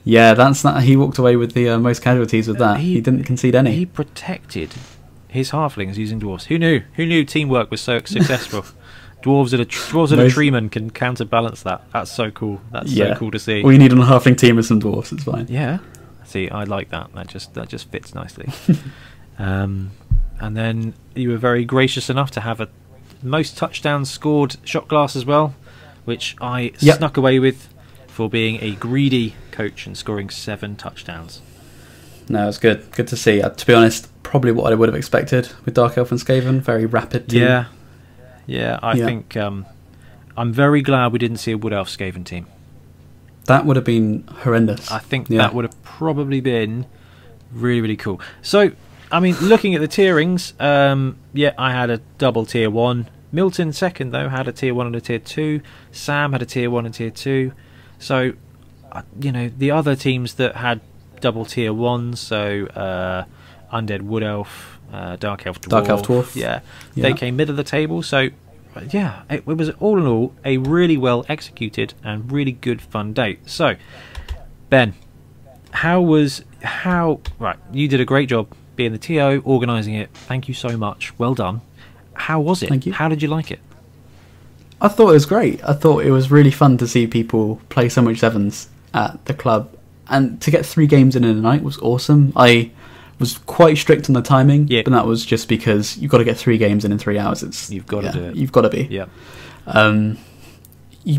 Yeah, 0.05 0.35
that's 0.35 0.62
not. 0.62 0.82
He 0.82 0.97
walked 0.97 1.16
away 1.18 1.35
with 1.37 1.55
the 1.55 1.70
uh, 1.70 1.78
most 1.78 2.03
casualties 2.03 2.47
with 2.47 2.59
that. 2.59 2.78
He, 2.78 3.01
didn't 3.01 3.24
concede 3.24 3.55
any. 3.55 3.72
He 3.72 3.87
protected 3.87 4.74
his 5.28 5.51
halflings 5.51 5.97
using 5.97 6.20
dwarves. 6.20 6.45
Who 6.45 6.59
knew? 6.59 6.82
Who 6.97 7.07
knew 7.07 7.24
teamwork 7.24 7.70
was 7.70 7.80
so 7.80 8.01
successful? 8.05 8.66
dwarves 9.25 9.53
and 9.53 9.62
a 9.62 9.64
dwarves 9.64 10.12
and 10.12 10.20
a 10.20 10.27
treeman 10.29 10.70
can 10.70 10.91
counterbalance 10.91 11.62
that. 11.62 11.83
That's 11.93 12.12
so 12.12 12.31
cool. 12.31 12.61
That's 12.70 12.93
yeah, 12.93 13.14
so 13.14 13.18
cool 13.20 13.31
to 13.31 13.39
see. 13.39 13.62
All 13.62 13.72
you 13.72 13.79
need 13.79 13.93
on 13.93 14.01
a 14.01 14.05
halfling 14.05 14.37
team 14.37 14.59
is 14.59 14.68
some 14.68 14.81
dwarves. 14.81 15.12
It's 15.12 15.25
fine. 15.25 15.47
Yeah. 15.49 15.79
See, 16.25 16.51
I 16.51 16.64
like 16.64 16.91
that. 16.91 17.12
That 17.14 17.29
just 17.29 17.55
that 17.55 17.68
just 17.68 17.91
fits 17.91 18.14
nicely. 18.14 18.51
um, 19.39 19.93
and 20.41 20.57
then 20.57 20.95
you 21.14 21.31
were 21.31 21.39
very 21.39 21.64
gracious 21.64 22.11
enough 22.11 22.31
to 22.33 22.41
have 22.41 22.61
a 22.61 22.68
most 23.22 23.57
touchdowns 23.57 24.11
scored 24.11 24.57
shot 24.64 24.89
glass 24.89 25.16
as 25.16 25.25
well, 25.25 25.55
which 26.05 26.37
I 26.41 26.72
Yep. 26.81 26.99
snuck 26.99 27.16
away 27.16 27.39
with 27.39 27.68
for 28.07 28.29
being 28.29 28.59
a 28.62 28.72
greedy 28.72 29.35
coach 29.51 29.87
and 29.87 29.97
scoring 29.97 30.29
seven 30.29 30.77
touchdowns. 30.77 31.41
No, 32.29 32.49
it's 32.49 32.59
good. 32.59 32.91
Good 32.93 33.09
to 33.09 33.16
see. 33.16 33.43
Uh, 33.43 33.51
to 33.51 33.66
be 33.66 33.72
honest, 33.75 34.09
probably 34.22 34.53
what 34.53 34.72
I 34.72 34.75
would 34.75 34.89
have 34.89 34.97
expected 34.97 35.51
with 35.64 35.75
Dark 35.75 35.97
Elf 35.97 36.11
and 36.11 36.20
Skaven. 36.20 36.61
Very 36.61 36.87
rapid. 36.87 37.29
Team. 37.29 37.43
Yeah, 37.43 37.66
yeah. 38.47 38.78
I 38.82 38.95
Yeah. 38.95 39.05
think 39.07 39.36
um, 39.36 39.66
I'm 40.36 40.53
very 40.53 40.82
glad 40.82 41.12
we 41.12 41.18
didn't 41.18 41.38
see 41.38 41.53
a 41.53 41.59
Wood 41.59 41.72
Elf 41.72 41.88
Skaven 41.88 42.24
team. 42.24 42.47
that 43.47 43.66
would 43.66 43.76
have 43.76 43.84
been 43.84 44.24
horrendous. 44.42 44.90
I 44.90 44.99
think 45.01 45.28
Yeah. 45.28 45.38
that 45.42 45.55
would 45.55 45.66
have 45.66 45.82
probably 45.82 46.40
been 46.40 46.86
really, 47.53 47.82
really 47.82 47.97
cool. 47.97 48.18
So, 48.40 48.70
I 49.12 49.20
mean, 49.20 49.36
looking 49.42 49.74
at 49.74 49.82
the 49.82 49.86
tierings, 49.88 50.55
um, 50.59 51.16
yeah, 51.34 51.53
I 51.59 51.70
had 51.72 51.90
a 51.90 51.99
double 52.16 52.47
tier 52.47 52.70
one. 52.70 53.07
Milton 53.32 53.72
second 53.74 54.12
though 54.12 54.28
had 54.30 54.49
a 54.49 54.53
tier 54.53 54.72
one 54.74 54.86
and 54.86 54.97
a 54.97 55.01
tier 55.01 55.18
two. 55.18 55.61
Sam 55.92 56.32
had 56.32 56.40
a 56.40 56.47
tier 56.47 56.70
one 56.70 56.86
and 56.86 56.95
tier 56.95 57.11
two. 57.11 57.53
So, 57.99 58.32
uh, 58.92 59.03
you 59.20 59.30
know, 59.30 59.51
the 59.55 59.70
other 59.70 59.95
teams 59.95 60.34
that 60.34 60.57
had 60.57 60.80
double 61.20 61.45
tier 61.45 61.72
ones, 61.74 62.20
so 62.20 62.64
uh, 62.68 63.24
Undead 63.76 64.03
Wood 64.03 64.22
Elf, 64.22 64.74
uh, 64.93 65.16
Dark 65.16 65.47
Elf 65.47 65.61
Dwarf, 65.61 65.68
Dark 65.68 65.89
Elf 65.89 66.03
Dwarf. 66.03 66.37
yeah, 66.37 66.61
they 66.95 67.12
came 67.12 67.37
mid 67.37 67.51
of 67.51 67.57
the 67.57 67.64
table. 67.64 68.03
So, 68.03 68.30
yeah, 68.91 69.22
it, 69.30 69.45
it 69.47 69.57
was 69.57 69.70
all 69.80 69.99
in 69.99 70.07
all 70.07 70.35
a 70.45 70.59
really 70.59 70.97
well 70.97 71.24
executed 71.28 71.95
and 72.03 72.30
really 72.30 72.53
good 72.53 72.80
fun 72.80 73.12
day. 73.12 73.39
So, 73.47 73.76
Ben, 74.70 74.95
how 75.70 76.01
was 76.01 76.45
how 76.62 77.20
right? 77.39 77.57
You 77.72 77.89
did 77.89 78.01
a 78.01 78.05
great 78.05 78.28
job 78.28 78.49
being 78.76 78.93
the 78.93 78.99
TO, 78.99 79.43
organising 79.45 79.95
it. 79.95 80.11
Thank 80.12 80.49
you 80.49 80.55
so 80.55 80.76
much. 80.76 81.16
Well 81.18 81.35
done. 81.35 81.61
How 82.14 82.41
was 82.41 82.62
it? 82.62 82.68
Thank 82.68 82.87
you. 82.87 82.93
How 82.93 83.09
did 83.09 83.22
you 83.22 83.28
like 83.28 83.51
it? 83.51 83.61
I 84.80 84.89
thought 84.89 85.11
it 85.11 85.14
was 85.14 85.26
great. 85.26 85.62
I 85.64 85.72
thought 85.72 86.05
it 86.05 86.11
was 86.11 86.30
really 86.30 86.51
fun 86.51 86.76
to 86.78 86.87
see 86.87 87.07
people 87.07 87.61
play 87.68 87.89
so 87.89 88.03
much 88.03 88.18
sevens 88.18 88.68
at 88.93 89.24
the 89.24 89.35
club, 89.35 89.74
and 90.09 90.41
to 90.43 90.51
get 90.51 90.66
three 90.66 90.87
games 90.87 91.16
in 91.16 91.24
in 91.24 91.37
a 91.39 91.41
night 91.41 91.62
was 91.62 91.78
awesome. 91.78 92.32
I 92.37 92.70
was 93.19 93.39
quite 93.39 93.79
strict 93.79 94.09
on 94.11 94.15
the 94.15 94.23
timing, 94.23 94.67
Yeah. 94.69 94.83
but 94.85 94.91
that 94.93 95.07
was 95.07 95.25
just 95.25 95.49
because 95.49 95.97
you've 95.99 96.11
got 96.11 96.19
to 96.19 96.25
get 96.25 96.37
three 96.37 96.59
games 96.59 96.85
in 96.85 96.93
in 96.93 96.99
three 96.99 97.19
hours. 97.19 97.43
It's 97.43 97.71
You've 97.71 97.87
gotta 97.87 98.07
yeah, 98.09 98.12
do 98.12 98.23
it. 98.25 98.37
You've 98.37 98.53
got 98.53 98.62
to 98.62 98.71
be. 98.71 98.89
Yeah. 98.91 99.07
Um, 99.67 100.19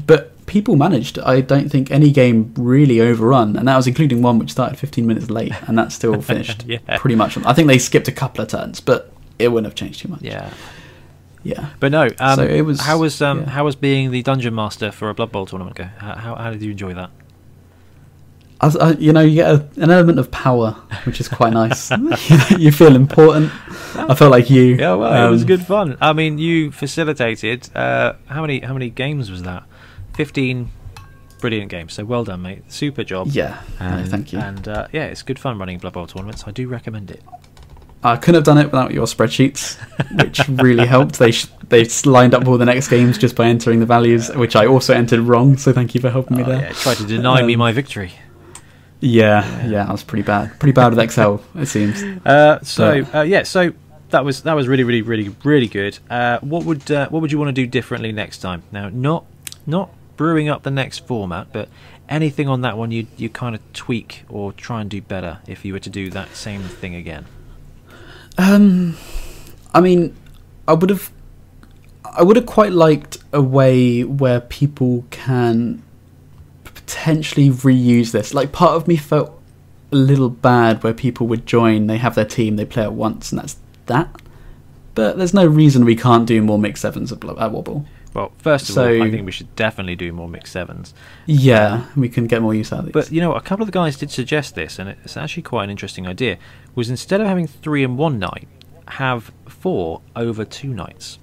but 0.05 0.45
people 0.45 0.75
managed. 0.75 1.19
I 1.19 1.41
don't 1.41 1.69
think 1.69 1.91
any 1.91 2.11
game 2.11 2.53
really 2.57 2.99
overrun, 3.01 3.55
and 3.55 3.67
that 3.67 3.75
was 3.77 3.87
including 3.87 4.21
one 4.21 4.39
which 4.39 4.51
started 4.51 4.77
15 4.77 5.05
minutes 5.05 5.29
late, 5.29 5.53
and 5.67 5.77
that 5.77 5.91
still 5.91 6.21
finished 6.33 6.65
Yeah. 6.67 6.79
pretty 6.97 7.15
much. 7.15 7.37
I 7.37 7.53
think 7.53 7.67
they 7.67 7.77
skipped 7.79 8.07
a 8.07 8.11
couple 8.11 8.41
of 8.43 8.49
turns, 8.49 8.79
but 8.79 9.11
it 9.39 9.49
wouldn't 9.49 9.65
have 9.65 9.75
changed 9.75 10.01
too 10.01 10.09
much. 10.09 10.21
Yeah. 10.21 10.49
Yeah. 11.43 11.69
But 11.79 11.91
no. 11.91 12.09
Um, 12.19 12.35
So 12.37 12.43
it 12.45 12.61
was- 12.61 12.81
How 12.81 12.97
was 12.97 13.21
um, 13.21 13.41
yeah. 13.41 13.49
how 13.49 13.63
was 13.65 13.75
being 13.75 14.09
the 14.11 14.23
dungeon 14.23 14.55
master 14.55 14.91
for 14.91 15.09
a 15.09 15.13
Blood 15.13 15.31
Bowl 15.31 15.45
tournament 15.45 15.75
go? 15.77 15.83
How, 15.97 16.15
how, 16.15 16.35
how 16.35 16.51
did 16.51 16.61
you 16.63 16.71
enjoy 16.71 16.93
that? 16.95 17.11
I, 18.61 18.67
I, 18.79 18.91
you 18.93 19.11
know, 19.11 19.21
you 19.21 19.35
get 19.35 19.51
a, 19.51 19.67
an 19.81 19.91
element 19.91 20.17
of 20.19 20.31
power, 20.31 20.71
which 21.05 21.19
is 21.19 21.27
quite 21.27 21.53
nice. 21.53 21.91
you 22.57 22.71
feel 22.71 22.95
important. 22.95 23.51
I 23.95 24.15
felt 24.15 24.31
like 24.31 24.49
you. 24.49 24.75
Yeah, 24.75 24.93
well, 24.95 25.27
it 25.27 25.29
was 25.29 25.41
um, 25.41 25.47
good 25.47 25.65
fun. 25.65 25.97
I 26.01 26.13
mean, 26.13 26.37
you 26.37 26.71
facilitated. 26.71 27.69
Uh, 27.75 28.13
how 28.27 28.41
many 28.41 28.59
how 28.61 28.73
many 28.73 28.89
games 28.89 29.29
was 29.29 29.43
that? 29.43 29.63
Fifteen 30.13 30.71
brilliant 31.41 31.69
games. 31.69 31.93
So 31.93 32.05
well 32.05 32.23
done, 32.23 32.41
mate. 32.41 32.63
Super 32.71 33.03
job. 33.03 33.27
Yeah, 33.27 33.61
no, 33.79 34.03
thank 34.05 34.31
you. 34.33 34.39
And 34.39 34.67
uh, 34.67 34.87
yeah, 34.91 35.05
it's 35.05 35.21
good 35.21 35.37
fun 35.39 35.57
running 35.59 35.77
Blood 35.77 35.93
Bowl 35.93 36.07
tournaments. 36.07 36.43
I 36.47 36.51
do 36.51 36.67
recommend 36.67 37.11
it. 37.11 37.21
I 38.03 38.17
couldn't 38.17 38.35
have 38.35 38.43
done 38.43 38.59
it 38.59 38.65
without 38.65 38.91
your 38.91 39.07
spreadsheets, 39.07 39.77
which 40.21 40.47
really 40.47 40.85
helped. 40.95 41.17
They 41.19 41.31
sh- 41.31 41.47
they 41.69 41.85
lined 42.05 42.33
up 42.35 42.47
all 42.47 42.57
the 42.57 42.65
next 42.65 42.87
games 42.87 43.17
just 43.17 43.35
by 43.35 43.47
entering 43.47 43.79
the 43.79 43.85
values, 43.85 44.29
which 44.35 44.55
I 44.55 44.65
also 44.67 44.93
entered 44.93 45.21
wrong. 45.21 45.57
So 45.57 45.73
thank 45.73 45.95
you 45.95 46.01
for 46.01 46.09
helping 46.09 46.37
me 46.37 46.43
Oh, 46.43 46.47
there. 46.47 46.61
yeah, 46.61 46.71
tried 46.73 46.97
to 46.97 47.05
deny 47.05 47.41
me 47.41 47.53
Um, 47.55 47.59
my 47.59 47.71
victory. 47.71 48.11
Yeah, 49.05 49.67
yeah, 49.67 49.87
I 49.87 49.91
was 49.91 50.03
pretty 50.03 50.23
bad. 50.23 50.59
Pretty 50.59 50.73
bad 50.73 50.89
with 50.89 50.99
Excel, 50.99 51.43
it 51.53 51.67
seems. 51.67 52.03
Uh, 52.25 52.59
so 52.63 53.05
uh, 53.13 53.21
yeah, 53.21 53.43
so 53.43 53.71
that 54.09 54.25
was 54.25 54.41
that 54.43 54.53
was 54.53 54.67
really 54.67 54.83
really 54.83 55.03
really 55.03 55.29
really 55.43 55.67
good. 55.67 55.99
Uh, 56.09 56.39
what 56.39 56.65
would 56.65 56.89
uh, 56.89 57.07
what 57.09 57.21
would 57.21 57.31
you 57.31 57.37
want 57.37 57.49
to 57.49 57.53
do 57.53 57.67
differently 57.67 58.11
next 58.11 58.39
time? 58.39 58.63
Now, 58.71 58.89
not 58.89 59.25
not 59.67 59.91
brewing 60.17 60.49
up 60.49 60.63
the 60.63 60.71
next 60.71 61.05
format, 61.05 61.47
but 61.53 61.69
anything 62.09 62.49
on 62.49 62.61
that 62.61 62.79
one 62.79 62.89
you 62.89 63.05
you 63.15 63.29
kind 63.29 63.53
of 63.53 63.61
tweak 63.73 64.23
or 64.27 64.51
try 64.53 64.81
and 64.81 64.89
do 64.89 65.01
better 65.01 65.37
if 65.45 65.63
you 65.63 65.73
were 65.73 65.79
to 65.79 65.89
do 65.89 66.09
that 66.09 66.35
same 66.35 66.61
thing 66.63 66.95
again. 66.95 67.25
Um, 68.39 68.97
I 69.71 69.81
mean, 69.81 70.15
I 70.67 70.73
would 70.73 70.89
have, 70.89 71.11
I 72.03 72.23
would 72.23 72.37
have 72.37 72.47
quite 72.47 72.71
liked 72.71 73.19
a 73.31 73.41
way 73.41 74.03
where 74.03 74.41
people 74.41 75.05
can 75.11 75.83
potentially 76.85 77.49
reuse 77.49 78.11
this. 78.11 78.33
Like, 78.33 78.51
part 78.51 78.73
of 78.75 78.87
me 78.87 78.95
felt 78.97 79.39
a 79.91 79.95
little 79.95 80.29
bad 80.29 80.83
where 80.83 80.93
people 80.93 81.27
would 81.27 81.45
join, 81.45 81.87
they 81.87 81.97
have 81.97 82.15
their 82.15 82.25
team, 82.25 82.55
they 82.55 82.65
play 82.65 82.83
it 82.83 82.93
once, 82.93 83.31
and 83.31 83.39
that's 83.39 83.57
that. 83.87 84.21
But 84.93 85.17
there's 85.17 85.33
no 85.33 85.45
reason 85.45 85.83
we 85.85 85.95
can't 85.95 86.25
do 86.27 86.41
more 86.41 86.57
mix 86.59 86.81
sevens 86.81 87.11
at, 87.11 87.23
at 87.23 87.51
Wobble. 87.51 87.85
Well, 88.13 88.31
first 88.37 88.69
of 88.69 88.75
So- 88.75 88.95
all, 88.95 89.03
I 89.03 89.11
think 89.11 89.25
we 89.25 89.31
should 89.31 89.53
definitely 89.55 89.95
do 89.95 90.11
more 90.13 90.29
mixed 90.29 90.53
sevens. 90.53 90.93
Yeah, 91.25 91.85
we 91.97 92.07
can 92.07 92.27
get 92.27 92.41
more 92.41 92.53
use 92.53 92.71
out 92.71 92.79
of 92.79 92.85
these. 92.85 92.93
But 92.93 93.11
you 93.11 93.19
know, 93.19 93.33
a 93.33 93.41
couple 93.41 93.63
of 93.63 93.67
the 93.67 93.73
guys 93.73 93.97
did 93.97 94.09
suggest 94.09 94.55
this, 94.55 94.79
and 94.79 94.89
it's 94.89 95.17
actually 95.17 95.43
quite 95.43 95.65
an 95.65 95.69
interesting 95.69 96.07
idea. 96.07 96.37
Was 96.75 96.89
instead 96.89 97.19
of 97.19 97.27
having 97.27 97.45
three 97.47 97.83
in 97.83 97.97
one 97.97 98.17
night, 98.19 98.47
have 98.87 99.31
four 99.47 100.01
over 100.15 100.45
two 100.45 100.69
nights. 100.73 101.19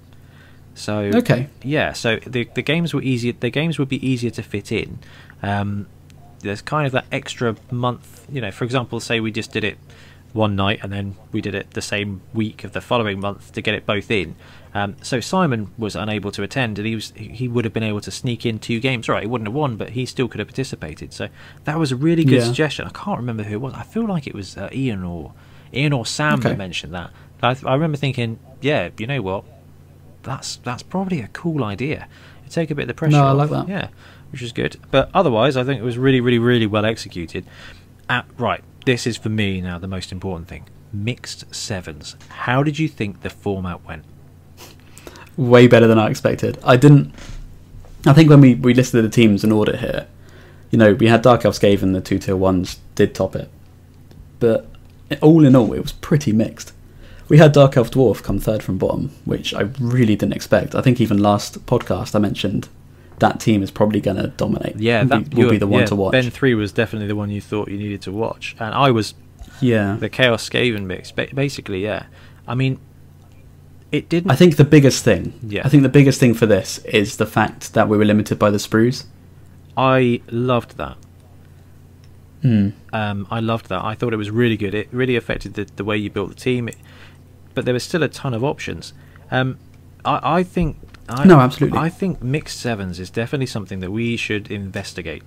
So 0.75 0.97
Okay. 0.99 1.47
yeah, 1.63 1.93
so 1.93 2.17
the 2.25 2.45
the 2.55 2.61
games 2.61 2.93
were 2.93 3.01
easier. 3.01 3.33
The 3.39 3.49
games 3.51 3.77
would 3.79 3.89
be 3.89 4.05
easier 4.07 4.31
to 4.31 4.43
fit 4.43 4.71
in. 4.71 4.99
Um, 5.41 5.87
there's 6.41 6.61
kind 6.61 6.85
of 6.85 6.91
that 6.93 7.05
extra 7.11 7.55
month. 7.71 8.25
You 8.31 8.41
know, 8.41 8.51
for 8.51 8.63
example, 8.65 8.99
say 8.99 9.19
we 9.19 9.31
just 9.31 9.51
did 9.51 9.63
it 9.63 9.77
one 10.33 10.55
night 10.55 10.79
and 10.81 10.91
then 10.91 11.15
we 11.31 11.41
did 11.41 11.53
it 11.53 11.69
the 11.71 11.81
same 11.81 12.19
week 12.33 12.63
of 12.63 12.73
the 12.73 12.81
following 12.81 13.19
month 13.19 13.51
to 13.53 13.61
get 13.61 13.75
it 13.75 13.85
both 13.85 14.09
in. 14.09 14.35
Um, 14.73 14.95
so 15.03 15.19
Simon 15.19 15.71
was 15.77 15.95
unable 15.95 16.31
to 16.31 16.41
attend, 16.41 16.79
and 16.79 16.87
he 16.87 16.95
was 16.95 17.13
he 17.15 17.47
would 17.47 17.65
have 17.65 17.73
been 17.73 17.83
able 17.83 18.01
to 18.01 18.09
sneak 18.11 18.43
in 18.43 18.57
two 18.57 18.79
games. 18.79 19.07
Right, 19.07 19.21
he 19.23 19.27
wouldn't 19.27 19.47
have 19.47 19.53
won, 19.53 19.77
but 19.77 19.89
he 19.91 20.07
still 20.07 20.27
could 20.27 20.39
have 20.39 20.47
participated. 20.47 21.13
So 21.13 21.29
that 21.65 21.77
was 21.77 21.91
a 21.91 21.95
really 21.95 22.23
good 22.23 22.39
Yeah. 22.41 22.45
suggestion. 22.47 22.87
I 22.87 22.89
can't 22.89 23.19
remember 23.19 23.43
who 23.43 23.53
it 23.53 23.61
was. 23.61 23.73
I 23.75 23.83
feel 23.83 24.07
like 24.07 24.25
it 24.25 24.33
was 24.33 24.57
uh, 24.57 24.69
Ian 24.73 25.03
or 25.03 25.33
Ian 25.71 25.93
or 25.93 26.05
Sam 26.07 26.39
Okay. 26.39 26.49
that 26.49 26.57
mentioned 26.57 26.93
that. 26.95 27.11
I, 27.43 27.55
I 27.65 27.73
remember 27.75 27.97
thinking, 27.97 28.39
yeah, 28.61 28.89
you 28.97 29.05
know 29.05 29.21
what? 29.21 29.43
That's 30.23 30.57
that's 30.57 30.83
probably 30.83 31.21
a 31.21 31.27
cool 31.29 31.63
idea. 31.63 32.07
It'd 32.41 32.53
take 32.53 32.71
a 32.71 32.75
bit 32.75 32.83
of 32.83 32.87
the 32.89 32.93
pressure. 32.93 33.17
No, 33.17 33.25
I 33.25 33.29
off. 33.29 33.37
like 33.37 33.49
that. 33.49 33.67
Yeah, 33.69 33.87
which 34.31 34.41
is 34.41 34.51
good. 34.51 34.77
But 34.91 35.09
otherwise, 35.13 35.55
I 35.55 35.63
think 35.63 35.79
it 35.79 35.83
was 35.83 35.97
really, 35.97 36.21
really, 36.21 36.39
really 36.39 36.67
well 36.67 36.85
executed. 36.85 37.45
Uh, 38.09 38.23
right, 38.37 38.63
this 38.85 39.05
is 39.07 39.17
for 39.17 39.29
me 39.29 39.61
now 39.61 39.77
the 39.77 39.87
most 39.87 40.11
important 40.11 40.47
thing. 40.47 40.67
Mixed 40.91 41.53
sevens. 41.53 42.15
How 42.29 42.63
did 42.63 42.79
you 42.79 42.87
think 42.87 43.21
the 43.21 43.29
format 43.29 43.85
went? 43.85 44.05
way 45.37 45.67
better 45.67 45.87
than 45.87 45.99
I 45.99 46.09
expected. 46.09 46.57
I 46.63 46.77
didn't. 46.77 47.13
I 48.05 48.13
think 48.13 48.29
when 48.29 48.41
we, 48.41 48.55
we 48.55 48.73
listed 48.73 49.03
the 49.03 49.09
teams 49.09 49.43
in 49.43 49.51
order 49.51 49.77
here, 49.77 50.07
you 50.71 50.77
know, 50.77 50.93
we 50.93 51.07
had 51.07 51.21
Dark 51.21 51.45
Elf 51.45 51.59
Skaven, 51.59 51.93
the 51.93 52.01
two 52.01 52.19
tier 52.19 52.35
ones 52.35 52.79
did 52.95 53.15
top 53.15 53.35
it. 53.35 53.49
But 54.39 54.67
all 55.21 55.45
in 55.45 55.55
all, 55.55 55.71
it 55.73 55.81
was 55.81 55.93
pretty 55.93 56.33
mixed. 56.33 56.72
We 57.33 57.39
had 57.39 57.51
Dark 57.51 57.77
Elf 57.77 57.89
Dwarf 57.89 58.21
come 58.21 58.37
third 58.37 58.61
from 58.61 58.77
bottom, 58.77 59.09
which 59.25 59.55
I 59.55 59.61
really 59.79 60.15
didn't 60.15 60.35
expect. 60.35 60.75
I 60.75 60.83
think 60.83 61.01
even 61.01 61.17
last 61.17 61.65
podcast 61.65 62.13
I 62.13 62.19
mentioned 62.19 62.69
that 63.17 63.39
team 63.39 63.63
is 63.63 63.71
probably 63.71 64.01
going 64.01 64.17
to 64.17 64.27
dominate. 64.27 64.75
Yeah, 64.75 65.03
that 65.05 65.31
be, 65.31 65.37
will 65.37 65.49
be 65.49 65.57
the 65.57 65.65
one 65.65 65.79
yeah, 65.79 65.85
to 65.87 65.95
watch. 65.95 66.11
Ben 66.11 66.29
three 66.29 66.53
was 66.53 66.71
definitely 66.71 67.07
the 67.07 67.15
one 67.15 67.31
you 67.31 67.41
thought 67.41 67.69
you 67.69 67.77
needed 67.79 68.03
to 68.03 68.11
watch, 68.11 68.55
and 68.59 68.75
I 68.75 68.91
was 68.91 69.15
yeah, 69.61 69.97
the 69.99 70.09
Chaos 70.09 70.47
Skaven 70.47 70.83
mix. 70.83 71.11
Basically, 71.11 71.81
yeah. 71.81 72.05
I 72.47 72.53
mean, 72.53 72.79
it 73.91 74.09
didn't. 74.09 74.29
I 74.29 74.35
think 74.35 74.57
the 74.57 74.63
biggest 74.63 75.03
thing, 75.03 75.33
Yeah. 75.41 75.63
I 75.65 75.69
think 75.69 75.81
the 75.81 75.89
biggest 75.89 76.19
thing 76.19 76.35
for 76.35 76.45
this 76.45 76.77
is 76.85 77.17
the 77.17 77.25
fact 77.25 77.73
that 77.73 77.89
we 77.89 77.97
were 77.97 78.05
limited 78.05 78.37
by 78.37 78.51
the 78.51 78.59
sprues. 78.59 79.05
I 79.75 80.21
loved 80.29 80.77
that. 80.77 80.97
Hmm. 82.43 82.69
Um, 82.91 83.25
I 83.31 83.39
loved 83.39 83.69
that. 83.69 83.83
I 83.83 83.95
thought 83.95 84.13
it 84.13 84.17
was 84.17 84.29
really 84.29 84.57
good. 84.57 84.75
It 84.75 84.89
really 84.91 85.15
affected 85.15 85.55
the, 85.55 85.63
the 85.77 85.83
way 85.83 85.97
you 85.97 86.11
built 86.11 86.29
the 86.29 86.35
team, 86.35 86.67
it, 86.67 86.75
but 87.53 87.65
there 87.65 87.73
was 87.73 87.83
still 87.83 88.03
a 88.03 88.07
ton 88.07 88.33
of 88.33 88.43
options. 88.43 88.93
Um, 89.31 89.57
I, 90.05 90.39
I 90.39 90.43
think. 90.43 90.77
I, 91.09 91.25
No, 91.25 91.39
absolutely. 91.39 91.79
I 91.79 91.89
think 91.89 92.21
mixed 92.21 92.59
sevens 92.59 92.99
is 92.99 93.09
definitely 93.09 93.45
something 93.45 93.79
that 93.81 93.91
we 93.91 94.15
should 94.15 94.49
investigate 94.49 95.23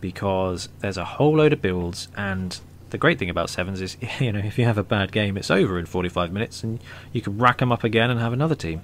because 0.00 0.68
there's 0.78 0.96
a 0.96 1.04
whole 1.04 1.36
load 1.36 1.52
of 1.52 1.60
builds, 1.60 2.08
and 2.16 2.60
the 2.90 2.98
great 2.98 3.18
thing 3.18 3.30
about 3.30 3.50
sevens 3.50 3.80
is, 3.80 3.96
you 4.20 4.32
know, 4.32 4.38
if 4.40 4.58
you 4.58 4.64
have 4.64 4.78
a 4.78 4.82
bad 4.82 5.12
game, 5.12 5.36
it's 5.36 5.50
over 5.50 5.78
in 5.78 5.86
45 5.86 6.32
minutes, 6.32 6.62
and 6.62 6.80
you 7.12 7.20
can 7.20 7.38
rack 7.38 7.58
them 7.58 7.72
up 7.72 7.84
again 7.84 8.10
and 8.10 8.20
have 8.20 8.32
another 8.32 8.54
team. 8.54 8.82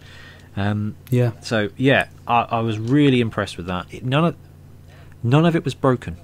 Um, 0.56 0.96
Yeah, 1.10 1.32
so 1.40 1.70
yeah, 1.76 2.08
I, 2.26 2.42
I 2.42 2.60
was 2.60 2.78
really 2.78 3.20
impressed 3.20 3.56
with 3.56 3.66
that. 3.66 3.92
It, 3.92 4.04
none 4.04 4.24
of 4.24 4.36
none 5.22 5.46
of 5.46 5.56
it 5.56 5.64
was 5.64 5.74
broken. 5.74 6.16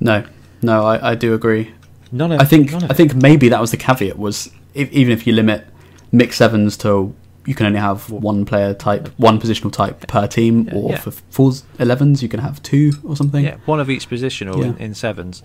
no, 0.00 0.24
no, 0.60 0.84
I, 0.84 1.12
I 1.12 1.14
do 1.14 1.34
agree. 1.34 1.72
None 2.10 2.32
of 2.32 2.40
I 2.40 2.44
think 2.44 2.72
I 2.74 2.94
think 2.94 3.14
maybe 3.14 3.48
that 3.48 3.60
was 3.60 3.70
the 3.70 3.76
caveat 3.76 4.18
was 4.18 4.50
if, 4.74 4.90
even 4.92 5.12
if 5.12 5.26
you 5.26 5.32
limit 5.32 5.66
mixed 6.10 6.38
sevens 6.38 6.76
to 6.78 7.14
you 7.44 7.54
can 7.56 7.66
only 7.66 7.80
have 7.80 8.08
one 8.08 8.44
player 8.44 8.72
type, 8.72 9.08
one 9.16 9.40
positional 9.40 9.72
type 9.72 10.06
per 10.06 10.28
team, 10.28 10.68
Yeah, 10.68 10.74
or 10.76 10.90
yeah. 10.90 10.98
for 11.00 11.10
full 11.10 11.52
elevens 11.80 12.22
you 12.22 12.28
can 12.28 12.38
have 12.38 12.62
two 12.62 12.92
or 13.02 13.16
something. 13.16 13.44
yeah, 13.44 13.56
one 13.66 13.80
of 13.80 13.90
each 13.90 14.08
position 14.08 14.46
or 14.48 14.62
in, 14.62 14.76
Yeah. 14.76 14.84
in 14.84 14.94
sevens, 14.94 15.42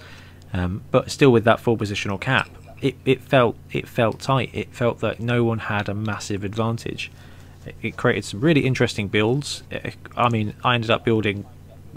um, 0.54 0.84
but 0.92 1.10
still 1.10 1.32
with 1.32 1.44
that 1.46 1.60
full 1.60 1.76
positional 1.78 2.20
cap. 2.22 2.50
It, 2.82 2.96
it 3.04 3.22
felt 3.22 3.56
it 3.72 3.88
felt 3.88 4.20
tight. 4.20 4.52
It 4.54 4.72
felt 4.72 5.00
that 5.00 5.20
no 5.20 5.44
one 5.44 5.58
had 5.58 5.90
a 5.90 5.96
massive 5.96 6.44
advantage. 6.44 7.12
It, 7.66 7.76
it 7.82 7.98
created 7.98 8.24
some 8.26 8.42
really 8.42 8.66
interesting 8.68 9.08
builds. 9.08 9.64
It- 9.72 9.96
I 10.16 10.30
mean, 10.30 10.54
I 10.64 10.76
ended 10.76 10.92
up 10.92 11.04
building 11.04 11.46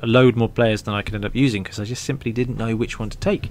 a 0.02 0.06
load 0.06 0.34
more 0.34 0.48
players 0.48 0.80
than 0.80 0.94
I 0.94 1.02
could 1.02 1.14
end 1.14 1.26
up 1.26 1.34
using 1.34 1.62
because 1.62 1.78
I 1.78 1.84
just 1.84 2.02
simply 2.04 2.32
didn't 2.32 2.56
know 2.56 2.74
which 2.74 2.98
one 2.98 3.10
to 3.10 3.18
take. 3.18 3.50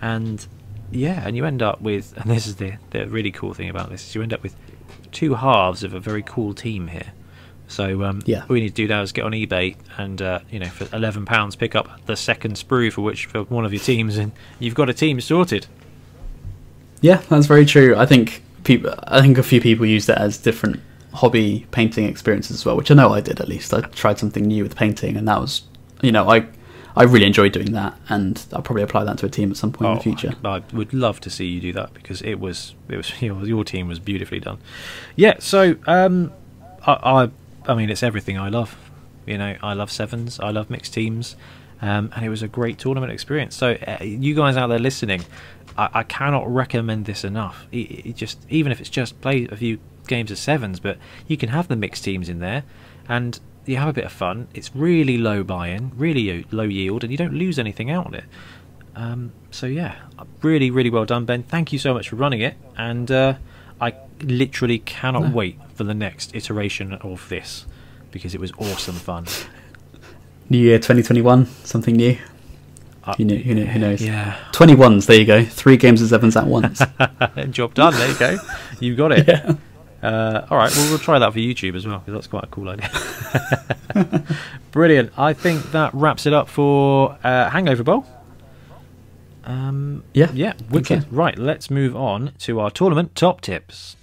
And 0.00 0.46
yeah, 0.90 1.22
and 1.26 1.36
you 1.36 1.44
end 1.44 1.62
up 1.62 1.80
with, 1.80 2.14
and 2.16 2.30
this 2.30 2.46
is 2.46 2.56
the 2.56 2.74
the 2.90 3.06
really 3.08 3.30
cool 3.30 3.54
thing 3.54 3.68
about 3.68 3.90
this 3.90 4.06
is 4.08 4.14
you 4.14 4.22
end 4.22 4.32
up 4.32 4.42
with 4.42 4.54
two 5.12 5.34
halves 5.34 5.82
of 5.82 5.94
a 5.94 6.00
very 6.00 6.22
cool 6.22 6.54
team 6.54 6.88
here. 6.88 7.12
So 7.68 8.02
um, 8.02 8.20
Yeah. 8.26 8.44
all 8.50 8.56
you 8.56 8.62
need 8.64 8.70
to 8.70 8.74
do 8.74 8.88
now 8.88 9.02
is 9.02 9.12
get 9.12 9.24
on 9.24 9.30
eBay 9.32 9.76
and 9.96 10.20
uh, 10.20 10.40
you 10.50 10.58
know 10.58 10.66
for 10.66 10.88
eleven 10.96 11.24
pounds 11.24 11.54
pick 11.56 11.74
up 11.76 12.04
the 12.06 12.16
second 12.16 12.54
sprue 12.56 12.92
for 12.92 13.02
which 13.02 13.26
for 13.26 13.42
one 13.44 13.64
of 13.64 13.72
your 13.72 13.82
teams, 13.82 14.16
and 14.18 14.32
you've 14.58 14.74
got 14.74 14.88
a 14.90 14.94
team 14.94 15.20
sorted. 15.20 15.66
Yeah, 17.00 17.22
that's 17.28 17.46
very 17.46 17.64
true. 17.64 17.96
I 17.96 18.06
think 18.06 18.42
people, 18.64 18.94
I 19.04 19.20
think 19.22 19.38
a 19.38 19.42
few 19.42 19.60
people 19.60 19.86
use 19.86 20.06
that 20.06 20.18
as 20.18 20.36
different 20.38 20.80
hobby 21.14 21.66
painting 21.70 22.04
experiences 22.04 22.58
as 22.58 22.64
well, 22.66 22.76
which 22.76 22.90
I 22.90 22.94
know 22.94 23.12
I 23.12 23.20
did 23.20 23.40
at 23.40 23.48
least. 23.48 23.72
I 23.72 23.80
tried 23.80 24.18
something 24.18 24.44
new 24.44 24.62
with 24.62 24.76
painting, 24.76 25.16
and 25.16 25.26
that 25.26 25.40
was, 25.40 25.62
you 26.02 26.12
know, 26.12 26.28
I 26.30 26.46
I 26.96 27.04
really 27.04 27.26
enjoyed 27.26 27.52
doing 27.52 27.72
that, 27.72 27.98
and 28.08 28.44
I'll 28.52 28.62
probably 28.62 28.82
apply 28.82 29.04
that 29.04 29.18
to 29.18 29.26
a 29.26 29.28
team 29.28 29.50
at 29.50 29.56
some 29.56 29.72
point 29.72 29.90
in 29.90 29.96
the 29.96 30.02
future. 30.02 30.34
I, 30.44 30.56
I 30.56 30.62
would 30.72 30.92
love 30.92 31.20
to 31.20 31.30
see 31.30 31.46
you 31.46 31.60
do 31.60 31.72
that 31.74 31.94
because 31.94 32.22
it 32.22 32.40
was 32.40 32.74
it 32.88 32.96
was 32.96 33.22
your, 33.22 33.44
your 33.44 33.64
team 33.64 33.88
was 33.88 33.98
beautifully 33.98 34.40
done. 34.40 34.58
Yeah, 35.16 35.36
so 35.38 35.76
um, 35.86 36.32
I, 36.86 36.92
I 36.92 37.30
I 37.72 37.74
mean 37.74 37.90
it's 37.90 38.02
everything 38.02 38.38
I 38.38 38.48
love. 38.48 38.76
You 39.26 39.38
know, 39.38 39.56
I 39.62 39.74
love 39.74 39.92
sevens, 39.92 40.40
I 40.40 40.50
love 40.50 40.70
mixed 40.70 40.94
teams, 40.94 41.36
um, 41.82 42.10
and 42.16 42.24
it 42.24 42.28
was 42.30 42.42
a 42.42 42.48
great 42.48 42.78
tournament 42.78 43.12
experience. 43.12 43.54
So 43.54 43.72
uh, 43.86 44.02
you 44.02 44.34
guys 44.34 44.56
out 44.56 44.68
there 44.68 44.78
listening, 44.78 45.24
I, 45.76 45.88
I 45.94 46.02
cannot 46.02 46.52
recommend 46.52 47.04
this 47.04 47.22
enough. 47.22 47.66
It, 47.70 48.06
it 48.06 48.16
just 48.16 48.44
even 48.48 48.72
if 48.72 48.80
it's 48.80 48.90
just 48.90 49.20
play 49.20 49.46
a 49.50 49.56
few 49.56 49.78
games 50.08 50.30
of 50.30 50.38
sevens, 50.38 50.80
but 50.80 50.98
you 51.28 51.36
can 51.36 51.50
have 51.50 51.68
the 51.68 51.76
mixed 51.76 52.02
teams 52.02 52.28
in 52.28 52.40
there, 52.40 52.64
and 53.08 53.38
you 53.70 53.76
have 53.76 53.88
a 53.88 53.92
bit 53.92 54.04
of 54.04 54.12
fun. 54.12 54.48
It's 54.54 54.74
really 54.74 55.16
low 55.18 55.42
buy-in, 55.44 55.92
really 55.96 56.44
low 56.50 56.64
yield, 56.64 57.04
and 57.04 57.10
you 57.10 57.16
don't 57.16 57.34
lose 57.34 57.58
anything 57.58 57.90
out 57.90 58.06
on 58.06 58.14
it. 58.14 58.24
Um, 58.96 59.32
so 59.50 59.66
yeah, 59.66 59.96
really, 60.42 60.70
really 60.70 60.90
well 60.90 61.04
done, 61.04 61.24
Ben. 61.24 61.42
Thank 61.42 61.72
you 61.72 61.78
so 61.78 61.94
much 61.94 62.08
for 62.08 62.16
running 62.16 62.40
it, 62.40 62.56
and 62.76 63.10
uh, 63.10 63.34
I 63.80 63.94
literally 64.22 64.80
cannot 64.80 65.22
No. 65.22 65.30
wait 65.30 65.58
for 65.74 65.84
the 65.84 65.94
next 65.94 66.34
iteration 66.34 66.94
of 66.94 67.28
this 67.28 67.64
because 68.10 68.34
it 68.34 68.40
was 68.40 68.52
awesome 68.58 68.96
fun. 68.96 69.26
New 70.48 70.58
Year 70.58 70.78
2021, 70.78 71.46
something 71.64 71.94
new. 71.94 72.18
Uh, 73.04 73.14
Who, 73.14 73.24
knew, 73.24 73.38
who, 73.38 73.54
who 73.54 73.78
knows? 73.78 74.02
Yeah, 74.02 74.36
21s, 74.52 75.06
there 75.06 75.18
you 75.18 75.24
go. 75.24 75.42
Three 75.44 75.76
games 75.78 76.02
of 76.02 76.08
sevens 76.08 76.36
at 76.36 76.46
once. 76.46 76.82
job 77.50 77.72
done. 77.74 77.94
There 77.94 78.08
you 78.10 78.18
go. 78.18 78.36
You 78.80 78.96
got 78.96 79.12
it. 79.12 79.28
yeah. 79.28 79.54
Uh, 80.02 80.46
all 80.50 80.56
right, 80.56 80.74
well, 80.74 80.88
we'll 80.88 80.98
try 80.98 81.18
that 81.18 81.32
for 81.32 81.38
YouTube 81.38 81.74
as 81.76 81.86
well 81.86 81.98
because 81.98 82.14
that's 82.14 82.26
quite 82.26 82.44
a 82.44 82.46
cool 82.46 82.68
idea. 82.70 84.24
Brilliant. 84.72 85.12
I 85.18 85.34
think 85.34 85.72
that 85.72 85.92
wraps 85.92 86.24
it 86.26 86.32
up 86.32 86.48
for 86.48 87.18
uh, 87.22 87.50
Hangover 87.50 87.82
Bowl. 87.82 88.06
Um, 89.44 90.04
Yeah, 90.14 90.30
yeah, 90.32 90.54
wicked. 90.70 91.02
so. 91.02 91.08
Right, 91.10 91.36
let's 91.36 91.70
move 91.70 91.94
on 91.96 92.32
to 92.40 92.60
our 92.60 92.70
tournament 92.70 93.14
top 93.14 93.40
tips. 93.42 93.96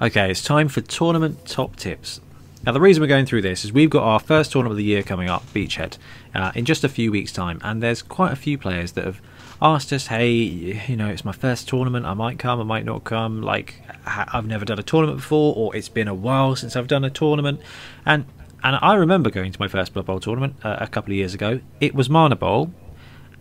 Okay, 0.00 0.30
it's 0.30 0.42
time 0.42 0.68
for 0.68 0.80
tournament 0.82 1.46
top 1.46 1.76
tips. 1.76 2.20
Now, 2.64 2.72
the 2.72 2.80
reason 2.80 3.00
we're 3.00 3.06
going 3.06 3.26
through 3.26 3.42
this 3.42 3.64
is 3.64 3.72
we've 3.72 3.88
got 3.90 4.02
our 4.02 4.20
first 4.20 4.52
tournament 4.52 4.72
of 4.72 4.76
the 4.78 4.84
year 4.84 5.02
coming 5.02 5.30
up, 5.30 5.44
Beachhead, 5.54 5.96
uh, 6.34 6.52
in 6.54 6.64
just 6.64 6.84
a 6.84 6.88
few 6.88 7.10
weeks' 7.12 7.32
time, 7.32 7.60
and 7.62 7.82
there's 7.82 8.02
quite 8.02 8.32
a 8.32 8.36
few 8.36 8.58
players 8.58 8.92
that 8.92 9.04
have 9.04 9.20
asked 9.60 9.92
us, 9.92 10.08
"Hey, 10.08 10.32
you 10.32 10.96
know, 10.96 11.08
it's 11.08 11.24
my 11.24 11.32
first 11.32 11.68
tournament. 11.68 12.06
I 12.06 12.14
might 12.14 12.38
come, 12.38 12.60
I 12.60 12.64
might 12.64 12.84
not 12.84 13.04
come. 13.04 13.42
Like, 13.42 13.82
I've 14.06 14.46
never 14.46 14.64
done 14.64 14.78
a 14.78 14.82
tournament 14.82 15.18
before, 15.18 15.54
or 15.56 15.74
it's 15.74 15.88
been 15.88 16.08
a 16.08 16.14
while 16.14 16.56
since 16.56 16.76
I've 16.76 16.88
done 16.88 17.04
a 17.04 17.10
tournament." 17.10 17.60
And 18.04 18.24
and 18.62 18.78
I 18.82 18.94
remember 18.94 19.30
going 19.30 19.52
to 19.52 19.60
my 19.60 19.68
first 19.68 19.92
Blood 19.92 20.06
Bowl 20.06 20.20
tournament 20.20 20.56
uh, 20.64 20.76
a 20.80 20.86
couple 20.86 21.12
of 21.12 21.16
years 21.16 21.34
ago. 21.34 21.60
It 21.80 21.94
was 21.94 22.08
Manabowl, 22.08 22.70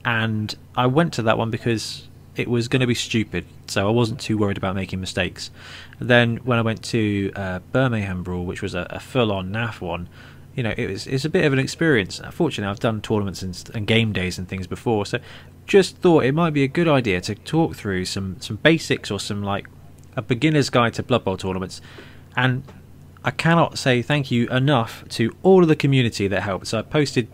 and 0.04 0.56
I 0.76 0.88
went 0.88 1.14
to 1.14 1.22
that 1.24 1.38
one 1.38 1.50
because 1.50 2.08
it 2.36 2.50
was 2.50 2.68
going 2.68 2.82
to 2.82 2.88
be 2.88 2.96
stupid, 2.96 3.46
so 3.68 3.88
I 3.88 3.92
wasn't 3.92 4.20
too 4.20 4.38
worried 4.38 4.58
about 4.58 4.76
making 4.76 5.00
mistakes. 5.00 5.52
Then 6.00 6.38
when 6.38 6.60
I 6.60 6.62
went 6.62 6.84
to 6.86 7.32
uh, 7.36 7.60
Birmingham 7.72 8.24
Brawl, 8.24 8.46
which 8.46 8.62
was 8.62 8.76
a, 8.76 8.86
a 8.90 9.00
full-on 9.00 9.52
NAF 9.52 9.80
one, 9.80 10.10
you 10.54 10.64
know, 10.64 10.74
it 10.78 10.90
was 10.90 11.08
it's 11.08 11.26
a 11.26 11.30
bit 11.30 11.46
of 11.46 11.54
an 11.54 11.60
experience. 11.60 12.22
Fortunately, 12.32 12.70
I've 12.70 12.80
done 12.80 13.02
tournaments 13.02 13.42
and, 13.42 13.72
and 13.74 13.88
game 13.88 14.14
days 14.14 14.38
and 14.38 14.48
things 14.48 14.68
before, 14.68 15.06
so 15.06 15.20
just 15.66 15.98
thought 15.98 16.26
it 16.26 16.34
might 16.34 16.52
be 16.52 16.64
a 16.64 16.68
good 16.68 16.88
idea 16.88 17.22
to 17.22 17.36
talk 17.36 17.76
through 17.76 18.06
some 18.06 18.40
some 18.40 18.58
basics 18.58 19.10
or 19.12 19.20
some 19.20 19.44
like 19.44 19.68
a 20.16 20.22
beginner's 20.22 20.70
guide 20.70 20.94
to 20.96 21.04
Blood 21.04 21.24
Bowl 21.24 21.38
tournaments, 21.38 21.82
and 22.36 22.64
I 23.24 23.32
cannot 23.32 23.78
say 23.78 24.02
thank 24.02 24.30
you 24.30 24.48
enough 24.50 25.04
to 25.10 25.36
all 25.42 25.64
of 25.64 25.68
the 25.68 25.76
community 25.76 26.28
that 26.28 26.44
helped. 26.44 26.68
So 26.68 26.78
I 26.80 26.82
posted, 26.84 27.28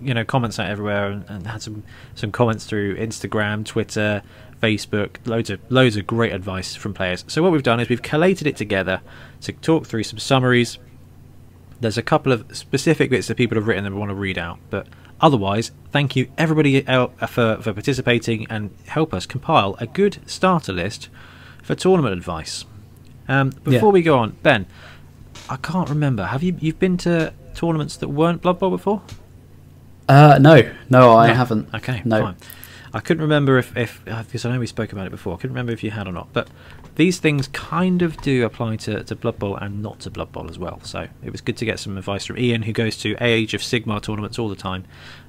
you 0.00 0.14
know, 0.14 0.24
comments 0.24 0.58
out 0.60 0.70
everywhere 0.70 1.10
and, 1.10 1.24
and 1.28 1.46
had 1.46 1.60
some 1.60 1.82
some 2.14 2.30
comments 2.30 2.64
through 2.64 2.96
Instagram, 2.96 3.64
Twitter, 3.64 4.22
Facebook, 4.62 5.16
loads 5.26 5.50
of 5.50 5.60
loads 5.70 5.96
of 5.96 6.06
great 6.06 6.32
advice 6.32 6.76
from 6.76 6.94
players. 6.94 7.24
So 7.26 7.42
what 7.42 7.50
we've 7.50 7.62
done 7.62 7.80
is 7.80 7.88
we've 7.88 8.02
collated 8.02 8.46
it 8.46 8.56
together 8.56 9.00
to 9.42 9.52
talk 9.52 9.86
through 9.86 10.04
some 10.04 10.18
summaries. 10.18 10.78
There's 11.80 11.98
a 11.98 12.02
couple 12.02 12.32
of 12.32 12.56
specific 12.56 13.10
bits 13.10 13.26
that 13.26 13.36
people 13.36 13.56
have 13.56 13.66
written 13.66 13.84
that 13.84 13.90
we 13.90 13.98
want 13.98 14.10
to 14.10 14.14
read 14.14 14.38
out, 14.38 14.58
but 14.70 14.86
otherwise, 15.24 15.72
thank 15.90 16.14
you 16.14 16.28
everybody 16.38 16.86
out 16.86 17.10
for 17.30 17.56
for 17.62 17.72
participating 17.72 18.46
and 18.50 18.70
help 18.86 19.12
us 19.14 19.24
compile 19.26 19.74
a 19.80 19.86
good 19.86 20.18
starter 20.26 20.72
list 20.72 21.08
for 21.62 21.74
tournament 21.74 22.12
advice. 22.12 22.64
Um, 23.26 23.50
before 23.64 23.88
Yeah. 23.88 23.94
we 23.98 24.02
go 24.02 24.18
on, 24.18 24.36
Ben, 24.42 24.66
I 25.48 25.56
can't 25.56 25.88
remember. 25.88 26.26
Have 26.26 26.42
you 26.42 26.56
you've 26.60 26.78
been 26.78 26.96
to 26.98 27.32
tournaments 27.54 27.96
that 27.96 28.08
weren't 28.08 28.42
Blood 28.42 28.58
Bowl 28.58 28.70
before? 28.70 29.00
Uh, 30.08 30.38
no, 30.40 30.70
no, 30.90 31.16
I 31.16 31.28
No. 31.28 31.34
haven't. 31.34 31.74
Okay, 31.74 32.02
no. 32.04 32.20
fine. 32.22 32.36
I 32.92 33.00
couldn't 33.00 33.22
remember 33.22 33.58
if, 33.58 33.76
if 33.76 34.02
uh, 34.06 34.22
because 34.22 34.44
I 34.44 34.52
know 34.52 34.60
we 34.60 34.66
spoke 34.66 34.92
about 34.92 35.06
it 35.06 35.10
before. 35.10 35.32
I 35.34 35.36
couldn't 35.38 35.54
remember 35.54 35.72
if 35.72 35.82
you 35.82 35.90
had 35.90 36.06
or 36.06 36.12
not. 36.12 36.28
But 36.32 36.48
these 36.96 37.18
things 37.18 37.48
kind 37.48 38.02
of 38.02 38.20
do 38.20 38.44
apply 38.44 38.76
to, 38.76 39.02
to 39.04 39.16
Blood 39.16 39.38
Bowl 39.38 39.56
and 39.56 39.82
not 39.82 40.00
to 40.00 40.10
Blood 40.10 40.32
Bowl 40.32 40.48
as 40.48 40.58
well. 40.58 40.80
So 40.84 41.08
it 41.24 41.32
was 41.32 41.40
good 41.40 41.56
to 41.56 41.64
get 41.64 41.78
some 41.80 41.98
advice 41.98 42.26
from 42.26 42.38
Ian, 42.38 42.62
who 42.62 42.72
goes 42.72 42.96
to 42.98 43.16
Age 43.20 43.54
of 43.54 43.60
Sigmar 43.60 44.00
tournaments 44.00 44.38
all 44.38 44.48
the 44.48 44.56
time. 44.56 44.84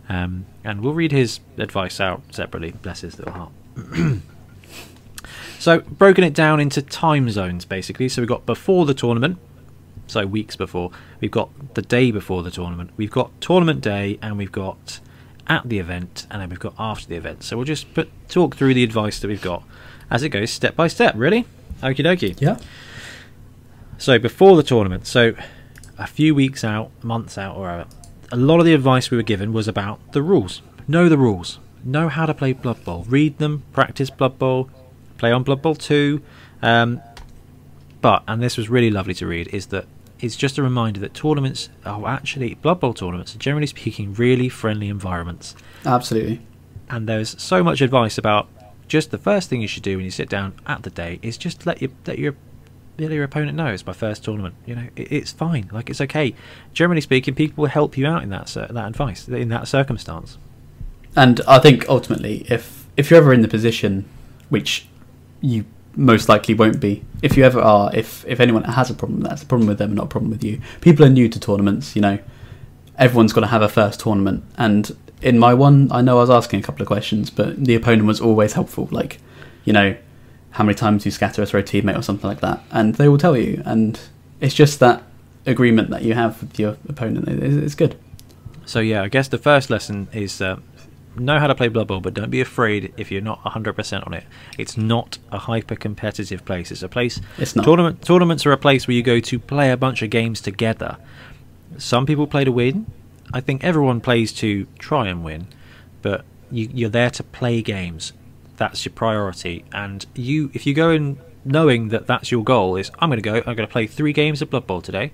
Um, 0.07 0.45
and 0.63 0.81
we'll 0.81 0.93
read 0.93 1.11
his 1.11 1.39
advice 1.57 1.99
out 1.99 2.21
separately. 2.31 2.71
Bless 2.71 3.01
his 3.01 3.17
little 3.17 3.33
heart. 3.33 3.51
so 5.59 5.79
broken 5.79 6.23
it 6.23 6.33
down 6.33 6.59
into 6.59 6.81
time 6.81 7.29
zones 7.31 7.65
basically. 7.65 8.09
So 8.09 8.21
we've 8.21 8.29
got 8.29 8.45
before 8.45 8.85
the 8.85 8.93
tournament, 8.93 9.39
so 10.05 10.25
weeks 10.27 10.55
before. 10.55 10.91
We've 11.19 11.31
got 11.31 11.73
the 11.73 11.81
day 11.81 12.11
before 12.11 12.43
the 12.43 12.51
tournament. 12.51 12.91
We've 12.95 13.11
got 13.11 13.41
tournament 13.41 13.81
day, 13.81 14.19
and 14.21 14.37
we've 14.37 14.51
got 14.51 14.99
at 15.47 15.67
the 15.67 15.79
event, 15.79 16.27
and 16.29 16.41
then 16.41 16.49
we've 16.49 16.59
got 16.59 16.75
after 16.77 17.07
the 17.07 17.15
event. 17.15 17.43
So 17.43 17.57
we'll 17.57 17.65
just 17.65 17.91
put, 17.95 18.09
talk 18.29 18.55
through 18.55 18.75
the 18.75 18.83
advice 18.83 19.19
that 19.19 19.27
we've 19.27 19.41
got 19.41 19.63
as 20.09 20.21
it 20.21 20.29
goes 20.29 20.51
step 20.51 20.75
by 20.75 20.87
step. 20.87 21.15
Really. 21.17 21.45
Okie 21.81 22.03
dokie. 22.03 22.39
Yeah. 22.39 22.57
So 23.97 24.19
before 24.19 24.55
the 24.57 24.63
tournament, 24.63 25.07
so 25.07 25.33
a 25.97 26.07
few 26.07 26.35
weeks 26.35 26.63
out, 26.63 26.91
months 27.03 27.37
out, 27.37 27.55
or 27.55 27.61
whatever, 27.61 27.89
a 28.31 28.35
lot 28.35 28.59
of 28.59 28.65
the 28.65 28.73
advice 28.73 29.11
we 29.11 29.17
were 29.17 29.23
given 29.23 29.53
was 29.53 29.67
about 29.67 29.99
the 30.11 30.21
rules. 30.21 30.61
Know 30.87 31.09
the 31.09 31.17
rules. 31.17 31.59
Know 31.83 32.09
how 32.09 32.25
to 32.25 32.33
play 32.33 32.53
Blood 32.53 32.83
Bowl. 32.83 33.05
Read 33.07 33.37
them. 33.37 33.63
Practice 33.71 34.09
Blood 34.09 34.39
Bowl. 34.39 34.69
Play 35.17 35.31
on 35.31 35.43
Blood 35.43 35.61
Bowl 35.61 35.75
2. 35.75 36.21
Um, 36.61 37.01
but, 38.01 38.23
and 38.27 38.41
this 38.41 38.57
was 38.57 38.69
really 38.69 38.89
lovely 38.89 39.13
to 39.15 39.27
read, 39.27 39.47
is 39.49 39.67
that 39.67 39.85
it's 40.19 40.35
just 40.35 40.57
a 40.57 40.63
reminder 40.63 40.99
that 40.99 41.13
tournaments 41.13 41.69
are 41.85 42.07
actually, 42.07 42.55
Blood 42.55 42.79
Bowl 42.79 42.93
tournaments 42.93 43.35
are 43.35 43.39
generally 43.39 43.67
speaking 43.67 44.13
really 44.13 44.49
friendly 44.49 44.89
environments. 44.89 45.55
Absolutely. 45.85 46.41
And 46.89 47.07
there's 47.07 47.41
so 47.41 47.63
much 47.63 47.81
advice 47.81 48.17
about 48.17 48.47
just 48.87 49.11
the 49.11 49.17
first 49.17 49.49
thing 49.49 49.61
you 49.61 49.67
should 49.67 49.83
do 49.83 49.97
when 49.97 50.05
you 50.05 50.11
sit 50.11 50.29
down 50.29 50.53
at 50.65 50.83
the 50.83 50.89
day 50.89 51.19
is 51.21 51.37
just 51.37 51.65
let 51.65 51.81
your 51.81 51.91
let 52.05 52.19
your 52.19 52.35
let 52.97 53.11
your 53.11 53.23
opponent 53.23 53.57
know 53.57 53.67
it's 53.67 53.85
my 53.85 53.93
first 53.93 54.23
tournament. 54.23 54.55
You 54.65 54.75
know, 54.75 54.87
it, 54.95 55.11
it's 55.11 55.31
fine. 55.31 55.69
Like 55.71 55.89
it's 55.89 56.01
okay. 56.01 56.33
Generally 56.73 57.01
speaking, 57.01 57.35
people 57.35 57.63
will 57.63 57.69
help 57.69 57.97
you 57.97 58.07
out 58.07 58.23
in 58.23 58.29
that 58.29 58.47
that 58.47 58.87
advice 58.87 59.27
in 59.27 59.49
that 59.49 59.67
circumstance. 59.67 60.37
And 61.15 61.41
I 61.47 61.59
think 61.59 61.87
ultimately, 61.89 62.45
if 62.49 62.87
if 62.97 63.09
you're 63.09 63.19
ever 63.19 63.33
in 63.33 63.41
the 63.41 63.47
position, 63.47 64.05
which 64.49 64.87
you 65.41 65.65
most 65.95 66.27
likely 66.27 66.53
won't 66.53 66.81
be, 66.81 67.03
if 67.21 67.37
you 67.37 67.43
ever 67.43 67.59
are, 67.59 67.93
if 67.95 68.25
if 68.27 68.39
anyone 68.39 68.63
has 68.63 68.89
a 68.89 68.93
problem, 68.93 69.21
that's 69.21 69.43
a 69.43 69.45
problem 69.45 69.67
with 69.67 69.77
them, 69.77 69.93
not 69.93 70.05
a 70.05 70.09
problem 70.09 70.31
with 70.31 70.43
you. 70.43 70.61
People 70.81 71.05
are 71.05 71.09
new 71.09 71.29
to 71.29 71.39
tournaments. 71.39 71.95
You 71.95 72.01
know, 72.01 72.19
everyone's 72.97 73.33
got 73.33 73.41
to 73.41 73.47
have 73.47 73.61
a 73.61 73.69
first 73.69 73.99
tournament, 74.01 74.43
and 74.57 74.95
in 75.21 75.39
my 75.39 75.53
one, 75.53 75.89
I 75.91 76.01
know 76.01 76.17
I 76.17 76.21
was 76.21 76.29
asking 76.29 76.59
a 76.59 76.63
couple 76.63 76.81
of 76.81 76.87
questions, 76.87 77.29
but 77.29 77.63
the 77.63 77.75
opponent 77.75 78.05
was 78.07 78.19
always 78.21 78.53
helpful. 78.53 78.87
Like, 78.91 79.19
you 79.63 79.73
know, 79.73 79.95
how 80.51 80.63
many 80.63 80.75
times 80.75 81.05
you 81.05 81.11
scatter 81.11 81.41
a 81.41 81.45
throw 81.45 81.61
teammate 81.61 81.97
or 81.97 82.01
something 82.01 82.27
like 82.29 82.41
that, 82.41 82.61
and 82.71 82.95
they 82.95 83.07
will 83.07 83.17
tell 83.17 83.35
you. 83.37 83.61
And 83.65 83.99
it's 84.41 84.53
just 84.53 84.79
that 84.79 85.03
agreement 85.45 85.89
that 85.89 86.03
you 86.03 86.13
have 86.13 86.41
with 86.41 86.59
your 86.59 86.77
opponent. 86.89 87.27
It- 87.27 87.63
It's 87.63 87.75
good. 87.75 87.95
So 88.65 88.79
yeah, 88.79 89.03
I 89.03 89.09
guess 89.09 89.27
the 89.27 89.37
first 89.37 89.69
lesson 89.69 90.07
is 90.11 90.41
uh, 90.41 90.57
know 91.17 91.39
how 91.39 91.47
to 91.47 91.55
play 91.55 91.67
Blood 91.67 91.87
Bowl, 91.87 91.99
but 92.01 92.13
don't 92.13 92.31
be 92.31 92.41
afraid 92.41 92.93
if 92.97 93.11
you're 93.11 93.21
not 93.21 93.41
100% 93.43 94.05
on 94.07 94.13
it. 94.13 94.23
It's 94.57 94.75
not 94.77 95.17
a 95.31 95.37
hyper 95.37 95.75
competitive 95.75 96.43
place. 96.45 96.71
It's 96.71 96.81
a 96.83 96.89
place. 96.89 97.21
It's 97.37 97.55
not. 97.55 97.63
Tournament 97.65 98.01
tournaments 98.01 98.45
are 98.45 98.51
a 98.51 98.57
place 98.57 98.87
where 98.87 98.95
you 98.95 99.03
go 99.03 99.19
to 99.19 99.39
play 99.39 99.71
a 99.71 99.77
bunch 99.77 100.01
of 100.01 100.09
games 100.09 100.41
together. 100.41 100.97
Some 101.77 102.05
people 102.05 102.27
play 102.27 102.43
to 102.43 102.51
win. 102.51 102.85
I 103.35 103.41
think 103.41 103.63
everyone 103.63 103.99
plays 104.01 104.31
to 104.33 104.65
try 104.79 105.07
and 105.07 105.23
win, 105.23 105.47
but 106.01 106.23
you, 106.49 106.69
you're 106.73 106.89
there 106.89 107.09
to 107.11 107.21
play 107.23 107.61
games. 107.61 108.13
That's 108.57 108.85
your 108.85 108.93
priority. 108.93 109.65
And 109.73 110.05
you, 110.15 110.49
if 110.53 110.65
you 110.65 110.73
go 110.73 110.89
in 110.89 111.19
knowing 111.43 111.89
that 111.89 112.07
that's 112.07 112.31
your 112.31 112.43
goal, 112.43 112.77
is 112.77 112.89
I'm 112.99 113.09
going 113.09 113.21
to 113.21 113.29
go. 113.29 113.35
I'm 113.35 113.55
going 113.55 113.67
to 113.67 113.71
play 113.71 113.85
three 113.87 114.13
games 114.13 114.41
of 114.41 114.49
Blood 114.49 114.65
Bowl 114.65 114.81
today. 114.81 115.11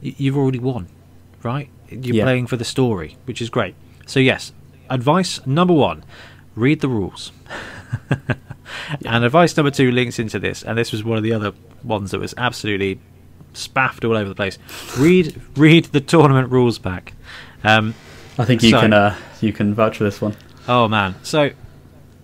You've 0.00 0.36
already 0.36 0.58
won, 0.58 0.88
right? 1.42 1.68
You're 1.90 2.16
Yeah. 2.16 2.24
playing 2.24 2.46
for 2.46 2.56
the 2.56 2.64
story, 2.64 3.16
which 3.26 3.42
is 3.42 3.50
great. 3.50 3.74
So 4.06 4.18
yes, 4.18 4.52
advice 4.88 5.46
number 5.46 5.74
one: 5.74 6.04
read 6.56 6.80
the 6.80 6.88
rules. 6.88 7.32
And 9.04 9.22
advice 9.24 9.54
number 9.56 9.70
two 9.70 9.90
links 9.90 10.18
into 10.18 10.38
this, 10.38 10.62
and 10.62 10.78
this 10.78 10.92
was 10.92 11.04
one 11.04 11.18
of 11.18 11.22
the 11.22 11.32
other 11.34 11.52
ones 11.84 12.10
that 12.12 12.18
was 12.20 12.32
absolutely 12.38 12.98
spaffed 13.54 14.04
all 14.04 14.16
over 14.16 14.28
the 14.28 14.34
place. 14.34 14.58
Read 14.98 15.40
read 15.56 15.86
the 15.86 16.00
tournament 16.00 16.50
rules 16.50 16.78
back. 16.78 17.12
Um, 17.64 17.94
I 18.38 18.44
think 18.44 18.62
you 18.62 18.70
So- 18.70 18.80
can 18.80 18.92
uh, 18.92 19.16
you 19.40 19.52
can 19.52 19.74
vouch 19.74 19.98
for 19.98 20.04
this 20.04 20.20
one. 20.20 20.34
oh 20.68 20.88
man, 20.88 21.14
so 21.22 21.50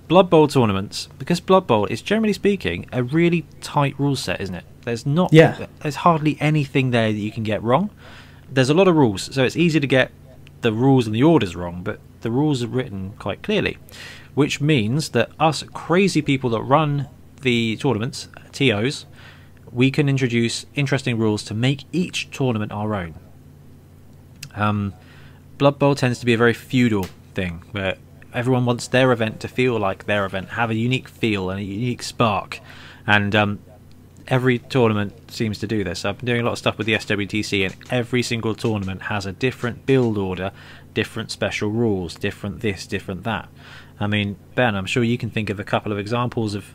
Blood 0.09 0.31
Bowl 0.31 0.49
tournaments 0.49 1.09
because 1.18 1.39
Blood 1.41 1.66
Bowl 1.66 1.85
is 1.87 2.01
generally 2.01 2.33
speaking 2.33 2.87
a 2.93 3.03
really 3.03 3.45
tight 3.61 3.95
rule 3.99 4.16
set, 4.16 4.41
isn't 4.41 4.55
it? 4.55 4.64
There's 4.85 5.05
not 5.05 5.33
Yeah. 5.33 5.66
there's 5.81 5.97
hardly 5.97 6.39
anything 6.41 6.91
there 6.93 7.12
that 7.12 7.18
you 7.18 7.31
can 7.31 7.43
get 7.43 7.62
wrong. 7.62 7.91
There's 8.51 8.70
a 8.70 8.74
lot 8.74 8.89
of 8.89 8.97
rules, 8.97 9.29
so 9.35 9.45
it's 9.45 9.57
easy 9.57 9.79
to 9.81 9.87
get 9.87 10.11
the 10.62 10.72
rules 10.72 11.07
and 11.07 11.14
the 11.14 11.22
orders 11.22 11.55
wrong, 11.55 11.83
but 11.85 12.01
the 12.22 12.31
rules 12.31 12.62
are 12.62 12.68
written 12.68 13.12
quite 13.18 13.43
clearly, 13.43 13.76
which 14.35 14.61
means 14.61 15.11
that 15.11 15.29
us 15.39 15.62
crazy 15.74 16.22
people 16.22 16.49
that 16.51 16.62
run 16.62 17.07
the 17.43 17.76
tournaments, 17.76 18.29
TOs, 18.53 19.05
we 19.73 19.91
can 19.91 20.09
introduce 20.09 20.66
interesting 20.75 21.19
rules 21.19 21.43
to 21.45 21.55
make 21.55 21.85
each 21.93 22.31
tournament 22.31 22.73
our 22.73 22.95
own. 22.95 23.14
Um, 24.55 24.95
Blood 25.59 25.79
Bowl 25.79 25.95
tends 25.95 26.19
to 26.21 26.27
be 26.27 26.35
a 26.35 26.39
very 26.39 26.55
feudal 26.55 27.07
thing 27.35 27.62
where 27.73 27.97
everyone 28.33 28.64
wants 28.64 28.89
their 28.89 29.12
event 29.12 29.41
to 29.41 29.49
feel 29.49 29.79
like 29.79 30.05
their 30.05 30.25
event, 30.25 30.51
have 30.51 30.71
a 30.71 30.75
unique 30.75 31.09
feel 31.09 31.51
and 31.51 31.61
a 31.61 31.64
unique 31.64 32.03
spark, 32.03 32.61
and 33.07 33.35
um, 33.35 33.59
every 34.29 34.59
tournament 34.59 35.31
seems 35.31 35.59
to 35.59 35.66
do 35.66 35.83
this. 35.83 36.05
I've 36.05 36.19
been 36.19 36.27
doing 36.27 36.41
a 36.43 36.45
lot 36.45 36.53
of 36.53 36.59
stuff 36.59 36.79
with 36.79 36.87
the 36.87 36.95
SWTC, 36.95 37.66
and 37.66 37.77
every 37.91 38.23
single 38.23 38.55
tournament 38.55 39.03
has 39.03 39.27
a 39.27 39.33
different 39.33 39.87
build 39.87 40.19
order, 40.19 40.53
different 40.95 41.31
special 41.31 41.71
rules, 41.71 42.14
different 42.14 42.61
this, 42.61 42.87
different 42.87 43.25
that. 43.25 43.49
I 44.01 44.07
mean, 44.07 44.37
Ben, 44.55 44.77
I'm 44.77 44.87
sure 44.87 45.03
you 45.03 45.19
can 45.19 45.31
think 45.31 45.51
of 45.51 45.59
a 45.59 45.64
couple 45.64 45.91
of 45.91 45.99
examples 45.99 46.55
of 46.55 46.75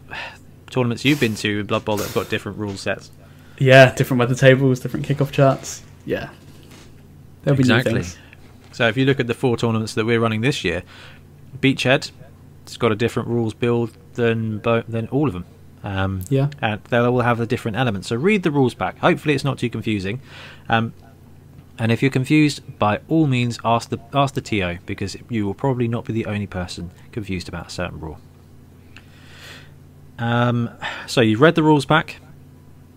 tournaments 0.74 1.06
you've 1.06 1.20
been 1.20 1.36
to 1.36 1.60
in 1.62 1.66
Blood 1.66 1.86
Bowl 1.86 1.98
that 1.98 2.04
have 2.06 2.14
got 2.16 2.30
different 2.30 2.58
rule 2.58 2.76
sets. 2.76 3.12
Yeah, 3.60 3.94
different 3.96 4.20
weather 4.20 4.36
tables, 4.36 4.80
different 4.80 5.06
kickoff 5.08 5.32
charts. 5.32 5.84
Yeah, 6.06 6.30
there'll 7.44 7.56
be 7.58 7.62
Exactly. 7.62 7.94
new 7.94 8.00
things. 8.04 8.18
So 8.72 8.88
if 8.88 8.98
you 8.98 9.06
look 9.06 9.20
at 9.20 9.28
the 9.28 9.34
four 9.36 9.56
tournaments 9.58 9.94
that 9.94 10.06
we're 10.06 10.20
running 10.20 10.42
this 10.42 10.64
year, 10.64 10.84
Beachhead, 11.62 12.12
it's 12.64 12.78
got 12.78 12.92
a 12.92 12.96
different 12.96 13.30
rules 13.30 13.54
build 13.54 13.92
than 14.16 14.62
than 14.62 15.08
all 15.10 15.28
of 15.28 15.34
them. 15.34 15.46
Um, 15.86 16.22
Yeah. 16.30 16.48
and 16.62 16.80
they 16.86 17.00
will 17.00 17.08
all 17.08 17.20
have 17.22 17.38
the 17.38 17.46
different 17.46 17.76
elements. 17.78 18.08
So 18.08 18.16
read 18.16 18.44
the 18.44 18.52
rules 18.52 18.74
back. 18.74 18.98
Hopefully, 19.00 19.36
it's 19.36 19.44
not 19.44 19.58
too 19.58 19.70
confusing. 19.70 20.22
Um, 20.70 20.94
and 21.78 21.92
if 21.92 22.02
you're 22.02 22.12
confused, 22.12 22.62
by 22.80 23.00
all 23.10 23.28
means, 23.28 23.60
ask 23.66 23.90
the 23.90 24.00
ask 24.14 24.34
the 24.34 24.42
TO 24.42 24.78
because 24.86 25.18
you 25.30 25.46
will 25.46 25.54
probably 25.54 25.88
not 25.88 26.06
be 26.06 26.14
the 26.14 26.26
only 26.26 26.48
person 26.48 26.92
confused 27.12 27.48
about 27.50 27.68
a 27.68 27.70
certain 27.70 28.00
rule. 28.00 28.18
Um, 30.20 30.70
so 31.08 31.22
you've 31.22 31.42
read 31.42 31.56
the 31.56 31.64
rules 31.64 31.86
back. 31.86 32.18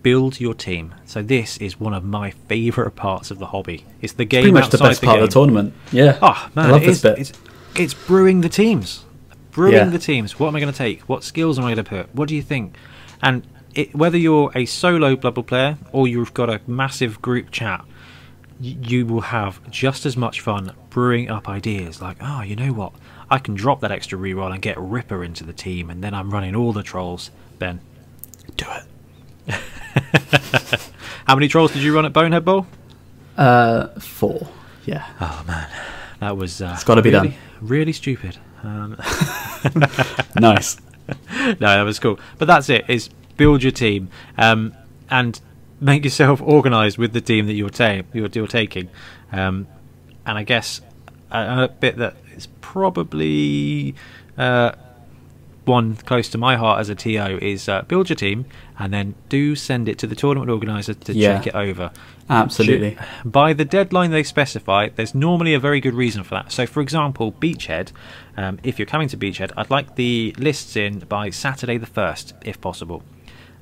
Build 0.02 0.38
your 0.40 0.54
team. 0.54 0.94
So 1.04 1.22
this 1.22 1.56
is 1.58 1.80
one 1.80 1.92
of 1.92 2.04
my 2.04 2.30
favourite 2.30 2.94
parts 2.94 3.30
of 3.30 3.38
the 3.38 3.46
hobby. 3.46 3.84
It's 4.00 4.12
the 4.12 4.24
game 4.24 4.42
Pretty 4.42 4.52
much 4.52 4.70
the 4.70 4.78
best 4.78 5.02
part 5.02 5.16
game. 5.16 5.24
of 5.24 5.30
the 5.30 5.32
tournament. 5.34 5.74
Yeah. 5.90 6.18
Oh 6.22 6.48
man, 6.54 6.66
I 6.66 6.70
love 6.72 6.82
it 6.82 6.86
this 6.86 6.96
is- 6.98 7.02
bit. 7.02 7.18
It's, 7.18 7.32
it's 7.74 7.94
brewing 7.94 8.40
the 8.40 8.48
teams, 8.48 9.04
brewing 9.50 9.74
Yeah. 9.74 9.84
the 9.86 9.98
teams. 9.98 10.38
What 10.38 10.48
am 10.48 10.56
I 10.56 10.60
going 10.60 10.72
to 10.72 10.78
take? 10.78 11.02
What 11.02 11.24
skills 11.24 11.58
am 11.58 11.64
I 11.64 11.74
going 11.74 11.84
to 11.84 11.88
put? 11.90 12.14
What 12.14 12.28
do 12.28 12.36
you 12.36 12.42
think? 12.42 12.76
And 13.20 13.46
it, 13.74 13.94
whether 13.94 14.16
you're 14.16 14.50
a 14.54 14.64
solo 14.64 15.16
Blood 15.16 15.34
Bowl 15.34 15.44
player 15.44 15.76
or 15.92 16.06
you've 16.08 16.32
got 16.34 16.48
a 16.48 16.60
massive 16.66 17.20
group 17.20 17.50
chat, 17.50 17.84
y- 18.60 18.76
you 18.80 19.04
will 19.06 19.20
have 19.22 19.68
just 19.70 20.06
as 20.06 20.16
much 20.16 20.40
fun 20.40 20.72
brewing 20.88 21.28
up 21.30 21.48
ideas. 21.48 22.00
Like, 22.00 22.16
oh, 22.20 22.42
you 22.42 22.54
know 22.56 22.72
what? 22.72 22.92
I 23.30 23.38
can 23.38 23.54
drop 23.54 23.80
that 23.80 23.90
extra 23.90 24.18
reroll 24.18 24.52
and 24.52 24.62
get 24.62 24.78
Ripper 24.78 25.24
into 25.24 25.44
the 25.44 25.52
team, 25.52 25.90
and 25.90 26.02
then 26.02 26.14
I'm 26.14 26.30
running 26.30 26.54
all 26.54 26.72
the 26.72 26.82
trolls. 26.82 27.30
Ben, 27.58 27.80
do 28.56 28.66
it. 29.48 29.54
How 31.26 31.34
many 31.34 31.48
trolls 31.48 31.72
did 31.72 31.82
you 31.82 31.94
run 31.94 32.04
at 32.04 32.12
Bonehead 32.12 32.44
Bowl? 32.44 32.66
Uh, 33.36 33.88
four. 33.98 34.48
Yeah. 34.84 35.06
Oh 35.20 35.44
man, 35.46 35.68
that 36.20 36.36
was 36.36 36.62
uh, 36.62 36.72
It's 36.74 36.84
gotta 36.84 37.02
be 37.02 37.10
really, 37.10 37.28
done. 37.30 37.38
Really 37.60 37.92
stupid. 37.92 38.38
Um, 38.62 38.96
nice. 40.36 40.76
no, 41.30 41.54
that 41.58 41.82
was 41.82 41.98
cool. 41.98 42.18
But 42.38 42.46
that's 42.46 42.68
it. 42.68 42.84
Is 42.88 43.10
build 43.36 43.62
your 43.62 43.72
team 43.72 44.08
um, 44.38 44.74
and 45.10 45.40
make 45.80 46.04
yourself 46.04 46.40
organised 46.40 46.98
with 46.98 47.12
the 47.12 47.20
team 47.20 47.46
that 47.46 47.52
you're, 47.52 47.70
ta- 47.70 48.02
you're, 48.12 48.28
you're 48.28 48.46
taking. 48.46 48.88
Um, 49.32 49.66
and 50.24 50.38
I 50.38 50.42
guess 50.42 50.80
a, 51.42 51.68
bit 51.68 51.96
that 51.96 52.16
is 52.34 52.48
probably 52.60 53.94
uh, 54.38 54.72
one 55.64 55.96
close 55.96 56.28
to 56.28 56.38
my 56.38 56.56
heart 56.56 56.80
as 56.80 56.88
a 56.88 56.94
TO 56.94 57.38
is 57.42 57.68
uh, 57.68 57.82
build 57.82 58.08
your 58.08 58.16
team 58.16 58.46
and 58.78 58.92
then 58.92 59.14
do 59.28 59.56
send 59.56 59.88
it 59.88 59.98
to 59.98 60.06
the 60.06 60.14
tournament 60.14 60.50
organizer 60.50 60.94
to 60.94 61.12
Yeah. 61.12 61.38
check 61.38 61.48
it 61.48 61.54
over. 61.54 61.90
Absolutely. 62.28 62.96
By 63.24 63.52
the 63.52 63.64
deadline 63.64 64.10
they 64.10 64.22
specify, 64.22 64.88
there's 64.94 65.14
normally 65.14 65.54
a 65.54 65.60
very 65.60 65.80
good 65.80 65.94
reason 65.94 66.22
for 66.24 66.34
that. 66.34 66.52
So, 66.52 66.66
for 66.66 66.80
example, 66.80 67.32
Beachhead, 67.32 67.92
um, 68.36 68.58
if 68.62 68.78
you're 68.78 68.86
coming 68.86 69.08
to 69.08 69.16
Beachhead, 69.16 69.52
I'd 69.56 69.70
like 69.70 69.96
the 69.96 70.34
lists 70.38 70.76
in 70.76 71.00
by 71.00 71.30
Saturday 71.30 71.78
the 71.78 71.86
1st, 71.86 72.32
if 72.44 72.60
possible. 72.60 73.02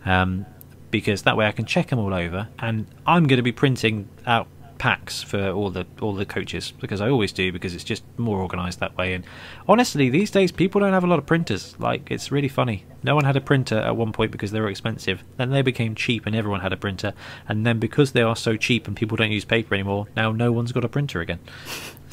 Um, 0.04 0.46
because 0.90 1.22
that 1.22 1.36
way 1.36 1.46
I 1.46 1.52
can 1.52 1.64
check 1.64 1.88
them 1.88 1.98
all 1.98 2.14
over, 2.14 2.48
and 2.58 2.86
I'm 3.06 3.26
going 3.26 3.38
to 3.38 3.42
be 3.42 3.50
printing 3.52 4.08
out 4.26 4.46
packs 4.78 5.22
for 5.22 5.50
all 5.50 5.70
the 5.70 5.86
all 6.00 6.14
the 6.14 6.26
coaches 6.26 6.72
because 6.80 7.00
I 7.00 7.08
always 7.08 7.32
do 7.32 7.52
because 7.52 7.74
it's 7.74 7.84
just 7.84 8.02
more 8.18 8.40
organised 8.40 8.80
that 8.80 8.96
way. 8.96 9.14
And 9.14 9.24
honestly, 9.68 10.10
these 10.10 10.30
days 10.30 10.52
people 10.52 10.80
don't 10.80 10.92
have 10.92 11.04
a 11.04 11.06
lot 11.06 11.18
of 11.18 11.26
printers. 11.26 11.74
Like 11.78 12.10
it's 12.10 12.32
really 12.32 12.48
funny. 12.48 12.84
No 13.02 13.14
one 13.14 13.24
had 13.24 13.36
a 13.36 13.40
printer 13.40 13.78
at 13.78 13.96
one 13.96 14.12
point 14.12 14.30
because 14.32 14.50
they 14.50 14.60
were 14.60 14.68
expensive. 14.68 15.22
Then 15.36 15.50
they 15.50 15.62
became 15.62 15.94
cheap 15.94 16.26
and 16.26 16.34
everyone 16.34 16.60
had 16.60 16.72
a 16.72 16.76
printer. 16.76 17.12
And 17.48 17.66
then 17.66 17.78
because 17.78 18.12
they 18.12 18.22
are 18.22 18.36
so 18.36 18.56
cheap 18.56 18.86
and 18.86 18.96
people 18.96 19.16
don't 19.16 19.30
use 19.30 19.44
paper 19.44 19.74
anymore, 19.74 20.06
now 20.16 20.32
no 20.32 20.52
one's 20.52 20.72
got 20.72 20.84
a 20.84 20.88
printer 20.88 21.20
again. 21.20 21.40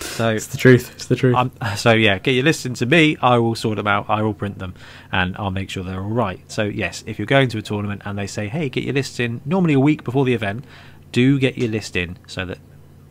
So 0.02 0.30
It's 0.30 0.48
the 0.48 0.58
truth. 0.58 0.92
It's 0.96 1.06
the 1.06 1.16
truth. 1.16 1.36
um, 1.36 1.52
so 1.76 1.92
yeah, 1.92 2.18
get 2.18 2.32
your 2.32 2.44
lists 2.44 2.66
into 2.66 2.88
me. 2.88 3.18
I 3.22 3.38
will 3.38 3.54
sort 3.54 3.76
them 3.76 3.86
out. 3.86 4.10
I 4.10 4.24
will 4.24 4.34
print 4.34 4.58
them, 4.58 4.74
and 5.12 5.38
I'll 5.38 5.52
make 5.52 5.70
sure 5.70 5.84
they're 5.84 6.02
all 6.02 6.10
right. 6.10 6.40
So 6.52 6.64
yes, 6.64 7.04
if 7.06 7.20
you're 7.20 7.28
going 7.28 7.50
to 7.50 7.60
a 7.60 7.62
tournament 7.62 8.02
and 8.04 8.18
they 8.18 8.26
say, 8.26 8.48
"Hey, 8.48 8.68
get 8.68 8.84
your 8.84 8.96
lists 8.96 9.20
in," 9.20 9.42
normally 9.46 9.76
a 9.76 9.80
week 9.80 10.04
before 10.04 10.26
the 10.26 10.34
event, 10.34 10.66
do 11.12 11.40
get 11.40 11.58
your 11.58 11.70
list 11.70 11.96
in 11.96 12.18
so 12.28 12.46
that 12.46 12.60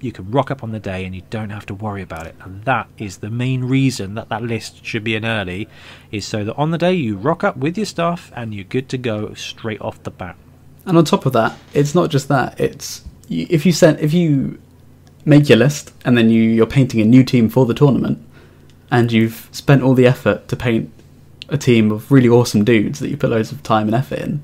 you 0.01 0.13
can 0.13 0.31
rock 0.31 0.51
up 0.51 0.63
on 0.63 0.73
the 0.73 0.81
day 0.81 1.05
and 1.05 1.15
you 1.15 1.23
don't 1.29 1.51
have 1.51 1.67
to 1.67 1.75
worry 1.75 2.01
about 2.01 2.27
it. 2.27 2.35
And 2.41 2.65
that 2.65 2.89
is 2.97 3.19
the 3.19 3.31
main 3.31 3.65
reason 3.65 4.15
that 4.15 4.31
that 4.31 4.43
list 4.43 4.85
should 4.85 5.05
be 5.05 5.15
in 5.15 5.25
early, 5.25 5.69
is 6.11 6.25
so 6.27 6.43
that 6.45 6.57
on 6.57 6.71
the 6.71 6.79
day 6.79 6.95
you 6.95 7.17
rock 7.17 7.45
up 7.45 7.57
with 7.57 7.77
your 7.77 7.87
stuff 7.87 8.33
and 8.35 8.55
you're 8.55 8.65
good 8.65 8.89
to 8.89 8.99
go 8.99 9.35
straight 9.35 9.81
off 9.81 10.03
the 10.03 10.11
bat. 10.11 10.37
And 10.87 10.97
on 10.97 11.05
top 11.05 11.27
of 11.27 11.35
that, 11.35 11.59
it's 11.75 11.95
not 11.95 12.11
just 12.11 12.29
that. 12.29 12.59
It's 12.59 13.05
if 13.29 13.67
you 13.67 13.73
send 13.73 14.01
if 14.01 14.15
you 14.15 14.61
make 15.27 15.51
your 15.51 15.59
list 15.59 15.93
and 16.07 16.17
then 16.17 16.31
you 16.31 16.43
you're 16.43 16.67
painting 16.67 17.01
a 17.01 17.05
new 17.05 17.23
team 17.23 17.51
for 17.51 17.67
the 17.67 17.75
tournament, 17.75 18.19
and 18.91 19.13
you've 19.13 19.49
spent 19.53 19.83
all 19.83 19.95
the 19.95 20.07
effort 20.07 20.49
to 20.49 20.57
paint 20.57 20.91
a 21.51 21.59
team 21.59 21.93
of 21.93 22.11
really 22.11 22.29
awesome 22.29 22.65
dudes 22.65 23.01
that 23.01 23.11
you 23.11 23.17
put 23.17 23.29
loads 23.29 23.53
of 23.53 23.63
time 23.63 23.87
and 23.87 23.95
effort 23.95 24.21
in, 24.21 24.41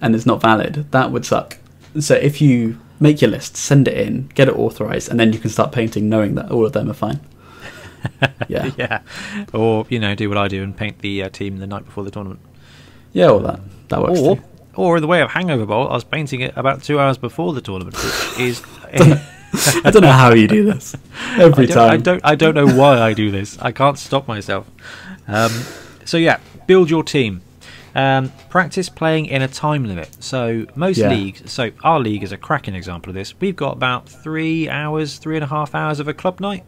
and 0.00 0.14
it's 0.14 0.24
not 0.24 0.40
valid. 0.40 0.90
That 0.92 1.12
would 1.12 1.26
suck. 1.26 1.58
So 2.00 2.14
if 2.14 2.40
you 2.40 2.78
make 3.00 3.20
your 3.20 3.30
list, 3.30 3.56
send 3.56 3.88
it 3.88 3.96
in, 3.96 4.28
get 4.34 4.48
it 4.48 4.56
authorized, 4.56 5.08
and 5.10 5.18
then 5.20 5.32
you 5.32 5.38
can 5.38 5.50
start 5.50 5.72
painting, 5.72 6.08
knowing 6.08 6.34
that 6.36 6.50
all 6.50 6.64
of 6.66 6.72
them 6.72 6.90
are 6.90 6.94
fine. 6.94 7.20
Yeah, 8.48 8.70
yeah, 8.78 9.00
or 9.52 9.84
you 9.88 9.98
know, 9.98 10.14
do 10.14 10.28
what 10.28 10.38
I 10.38 10.46
do 10.46 10.62
and 10.62 10.76
paint 10.76 11.00
the 11.00 11.24
uh, 11.24 11.28
team 11.28 11.56
the 11.58 11.66
night 11.66 11.84
before 11.84 12.04
the 12.04 12.10
tournament. 12.12 12.38
yeah, 13.12 13.26
well 13.26 13.40
that 13.40 13.60
that 13.88 14.00
works. 14.00 14.20
or 14.20 14.36
too. 14.36 14.42
or 14.76 14.96
in 14.96 15.00
the 15.00 15.08
way 15.08 15.20
of 15.22 15.30
Hangover 15.32 15.66
Bowl, 15.66 15.88
I 15.88 15.94
was 15.94 16.04
painting 16.04 16.40
it 16.40 16.52
about 16.56 16.84
two 16.84 17.00
hours 17.00 17.18
before 17.18 17.52
the 17.52 17.60
tournament, 17.60 17.96
which 17.96 18.38
is. 18.40 18.62
I 19.84 19.90
don't 19.90 20.02
know 20.02 20.12
how 20.12 20.32
you 20.34 20.46
do 20.46 20.64
this 20.64 20.94
every 21.36 21.64
I 21.64 21.74
time. 21.74 21.90
I 21.90 21.96
don't. 21.96 22.20
I 22.24 22.34
don't 22.36 22.54
know 22.54 22.68
why 22.68 23.00
I 23.00 23.12
do 23.12 23.32
this. 23.32 23.58
I 23.58 23.72
can't 23.72 23.98
stop 23.98 24.28
myself. 24.28 24.70
Um, 25.26 25.50
so 26.04 26.16
yeah, 26.16 26.38
build 26.68 26.88
your 26.88 27.02
team. 27.02 27.40
Um, 27.96 28.30
practice 28.50 28.90
playing 28.90 29.24
in 29.26 29.40
a 29.40 29.48
time 29.48 29.86
limit. 29.86 30.22
So 30.22 30.66
most 30.74 30.98
Yeah. 30.98 31.08
leagues. 31.08 31.50
So 31.50 31.70
our 31.82 31.98
league 31.98 32.22
is 32.22 32.30
a 32.30 32.36
cracking 32.36 32.74
example 32.74 33.08
of 33.08 33.14
this. 33.14 33.32
We've 33.40 33.56
got 33.56 33.72
about 33.72 34.06
three 34.06 34.68
hours, 34.68 35.16
three 35.16 35.34
and 35.36 35.42
a 35.42 35.46
half 35.46 35.74
hours 35.74 35.98
of 35.98 36.06
a 36.06 36.12
club 36.12 36.38
night. 36.38 36.62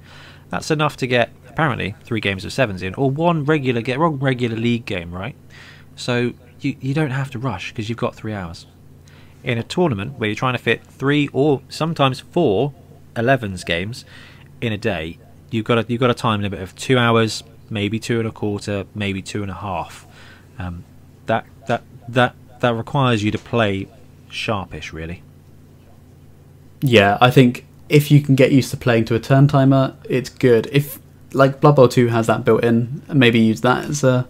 That's 0.49 0.71
enough 0.71 0.97
to 0.97 1.07
get 1.07 1.31
apparently 1.47 1.95
three 2.03 2.21
games 2.21 2.47
of 2.47 2.53
sevens 2.55 2.81
in, 2.83 2.95
or 2.95 3.11
one 3.11 3.45
regular 3.45 3.83
get 3.83 3.99
one 3.99 4.19
regular 4.19 4.57
league 4.57 4.87
game, 4.87 5.13
right? 5.13 5.35
So 5.97 6.33
you 6.63 6.77
you 6.81 6.95
don't 6.95 7.11
have 7.11 7.31
to 7.33 7.39
rush 7.39 7.73
because 7.73 7.91
you've 7.91 7.99
got 7.99 8.15
three 8.15 8.33
hours. 8.33 8.65
In 9.45 9.59
a 9.59 9.63
tournament 9.63 10.19
where 10.19 10.31
you're 10.31 10.35
trying 10.35 10.55
to 10.55 10.59
fit 10.63 10.83
three 10.87 11.29
or 11.35 11.61
sometimes 11.69 12.21
four 12.21 12.73
11s 13.17 13.67
games 13.67 14.07
in 14.63 14.73
a 14.73 14.79
day, 14.79 15.19
you've 15.51 15.67
got 15.67 15.77
a 15.77 15.85
you've 15.89 16.01
got 16.01 16.11
a 16.11 16.15
time 16.15 16.41
limit 16.41 16.63
of 16.63 16.75
two 16.75 16.97
hours, 16.97 17.45
maybe 17.69 17.99
two 17.99 18.19
and 18.19 18.27
a 18.27 18.33
quarter, 18.33 18.87
maybe 18.95 19.21
two 19.21 19.43
and 19.43 19.51
a 19.51 19.61
half. 19.69 20.07
Um, 20.59 20.85
that 21.29 21.47
that 21.69 21.83
that 22.09 22.35
that 22.61 22.75
requires 22.75 23.23
you 23.23 23.31
to 23.31 23.39
play 23.39 23.89
sharpish, 24.29 24.93
really. 24.93 25.23
Yeah, 26.81 27.19
I 27.21 27.31
think 27.31 27.65
if 27.89 28.11
you 28.11 28.21
can 28.21 28.35
get 28.35 28.53
used 28.53 28.71
to 28.71 28.77
playing 28.77 29.07
to 29.07 29.15
a 29.15 29.21
turn 29.21 29.49
timer, 29.49 29.97
it's 30.05 30.29
good. 30.29 30.69
If 30.73 30.99
like 31.33 31.61
Blood 31.61 31.77
Bowl 31.77 31.89
two 31.89 32.09
has 32.09 32.27
that 32.27 32.45
built 32.45 32.65
in, 32.65 33.03
maybe 33.13 33.39
use 33.39 33.61
that 33.63 33.85
as 33.85 34.05
a 34.05 34.29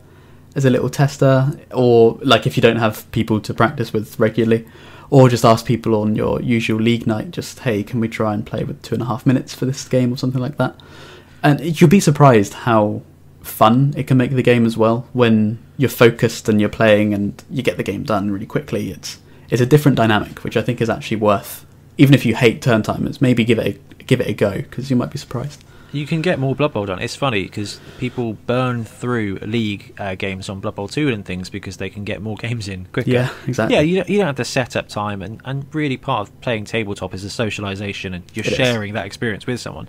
as 0.55 0.65
a 0.65 0.71
little 0.71 0.91
tester, 0.91 1.59
or 1.73 2.19
like 2.23 2.47
if 2.47 2.57
you 2.57 2.61
don't 2.61 2.77
have 2.77 3.11
people 3.13 3.41
to 3.41 3.55
practice 3.55 3.93
with 3.93 4.19
regularly, 4.19 4.67
or 5.11 5.29
just 5.29 5.45
ask 5.45 5.65
people 5.67 5.95
on 5.95 6.17
your 6.17 6.41
usual 6.43 6.81
league 6.81 7.07
night, 7.07 7.31
just 7.31 7.61
hey, 7.61 7.83
can 7.83 8.01
we 8.01 8.09
try 8.09 8.35
and 8.35 8.47
play 8.47 8.65
with 8.65 8.83
two 8.83 8.95
and 8.95 9.03
a 9.03 9.07
half 9.07 9.27
minutes 9.27 9.55
for 9.55 9.67
this 9.67 9.87
game 9.89 10.13
or 10.13 10.17
something 10.17 10.41
like 10.41 10.57
that? 10.57 10.75
And 11.43 11.81
you'll 11.81 11.91
be 11.91 12.01
surprised 12.01 12.53
how 12.53 13.03
fun 13.49 13.95
it 13.97 14.07
can 14.07 14.17
make 14.17 14.31
the 14.33 14.43
game 14.43 14.65
as 14.67 14.77
well 14.77 15.07
when 15.13 15.59
you're 15.77 15.89
focused 15.91 16.49
and 16.49 16.61
you're 16.61 16.69
playing 16.69 17.15
and 17.15 17.43
you 17.51 17.63
get 17.63 17.77
the 17.77 17.83
game 17.83 18.03
done 18.05 18.31
really 18.31 18.47
quickly. 18.47 18.91
It's 18.91 19.19
it's 19.51 19.63
a 19.63 19.67
different 19.67 19.97
dynamic, 19.97 20.45
which 20.45 20.57
I 20.57 20.63
think 20.63 20.81
is 20.81 20.91
actually 20.91 21.17
worth. 21.19 21.65
Even 21.97 22.15
if 22.15 22.25
you 22.27 22.37
hate 22.37 22.61
turn 22.63 22.83
timers, 22.83 23.21
maybe 23.21 23.45
give 23.45 23.59
it 23.59 23.67
a, 24.01 24.05
give 24.05 24.21
it 24.21 24.29
a 24.29 24.33
go 24.35 24.53
because 24.57 24.91
you 24.91 24.97
might 24.97 25.11
be 25.11 25.19
surprised. 25.19 25.65
You 25.91 26.07
can 26.07 26.21
get 26.21 26.39
more 26.39 26.55
Blood 26.55 26.75
Bowl 26.75 26.85
done. 26.85 26.99
It's 27.01 27.17
funny 27.17 27.45
because 27.45 27.81
people 27.97 28.35
burn 28.35 28.85
through 28.85 29.39
league 29.41 29.95
uh, 29.99 30.17
games 30.17 30.51
on 30.51 30.61
Blood 30.61 30.75
Bowl 30.75 30.87
2 30.87 31.09
and 31.09 31.25
things 31.25 31.49
because 31.49 31.79
they 31.79 31.89
can 31.89 32.05
get 32.05 32.21
more 32.21 32.37
games 32.47 32.69
in 32.69 32.85
quicker. 32.93 33.11
Yeah, 33.11 33.31
exactly. 33.47 33.75
Yeah, 33.75 33.81
you 33.81 33.97
don't, 33.97 34.09
you 34.11 34.19
don't 34.19 34.27
have 34.27 34.37
the 34.37 34.45
setup 34.45 34.89
time, 34.89 35.23
and, 35.23 35.41
and 35.47 35.65
really 35.75 35.97
part 35.97 36.29
of 36.29 36.41
playing 36.43 36.67
tabletop 36.67 37.15
is 37.15 37.23
the 37.23 37.31
socialization, 37.31 38.13
and 38.13 38.25
you're 38.35 38.45
It 38.45 38.53
is. 38.53 38.57
sharing 38.59 38.93
that 38.93 39.07
experience 39.07 39.47
with 39.47 39.61
someone. 39.61 39.89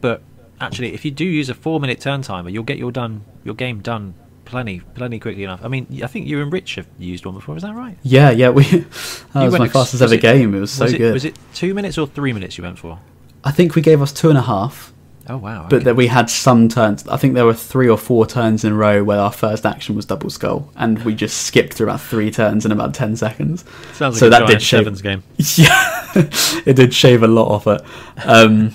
But 0.00 0.22
actually, 0.60 0.94
if 0.94 1.04
you 1.04 1.10
do 1.10 1.24
use 1.24 1.48
a 1.48 1.54
four 1.54 1.80
minute 1.80 2.00
turn 2.00 2.22
timer, 2.22 2.50
you'll 2.50 2.64
get 2.64 2.78
your 2.78 2.92
done 2.92 3.24
your 3.44 3.54
game 3.54 3.80
done 3.80 4.14
plenty 4.44 4.80
plenty 4.94 5.18
quickly 5.18 5.42
enough. 5.44 5.64
I 5.64 5.68
mean, 5.68 5.86
I 6.02 6.06
think 6.06 6.26
you 6.26 6.40
and 6.40 6.52
Rich 6.52 6.76
have 6.76 6.86
used 6.98 7.24
one 7.26 7.34
before. 7.34 7.56
Is 7.56 7.62
that 7.62 7.74
right? 7.74 7.96
Yeah, 8.02 8.30
yeah. 8.30 8.50
We 8.50 8.62
that 8.64 8.86
was 9.34 9.58
my 9.58 9.64
ex- 9.64 9.72
fastest 9.72 9.94
was 9.94 10.02
ever 10.02 10.14
it- 10.14 10.20
game. 10.22 10.54
It 10.54 10.60
was 10.60 10.70
so 10.72 10.84
was 10.84 10.92
it, 10.94 10.98
good. 10.98 11.14
Was 11.14 11.24
it 11.24 11.36
two 11.54 11.74
minutes 11.74 11.98
or 11.98 12.06
three 12.06 12.32
minutes 12.32 12.56
you 12.58 12.64
went 12.64 12.78
for? 12.78 12.98
I 13.44 13.50
think 13.52 13.74
we 13.74 13.82
gave 13.82 14.00
us 14.02 14.12
two 14.12 14.28
and 14.28 14.36
a 14.38 14.42
half, 14.42 14.92
Oh 15.28 15.36
wow! 15.36 15.66
but 15.68 15.76
okay. 15.76 15.84
then 15.86 15.96
we 15.96 16.06
had 16.08 16.28
some 16.30 16.68
turns. 16.68 17.06
I 17.08 17.16
think 17.16 17.34
there 17.34 17.44
were 17.44 17.54
three 17.54 17.88
or 17.88 17.96
four 17.98 18.26
turns 18.26 18.64
in 18.64 18.72
a 18.72 18.74
row 18.76 19.02
where 19.04 19.18
our 19.20 19.32
first 19.32 19.64
action 19.66 19.94
was 19.94 20.04
double 20.04 20.30
skull, 20.30 20.72
and 20.76 21.04
we 21.04 21.14
just 21.14 21.42
skipped 21.46 21.74
through 21.74 21.86
about 21.88 22.00
three 22.00 22.30
turns 22.30 22.64
in 22.66 22.72
about 22.72 22.94
ten 22.94 23.14
seconds. 23.16 23.64
sounds 23.92 24.14
like 24.14 24.18
so 24.20 24.26
a 24.26 24.30
that 24.30 24.46
did 24.48 24.62
shave- 24.62 24.80
sevens 24.84 25.02
game. 25.02 25.22
Yeah, 25.56 26.02
it 26.66 26.74
did 26.76 26.92
shave 26.94 27.22
a 27.24 27.28
lot 27.28 27.48
off 27.52 27.66
it. 27.68 27.82
Um, 28.24 28.72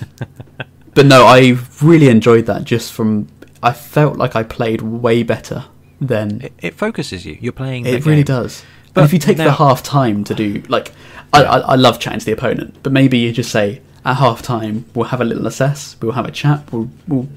but 0.94 1.06
no, 1.06 1.24
I 1.26 1.58
really 1.82 2.08
enjoyed 2.08 2.46
that. 2.46 2.64
Just 2.64 2.92
from, 2.92 3.28
I 3.62 3.72
felt 3.72 4.16
like 4.16 4.34
I 4.36 4.42
played 4.42 4.82
way 4.82 5.22
better 5.22 5.64
than 6.00 6.40
It, 6.42 6.52
it 6.58 6.74
focuses 6.74 7.24
you. 7.26 7.38
You're 7.40 7.52
playing. 7.52 7.86
it 7.86 8.04
really 8.04 8.16
game. 8.24 8.24
does. 8.42 8.64
But 8.94 8.94
But 8.94 9.04
if 9.04 9.12
you 9.12 9.18
take 9.18 9.38
now- 9.38 9.44
the 9.44 9.52
half 9.52 9.82
time 9.82 10.24
to 10.24 10.34
do 10.34 10.62
like, 10.68 10.92
I, 11.32 11.44
I, 11.44 11.58
I 11.58 11.74
love 11.76 11.98
chatting 11.98 12.18
to 12.20 12.26
the 12.26 12.32
opponent, 12.32 12.76
but 12.82 12.92
maybe 12.92 13.16
you 13.18 13.32
just 13.32 13.50
say 13.50 13.80
at 14.04 14.16
half 14.16 14.42
time 14.42 14.84
we'll 14.94 15.06
have 15.06 15.20
a 15.20 15.24
little 15.24 15.46
assess, 15.46 15.96
we'll 16.02 16.12
have 16.12 16.26
a 16.26 16.30
chat, 16.32 16.70
we'll, 16.72 16.90
we'll 17.08 17.28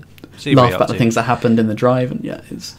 laugh 0.48 0.74
about 0.74 0.88
the 0.90 0.98
things 0.98 1.16
that 1.16 1.24
happened 1.24 1.60
in 1.60 1.68
the 1.68 1.76
drive, 1.76 2.12
and 2.12 2.22
yeah, 2.26 2.42
it's 2.52 2.76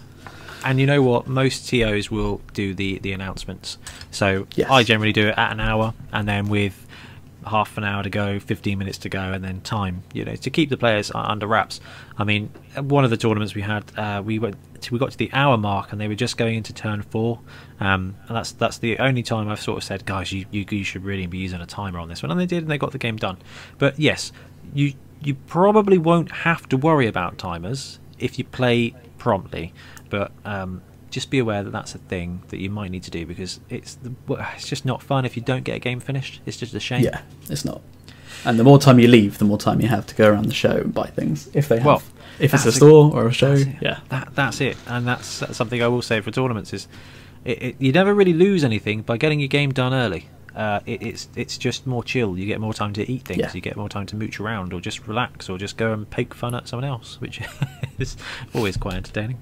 And 0.64 0.78
you 0.80 0.86
know 0.86 1.00
what? 1.00 1.26
Most 1.26 1.68
TOs 1.70 2.10
will 2.10 2.42
do 2.52 2.74
the 2.74 2.98
the 2.98 3.12
announcements. 3.12 3.78
So 4.10 4.46
Yes. 4.56 4.68
I 4.70 4.82
generally 4.82 5.12
do 5.12 5.28
it 5.28 5.38
at 5.38 5.52
an 5.52 5.60
hour, 5.60 5.94
and 6.12 6.28
then 6.28 6.48
with 6.48 6.85
half 7.46 7.76
an 7.78 7.84
hour 7.84 8.02
to 8.02 8.10
go, 8.10 8.38
15 8.38 8.78
minutes 8.78 8.98
to 8.98 9.08
go, 9.08 9.20
and 9.20 9.44
then 9.44 9.60
time. 9.60 10.02
You 10.12 10.24
know, 10.24 10.36
to 10.36 10.50
keep 10.50 10.70
the 10.70 10.76
players 10.76 11.10
under 11.14 11.46
wraps. 11.46 11.80
I 12.18 12.24
mean, 12.24 12.50
one 12.76 13.04
of 13.04 13.10
the 13.10 13.16
tournaments 13.16 13.54
we 13.54 13.62
had, 13.62 13.84
uh, 13.96 14.22
we 14.24 14.38
went 14.38 14.56
to, 14.82 14.92
we 14.92 14.98
got 14.98 15.12
to 15.12 15.18
the 15.18 15.30
hour 15.32 15.56
mark, 15.56 15.92
and 15.92 16.00
they 16.00 16.08
were 16.08 16.14
just 16.14 16.36
going 16.36 16.56
into 16.56 16.72
turn 16.72 17.02
four. 17.02 17.40
Um, 17.80 18.16
and 18.28 18.36
that's 18.36 18.52
that's 18.52 18.78
the 18.78 18.98
only 18.98 19.22
time 19.22 19.48
I've 19.48 19.60
sort 19.60 19.78
of 19.78 19.84
said, 19.84 20.04
guys, 20.04 20.32
you, 20.32 20.46
you 20.50 20.64
you 20.68 20.84
should 20.84 21.04
really 21.04 21.26
be 21.26 21.38
using 21.38 21.60
a 21.60 21.66
timer 21.66 21.98
on 21.98 22.08
this 22.08 22.22
one, 22.22 22.30
and 22.30 22.40
they 22.40 22.46
did, 22.46 22.62
and 22.62 22.70
they 22.70 22.78
got 22.78 22.92
the 22.92 22.98
game 22.98 23.16
done. 23.16 23.38
But 23.78 23.98
yes, 23.98 24.32
you 24.74 24.94
you 25.22 25.34
probably 25.34 25.98
won't 25.98 26.30
have 26.30 26.68
to 26.68 26.76
worry 26.76 27.06
about 27.06 27.38
timers 27.38 27.98
if 28.18 28.38
you 28.38 28.44
play 28.44 28.94
promptly, 29.18 29.72
but 30.10 30.32
um, 30.44 30.82
just 31.16 31.30
be 31.30 31.38
aware 31.38 31.62
that 31.64 31.70
that's 31.70 31.94
a 31.94 31.98
thing 31.98 32.42
that 32.48 32.58
you 32.58 32.68
might 32.68 32.90
need 32.90 33.02
to 33.02 33.10
do 33.10 33.24
because 33.24 33.58
it's 33.70 33.94
the, 33.94 34.12
it's 34.54 34.68
just 34.68 34.84
not 34.84 35.02
fun 35.02 35.24
if 35.24 35.34
you 35.34 35.42
don't 35.42 35.64
get 35.64 35.74
a 35.74 35.78
game 35.78 35.98
finished. 35.98 36.42
It's 36.44 36.58
just 36.58 36.74
a 36.74 36.78
shame. 36.80 37.02
yeah, 37.04 37.22
it's 37.48 37.64
not. 37.64 37.80
And 38.44 38.58
the 38.58 38.64
more 38.64 38.78
time 38.78 38.98
you 38.98 39.08
leave, 39.08 39.38
the 39.38 39.46
more 39.46 39.56
time 39.56 39.80
you 39.80 39.88
have 39.88 40.04
to 40.08 40.14
go 40.14 40.28
around 40.28 40.44
the 40.44 40.52
show 40.52 40.76
and 40.76 40.92
buy 40.92 41.06
things 41.06 41.48
if 41.54 41.68
they 41.68 41.76
have. 41.78 41.86
Well, 41.86 42.02
if 42.38 42.52
it's 42.52 42.66
a 42.66 42.68
a- 42.68 42.72
store 42.72 43.10
or 43.14 43.28
a 43.28 43.32
show, 43.32 43.54
yeah, 43.80 44.00
that 44.10 44.34
that's 44.34 44.60
it, 44.60 44.76
and 44.86 45.08
that's, 45.08 45.38
that's 45.40 45.56
something 45.56 45.82
I 45.82 45.88
will 45.88 46.02
say 46.02 46.20
for 46.20 46.30
tournaments 46.30 46.74
is 46.74 46.86
it, 47.46 47.62
it, 47.62 47.76
you 47.78 47.92
never 47.92 48.12
really 48.12 48.34
lose 48.34 48.62
anything 48.62 49.00
by 49.00 49.16
getting 49.16 49.40
your 49.40 49.48
game 49.48 49.72
done 49.72 49.94
early. 49.94 50.28
Uh, 50.56 50.80
it, 50.86 51.02
it's 51.02 51.28
it's 51.36 51.58
just 51.58 51.86
more 51.86 52.02
chill. 52.02 52.38
You 52.38 52.46
get 52.46 52.60
more 52.60 52.72
time 52.72 52.94
to 52.94 53.10
eat 53.10 53.22
things. 53.26 53.40
Yeah. 53.40 53.52
You 53.52 53.60
get 53.60 53.76
more 53.76 53.90
time 53.90 54.06
to 54.06 54.16
mooch 54.16 54.40
around, 54.40 54.72
or 54.72 54.80
just 54.80 55.06
relax, 55.06 55.50
or 55.50 55.58
just 55.58 55.76
go 55.76 55.92
and 55.92 56.08
poke 56.08 56.34
fun 56.34 56.54
at 56.54 56.66
someone 56.66 56.88
else, 56.88 57.20
which 57.20 57.42
is 57.98 58.16
always 58.54 58.76
quite 58.78 58.94
entertaining. 58.94 59.38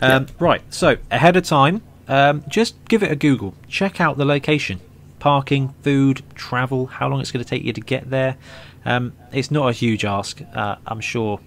Um, 0.00 0.26
Right. 0.38 0.62
So 0.72 0.96
ahead 1.10 1.36
of 1.36 1.44
time, 1.44 1.82
um, 2.06 2.44
just 2.48 2.76
give 2.88 3.02
it 3.02 3.10
a 3.10 3.16
Google. 3.16 3.54
Check 3.68 4.00
out 4.00 4.16
the 4.16 4.24
location, 4.24 4.80
parking, 5.18 5.74
food, 5.82 6.22
travel, 6.36 6.86
how 6.86 7.08
long 7.08 7.20
it's 7.20 7.32
going 7.32 7.42
to 7.44 7.48
take 7.48 7.64
you 7.64 7.72
to 7.72 7.80
get 7.80 8.08
there. 8.10 8.36
Um, 8.84 9.12
it's 9.32 9.50
not 9.50 9.68
a 9.68 9.72
huge 9.72 10.04
ask. 10.04 10.40
Uh, 10.54 10.76
I'm 10.86 11.00
sure 11.00 11.40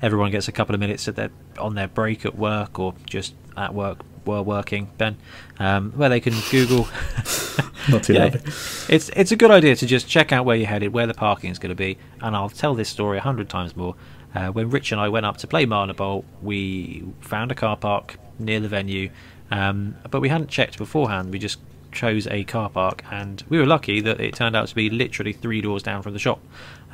everyone 0.00 0.30
gets 0.30 0.46
a 0.46 0.52
couple 0.52 0.74
of 0.74 0.80
minutes 0.80 1.08
at 1.08 1.16
their 1.16 1.30
on 1.58 1.74
their 1.74 1.88
break 1.88 2.24
at 2.24 2.36
work 2.36 2.78
or 2.78 2.94
just 3.06 3.34
at 3.56 3.74
work 3.74 3.98
while 4.24 4.44
working. 4.44 4.90
Ben, 4.98 5.16
um, 5.58 5.92
where 5.92 6.08
they 6.08 6.20
can 6.20 6.34
Google 6.50 6.88
Not 7.88 8.04
too 8.04 8.14
Yeah. 8.14 8.24
loud. 8.24 8.42
It's 8.88 9.08
it's 9.10 9.32
a 9.32 9.36
good 9.36 9.50
idea 9.50 9.74
to 9.76 9.86
just 9.86 10.08
check 10.08 10.32
out 10.32 10.44
where 10.44 10.56
you're 10.56 10.68
headed, 10.68 10.92
where 10.92 11.06
the 11.06 11.14
parking 11.14 11.50
is 11.50 11.58
going 11.58 11.70
to 11.70 11.74
be, 11.76 11.98
and 12.20 12.34
I'll 12.36 12.48
tell 12.48 12.74
this 12.74 12.88
story 12.88 13.18
a 13.18 13.20
hundred 13.22 13.48
times 13.48 13.76
more. 13.76 13.94
Uh, 14.34 14.48
when 14.48 14.70
Rich 14.70 14.92
and 14.92 15.00
I 15.00 15.08
went 15.08 15.26
up 15.26 15.36
to 15.38 15.46
play 15.46 15.66
Manabowl, 15.66 16.24
we 16.40 17.04
found 17.20 17.52
a 17.52 17.54
car 17.54 17.76
park 17.76 18.16
near 18.38 18.60
the 18.60 18.68
venue, 18.68 19.10
um, 19.50 19.96
but 20.10 20.20
we 20.20 20.28
hadn't 20.30 20.48
checked 20.48 20.78
beforehand. 20.78 21.32
We 21.32 21.38
just 21.38 21.58
chose 21.90 22.26
a 22.28 22.44
car 22.44 22.70
park, 22.70 23.04
and 23.10 23.44
we 23.50 23.58
were 23.58 23.66
lucky 23.66 24.00
that 24.00 24.20
it 24.20 24.34
turned 24.34 24.56
out 24.56 24.68
to 24.68 24.74
be 24.74 24.88
literally 24.88 25.32
three 25.34 25.60
doors 25.60 25.82
down 25.82 26.00
from 26.02 26.14
the 26.14 26.18
shop. 26.18 26.40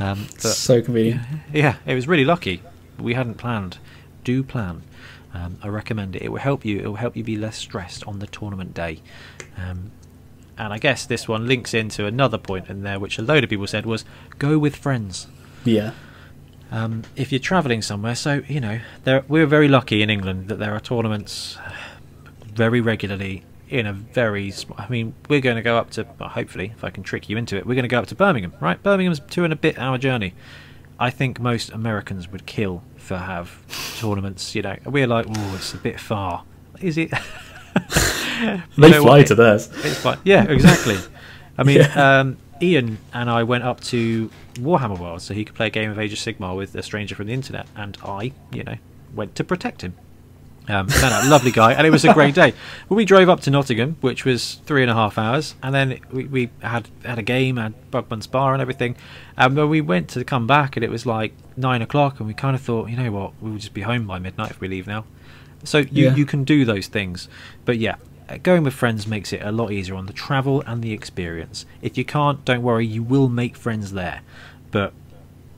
Um, 0.00 0.26
so 0.38 0.82
convenient. 0.82 1.20
yeah, 1.52 1.76
it 1.86 1.94
was 1.94 2.08
really 2.08 2.24
lucky. 2.24 2.62
We 2.98 3.14
hadn't 3.14 3.34
planned. 3.34 3.78
Do 4.24 4.42
plan. 4.42 4.82
Um, 5.38 5.58
I 5.62 5.68
recommend 5.68 6.16
it. 6.16 6.22
It 6.22 6.32
will 6.32 6.38
help 6.38 6.64
you. 6.64 6.78
It 6.80 6.86
will 6.86 6.96
help 6.96 7.16
you 7.16 7.22
be 7.22 7.36
less 7.36 7.56
stressed 7.56 8.04
on 8.04 8.18
the 8.18 8.26
tournament 8.26 8.74
day. 8.74 9.00
Um, 9.56 9.92
and 10.56 10.72
I 10.72 10.78
guess 10.78 11.06
this 11.06 11.28
one 11.28 11.46
links 11.46 11.72
into 11.72 12.06
another 12.06 12.38
point 12.38 12.68
in 12.68 12.82
there, 12.82 12.98
which 12.98 13.18
a 13.18 13.22
load 13.22 13.44
of 13.44 13.50
people 13.50 13.66
said 13.66 13.86
was 13.86 14.04
go 14.38 14.58
with 14.58 14.74
friends. 14.74 15.28
Yeah. 15.64 15.92
Um, 16.70 17.04
if 17.14 17.30
you're 17.30 17.38
travelling 17.38 17.82
somewhere, 17.82 18.14
so 18.14 18.42
you 18.48 18.60
know, 18.60 18.80
there, 19.04 19.24
we're 19.28 19.46
very 19.46 19.68
lucky 19.68 20.02
in 20.02 20.10
England 20.10 20.48
that 20.48 20.58
there 20.58 20.74
are 20.74 20.80
tournaments 20.80 21.56
very 22.44 22.80
regularly 22.80 23.44
in 23.68 23.86
a 23.86 23.92
very. 23.92 24.52
I 24.76 24.88
mean, 24.88 25.14
we're 25.28 25.40
going 25.40 25.56
to 25.56 25.62
go 25.62 25.78
up 25.78 25.90
to. 25.92 26.06
Well, 26.18 26.28
hopefully, 26.28 26.72
if 26.76 26.82
I 26.82 26.90
can 26.90 27.04
trick 27.04 27.28
you 27.28 27.36
into 27.36 27.56
it, 27.56 27.64
we're 27.64 27.74
going 27.74 27.84
to 27.84 27.88
go 27.88 28.00
up 28.00 28.08
to 28.08 28.14
Birmingham. 28.14 28.52
Right, 28.60 28.82
Birmingham's 28.82 29.20
two 29.30 29.44
and 29.44 29.52
a 29.52 29.56
bit 29.56 29.78
hour 29.78 29.98
journey. 29.98 30.34
I 30.98 31.10
think 31.10 31.38
most 31.38 31.70
Americans 31.70 32.28
would 32.28 32.44
kill 32.44 32.82
for 33.08 33.16
have 33.16 33.50
tournaments. 33.98 34.54
You 34.54 34.62
know, 34.62 34.76
we're 34.84 35.06
like, 35.06 35.26
oh, 35.28 35.54
it's 35.56 35.72
a 35.74 35.78
bit 35.78 35.98
far. 35.98 36.44
Is 36.80 36.98
it? 36.98 37.10
They 38.76 38.90
know 38.90 39.02
fly 39.02 39.24
to 39.24 39.34
theirs. 39.34 39.68
It's 39.82 39.98
fine. 40.00 40.18
Yeah, 40.22 40.44
exactly. 40.44 40.96
I 41.58 41.64
mean, 41.64 41.78
Yeah. 41.80 42.20
um, 42.20 42.36
Ian 42.62 42.98
and 43.12 43.28
I 43.28 43.42
went 43.42 43.64
up 43.64 43.80
to 43.92 44.30
Warhammer 44.54 44.96
World 44.96 45.22
so 45.22 45.34
he 45.34 45.44
could 45.44 45.56
play 45.56 45.66
a 45.66 45.70
game 45.70 45.90
of 45.90 45.98
Age 45.98 46.12
of 46.12 46.20
Sigmar 46.20 46.56
with 46.56 46.72
a 46.76 46.82
stranger 46.84 47.16
from 47.16 47.26
the 47.26 47.32
internet, 47.32 47.66
and 47.74 47.98
I, 48.04 48.30
you 48.52 48.62
know, 48.62 48.76
went 49.12 49.34
to 49.36 49.44
protect 49.44 49.82
him. 49.82 49.94
Um, 50.68 50.86
a 51.02 51.28
lovely 51.28 51.50
guy, 51.50 51.72
and 51.72 51.86
it 51.86 51.90
was 51.90 52.04
a 52.04 52.12
great 52.12 52.34
day. 52.34 52.52
Well, 52.88 52.96
we 52.98 53.06
drove 53.06 53.28
up 53.30 53.40
to 53.40 53.50
Nottingham, 53.50 53.96
which 54.02 54.24
was 54.26 54.56
three 54.66 54.82
and 54.82 54.90
a 54.90 54.94
half 54.94 55.16
hours, 55.16 55.54
and 55.62 55.74
then 55.74 55.98
we, 56.12 56.24
we 56.26 56.50
had 56.60 56.88
had 57.04 57.18
a 57.18 57.22
game, 57.22 57.56
had 57.56 57.72
Bugman's 57.90 58.26
Bar 58.26 58.52
and 58.52 58.60
everything. 58.60 58.94
And 59.36 59.56
when 59.56 59.70
we 59.70 59.80
went 59.80 60.10
to 60.10 60.24
come 60.24 60.46
back, 60.46 60.76
and 60.76 60.84
it 60.84 60.90
was 60.90 61.06
like 61.06 61.32
nine 61.56 61.80
o'clock, 61.80 62.18
and 62.20 62.26
we 62.28 62.34
kind 62.34 62.54
of 62.54 62.60
thought, 62.60 62.90
you 62.90 62.96
know 62.96 63.10
what, 63.10 63.32
we'll 63.40 63.56
just 63.56 63.72
be 63.72 63.80
home 63.80 64.06
by 64.06 64.18
midnight 64.18 64.50
if 64.50 64.60
we 64.60 64.68
leave 64.68 64.86
now. 64.86 65.04
So 65.64 65.78
you, 65.78 66.04
Yeah. 66.04 66.14
you 66.16 66.26
can 66.26 66.44
do 66.44 66.64
those 66.64 66.86
things, 66.86 67.28
but 67.64 67.78
yeah, 67.78 67.96
uh, 68.28 68.36
going 68.42 68.62
with 68.62 68.74
friends 68.74 69.06
makes 69.06 69.32
it 69.32 69.40
a 69.42 69.50
lot 69.50 69.72
easier 69.72 69.94
on 69.94 70.04
the 70.06 70.12
travel 70.12 70.62
and 70.66 70.82
the 70.82 70.92
experience. 70.92 71.64
If 71.80 71.96
you 71.96 72.04
can't, 72.04 72.44
don't 72.44 72.62
worry, 72.62 72.86
you 72.86 73.02
will 73.02 73.28
make 73.30 73.56
friends 73.56 73.92
there. 73.92 74.20
But 74.70 74.92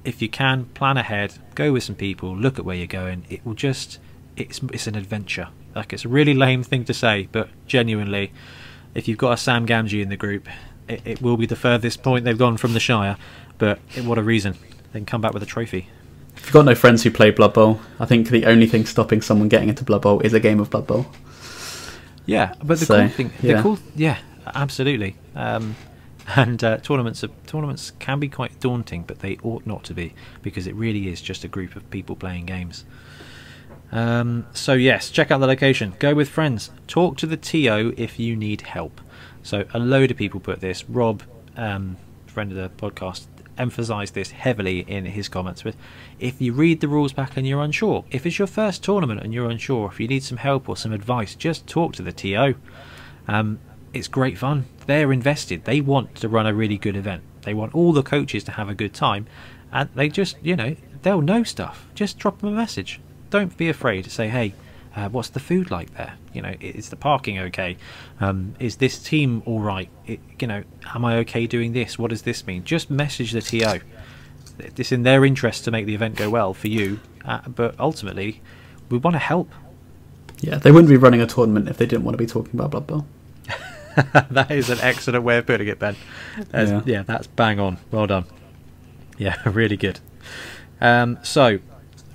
if 0.04 0.22
you 0.22 0.28
can, 0.28 0.66
plan 0.66 0.96
ahead, 0.96 1.34
go 1.56 1.72
with 1.72 1.82
some 1.82 1.96
people, 1.96 2.34
look 2.36 2.58
at 2.60 2.64
where 2.64 2.76
you're 2.76 2.86
going. 2.86 3.24
It 3.28 3.44
will 3.44 3.54
just, 3.54 3.98
it's 4.36 4.60
it's 4.72 4.86
an 4.86 4.94
adventure. 4.94 5.48
Like 5.74 5.92
it's 5.92 6.04
a 6.04 6.08
really 6.08 6.34
lame 6.34 6.62
thing 6.62 6.84
to 6.84 6.94
say, 6.94 7.28
but 7.30 7.48
genuinely, 7.66 8.32
if 8.94 9.06
you've 9.08 9.18
got 9.18 9.32
a 9.32 9.36
Sam 9.36 9.66
Gamgee 9.66 10.02
in 10.02 10.08
the 10.08 10.16
group, 10.16 10.48
it, 10.88 11.02
it 11.04 11.22
will 11.22 11.36
be 11.36 11.46
the 11.46 11.56
furthest 11.56 12.02
point 12.02 12.24
they've 12.24 12.38
gone 12.38 12.56
from 12.56 12.72
the 12.72 12.80
Shire. 12.80 13.16
But 13.58 13.78
it, 13.94 14.04
what 14.04 14.18
a 14.18 14.22
reason! 14.22 14.56
They 14.92 14.98
can 15.00 15.06
come 15.06 15.20
back 15.20 15.32
with 15.32 15.42
a 15.42 15.46
trophy. 15.46 15.88
If 16.36 16.46
you've 16.46 16.52
got 16.52 16.64
no 16.64 16.74
friends 16.74 17.02
who 17.02 17.10
play 17.10 17.30
Blood 17.30 17.52
Bowl, 17.52 17.80
I 17.98 18.06
think 18.06 18.28
the 18.30 18.46
only 18.46 18.66
thing 18.66 18.86
stopping 18.86 19.20
someone 19.20 19.48
getting 19.48 19.68
into 19.68 19.84
Blood 19.84 20.02
Bowl 20.02 20.20
is 20.20 20.32
a 20.32 20.40
game 20.40 20.58
of 20.58 20.70
Blood 20.70 20.86
Bowl. 20.86 21.06
Yeah, 22.26 22.54
but 22.62 22.78
the 22.78 22.86
So, 22.86 22.98
cool 22.98 23.08
thing, 23.08 23.32
the 23.40 23.48
yeah. 23.48 23.62
cool, 23.62 23.78
yeah, 23.94 24.18
absolutely. 24.46 25.16
Um, 25.34 25.76
and 26.36 26.62
uh, 26.62 26.78
tournaments, 26.78 27.24
are, 27.24 27.30
tournaments 27.46 27.92
can 27.98 28.20
be 28.20 28.28
quite 28.28 28.60
daunting, 28.60 29.02
but 29.02 29.18
they 29.18 29.36
ought 29.42 29.66
not 29.66 29.84
to 29.84 29.94
be 29.94 30.14
because 30.42 30.66
it 30.66 30.74
really 30.74 31.08
is 31.08 31.20
just 31.20 31.44
a 31.44 31.48
group 31.48 31.76
of 31.76 31.90
people 31.90 32.16
playing 32.16 32.46
games. 32.46 32.84
Um, 33.92 34.46
so 34.52 34.74
yes, 34.74 35.10
check 35.10 35.30
out 35.30 35.38
the 35.38 35.46
location. 35.46 35.94
Go 35.98 36.14
with 36.14 36.28
friends. 36.28 36.70
Talk 36.86 37.16
to 37.18 37.26
the 37.26 37.36
TO 37.36 37.94
if 37.96 38.18
you 38.18 38.36
need 38.36 38.62
help. 38.62 39.00
So 39.42 39.64
a 39.72 39.78
load 39.78 40.10
of 40.10 40.16
people 40.16 40.40
put 40.40 40.60
this. 40.60 40.88
Rob, 40.88 41.22
um, 41.56 41.96
friend 42.26 42.52
of 42.52 42.56
the 42.56 42.68
podcast, 42.68 43.26
emphasised 43.58 44.14
this 44.14 44.30
heavily 44.30 44.80
in 44.80 45.04
his 45.04 45.28
comments. 45.28 45.62
But 45.62 45.74
if 46.18 46.40
you 46.40 46.52
read 46.52 46.80
the 46.80 46.88
rules 46.88 47.12
back 47.12 47.36
and 47.36 47.46
you're 47.46 47.62
unsure, 47.62 48.04
if 48.10 48.26
it's 48.26 48.38
your 48.38 48.48
first 48.48 48.82
tournament 48.82 49.20
and 49.20 49.34
you're 49.34 49.50
unsure, 49.50 49.88
if 49.88 50.00
you 50.00 50.08
need 50.08 50.22
some 50.22 50.38
help 50.38 50.68
or 50.68 50.76
some 50.76 50.92
advice, 50.92 51.34
just 51.34 51.66
talk 51.66 51.92
to 51.94 52.02
the 52.02 52.12
TO. 52.12 52.54
Um, 53.28 53.58
it's 53.92 54.08
great 54.08 54.38
fun. 54.38 54.66
They're 54.86 55.12
invested. 55.12 55.64
They 55.64 55.80
want 55.80 56.14
to 56.16 56.28
run 56.28 56.46
a 56.46 56.54
really 56.54 56.78
good 56.78 56.96
event. 56.96 57.22
They 57.42 57.54
want 57.54 57.74
all 57.74 57.92
the 57.92 58.02
coaches 58.02 58.44
to 58.44 58.52
have 58.52 58.68
a 58.68 58.74
good 58.74 58.94
time, 58.94 59.26
and 59.72 59.88
they 59.94 60.08
just, 60.08 60.36
you 60.42 60.56
know, 60.56 60.76
they'll 61.02 61.22
know 61.22 61.42
stuff. 61.42 61.86
Just 61.94 62.18
drop 62.18 62.40
them 62.40 62.50
a 62.50 62.56
message. 62.56 63.00
Don't 63.30 63.56
be 63.56 63.68
afraid 63.68 64.04
to 64.04 64.10
say, 64.10 64.28
"Hey, 64.28 64.54
uh, 64.96 65.08
what's 65.08 65.28
the 65.30 65.40
food 65.40 65.70
like 65.70 65.94
there? 65.96 66.14
You 66.32 66.42
know, 66.42 66.54
is 66.60 66.88
the 66.90 66.96
parking 66.96 67.38
okay? 67.38 67.76
Um, 68.20 68.54
is 68.58 68.76
this 68.76 68.98
team 68.98 69.42
all 69.46 69.60
right? 69.60 69.88
It, 70.06 70.20
you 70.40 70.46
know, 70.46 70.62
am 70.94 71.04
I 71.04 71.16
okay 71.18 71.46
doing 71.46 71.72
this? 71.72 71.98
What 71.98 72.10
does 72.10 72.22
this 72.22 72.46
mean?" 72.46 72.64
Just 72.64 72.90
message 72.90 73.32
the 73.32 73.40
TO. 73.40 73.80
It's 74.76 74.92
in 74.92 75.04
their 75.04 75.24
interest 75.24 75.64
to 75.64 75.70
make 75.70 75.86
the 75.86 75.94
event 75.94 76.16
go 76.16 76.28
well 76.28 76.52
for 76.52 76.68
you, 76.68 77.00
uh, 77.24 77.40
but 77.48 77.78
ultimately, 77.80 78.42
we 78.90 78.98
want 78.98 79.14
to 79.14 79.18
help. 79.18 79.50
Yeah, 80.40 80.56
they 80.58 80.70
wouldn't 80.70 80.88
be 80.90 80.96
running 80.96 81.20
a 81.22 81.26
tournament 81.26 81.68
if 81.68 81.76
they 81.78 81.86
didn't 81.86 82.04
want 82.04 82.14
to 82.14 82.18
be 82.18 82.26
talking 82.26 82.52
about 82.58 82.70
Blood 82.72 82.86
Bowl. 82.86 83.06
that 84.30 84.50
is 84.50 84.70
an 84.70 84.78
excellent 84.80 85.24
way 85.24 85.38
of 85.38 85.46
putting 85.46 85.68
it, 85.68 85.78
Ben. 85.78 85.96
That's- 86.50 86.68
Yeah. 86.70 86.82
yeah. 86.98 87.02
that's 87.02 87.26
bang 87.26 87.58
on. 87.60 87.78
Well 87.90 88.06
done. 88.06 88.24
Yeah, 89.18 89.36
really 89.48 89.76
good. 89.76 90.00
Um, 90.80 91.18
so, 91.22 91.58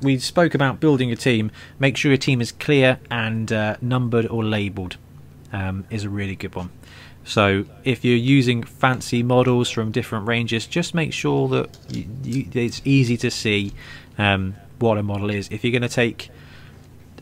we 0.05 0.19
spoke 0.19 0.53
about 0.55 0.79
building 0.79 1.11
a 1.11 1.15
team. 1.15 1.51
Make 1.79 1.97
sure 1.97 2.11
your 2.11 2.17
team 2.17 2.39
is 2.39 2.51
clear 2.51 2.99
and 3.11 3.51
uh, 3.51 3.77
numbered 3.81 4.27
or 4.27 4.43
labelled. 4.43 4.97
Um, 5.51 5.85
is 5.89 6.03
a 6.03 6.09
really 6.09 6.35
good 6.35 6.53
one. 6.55 6.69
So, 7.23 7.65
if 7.83 8.03
you're 8.03 8.17
using 8.17 8.63
fancy 8.63 9.23
models 9.23 9.69
from 9.69 9.91
different 9.91 10.27
ranges, 10.27 10.67
just 10.67 10.93
make 10.93 11.13
sure 11.13 11.47
that 11.49 11.77
you, 11.89 12.07
you, 12.23 12.47
it's 12.53 12.81
easy 12.83 13.17
to 13.17 13.31
see 13.31 13.73
um, 14.17 14.55
what 14.79 14.97
a 14.97 15.03
model 15.03 15.29
is. 15.29 15.47
If 15.49 15.63
you're 15.63 15.71
going 15.71 15.81
to 15.81 15.89
take 15.89 16.29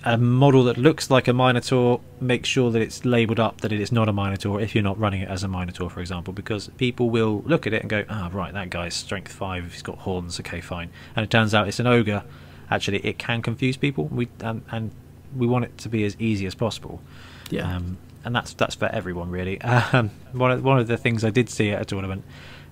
a 0.04 0.18
model 0.18 0.66
that 0.66 0.78
looks 0.78 1.10
like 1.10 1.28
a 1.28 1.34
Minotaur, 1.34 2.02
make 2.20 2.46
sure 2.46 2.70
that 2.72 2.82
it's 2.82 3.06
labelled 3.06 3.40
up 3.40 3.62
that 3.62 3.72
it 3.72 3.80
is 3.80 3.92
not 3.92 4.10
a 4.10 4.14
Minotaur 4.14 4.60
if 4.60 4.76
you're 4.76 4.84
not 4.84 5.00
running 5.00 5.22
it 5.22 5.30
as 5.30 5.44
a 5.44 5.48
Minotaur, 5.48 5.90
for 5.90 6.02
example, 6.02 6.34
because 6.34 6.68
people 6.78 7.10
will 7.10 7.42
look 7.46 7.66
at 7.66 7.74
it 7.74 7.82
and 7.82 7.90
go, 7.90 8.04
ah, 8.10 8.30
right, 8.34 8.54
that 8.54 8.70
guy's 8.70 8.94
strength 8.94 9.32
5, 9.32 9.72
he's 9.72 9.82
got 9.82 10.00
horns, 10.00 10.40
okay, 10.42 10.60
fine. 10.60 10.90
And 11.16 11.24
it 11.24 11.30
turns 11.30 11.54
out 11.54 11.68
it's 11.68 11.80
an 11.80 11.88
ogre. 11.88 12.24
Actually, 12.70 13.00
it 13.00 13.18
can 13.18 13.42
confuse 13.42 13.78
people, 13.78 14.06
we, 14.06 14.28
and, 14.40 14.64
and 14.72 14.92
we 15.36 15.48
want 15.48 15.66
it 15.66 15.78
to 15.80 15.90
be 15.90 16.04
as 16.04 16.16
easy 16.20 16.46
as 16.46 16.56
possible. 16.56 17.02
Yeah. 17.50 17.76
Um, 17.76 17.98
and 18.26 18.36
that's 18.36 18.54
that's 18.54 18.76
for 18.76 18.86
everyone 18.86 19.30
really. 19.30 19.60
Um, 19.94 20.12
one 20.32 20.52
of 20.52 20.64
one 20.64 20.80
of 20.80 20.88
the 20.88 20.98
things 20.98 21.24
I 21.24 21.30
did 21.30 21.50
see 21.50 21.72
at 21.72 21.82
a 21.82 21.86
tournament 21.86 22.24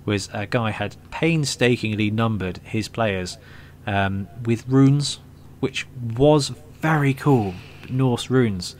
was 0.04 0.28
a 0.32 0.46
guy 0.46 0.70
had 0.70 0.96
painstakingly 1.10 2.10
numbered 2.10 2.58
his 2.64 2.88
players 2.88 3.38
um, 3.86 4.28
with 4.44 4.66
runes, 4.66 5.20
which 5.60 5.86
was 6.16 6.48
very 6.80 7.14
cool. 7.14 7.54
Norse 7.88 8.30
runes. 8.30 8.74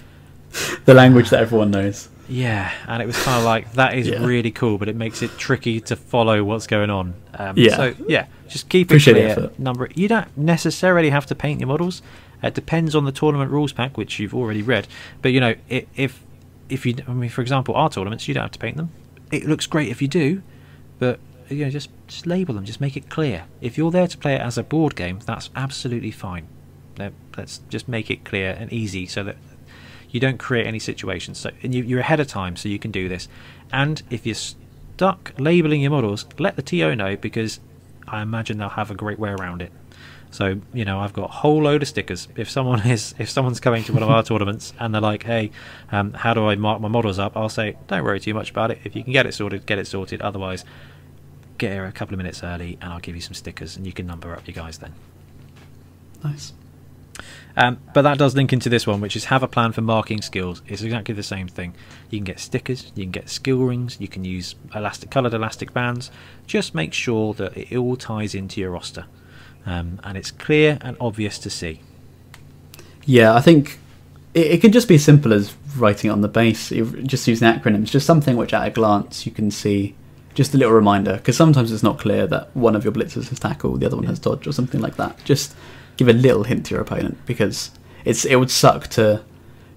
the 0.84 0.94
language 0.94 1.30
that 1.30 1.40
everyone 1.40 1.70
knows. 1.70 2.08
Yeah, 2.28 2.70
and 2.86 3.02
it 3.02 3.06
was 3.06 3.16
kind 3.22 3.38
of 3.38 3.44
like 3.44 3.72
that 3.72 3.94
is 3.96 4.08
Yeah. 4.08 4.24
really 4.24 4.50
cool, 4.50 4.76
but 4.78 4.88
it 4.88 4.96
makes 4.96 5.22
it 5.22 5.30
tricky 5.38 5.80
to 5.82 5.96
follow 5.96 6.44
what's 6.44 6.66
going 6.66 6.90
on. 6.90 7.14
Um, 7.34 7.54
Yeah. 7.56 7.76
So 7.76 7.94
yeah, 8.06 8.26
just 8.48 8.68
keep 8.68 8.88
Appreciate 8.88 9.16
it 9.16 9.34
clear. 9.34 9.50
Number. 9.58 9.88
You 9.94 10.08
don't 10.08 10.36
necessarily 10.36 11.10
have 11.10 11.26
to 11.26 11.34
paint 11.34 11.60
your 11.60 11.68
models. 11.68 12.02
It 12.42 12.54
depends 12.54 12.94
on 12.94 13.04
the 13.04 13.12
tournament 13.12 13.50
rules 13.50 13.72
pack, 13.72 13.96
which 13.96 14.18
you've 14.18 14.34
already 14.34 14.62
read. 14.62 14.86
But 15.22 15.32
you 15.32 15.40
know, 15.40 15.54
if 15.68 16.20
if 16.68 16.84
you, 16.84 16.94
I 17.08 17.12
mean, 17.12 17.30
for 17.30 17.40
example, 17.40 17.74
our 17.74 17.88
tournaments, 17.88 18.28
you 18.28 18.34
don't 18.34 18.42
have 18.44 18.50
to 18.52 18.58
paint 18.58 18.76
them. 18.76 18.90
It 19.32 19.46
looks 19.46 19.66
great 19.66 19.88
if 19.88 20.02
you 20.02 20.08
do, 20.08 20.42
but 20.98 21.18
you 21.48 21.64
know, 21.64 21.70
just 21.70 21.88
just 22.08 22.26
label 22.26 22.54
them. 22.54 22.64
Just 22.64 22.80
make 22.80 22.96
it 22.96 23.08
clear. 23.08 23.44
If 23.62 23.78
you're 23.78 23.90
there 23.90 24.06
to 24.06 24.18
play 24.18 24.34
it 24.34 24.40
as 24.42 24.58
a 24.58 24.62
board 24.62 24.94
game, 24.96 25.20
that's 25.24 25.48
absolutely 25.56 26.10
fine. 26.10 26.46
Let's 27.36 27.60
just 27.70 27.88
make 27.88 28.10
it 28.10 28.24
clear 28.24 28.56
and 28.58 28.72
easy 28.72 29.06
so 29.06 29.22
that 29.24 29.36
you 30.10 30.20
don't 30.20 30.38
create 30.38 30.66
any 30.66 30.78
situations. 30.78 31.38
So 31.38 31.50
and 31.62 31.74
you, 31.74 31.82
you're 31.82 32.00
ahead 32.00 32.20
of 32.20 32.26
time, 32.26 32.56
so 32.56 32.68
you 32.68 32.78
can 32.78 32.90
do 32.90 33.08
this. 33.08 33.28
And 33.72 34.02
if 34.10 34.26
you're 34.26 34.34
stuck 34.34 35.32
labeling 35.38 35.80
your 35.82 35.90
models, 35.90 36.26
let 36.38 36.56
the 36.56 36.62
TO 36.62 36.94
know 36.96 37.16
because 37.16 37.60
I 38.06 38.22
imagine 38.22 38.58
they'll 38.58 38.70
have 38.70 38.90
a 38.90 38.94
great 38.94 39.18
way 39.18 39.30
around 39.30 39.62
it. 39.62 39.72
So 40.30 40.60
you 40.74 40.84
know, 40.84 41.00
I've 41.00 41.12
got 41.12 41.30
a 41.30 41.32
whole 41.32 41.62
load 41.62 41.82
of 41.82 41.88
stickers. 41.88 42.28
If 42.36 42.50
someone 42.50 42.86
is, 42.86 43.14
if 43.18 43.30
someone's 43.30 43.60
coming 43.60 43.84
to 43.84 43.92
one 43.92 44.02
of 44.02 44.10
our 44.10 44.22
tournaments 44.24 44.72
and 44.78 44.94
they're 44.94 45.00
like, 45.00 45.22
"Hey, 45.22 45.50
um, 45.90 46.12
how 46.12 46.34
do 46.34 46.46
I 46.46 46.56
mark 46.56 46.80
my 46.80 46.88
models 46.88 47.18
up?" 47.18 47.36
I'll 47.36 47.48
say, 47.48 47.76
"Don't 47.86 48.04
worry 48.04 48.20
too 48.20 48.34
much 48.34 48.50
about 48.50 48.70
it. 48.70 48.78
If 48.84 48.94
you 48.94 49.02
can 49.02 49.12
get 49.12 49.26
it 49.26 49.34
sorted, 49.34 49.66
get 49.66 49.78
it 49.78 49.86
sorted. 49.86 50.20
Otherwise, 50.20 50.64
get 51.56 51.72
here 51.72 51.86
a 51.86 51.92
couple 51.92 52.14
of 52.14 52.18
minutes 52.18 52.42
early, 52.42 52.78
and 52.80 52.92
I'll 52.92 53.00
give 53.00 53.14
you 53.14 53.22
some 53.22 53.34
stickers, 53.34 53.76
and 53.76 53.86
you 53.86 53.92
can 53.92 54.06
number 54.06 54.34
up 54.34 54.46
your 54.46 54.54
guys 54.54 54.78
then." 54.78 54.94
Nice. 56.22 56.52
Um, 57.60 57.80
but 57.92 58.02
that 58.02 58.18
does 58.18 58.36
link 58.36 58.52
into 58.52 58.68
this 58.68 58.86
one, 58.86 59.00
which 59.00 59.16
is 59.16 59.24
have 59.24 59.42
a 59.42 59.48
plan 59.48 59.72
for 59.72 59.80
marking 59.80 60.22
skills. 60.22 60.62
It's 60.68 60.82
exactly 60.82 61.12
the 61.12 61.24
same 61.24 61.48
thing. 61.48 61.74
You 62.08 62.20
can 62.20 62.24
get 62.24 62.38
stickers, 62.38 62.92
you 62.94 63.02
can 63.02 63.10
get 63.10 63.28
skill 63.28 63.58
rings, 63.58 63.96
you 64.00 64.06
can 64.06 64.24
use 64.24 64.54
elastic 64.76 65.10
coloured 65.10 65.34
elastic 65.34 65.74
bands. 65.74 66.12
Just 66.46 66.72
make 66.72 66.92
sure 66.94 67.34
that 67.34 67.56
it 67.56 67.76
all 67.76 67.96
ties 67.96 68.32
into 68.32 68.60
your 68.60 68.70
roster, 68.70 69.06
um, 69.66 70.00
and 70.04 70.16
it's 70.16 70.30
clear 70.30 70.78
and 70.82 70.96
obvious 71.00 71.36
to 71.40 71.50
see. 71.50 71.80
Yeah, 73.04 73.34
I 73.34 73.40
think 73.40 73.80
it, 74.34 74.46
it 74.46 74.60
can 74.60 74.70
just 74.70 74.86
be 74.86 74.94
as 74.94 75.04
simple 75.04 75.32
as 75.32 75.52
writing 75.76 76.10
it 76.10 76.12
on 76.12 76.20
the 76.20 76.28
base, 76.28 76.68
just 76.68 77.26
using 77.26 77.48
acronyms, 77.48 77.86
just 77.86 78.06
something 78.06 78.36
which 78.36 78.54
at 78.54 78.68
a 78.68 78.70
glance 78.70 79.26
you 79.26 79.32
can 79.32 79.50
see, 79.50 79.96
just 80.34 80.54
a 80.54 80.58
little 80.58 80.74
reminder, 80.74 81.16
because 81.16 81.36
sometimes 81.36 81.72
it's 81.72 81.82
not 81.82 81.98
clear 81.98 82.28
that 82.28 82.54
one 82.54 82.76
of 82.76 82.84
your 82.84 82.92
blitzers 82.92 83.30
has 83.30 83.40
tackle, 83.40 83.76
the 83.78 83.86
other 83.86 83.96
one 83.96 84.06
has 84.06 84.20
dodge, 84.20 84.46
or 84.46 84.52
something 84.52 84.80
like 84.80 84.94
that. 84.94 85.18
Just 85.24 85.56
give 85.98 86.08
a 86.08 86.12
little 86.14 86.44
hint 86.44 86.64
to 86.66 86.74
your 86.74 86.80
opponent, 86.80 87.18
because 87.26 87.70
it's 88.06 88.24
it 88.24 88.36
would 88.36 88.50
suck 88.50 88.86
to 88.88 89.22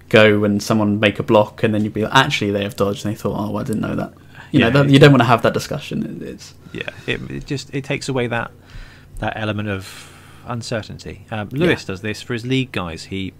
go 0.08 0.44
and 0.44 0.62
someone 0.62 0.98
make 1.00 1.18
a 1.18 1.22
block 1.22 1.62
and 1.62 1.74
then 1.74 1.84
you'd 1.84 1.92
be 1.94 2.02
like, 2.04 2.14
actually 2.14 2.50
they 2.50 2.62
have 2.62 2.76
dodged, 2.76 3.04
and 3.04 3.14
they 3.14 3.18
thought, 3.18 3.36
oh, 3.38 3.50
well, 3.50 3.62
I 3.62 3.64
didn't 3.64 3.82
know 3.82 3.94
that. 3.96 4.14
You 4.52 4.60
Yeah, 4.60 4.68
know, 4.70 4.82
that, 4.84 4.90
you 4.92 4.98
don't 4.98 5.10
want 5.12 5.20
to 5.22 5.26
have 5.26 5.42
that 5.42 5.52
discussion. 5.54 6.02
It- 6.22 6.22
It's 6.28 6.54
Yeah, 6.72 6.88
it, 7.06 7.20
it 7.30 7.46
just 7.46 7.74
it 7.74 7.84
takes 7.84 8.08
away 8.08 8.26
that 8.28 8.50
that 9.18 9.34
element 9.36 9.68
of 9.68 10.10
uncertainty. 10.46 11.26
Um, 11.30 11.48
Lewis 11.50 11.82
Yeah. 11.82 11.86
does 11.88 12.00
this 12.02 12.22
for 12.22 12.32
his 12.32 12.44
league 12.46 12.72
guys. 12.72 13.04
He 13.04 13.32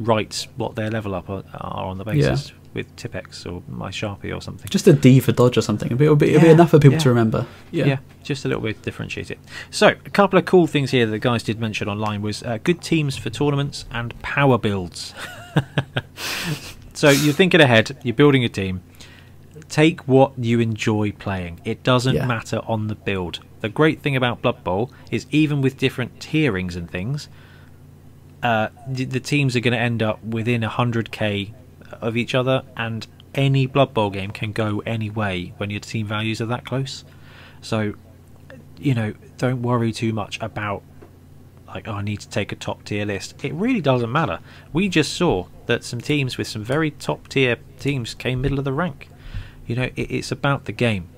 writes 0.00 0.48
what 0.56 0.74
their 0.74 0.90
level 0.90 1.14
up 1.14 1.28
are, 1.30 1.44
are 1.54 1.84
on 1.86 1.98
the 1.98 2.04
basis 2.04 2.52
with 2.74 2.94
Tipex 2.96 3.44
or 3.50 3.62
my 3.68 3.90
Sharpie 3.90 4.34
or 4.34 4.40
something. 4.40 4.68
just 4.70 4.86
a 4.86 4.92
D 4.92 5.20
for 5.20 5.32
dodge 5.32 5.56
or 5.58 5.62
something. 5.62 5.90
It'll 5.90 5.98
be, 5.98 6.04
it'll 6.06 6.16
be 6.40 6.46
Yeah, 6.46 6.52
enough 6.52 6.70
for 6.70 6.78
people 6.78 6.94
yeah. 6.94 6.98
to 7.00 7.08
remember. 7.10 7.46
yeah. 7.70 7.84
Yeah. 7.86 7.98
just 8.22 8.44
a 8.44 8.48
little 8.48 8.62
bit 8.62 8.80
differentiate 8.82 9.30
it. 9.30 9.38
So, 9.70 9.88
a 9.88 9.94
couple 10.10 10.38
of 10.38 10.44
cool 10.44 10.66
things 10.66 10.90
here 10.90 11.04
that 11.06 11.10
the 11.12 11.18
guys 11.18 11.42
did 11.42 11.60
mention 11.60 11.88
online 11.88 12.22
was 12.22 12.42
uh, 12.42 12.58
good 12.64 12.80
teams 12.82 13.16
for 13.16 13.30
tournaments 13.30 13.84
and 13.90 14.20
power 14.22 14.58
builds. 14.58 15.14
so, 16.94 17.10
you're 17.10 17.34
thinking 17.34 17.60
ahead, 17.60 17.96
you're 18.02 18.14
building 18.14 18.44
a 18.44 18.48
team. 18.48 18.82
Take 19.68 20.00
what 20.02 20.32
you 20.38 20.60
enjoy 20.60 21.12
playing. 21.12 21.60
It 21.64 21.82
doesn't 21.82 22.14
Yeah. 22.14 22.26
matter 22.26 22.60
on 22.66 22.88
the 22.88 22.94
build. 22.94 23.40
The 23.60 23.68
great 23.68 24.00
thing 24.00 24.16
about 24.16 24.42
Blood 24.42 24.62
Bowl 24.64 24.90
is 25.10 25.26
even 25.30 25.62
with 25.62 25.78
different 25.78 26.18
tierings 26.18 26.76
and 26.76 26.90
things, 26.90 27.28
uh, 28.42 28.68
the, 28.88 29.04
the 29.04 29.20
teams 29.20 29.54
are 29.56 29.60
going 29.60 29.72
to 29.72 29.78
end 29.78 30.02
up 30.02 30.22
within 30.24 30.62
100k 30.62 31.52
of 32.02 32.16
each 32.16 32.34
other, 32.34 32.62
and 32.76 33.06
any 33.34 33.66
Blood 33.66 33.94
Bowl 33.94 34.10
game 34.10 34.30
can 34.30 34.52
go 34.52 34.82
any 34.84 35.10
way 35.10 35.54
when 35.56 35.70
your 35.70 35.80
team 35.80 36.06
values 36.06 36.40
are 36.40 36.46
that 36.46 36.64
close. 36.64 37.04
So, 37.60 37.94
you 38.78 38.94
know, 38.94 39.14
don't 39.38 39.62
worry 39.62 39.92
too 39.92 40.12
much 40.12 40.40
about 40.40 40.82
like, 41.74 41.88
oh, 41.88 41.92
I 41.92 42.02
need 42.02 42.20
to 42.20 42.28
take 42.28 42.52
a 42.52 42.56
top 42.56 42.84
tier 42.84 43.06
list. 43.06 43.42
It 43.44 43.54
really 43.54 43.80
doesn't 43.80 44.12
matter. 44.12 44.40
We 44.72 44.88
just 44.88 45.14
saw 45.14 45.46
that 45.66 45.84
some 45.84 46.00
teams 46.00 46.36
with 46.36 46.46
some 46.46 46.62
very 46.62 46.90
top 46.90 47.28
tier 47.28 47.56
teams 47.78 48.14
came 48.14 48.42
middle 48.42 48.58
of 48.58 48.64
the 48.64 48.72
rank. 48.72 49.08
You 49.66 49.76
know, 49.76 49.90
it, 49.96 50.10
it's 50.10 50.30
about 50.30 50.66
the 50.66 50.72
game. 50.72 51.08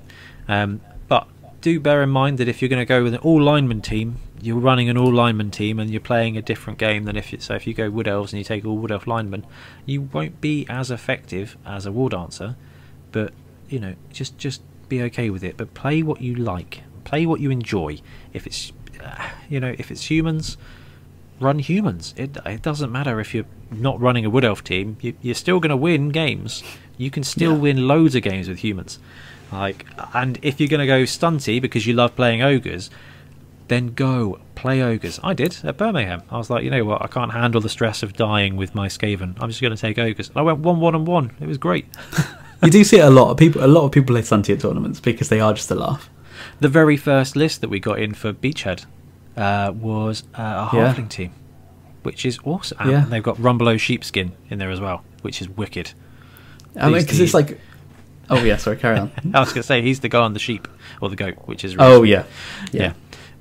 Um, 0.46 0.80
but 1.08 1.26
do 1.60 1.80
bear 1.80 2.02
in 2.02 2.10
mind 2.10 2.38
that 2.38 2.46
if 2.48 2.62
you're 2.62 2.68
going 2.68 2.82
to 2.82 2.86
go 2.86 3.02
with 3.02 3.14
an 3.14 3.20
all 3.20 3.42
lineman 3.42 3.80
team, 3.80 4.16
you're 4.44 4.58
running 4.58 4.88
an 4.88 4.98
all 4.98 5.12
lineman 5.12 5.50
team 5.50 5.78
and 5.80 5.90
you're 5.90 6.00
playing 6.00 6.36
a 6.36 6.42
different 6.42 6.78
game 6.78 7.04
than 7.04 7.16
if 7.16 7.32
you, 7.32 7.38
so 7.40 7.54
if 7.54 7.66
you 7.66 7.72
go 7.74 7.88
wood 7.90 8.06
elves 8.06 8.32
and 8.32 8.38
you 8.38 8.44
take 8.44 8.64
all 8.64 8.76
wood 8.76 8.92
elf 8.92 9.06
linemen, 9.06 9.46
you 9.86 10.02
won't 10.02 10.40
be 10.40 10.66
as 10.68 10.90
effective 10.90 11.56
as 11.64 11.86
a 11.86 11.92
war 11.92 12.10
dancer. 12.10 12.56
But 13.10 13.32
you 13.68 13.78
know, 13.80 13.94
just 14.12 14.36
just 14.38 14.60
be 14.88 15.00
okay 15.02 15.30
with 15.30 15.42
it. 15.42 15.56
But 15.56 15.72
play 15.74 16.02
what 16.02 16.20
you 16.20 16.34
like, 16.34 16.82
play 17.04 17.24
what 17.26 17.40
you 17.40 17.50
enjoy. 17.50 18.00
If 18.32 18.46
it's 18.46 18.72
you 19.48 19.60
know, 19.60 19.74
if 19.78 19.90
it's 19.90 20.10
humans, 20.10 20.56
run 21.40 21.58
humans. 21.58 22.14
It 22.16 22.36
it 22.44 22.62
doesn't 22.62 22.92
matter 22.92 23.20
if 23.20 23.34
you're 23.34 23.46
not 23.70 24.00
running 24.00 24.24
a 24.24 24.30
wood 24.30 24.44
elf 24.44 24.62
team. 24.62 24.96
You, 25.00 25.14
you're 25.22 25.34
still 25.34 25.58
going 25.60 25.70
to 25.70 25.76
win 25.76 26.10
games. 26.10 26.62
You 26.98 27.10
can 27.10 27.24
still 27.24 27.52
Yeah. 27.54 27.58
win 27.58 27.88
loads 27.88 28.14
of 28.14 28.22
games 28.22 28.48
with 28.48 28.58
humans. 28.58 28.98
Like, 29.50 29.86
and 30.12 30.38
if 30.42 30.60
you're 30.60 30.68
going 30.68 30.80
to 30.80 30.86
go 30.86 31.02
stunty 31.04 31.60
because 31.60 31.86
you 31.86 31.94
love 31.94 32.14
playing 32.16 32.42
ogres, 32.42 32.90
then 33.68 33.88
go 33.94 34.38
play 34.54 34.82
ogres. 34.82 35.18
I 35.22 35.34
did 35.34 35.56
at 35.64 35.76
Birmingham. 35.76 36.22
I 36.30 36.36
was 36.38 36.50
like, 36.50 36.64
you 36.64 36.70
know 36.70 36.84
what? 36.84 37.02
I 37.02 37.06
can't 37.06 37.32
handle 37.32 37.60
the 37.60 37.68
stress 37.68 38.02
of 38.02 38.12
dying 38.12 38.56
with 38.56 38.74
my 38.74 38.88
Skaven. 38.88 39.36
I'm 39.40 39.48
just 39.48 39.60
going 39.60 39.74
to 39.74 39.80
take 39.80 39.98
ogres. 39.98 40.28
And 40.28 40.36
I 40.36 40.42
went 40.42 40.58
one, 40.60 40.80
one, 40.80 40.94
and 40.94 41.06
one. 41.06 41.32
It 41.40 41.46
was 41.46 41.58
great. 41.58 41.86
you 42.62 42.70
do 42.70 42.84
see 42.84 42.98
it 42.98 43.04
a 43.04 43.10
lot 43.10 43.30
of 43.30 43.36
people. 43.36 43.64
A 43.64 43.66
lot 43.66 43.84
of 43.84 43.92
people 43.92 44.14
play 44.14 44.22
Stunty 44.22 44.54
at 44.54 44.60
tournaments 44.60 45.00
because 45.00 45.28
they 45.28 45.40
are 45.40 45.54
just 45.54 45.70
a 45.70 45.74
laugh. 45.74 46.10
The 46.60 46.68
very 46.68 46.96
first 46.96 47.36
list 47.36 47.60
that 47.62 47.68
we 47.70 47.80
got 47.80 47.98
in 47.98 48.14
for 48.14 48.32
Beachhead 48.32 48.84
uh, 49.36 49.72
was 49.74 50.24
uh, 50.38 50.42
a 50.42 50.70
Yeah. 50.76 50.92
halfling 50.94 51.08
team, 51.08 51.32
which 52.02 52.24
is 52.26 52.38
awesome. 52.44 52.78
And 52.80 52.90
Yeah. 52.90 53.04
they've 53.08 53.22
got 53.22 53.36
Rumbelow 53.38 53.80
sheepskin 53.80 54.32
in 54.50 54.58
there 54.58 54.70
as 54.70 54.80
well, 54.80 55.02
which 55.22 55.40
is 55.40 55.48
wicked. 55.48 55.92
I 56.78 56.90
mean, 56.90 57.00
because 57.02 57.20
it's 57.20 57.34
like, 57.34 57.58
oh 58.30 58.42
yeah, 58.42 58.56
sorry, 58.56 58.76
carry 58.76 58.98
on. 58.98 59.10
I 59.34 59.40
was 59.40 59.50
going 59.50 59.62
to 59.62 59.66
say 59.66 59.80
he's 59.82 60.00
the 60.00 60.08
guy 60.08 60.20
on 60.20 60.32
the 60.34 60.38
sheep 60.40 60.66
or 61.00 61.08
the 61.08 61.16
goat, 61.16 61.34
which 61.46 61.64
is 61.64 61.76
really 61.76 61.92
oh 61.92 62.02
yeah, 62.02 62.24
yeah. 62.72 62.82
yeah, 62.82 62.92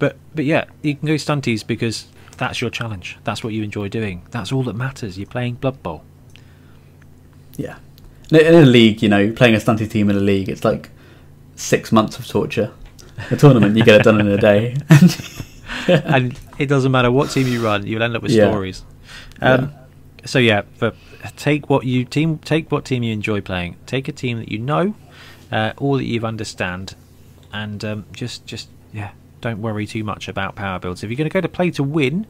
But 0.03 0.17
but 0.35 0.43
yeah, 0.43 0.65
you 0.81 0.95
can 0.95 1.07
go 1.07 1.13
stunties 1.13 1.65
because 1.65 2.07
that's 2.35 2.59
your 2.59 2.69
challenge. 2.69 3.17
That's 3.23 3.41
what 3.41 3.53
you 3.53 3.63
enjoy 3.63 3.87
doing. 3.87 4.23
That's 4.31 4.51
all 4.51 4.63
that 4.63 4.75
matters. 4.75 5.17
You're 5.17 5.27
playing 5.37 5.53
Blood 5.55 5.81
Bowl. 5.81 6.03
yeah. 7.55 7.77
In 8.29 8.53
a- 8.53 8.65
league, 8.65 9.01
you 9.01 9.07
know, 9.07 9.31
playing 9.31 9.55
a 9.55 9.59
stunty 9.59 9.89
team 9.89 10.09
in 10.09 10.17
a 10.17 10.19
league, 10.19 10.49
it's 10.49 10.65
like 10.65 10.89
six 11.55 11.91
months 11.93 12.19
of 12.19 12.27
torture. 12.27 12.71
A 13.31 13.37
tournament, 13.37 13.77
you 13.77 13.83
get 13.85 14.01
it 14.01 14.03
done 14.03 14.19
in 14.19 14.27
a 14.27 14.37
day. 14.37 14.75
and 15.87 16.37
it 16.59 16.65
doesn't 16.65 16.91
matter 16.91 17.09
what 17.09 17.29
team 17.29 17.47
you 17.47 17.63
run, 17.63 17.87
you'll 17.87 18.03
end 18.03 18.15
up 18.17 18.23
with 18.23 18.31
Yeah. 18.31 18.49
stories. 18.49 18.83
Um, 19.41 19.71
So 20.25 20.37
yeah, 20.39 20.63
for, 20.75 20.91
take 21.37 21.69
what 21.69 21.85
you 21.85 22.03
team 22.03 22.39
take 22.39 22.71
what 22.73 22.83
team 22.83 23.03
you 23.03 23.13
enjoy 23.13 23.39
playing. 23.39 23.77
Take 23.85 24.09
a 24.09 24.11
team 24.11 24.39
that 24.39 24.49
you 24.51 24.59
know, 24.59 24.95
uh, 25.49 25.71
or 25.77 25.95
that 25.97 26.05
you 26.05 26.25
understand, 26.25 26.95
and 27.53 27.85
um, 27.85 28.05
just 28.11 28.45
just 28.45 28.67
yeah, 28.93 29.11
don't 29.43 29.61
worry 29.61 29.85
too 29.85 30.03
much 30.03 30.27
about 30.27 30.55
power 30.55 30.79
builds. 30.79 31.03
If 31.03 31.09
you're 31.09 31.17
going 31.17 31.29
to 31.29 31.33
go 31.33 31.41
to 31.41 31.49
play 31.49 31.69
to 31.71 31.83
win, 31.83 32.25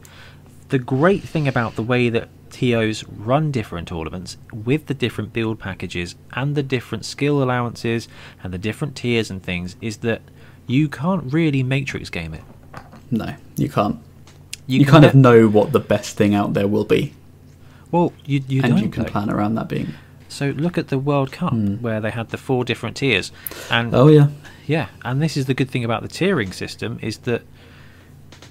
the 0.70 0.80
great 0.80 1.22
thing 1.24 1.48
about 1.48 1.76
the 1.76 1.84
way 1.84 2.10
that 2.10 2.28
TOs 2.50 3.04
run 3.08 3.52
different 3.52 3.88
tournaments 3.88 4.38
with 4.52 4.88
the 4.88 4.94
different 4.96 5.32
build 5.32 5.60
packages 5.60 6.16
and 6.34 6.56
the 6.56 6.64
different 6.64 7.06
skill 7.06 7.42
allowances 7.44 8.08
and 8.44 8.52
the 8.52 8.58
different 8.58 8.96
tiers 8.96 9.30
and 9.30 9.42
things 9.44 9.76
is 9.80 9.98
that 9.98 10.22
you 10.66 10.90
can't 10.90 11.32
really 11.32 11.62
matrix 11.62 12.10
game 12.10 12.34
it. 12.34 12.44
no, 13.12 13.36
you 13.58 13.70
can't. 13.70 14.00
You, 14.66 14.80
You, 14.80 14.86
kind 14.86 15.06
of 15.06 15.14
know 15.14 15.48
what 15.48 15.72
the 15.72 15.80
best 15.80 16.16
thing 16.18 16.34
out 16.34 16.54
there 16.54 16.68
will 16.68 16.86
be, 16.86 17.14
Well, 17.92 18.14
you 18.26 18.42
you 18.48 18.62
and 18.64 18.80
you 18.80 18.88
can 18.90 19.06
plan 19.06 19.30
around 19.30 19.56
that 19.56 19.68
being. 19.70 19.94
So 20.30 20.50
look 20.52 20.78
at 20.80 20.88
the 20.88 20.98
World 20.98 21.32
Cup 21.32 21.52
Hmm. 21.52 21.76
where 21.76 22.00
they 22.02 22.10
had 22.12 22.30
the 22.30 22.38
four 22.38 22.64
different 22.64 22.96
tiers, 22.98 23.32
and 23.70 23.94
Oh 23.94 24.08
yeah, 24.08 24.28
yeah, 24.66 24.88
and 25.04 25.22
this 25.22 25.38
is 25.38 25.46
the 25.46 25.54
good 25.54 25.70
thing 25.70 25.84
about 25.84 26.02
the 26.02 26.08
tiering 26.08 26.54
system 26.54 27.00
is 27.02 27.20
that 27.20 27.44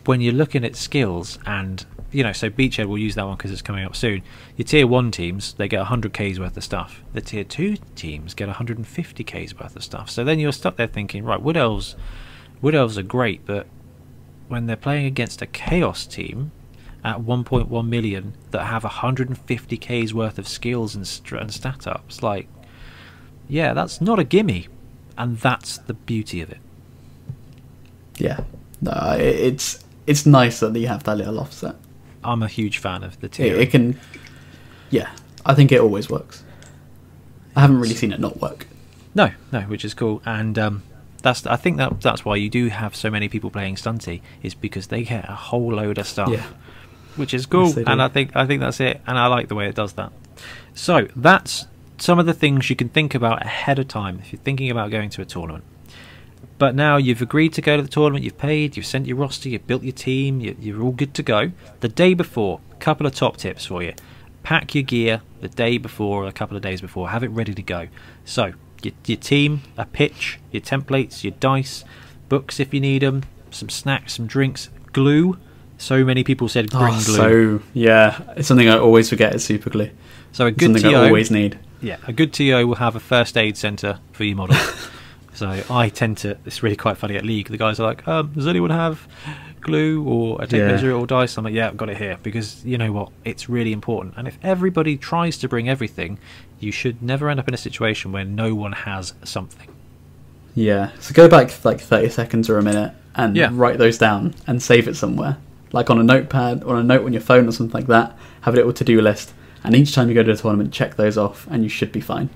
when 0.04 0.20
you're 0.20 0.34
looking 0.34 0.64
at 0.64 0.76
skills 0.76 1.38
and 1.46 1.86
you 2.12 2.22
know, 2.22 2.32
so 2.32 2.50
Beachhead 2.50 2.86
will 2.86 2.98
use 2.98 3.14
that 3.14 3.26
one 3.26 3.36
because 3.36 3.50
it's 3.50 3.62
coming 3.62 3.84
up 3.86 3.96
soon. 3.96 4.22
Your 4.56 4.66
tier 4.66 4.86
one 4.86 5.10
teams 5.10 5.54
they 5.54 5.66
get 5.66 5.78
100 5.78 6.12
k's 6.12 6.38
worth 6.38 6.56
of 6.56 6.62
stuff. 6.62 7.02
The 7.14 7.22
tier 7.22 7.42
two 7.42 7.76
teams 7.96 8.34
get 8.34 8.48
150 8.48 9.24
k's 9.24 9.58
worth 9.58 9.74
of 9.74 9.82
stuff. 9.82 10.10
So 10.10 10.22
then 10.22 10.38
you're 10.38 10.52
stuck 10.52 10.76
there 10.76 10.86
thinking, 10.86 11.24
right, 11.24 11.40
wood 11.40 11.56
elves, 11.56 11.96
wood 12.60 12.74
elves 12.74 12.98
are 12.98 13.02
great, 13.02 13.46
but 13.46 13.66
when 14.48 14.66
they're 14.66 14.76
playing 14.76 15.06
against 15.06 15.40
a 15.40 15.46
chaos 15.46 16.06
team 16.06 16.52
at 17.02 17.20
1.1 17.20 17.88
million 17.88 18.34
that 18.50 18.66
have 18.66 18.84
150 18.84 19.76
k's 19.78 20.12
worth 20.12 20.38
of 20.38 20.46
skills 20.46 20.94
and, 20.94 21.06
st- 21.08 21.40
and 21.40 21.52
stat 21.52 21.86
ups, 21.86 22.22
like, 22.22 22.46
yeah, 23.48 23.72
that's 23.72 24.02
not 24.02 24.18
a 24.18 24.24
gimme, 24.24 24.68
and 25.18 25.38
that's 25.38 25.78
the 25.78 25.94
beauty 25.94 26.40
of 26.40 26.50
it. 26.50 26.58
yeah. 28.18 28.44
No, 28.80 29.16
it's 29.18 29.84
it's 30.06 30.26
nice 30.26 30.58
that 30.60 30.74
you 30.76 30.88
have 30.88 31.04
that 31.04 31.16
little 31.16 31.38
offset. 31.38 31.76
I'm 32.24 32.42
a 32.42 32.48
huge 32.48 32.78
fan 32.78 33.04
of 33.04 33.20
the 33.20 33.26
It, 33.26 33.32
tier. 33.32 33.56
it 33.56 33.70
can, 33.70 33.98
yeah. 34.90 35.10
I 35.46 35.54
think 35.54 35.70
it 35.72 35.80
always 35.80 36.10
works. 36.10 36.42
I 37.54 37.60
haven't 37.60 37.78
really 37.80 37.94
seen 37.94 38.12
it 38.12 38.18
not 38.20 38.40
work. 38.40 38.66
No, 39.14 39.30
no, 39.52 39.60
which 39.62 39.84
is 39.84 39.94
cool, 39.94 40.20
and 40.24 40.58
um, 40.58 40.82
that's 41.22 41.46
I 41.46 41.56
think 41.56 41.76
that 41.76 42.00
that's 42.00 42.24
why 42.24 42.36
you 42.36 42.48
do 42.48 42.68
have 42.68 42.96
so 42.96 43.10
many 43.10 43.28
people 43.28 43.50
playing 43.50 43.76
Stunty 43.76 44.20
is 44.42 44.54
because 44.54 44.88
they 44.88 45.02
get 45.04 45.28
a 45.28 45.34
whole 45.34 45.72
load 45.74 45.98
of 45.98 46.06
stuff, 46.08 46.30
Yeah. 46.30 46.44
which 47.16 47.34
is 47.34 47.46
cool, 47.46 47.66
Yes, 47.68 47.76
and. 47.86 48.02
I 48.02 48.08
think 48.08 48.34
I 48.34 48.46
think 48.46 48.60
that's 48.60 48.80
it, 48.80 49.00
and 49.06 49.16
I 49.18 49.26
like 49.26 49.46
the 49.48 49.54
way 49.54 49.68
it 49.68 49.74
does 49.76 49.92
that. 49.94 50.12
So 50.74 51.06
that's 51.14 51.66
some 52.02 52.18
of 52.18 52.26
the 52.26 52.34
things 52.34 52.68
you 52.68 52.74
can 52.74 52.88
think 52.88 53.14
about 53.14 53.46
ahead 53.46 53.78
of 53.78 53.86
time 53.86 54.18
if 54.20 54.32
you're 54.32 54.42
thinking 54.42 54.68
about 54.72 54.90
going 54.90 55.08
to 55.08 55.22
a 55.22 55.24
tournament. 55.24 55.62
But 56.58 56.74
now 56.74 56.96
you've 56.96 57.22
agreed 57.22 57.52
to 57.52 57.62
go 57.62 57.76
to 57.76 57.82
the 57.82 57.88
tournament, 57.88 58.24
you've 58.24 58.38
paid, 58.38 58.76
you've 58.76 58.86
sent 58.86 59.06
your 59.06 59.16
roster, 59.18 59.48
you've 59.48 59.68
built 59.68 59.84
your 59.84 59.92
team, 59.92 60.40
you, 60.40 60.56
you're 60.58 60.82
all 60.82 60.90
good 60.90 61.14
to 61.14 61.22
go. 61.22 61.52
The 61.78 61.88
day 61.88 62.14
before, 62.14 62.60
a 62.72 62.76
couple 62.76 63.06
of 63.06 63.14
top 63.14 63.36
tips 63.36 63.66
for 63.66 63.84
you. 63.84 63.94
Pack 64.42 64.74
your 64.74 64.82
gear 64.82 65.22
the 65.42 65.48
day 65.48 65.78
before 65.78 66.24
or 66.24 66.26
a 66.26 66.32
couple 66.32 66.56
of 66.56 66.62
days 66.64 66.80
before, 66.80 67.10
have 67.10 67.22
it 67.22 67.28
ready 67.28 67.54
to 67.54 67.62
go. 67.62 67.86
So, 68.24 68.54
your, 68.82 68.94
your 69.06 69.18
team, 69.18 69.62
a 69.78 69.86
pitch, 69.86 70.40
your 70.50 70.60
templates, 70.60 71.22
your 71.22 71.34
dice, 71.38 71.84
books 72.28 72.58
if 72.58 72.74
you 72.74 72.80
need 72.80 73.02
them, 73.02 73.22
some 73.52 73.68
snacks, 73.68 74.14
some 74.14 74.26
drinks, 74.26 74.70
glue, 74.92 75.38
So 75.78 76.04
many 76.04 76.24
people 76.24 76.48
said 76.48 76.68
bring 76.70 76.82
Oh, 76.94 77.02
glue. 77.06 77.16
so 77.16 77.62
yeah, 77.74 78.20
it's 78.36 78.48
something 78.48 78.68
I 78.68 78.76
always 78.78 79.08
forget 79.08 79.34
is 79.36 79.44
super 79.44 79.70
glue. 79.70 79.90
So 80.32 80.46
a 80.46 80.50
good 80.50 80.74
something 80.74 80.82
TO, 80.82 80.96
I 80.96 81.06
always 81.06 81.30
need. 81.30 81.58
Yeah, 81.82 81.96
a 82.06 82.12
good 82.12 82.32
TO 82.32 82.66
will 82.66 82.76
have 82.76 82.96
a 82.96 83.00
first 83.00 83.36
aid 83.36 83.56
centre 83.56 83.98
for 84.12 84.24
your 84.24 84.36
model. 84.36 84.56
so 85.34 85.62
I 85.70 85.88
tend 85.88 86.18
to. 86.18 86.36
It's 86.46 86.62
really 86.62 86.76
quite 86.76 86.96
funny 86.96 87.16
at 87.16 87.24
League. 87.24 87.48
The 87.48 87.58
guys 87.58 87.78
are 87.80 87.84
like, 87.84 88.06
um, 88.08 88.32
"Does 88.34 88.46
anyone 88.46 88.70
have 88.70 89.06
glue 89.60 90.02
or 90.04 90.40
a 90.42 90.46
tape 90.46 90.60
Yeah. 90.60 90.68
measure 90.68 90.92
or 90.92 91.06
dice?" 91.06 91.36
I'm 91.36 91.44
like, 91.44 91.54
"Yeah, 91.54 91.68
I've 91.68 91.76
got 91.76 91.88
it 91.90 91.96
here." 91.98 92.18
Because 92.22 92.64
you 92.64 92.78
know 92.78 92.92
what, 92.92 93.10
it's 93.24 93.48
really 93.48 93.72
important. 93.72 94.14
And 94.16 94.26
if 94.28 94.38
everybody 94.42 94.96
tries 94.96 95.36
to 95.38 95.48
bring 95.48 95.68
everything, 95.68 96.18
you 96.60 96.70
should 96.72 97.02
never 97.02 97.28
end 97.28 97.40
up 97.40 97.48
in 97.48 97.54
a 97.54 97.58
situation 97.58 98.12
where 98.12 98.24
no 98.24 98.54
one 98.54 98.72
has 98.72 99.14
something. 99.24 99.68
Yeah, 100.54 100.90
so 101.00 101.14
go 101.14 101.28
back 101.28 101.64
like 101.64 101.80
thirty 101.80 102.08
seconds 102.10 102.48
or 102.50 102.58
a 102.58 102.62
minute 102.62 102.92
and 103.14 103.36
Yeah. 103.36 103.50
write 103.52 103.78
those 103.78 103.98
down 103.98 104.34
and 104.46 104.62
save 104.62 104.86
it 104.88 104.96
somewhere, 104.96 105.36
like 105.72 105.90
on 105.90 105.98
a 105.98 106.02
notepad 106.02 106.62
or 106.64 106.76
a 106.76 106.82
note 106.82 107.04
on 107.04 107.12
your 107.12 107.22
phone 107.22 107.48
or 107.48 107.52
something 107.52 107.74
like 107.78 107.86
that. 107.88 108.16
Have 108.42 108.54
a 108.54 108.56
little 108.58 108.72
to-do 108.72 109.00
list, 109.00 109.32
and 109.64 109.74
each 109.74 109.94
time 109.94 110.08
you 110.08 110.14
go 110.14 110.22
to 110.22 110.32
a 110.32 110.36
tournament, 110.36 110.72
check 110.72 110.96
those 110.96 111.16
off, 111.18 111.46
and 111.50 111.62
you 111.62 111.68
should 111.68 111.92
be 111.92 112.00
fine. 112.00 112.30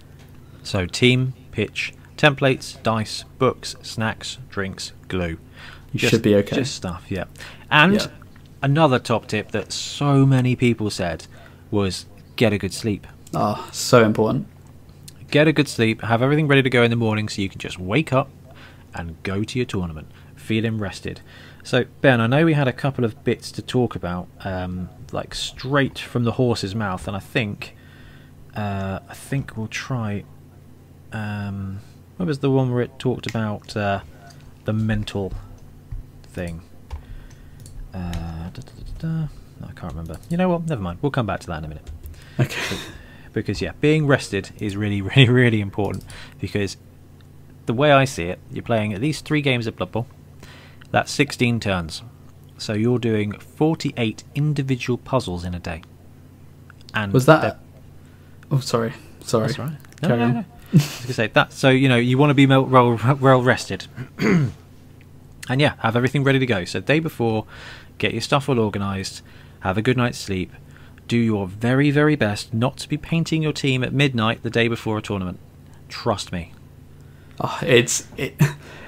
So 0.62 0.86
team, 0.86 1.34
pitch, 1.52 1.94
templates, 2.16 2.80
dice, 2.82 3.24
books, 3.38 3.76
snacks, 3.82 4.38
drinks, 4.48 4.92
glue. 5.08 5.38
You 5.92 5.98
should 6.08 6.22
be 6.22 6.34
okay. 6.36 6.56
Just 6.56 6.74
stuff, 6.74 7.04
yeah. 7.08 7.24
And 7.70 7.94
Yeah. 7.94 8.06
another 8.62 8.98
top 8.98 9.26
tip 9.28 9.52
that 9.52 9.72
so 9.72 10.26
many 10.26 10.56
people 10.56 10.90
said 10.90 11.26
was 11.70 12.06
get 12.36 12.52
a 12.52 12.58
good 12.58 12.72
sleep. 12.72 13.06
Oh, 13.34 13.68
so 13.72 14.04
important. 14.04 14.46
Get 15.30 15.48
a 15.48 15.52
good 15.52 15.68
sleep, 15.68 16.02
have 16.02 16.22
everything 16.22 16.46
ready 16.48 16.62
to 16.62 16.70
go 16.70 16.82
in 16.82 16.90
the 16.90 16.96
morning 16.96 17.28
so 17.28 17.42
you 17.42 17.48
can 17.48 17.58
just 17.58 17.78
wake 17.78 18.12
up 18.12 18.28
and 18.94 19.20
go 19.22 19.42
to 19.44 19.58
your 19.58 19.66
tournament 19.66 20.08
feeling 20.36 20.78
rested. 20.78 21.20
So, 21.64 21.84
Ben, 22.00 22.20
I 22.20 22.26
know 22.28 22.44
we 22.44 22.52
had 22.54 22.68
a 22.68 22.72
couple 22.72 23.04
of 23.04 23.24
bits 23.24 23.50
to 23.52 23.62
talk 23.62 23.96
about, 23.96 24.28
um, 24.44 24.88
like 25.12 25.34
straight 25.34 25.98
from 25.98 26.24
the 26.24 26.32
horse's 26.32 26.74
mouth, 26.74 27.06
and 27.06 27.16
I 27.16 27.20
think, 27.20 27.74
uh, 28.54 29.00
I 29.08 29.14
think 29.14 29.56
we'll 29.56 29.68
try. 29.68 30.24
Um, 31.12 31.80
what 32.16 32.26
was 32.26 32.40
the 32.40 32.50
one 32.50 32.72
where 32.72 32.82
it 32.82 32.98
talked 32.98 33.26
about 33.26 33.76
uh, 33.76 34.00
the 34.64 34.72
mental 34.72 35.32
thing? 36.24 36.62
Uh, 37.94 38.50
da, 38.50 38.62
da, 38.62 38.82
da, 38.98 39.28
I 39.66 39.72
can't 39.72 39.92
remember. 39.92 40.18
You 40.28 40.36
know 40.36 40.48
what? 40.48 40.66
Never 40.66 40.82
mind. 40.82 40.98
We'll 41.02 41.12
come 41.12 41.26
back 41.26 41.40
to 41.40 41.46
that 41.48 41.58
in 41.58 41.64
a 41.64 41.68
minute 41.68 41.90
Okay. 42.40 42.76
because 43.32 43.62
yeah, 43.62 43.72
being 43.80 44.06
rested 44.06 44.50
is 44.58 44.76
really, 44.76 45.00
really, 45.16 45.28
really 45.28 45.60
important. 45.60 46.04
Because 46.40 46.76
the 47.66 47.72
way 47.74 47.92
I 47.92 48.04
see 48.04 48.24
it, 48.24 48.38
you're 48.50 48.62
playing 48.62 48.92
at 48.92 49.00
least 49.00 49.24
three 49.24 49.40
games 49.42 49.66
of 49.66 49.76
Blood 49.76 49.92
Bowl. 49.92 50.06
That's 50.90 51.10
16 51.10 51.60
turns, 51.60 52.02
so 52.58 52.72
you're 52.72 52.98
doing 52.98 53.32
48 53.32 54.24
individual 54.34 54.98
puzzles 54.98 55.44
in 55.44 55.54
a 55.54 55.60
day. 55.60 55.82
And 56.94 57.12
Was 57.12 57.26
that? 57.26 57.58
Oh, 58.50 58.60
sorry. 58.60 58.92
Sorry. 59.20 59.46
That's 59.48 59.58
right. 59.58 59.72
No, 60.02 60.08
Carry 60.08 60.20
no, 60.20 60.24
on. 60.26 60.34
no. 60.34 60.40
I 60.40 60.72
was 60.72 61.00
gonna 61.02 61.12
say 61.14 61.26
that. 61.28 61.52
So 61.52 61.68
you 61.70 61.88
know 61.88 61.96
you 61.96 62.18
want 62.18 62.30
to 62.30 62.34
be 62.34 62.46
well, 62.46 62.64
well, 62.64 62.98
well 63.20 63.42
rested, 63.42 63.86
and 64.18 64.52
yeah, 65.48 65.74
have 65.78 65.96
everything 65.96 66.24
ready 66.24 66.38
to 66.38 66.46
go. 66.46 66.64
So 66.64 66.80
day 66.80 66.98
before, 66.98 67.46
get 67.98 68.12
your 68.12 68.20
stuff 68.20 68.48
all 68.48 68.58
organised, 68.58 69.22
have 69.60 69.78
a 69.78 69.82
good 69.82 69.96
night's 69.96 70.18
sleep, 70.18 70.52
do 71.06 71.16
your 71.16 71.46
very 71.46 71.90
very 71.90 72.16
best 72.16 72.52
not 72.52 72.76
to 72.78 72.88
be 72.88 72.96
painting 72.96 73.42
your 73.42 73.52
team 73.52 73.84
at 73.84 73.92
midnight 73.92 74.42
the 74.42 74.50
day 74.50 74.68
before 74.68 74.98
a 74.98 75.02
tournament. 75.02 75.38
Trust 75.88 76.32
me. 76.32 76.52
Oh, 77.40 77.58
it's 77.62 78.06
it, 78.16 78.34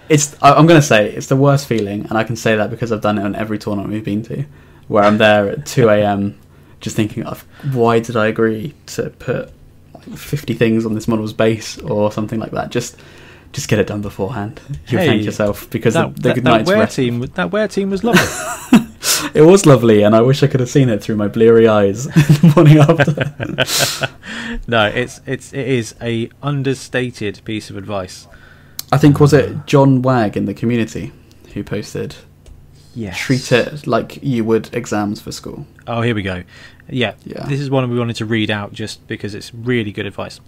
it's. 0.08 0.36
I- 0.42 0.54
I'm 0.54 0.66
gonna 0.66 0.82
say 0.82 1.10
it's 1.10 1.26
the 1.28 1.36
worst 1.36 1.66
feeling, 1.66 2.06
and 2.08 2.16
I 2.18 2.24
can 2.24 2.36
say 2.36 2.56
that 2.56 2.70
because 2.70 2.92
I've 2.92 3.00
done 3.00 3.18
it 3.18 3.24
on 3.24 3.34
every 3.34 3.58
tournament 3.58 3.92
we've 3.92 4.04
been 4.04 4.22
to, 4.24 4.44
where 4.88 5.04
I'm 5.04 5.18
there 5.18 5.48
at 5.48 5.66
2 5.66 5.88
a.m. 5.96 6.38
just 6.80 6.96
thinking, 6.96 7.24
of 7.24 7.44
why 7.72 8.00
did 8.00 8.16
I 8.16 8.26
agree 8.26 8.74
to 8.86 9.10
put 9.10 9.52
like 9.94 10.08
50 10.16 10.54
things 10.54 10.86
on 10.86 10.94
this 10.94 11.08
model's 11.08 11.32
base 11.32 11.78
or 11.78 12.10
something 12.12 12.38
like 12.40 12.52
that? 12.52 12.70
Just 12.70 12.96
just 13.52 13.68
get 13.68 13.78
it 13.78 13.86
done 13.86 14.02
beforehand. 14.02 14.60
You 14.88 14.98
Hey, 14.98 15.06
thank 15.06 15.22
yourself 15.24 15.68
because 15.70 15.94
that 15.94 16.14
the, 16.16 16.34
the 16.34 16.40
that, 16.40 16.44
that 16.44 16.66
wear 16.66 16.78
rest. 16.80 16.96
team 16.96 17.20
that 17.20 17.50
wear 17.50 17.66
team 17.68 17.90
was 17.90 18.04
lovely. 18.04 18.22
It 19.34 19.42
was 19.42 19.66
lovely, 19.66 20.02
and 20.02 20.14
I 20.14 20.20
wish 20.20 20.42
I 20.42 20.46
could 20.46 20.60
have 20.60 20.68
seen 20.70 20.88
it 20.88 21.02
through 21.02 21.16
my 21.16 21.28
bleary 21.28 21.66
eyes 21.68 22.04
the 22.06 22.52
morning 22.54 22.78
after. 22.78 24.60
no, 24.66 24.86
it's 24.86 25.20
it's 25.26 25.52
it 25.52 25.66
is 25.66 25.94
a 26.00 26.30
understated 26.42 27.40
piece 27.44 27.70
of 27.70 27.76
advice. 27.76 28.26
I 28.92 28.98
think 28.98 29.20
was 29.20 29.32
it 29.32 29.66
John 29.66 30.02
Wag 30.02 30.36
in 30.36 30.46
the 30.46 30.54
community 30.54 31.12
who 31.54 31.62
posted 31.64 32.16
Yes. 32.94 33.18
treat 33.18 33.52
it 33.52 33.86
like 33.86 34.22
you 34.22 34.44
would 34.44 34.74
exams 34.74 35.20
for 35.20 35.30
school. 35.30 35.66
Oh, 35.86 36.00
here 36.00 36.14
we 36.14 36.22
go. 36.22 36.42
Yeah, 36.88 37.14
Yeah. 37.24 37.44
this 37.46 37.60
is 37.60 37.70
one 37.70 37.88
we 37.90 37.98
wanted 37.98 38.16
to 38.16 38.24
read 38.24 38.50
out 38.50 38.72
just 38.72 39.06
because 39.06 39.34
it's 39.34 39.54
really 39.54 39.92
good 39.92 40.06
advice. 40.06 40.40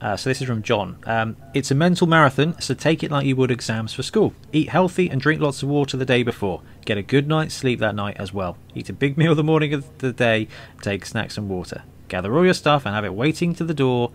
Uh, 0.00 0.16
so 0.16 0.28
this 0.28 0.42
is 0.42 0.46
from 0.46 0.62
John. 0.62 0.96
Um, 1.06 1.36
it's 1.54 1.70
a 1.70 1.74
mental 1.74 2.06
marathon, 2.06 2.60
so 2.60 2.74
take 2.74 3.02
it 3.02 3.10
like 3.10 3.24
you 3.24 3.36
would 3.36 3.50
exams 3.50 3.94
for 3.94 4.02
school. 4.02 4.34
Eat 4.52 4.68
healthy 4.68 5.08
and 5.08 5.18
drink 5.20 5.40
lots 5.40 5.62
of 5.62 5.68
water 5.70 5.96
the 5.96 6.04
day 6.04 6.22
before. 6.22 6.60
Get 6.84 6.98
a 6.98 7.02
good 7.02 7.26
night's 7.26 7.54
sleep 7.54 7.78
that 7.80 7.94
night 7.94 8.16
as 8.18 8.34
well. 8.34 8.58
Eat 8.74 8.90
a 8.90 8.92
big 8.92 9.16
meal 9.18 9.34
the 9.34 9.44
morning 9.44 9.72
of 9.72 9.86
the 9.98 10.12
day. 10.12 10.48
Take 10.82 11.06
snacks 11.06 11.38
and 11.38 11.48
water. 11.48 11.84
Gather 12.08 12.36
all 12.36 12.44
your 12.44 12.52
stuff 12.52 12.84
and 12.84 12.94
have 12.94 13.04
it 13.06 13.14
waiting 13.14 13.54
to 13.54 13.64
the 13.64 13.72
door, 13.72 14.10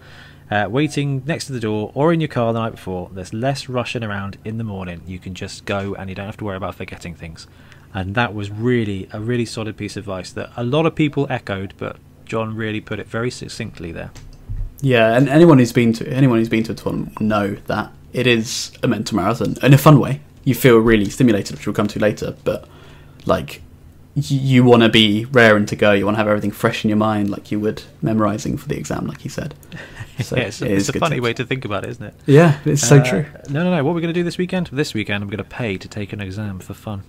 uh, 0.52 0.68
waiting 0.70 1.24
next 1.26 1.46
to 1.46 1.54
the 1.54 1.60
door 1.60 1.92
or 1.94 2.12
in 2.12 2.20
your 2.20 2.28
car 2.28 2.52
the 2.54 2.60
night 2.60 2.72
before. 2.72 3.10
There's 3.14 3.34
less 3.34 3.70
rushing 3.70 4.04
around 4.04 4.38
in 4.44 4.58
the 4.58 4.64
morning. 4.64 5.02
You 5.06 5.20
can 5.20 5.36
just 5.36 5.66
go 5.66 5.94
and 5.96 6.10
you 6.10 6.16
don't 6.16 6.26
have 6.26 6.38
to 6.38 6.46
worry 6.46 6.58
about 6.58 6.76
forgetting 6.76 7.16
things. 7.16 7.48
And 7.94 8.16
that 8.16 8.34
was 8.34 8.52
really 8.52 9.08
a 9.12 9.20
really 9.20 9.46
solid 9.46 9.78
piece 9.78 9.98
of 9.98 10.04
advice 10.04 10.32
that 10.34 10.52
a 10.56 10.64
lot 10.64 10.86
of 10.86 10.96
people 10.96 11.28
echoed, 11.30 11.74
but 11.78 11.98
John 12.26 12.56
really 12.56 12.82
put 12.82 13.00
it 13.00 13.08
very 13.08 13.32
succinctly 13.32 13.92
there. 13.92 14.12
Yeah, 14.82 15.16
and 15.18 15.28
anyone 15.28 15.58
who's 15.60 15.74
been 15.74 15.92
to 15.94 16.08
anyone 16.08 16.38
who's 16.38 16.50
been 16.50 16.64
to 16.64 16.72
a 16.72 16.76
tournament 16.76 17.20
will 17.20 17.28
know 17.28 17.56
that 17.68 17.92
it 18.14 18.28
is 18.28 18.72
a 18.82 18.88
mental 18.88 19.18
marathon 19.18 19.56
in 19.62 19.74
a 19.74 19.78
fun 19.78 20.00
way. 20.00 20.22
You 20.46 20.56
feel 20.56 20.78
really 20.78 21.10
stimulated, 21.10 21.58
which 21.58 21.68
we'll 21.68 21.74
come 21.74 21.88
to 21.88 22.00
later. 22.00 22.36
But 22.44 22.68
like, 23.26 23.62
y- 24.16 24.24
you 24.28 24.64
want 24.64 24.84
to 24.84 24.90
be 24.90 25.26
raring 25.26 25.66
to 25.68 25.76
go. 25.76 25.92
You 25.92 26.06
want 26.06 26.16
to 26.16 26.20
have 26.20 26.28
everything 26.28 26.52
fresh 26.52 26.86
in 26.86 26.90
your 26.90 26.98
mind, 26.98 27.30
like 27.30 27.52
you 27.52 27.60
would 27.60 27.84
memorizing 28.02 28.58
for 28.58 28.68
the 28.70 28.78
exam, 28.78 29.06
like 29.08 29.24
you 29.26 29.30
said. 29.30 29.54
So 30.24 30.36
yeah, 30.38 30.44
it's, 30.44 30.62
a- 30.62 30.66
it 30.66 30.72
is 30.72 30.90
a 30.90 30.94
funny 30.94 31.16
tips. 31.18 31.24
way 31.24 31.34
to 31.34 31.46
think 31.46 31.66
about 31.66 31.84
it, 31.86 31.92
isn't 31.92 32.04
it? 32.06 32.14
Yeah, 32.26 32.60
it's 32.66 32.82
so 32.88 32.98
Uh, 32.98 33.04
true. 33.10 33.26
No, 33.50 33.64
no, 33.64 33.72
no. 33.76 33.84
What 33.84 33.94
we're 33.96 34.02
going 34.02 34.14
to 34.14 34.20
do 34.20 34.24
this 34.24 34.38
weekend? 34.38 34.68
This 34.72 34.94
weekend, 34.94 35.24
I'm 35.24 35.30
going 35.30 35.38
to 35.38 35.44
pay 35.44 35.78
to 35.78 35.88
take 35.88 36.14
an 36.14 36.22
exam 36.22 36.60
for 36.60 36.74
fun. 36.74 37.04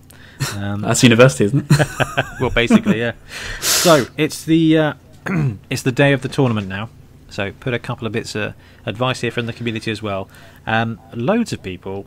Um, 0.57 0.81
That's 0.87 1.03
university, 1.03 1.45
isn't 1.45 1.65
it? 1.69 1.87
well, 2.39 2.49
basically, 2.49 2.99
yeah. 2.99 3.13
So 3.59 4.05
it's 4.17 4.43
the 4.43 4.77
uh, 4.77 4.93
it's 5.69 5.81
the 5.83 5.91
day 5.91 6.13
of 6.13 6.21
the 6.21 6.29
tournament 6.29 6.67
now. 6.67 6.89
So 7.29 7.51
put 7.59 7.73
a 7.73 7.79
couple 7.79 8.05
of 8.07 8.13
bits 8.13 8.35
of 8.35 8.53
advice 8.85 9.21
here 9.21 9.31
from 9.31 9.45
the 9.45 9.53
community 9.53 9.89
as 9.91 10.01
well. 10.01 10.27
Um, 10.67 10.99
loads 11.13 11.53
of 11.53 11.63
people, 11.63 12.05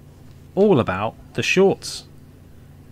all 0.54 0.78
about 0.80 1.14
the 1.34 1.42
shorts. 1.42 2.04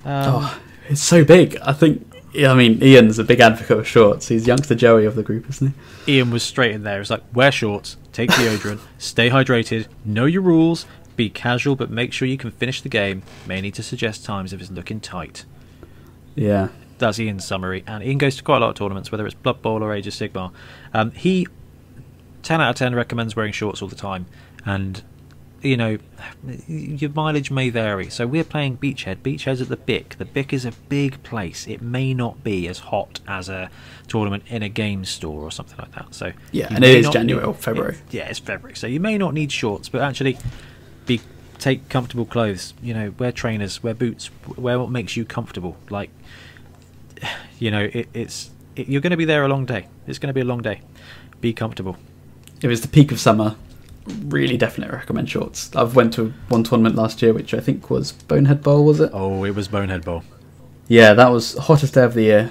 Um, 0.05 0.35
oh, 0.45 0.61
it's 0.89 1.03
so 1.03 1.25
big. 1.25 1.57
I 1.63 1.73
think. 1.73 2.07
Yeah, 2.33 2.51
I 2.51 2.55
mean, 2.55 2.83
Ian's 2.83 3.19
a 3.19 3.25
big 3.25 3.41
advocate 3.41 3.79
of 3.79 3.87
shorts. 3.87 4.29
He's 4.29 4.47
youngster 4.47 4.75
Joey 4.75 5.05
of 5.05 5.17
the 5.17 5.23
group, 5.23 5.49
isn't 5.51 5.75
he? 6.07 6.17
Ian 6.17 6.31
was 6.31 6.43
straight 6.43 6.75
in 6.75 6.83
there. 6.83 7.01
It's 7.01 7.11
like 7.11 7.23
wear 7.35 7.53
shorts, 7.53 7.97
take 8.13 8.31
deodorant, 8.31 8.81
stay 8.99 9.29
hydrated, 9.29 9.87
know 10.05 10.25
your 10.25 10.43
rules, 10.43 10.87
be 11.15 11.29
casual, 11.29 11.77
but 11.77 11.91
make 11.91 12.13
sure 12.13 12.27
you 12.27 12.39
can 12.39 12.51
finish 12.51 12.81
the 12.81 12.89
game. 12.89 13.23
May 13.47 13.61
need 13.61 13.75
to 13.75 13.83
suggest 13.83 14.25
times 14.25 14.53
if 14.53 14.61
it's 14.61 14.71
looking 14.71 14.99
tight. 14.99 15.45
Yeah. 16.35 16.69
That's 16.99 17.19
Ian's 17.19 17.45
summary, 17.45 17.85
and 17.87 18.03
Ian 18.03 18.19
goes 18.19 18.37
to 18.37 18.43
quite 18.43 18.59
a 18.59 18.61
lot 18.61 18.71
of 18.71 18.77
tournaments, 18.77 19.13
whether 19.13 19.27
it's 19.27 19.35
Blood 19.35 19.61
Bowl 19.61 19.83
or 19.83 19.93
Age 19.93 20.07
of 20.07 20.15
Sigmar. 20.15 20.53
Um, 20.95 21.11
he, 21.11 21.49
ten 22.43 22.61
out 22.61 22.71
of 22.71 22.77
ten, 22.77 22.95
recommends 22.95 23.37
wearing 23.37 23.53
shorts 23.53 23.83
all 23.83 23.89
the 23.89 23.97
time, 23.97 24.27
and 24.65 25.03
you 25.63 25.77
know, 25.77 25.99
your 26.67 27.11
mileage 27.11 27.51
may 27.51 27.71
vary. 27.71 28.11
So 28.11 28.27
we're 28.27 28.45
playing 28.45 28.79
Beachhead. 28.79 29.17
Beachhead's 29.19 29.61
at 29.61 29.69
the 29.69 29.77
Bic. 29.77 30.17
The 30.19 30.25
Bic 30.25 30.53
is 30.53 30.65
a 30.65 30.73
big 30.89 31.23
place. 31.23 31.67
It 31.67 31.81
may 31.81 32.15
not 32.15 32.43
be 32.43 32.67
as 32.69 32.79
hot 32.81 33.21
as 33.29 33.49
a 33.49 33.71
tournament 34.09 34.43
in 34.49 34.63
a 34.63 34.69
game 34.69 35.05
store 35.05 35.43
or 35.43 35.51
something 35.51 35.79
like 35.79 35.93
that. 35.93 36.15
So 36.15 36.33
Yeah, 36.51 36.69
and 36.71 36.85
it 36.85 36.97
is 36.97 37.09
January 37.11 37.45
or 37.45 37.55
February. 37.55 37.95
it- 37.95 38.15
yeah, 38.15 38.29
it's 38.29 38.39
February. 38.41 38.77
So 38.77 38.87
you 38.87 39.01
may 39.01 39.17
not 39.19 39.35
need 39.35 39.53
shorts, 39.53 39.89
but 39.89 40.01
actually, 40.03 40.37
be 41.07 41.21
take 41.59 41.89
comfortable 41.89 42.25
clothes. 42.25 42.75
You 42.83 42.95
know, 42.95 43.15
wear 43.19 43.31
trainers, 43.33 43.83
wear 43.83 43.95
boots, 43.95 44.31
wear 44.57 44.79
what 44.81 44.91
makes 44.91 45.17
you 45.17 45.25
comfortable. 45.25 45.77
Like, 45.91 46.11
you 47.59 47.71
know, 47.71 47.89
it, 47.93 48.09
it's 48.15 48.51
it, 48.77 48.89
you're 48.89 49.01
going 49.01 49.13
to 49.13 49.17
be 49.17 49.25
there 49.25 49.45
a 49.45 49.49
long 49.49 49.67
day. 49.67 49.87
It's 50.07 50.19
going 50.19 50.29
to 50.29 50.35
be 50.35 50.41
a 50.41 50.45
long 50.45 50.63
day. 50.63 50.81
Be 51.41 51.53
comfortable. 51.53 51.97
If 52.63 52.71
it's 52.71 52.81
the 52.81 52.89
peak 52.89 53.11
of 53.13 53.19
summer, 53.21 53.57
really 54.27 54.57
definitely 54.57 54.95
recommend 54.97 55.31
shorts. 55.31 55.75
I've 55.77 55.95
went 55.97 56.13
to 56.15 56.33
one 56.49 56.65
tournament 56.65 56.97
last 56.97 57.23
year, 57.23 57.33
which 57.33 57.55
I 57.55 57.61
think 57.61 57.91
was 57.91 58.13
Bonehead 58.13 58.63
Bowl, 58.63 58.85
was 58.85 59.01
it? 59.01 59.11
Oh, 59.13 59.45
it 59.45 59.55
was 59.55 59.69
Bonehead 59.69 60.05
Bowl. 60.05 60.23
Yeah, 60.89 61.15
that 61.15 61.29
was 61.29 61.57
hottest 61.57 61.95
day 61.95 62.03
of 62.05 62.15
the 62.15 62.23
year. 62.23 62.51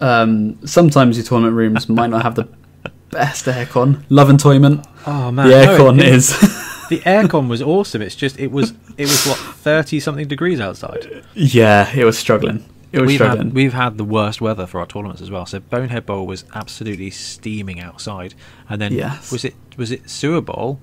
Um, 0.00 0.58
sometimes 0.66 1.16
your 1.16 1.24
tournament 1.24 1.56
rooms 1.56 1.88
might 1.88 2.08
not 2.10 2.22
have 2.22 2.34
the 2.34 2.48
best 3.10 3.46
aircon. 3.46 4.02
Love 4.08 4.28
Entoyment, 4.28 4.84
Oh 5.06 5.26
the 5.26 5.32
man, 5.32 5.48
no, 5.50 5.66
aircon 5.78 5.98
it- 6.00 6.06
is. 6.06 6.30
the 6.88 7.00
aircon 7.00 7.48
was 7.48 7.62
awesome. 7.62 8.02
It's 8.02 8.16
just 8.16 8.38
it 8.40 8.50
was 8.50 8.72
it 8.96 9.04
was 9.04 9.24
what 9.26 9.36
thirty 9.58 10.00
something 10.00 10.26
degrees 10.26 10.60
outside. 10.60 11.24
yeah, 11.34 11.90
it 11.94 12.04
was 12.04 12.18
struggling. 12.18 12.64
We've 12.92 13.20
had, 13.20 13.52
we've 13.54 13.72
had 13.72 13.96
the 13.98 14.04
worst 14.04 14.40
weather 14.40 14.66
for 14.66 14.78
our 14.80 14.86
tournaments 14.86 15.22
as 15.22 15.30
well. 15.30 15.46
So 15.46 15.60
Bonehead 15.60 16.04
Bowl 16.06 16.26
was 16.26 16.44
absolutely 16.54 17.10
steaming 17.10 17.80
outside, 17.80 18.34
and 18.68 18.80
then 18.80 18.92
Yes. 18.92 19.32
was 19.32 19.44
it 19.44 19.54
was 19.76 19.90
it 19.90 20.08
Sewer 20.10 20.40
Bowl 20.42 20.78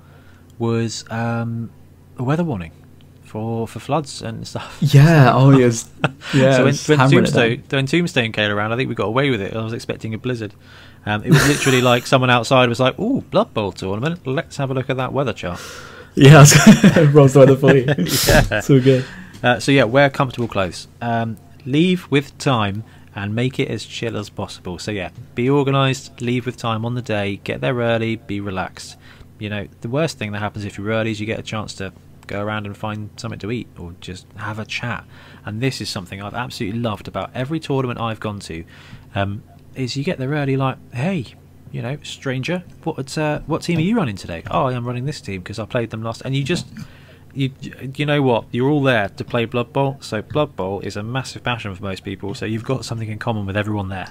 was 0.58 1.06
um, 1.12 1.70
a 2.18 2.24
weather 2.24 2.44
warning 2.44 2.72
for 3.24 3.68
for 3.68 3.80
floods 3.80 4.22
and 4.22 4.48
stuff. 4.48 4.78
yeah. 4.82 5.32
Oh, 5.34 5.56
was. 5.58 5.90
Yeah. 6.34 6.58
so 6.58 6.66
when, 6.66 6.76
when 6.98 7.10
Tombstone, 7.10 7.64
when 7.70 7.86
Tombstone 7.86 8.32
came 8.34 8.52
around, 8.52 8.72
I 8.72 8.76
think 8.76 8.90
we 8.90 8.94
got 8.96 9.08
away 9.08 9.30
with 9.30 9.42
it. 9.42 9.56
I 9.56 9.64
was 9.64 9.74
expecting 9.74 10.14
a 10.14 10.18
blizzard. 10.18 10.54
Um, 11.06 11.24
it 11.24 11.30
was 11.32 11.48
literally 11.48 11.82
like 11.82 12.06
someone 12.06 12.30
outside 12.30 12.68
was 12.70 12.80
like, 12.80 12.96
"Oh, 13.00 13.22
Blood 13.32 13.54
Bowl 13.54 13.72
tournament. 13.72 14.28
Let's 14.28 14.58
have 14.58 14.70
a 14.70 14.74
look 14.74 14.90
at 14.90 14.98
that 14.98 15.14
weather 15.14 15.34
chart." 15.34 15.60
Yeah, 16.16 16.40
Rob's 17.14 17.34
the 17.34 17.40
weather 17.40 17.56
for 17.56 17.74
you. 17.74 17.86
Yeah. 18.28 18.60
So 18.62 18.82
good. 18.82 19.06
Uh, 19.42 19.60
so 19.60 19.72
yeah, 19.72 19.84
wear 19.86 20.10
comfortable 20.10 20.48
clothes. 20.50 20.88
Um, 21.02 21.38
leave 21.72 22.10
with 22.10 22.38
time 22.38 22.84
and 23.16 23.36
make 23.36 23.60
it 23.60 23.70
as 23.70 23.86
chill 23.86 24.18
as 24.18 24.30
possible. 24.30 24.80
So 24.80 24.92
yeah, 24.92 25.10
be 25.36 25.50
organised. 25.50 26.22
Leave 26.22 26.46
with 26.46 26.58
time 26.58 26.86
on 26.86 26.96
the 26.96 27.02
day. 27.02 27.38
Get 27.44 27.62
there 27.62 27.76
early. 27.76 28.16
Be 28.16 28.40
relaxed. 28.40 28.98
You 29.40 29.50
know, 29.50 29.68
the 29.82 29.90
worst 29.90 30.18
thing 30.18 30.32
that 30.34 30.40
happens 30.40 30.66
if 30.66 30.78
you're 30.78 30.90
early 30.90 31.12
is 31.12 31.20
you 31.20 31.26
get 31.26 31.40
a 31.40 31.44
chance 31.44 31.74
to 31.76 31.94
go 32.28 32.42
around 32.42 32.66
and 32.66 32.78
find 32.78 33.10
something 33.18 33.40
to 33.40 33.52
eat 33.52 33.68
or 33.78 33.96
just 34.02 34.28
have 34.36 34.60
a 34.60 34.66
chat. 34.66 35.06
And 35.46 35.62
this 35.62 35.82
is 35.82 35.90
something 35.90 36.22
I've 36.22 36.34
absolutely 36.34 36.80
loved 36.80 37.08
about 37.08 37.32
every 37.34 37.60
tournament 37.60 38.00
I've 38.00 38.20
gone 38.20 38.40
to. 38.42 38.64
Um, 39.16 39.44
is 39.76 39.96
you 39.96 40.04
get 40.04 40.18
there 40.18 40.30
early, 40.30 40.58
like, 40.58 40.78
hey, 40.94 41.26
you 41.72 41.82
know, 41.82 41.98
stranger, 42.04 42.64
what 42.84 43.18
uh, 43.18 43.40
what 43.46 43.62
team 43.62 43.78
are 43.78 43.82
you 43.82 43.96
running 43.96 44.16
today? 44.16 44.44
Oh, 44.50 44.68
I'm 44.68 44.86
running 44.86 45.06
this 45.06 45.22
team 45.22 45.42
because 45.42 45.60
I 45.60 45.66
played 45.66 45.90
them 45.90 46.04
last. 46.04 46.22
And 46.26 46.36
you 46.36 46.44
just 46.44 46.68
you 47.40 47.52
you 47.96 48.06
know 48.06 48.22
what? 48.22 48.46
You're 48.52 48.70
all 48.70 48.84
there 48.84 49.10
to 49.10 49.24
play 49.24 49.46
Blood 49.46 49.72
Bowl. 49.74 49.98
So 50.02 50.22
Blood 50.22 50.56
Bowl 50.56 50.82
is 50.82 50.96
a 50.98 51.04
massive 51.04 51.44
passion 51.44 51.74
for 51.76 51.84
most 51.84 52.04
people. 52.04 52.34
So 52.34 52.46
you've 52.46 52.64
got 52.66 52.86
something 52.86 53.10
in 53.10 53.20
common 53.20 53.46
with 53.46 53.56
everyone 53.58 53.90
there. 53.90 54.10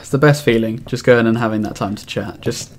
It's 0.00 0.10
the 0.10 0.18
best 0.18 0.44
feeling. 0.44 0.84
Just 0.84 1.04
going 1.04 1.26
and 1.26 1.38
having 1.38 1.62
that 1.62 1.76
time 1.76 1.94
to 1.94 2.04
chat. 2.06 2.40
Just, 2.40 2.76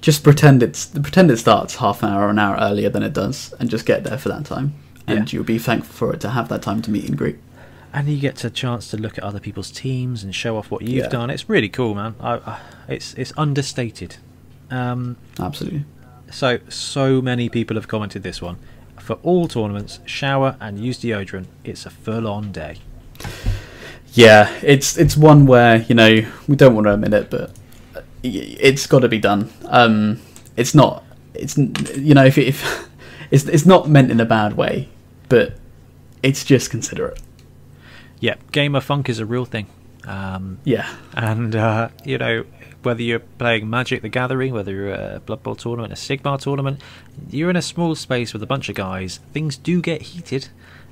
just 0.00 0.22
pretend 0.24 0.62
it's 0.62 0.86
pretend 0.86 1.30
it 1.30 1.36
starts 1.38 1.76
half 1.76 2.02
an 2.02 2.10
hour 2.10 2.26
or 2.26 2.30
an 2.30 2.38
hour 2.38 2.56
earlier 2.60 2.88
than 2.90 3.02
it 3.02 3.12
does, 3.12 3.52
and 3.60 3.70
just 3.70 3.86
get 3.86 4.04
there 4.04 4.18
for 4.18 4.28
that 4.30 4.44
time. 4.44 4.74
And 5.06 5.18
Yeah. 5.32 5.36
you'll 5.36 5.44
be 5.44 5.58
thankful 5.58 5.94
for 5.94 6.14
it 6.14 6.20
to 6.22 6.30
have 6.30 6.48
that 6.48 6.62
time 6.62 6.82
to 6.82 6.90
meet 6.90 7.08
and 7.08 7.16
greet. 7.16 7.38
And 7.94 8.08
you 8.08 8.18
get 8.18 8.42
a 8.44 8.50
chance 8.50 8.88
to 8.90 8.96
look 8.96 9.18
at 9.18 9.24
other 9.24 9.40
people's 9.40 9.70
teams 9.70 10.24
and 10.24 10.34
show 10.34 10.56
off 10.56 10.70
what 10.70 10.82
you've 10.82 11.04
Yeah. 11.04 11.08
done. 11.08 11.28
It's 11.30 11.48
really 11.48 11.68
cool, 11.68 11.94
man. 11.94 12.14
I, 12.20 12.32
I, 12.36 12.58
it's 12.88 13.14
it's 13.14 13.32
understated. 13.36 14.16
Um, 14.70 15.16
Absolutely. 15.38 15.84
so 16.30 16.58
so 16.68 17.20
many 17.20 17.48
people 17.48 17.76
have 17.76 17.88
commented 17.88 18.22
this 18.22 18.40
one. 18.42 18.56
For 19.02 19.14
all 19.24 19.48
tournaments, 19.48 19.98
shower 20.06 20.56
and 20.60 20.78
use 20.78 21.00
deodorant. 21.00 21.46
It's 21.64 21.86
a 21.86 21.90
full-on 21.90 22.52
day. 22.52 22.76
Yeah, 24.12 24.56
it's 24.62 24.96
it's 24.96 25.16
one 25.16 25.44
where 25.44 25.78
you 25.78 25.96
know 25.96 26.24
we 26.46 26.54
don't 26.54 26.76
want 26.76 26.86
to 26.86 26.94
admit 26.94 27.12
it, 27.12 27.28
but 27.28 27.50
it's 28.22 28.86
got 28.86 29.00
to 29.00 29.08
be 29.08 29.18
done. 29.18 29.50
Um, 29.66 30.20
it's 30.56 30.72
not. 30.72 31.02
It's 31.34 31.58
you 31.58 32.14
know 32.14 32.24
if 32.24 32.38
if 32.38 32.88
it's 33.32 33.44
it's 33.46 33.66
not 33.66 33.88
meant 33.88 34.12
in 34.12 34.20
a 34.20 34.24
bad 34.24 34.56
way, 34.56 34.88
but 35.28 35.54
it's 36.22 36.44
just 36.44 36.70
considerate. 36.70 37.20
Yeah, 38.20 38.36
gamer 38.52 38.80
funk 38.80 39.08
is 39.08 39.18
a 39.18 39.26
real 39.26 39.44
thing. 39.44 39.66
Um, 40.06 40.58
Yeah, 40.64 40.88
And 41.14 41.54
uh, 41.54 41.88
you 42.04 42.18
know, 42.18 42.44
whether 42.82 43.02
you're 43.02 43.20
playing 43.20 43.68
Magic 43.70 44.02
the 44.02 44.08
Gathering, 44.08 44.52
whether 44.52 44.72
you're 44.72 44.92
a 44.92 45.20
Blood 45.24 45.42
Bowl 45.42 45.54
tournament, 45.54 45.92
a 45.92 45.96
Sigmar 45.96 46.40
tournament, 46.40 46.80
you're 47.30 47.50
in 47.50 47.56
a 47.56 47.62
small 47.62 47.94
space 47.94 48.32
with 48.32 48.42
a 48.42 48.46
bunch 48.46 48.68
of 48.68 48.74
guys. 48.74 49.20
Things 49.32 49.56
do 49.56 49.80
get 49.80 50.02
heated, 50.02 50.48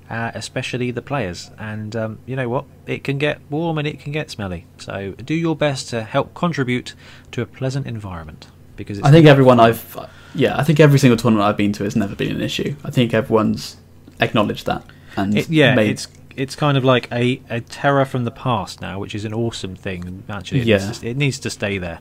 uh, 0.09 0.31
especially 0.35 0.91
the 0.91 1.03
players. 1.03 1.51
And 1.59 1.97
um, 1.97 2.19
you 2.27 2.37
know 2.37 2.49
what? 2.49 2.65
It 2.87 3.05
can 3.05 3.19
get 3.19 3.41
warm 3.51 3.78
and 3.78 3.89
it 3.89 4.01
can 4.01 4.12
get 4.12 4.31
smelly. 4.31 4.66
So 4.78 5.12
do 5.12 5.35
your 5.35 5.57
best 5.57 5.89
to 5.91 6.03
help 6.03 6.35
contribute 6.35 6.95
to 7.32 7.43
a 7.43 7.47
pleasant 7.47 7.87
environment. 7.87 8.47
Because 8.77 8.99
it's 8.99 9.07
I 9.07 9.11
think 9.11 9.27
everyone 9.27 9.61
I've 9.61 10.09
yeah 10.35 10.57
I 10.57 10.62
think 10.62 10.81
every 10.81 10.99
single 10.99 11.19
tournament 11.19 11.47
I've 11.47 11.57
been 11.57 11.73
to 11.74 11.85
has 11.85 11.97
never 11.97 12.15
been 12.15 12.35
an 12.35 12.41
issue. 12.41 12.77
I 12.82 12.91
think 12.91 13.12
everyone's 13.12 13.77
acknowledged 14.20 14.65
that 14.66 14.85
and 15.16 15.37
It, 15.37 15.51
yeah, 15.51 15.74
made, 15.74 16.01
it's 16.41 16.57
kind 16.57 16.79
of 16.79 16.85
like 16.85 17.07
a, 17.12 17.41
a 17.51 17.61
terror 17.61 18.07
from 18.07 18.25
the 18.25 18.31
past 18.31 18.81
now, 18.81 18.99
which 18.99 19.15
is 19.15 19.25
an 19.27 19.35
awesome 19.35 19.77
thing. 19.77 20.25
Actually, 20.29 20.61
it, 20.62 20.67
Yeah. 20.67 20.79
needs, 20.79 20.99
to, 20.99 21.09
it 21.09 21.17
needs 21.17 21.39
to 21.41 21.51
stay 21.51 21.77
there. 21.77 21.99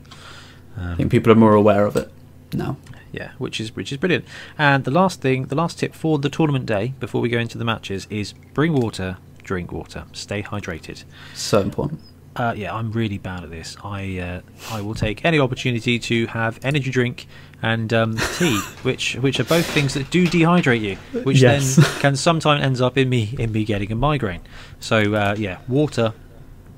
I 0.78 0.92
um, 0.92 0.96
think 0.96 1.10
people 1.10 1.30
are 1.30 1.36
more 1.36 1.54
aware 1.54 1.84
of 1.84 1.94
it 1.96 2.10
now. 2.54 2.76
Yeah, 3.12 3.32
which 3.38 3.60
is 3.60 3.74
which 3.76 3.92
is 3.92 3.98
brilliant. 3.98 4.24
And 4.56 4.84
the 4.84 4.90
last 4.92 5.20
thing, 5.20 5.46
the 5.46 5.56
last 5.56 5.78
tip 5.78 5.94
for 5.94 6.18
the 6.18 6.30
tournament 6.30 6.64
day 6.64 6.94
before 7.00 7.20
we 7.20 7.28
go 7.28 7.38
into 7.38 7.58
the 7.58 7.64
matches 7.64 8.06
is 8.08 8.32
bring 8.54 8.72
water, 8.72 9.18
drink 9.42 9.72
water, 9.72 10.04
stay 10.12 10.42
hydrated. 10.42 11.04
So 11.34 11.60
important. 11.60 12.00
Uh, 12.36 12.54
yeah, 12.56 12.74
I'm 12.74 12.92
really 12.92 13.18
bad 13.18 13.42
at 13.42 13.50
this. 13.50 13.76
I 13.82 14.18
uh, 14.18 14.40
I 14.70 14.80
will 14.82 14.94
take 14.94 15.24
any 15.24 15.38
opportunity 15.40 15.98
to 15.98 16.26
have 16.28 16.60
energy 16.62 16.90
drink 16.90 17.26
and 17.60 17.92
um, 17.92 18.16
tea, 18.38 18.56
which 18.82 19.14
which 19.16 19.40
are 19.40 19.44
both 19.44 19.66
things 19.66 19.94
that 19.94 20.10
do 20.10 20.26
dehydrate 20.26 20.80
you, 20.80 20.96
which 21.24 21.40
Yes. 21.42 21.76
then 21.76 21.84
can 22.00 22.16
sometimes 22.16 22.62
ends 22.62 22.80
up 22.80 22.96
in 22.96 23.08
me 23.08 23.34
in 23.38 23.50
me 23.52 23.64
getting 23.64 23.90
a 23.90 23.96
migraine. 23.96 24.42
So 24.78 25.14
uh, 25.14 25.34
yeah, 25.38 25.58
water. 25.68 26.14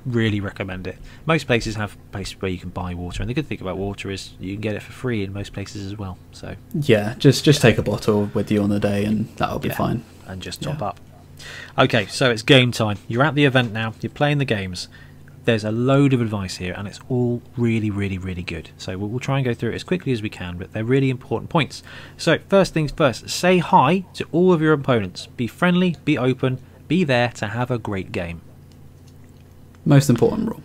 Really 0.05 0.41
recommend 0.41 0.85
it. 0.85 0.97
Most 1.25 1.47
places 1.47 1.75
have 1.75 1.95
places 2.11 2.41
where 2.41 2.51
you 2.51 2.57
can 2.57 2.67
buy 2.71 2.93
water, 2.93 3.21
and 3.23 3.29
the 3.29 3.33
good 3.33 3.47
thing 3.47 3.61
about 3.61 3.77
water 3.77 4.11
is 4.11 4.33
you 4.37 4.51
can 4.53 4.59
get 4.59 4.75
it 4.75 4.81
for 4.83 4.91
free 4.91 5.23
in 5.23 5.31
most 5.31 5.53
places 5.53 5.85
as 5.85 5.97
well. 5.97 6.17
So 6.33 6.55
Yeah, 6.73 7.13
just 7.19 7.45
just 7.45 7.61
take 7.61 7.77
a 7.77 7.83
bottle 7.83 8.29
with 8.33 8.51
you 8.51 8.61
on 8.63 8.69
the 8.69 8.81
day 8.81 9.05
and 9.05 9.29
that'll 9.37 9.59
be 9.59 9.69
Yeah. 9.69 9.75
fine. 9.75 10.03
and 10.27 10.41
just 10.41 10.61
top 10.61 10.79
Yeah. 10.81 10.87
up. 10.87 10.99
Okay, 11.77 12.05
so 12.07 12.31
it's 12.31 12.41
game 12.43 12.71
time. 12.73 12.97
You're 13.07 13.23
at 13.23 13.35
the 13.35 13.45
event 13.45 13.71
now. 13.71 13.93
You're 14.01 14.09
playing 14.09 14.39
the 14.39 14.45
games. 14.45 14.87
There's 15.45 15.63
a 15.65 15.71
load 15.71 16.13
of 16.13 16.21
advice 16.21 16.57
here, 16.57 16.73
and 16.77 16.87
it's 16.87 16.99
all 17.09 17.41
really, 17.57 17.89
really, 17.89 18.17
really 18.17 18.43
good. 18.43 18.69
So 18.77 18.97
we'll, 18.97 19.09
we'll 19.09 19.19
try 19.19 19.37
and 19.39 19.45
go 19.45 19.53
through 19.53 19.71
it 19.71 19.75
as 19.75 19.83
quickly 19.83 20.13
as 20.13 20.21
we 20.21 20.29
can, 20.29 20.57
but 20.57 20.71
they're 20.71 20.85
really 20.85 21.09
important 21.09 21.49
points. 21.49 21.83
So 22.17 22.37
first 22.47 22.73
things 22.73 22.91
first, 22.91 23.29
say 23.29 23.57
hi 23.57 24.05
to 24.13 24.25
all 24.31 24.53
of 24.53 24.61
your 24.61 24.71
opponents. 24.73 25.27
Be 25.27 25.47
friendly, 25.47 25.97
be 26.05 26.17
open, 26.17 26.59
be 26.87 27.03
there 27.03 27.29
to 27.29 27.47
have 27.47 27.69
a 27.69 27.77
great 27.77 28.11
game. 28.11 28.41
Most 29.85 30.09
important 30.09 30.47
rule. 30.47 30.63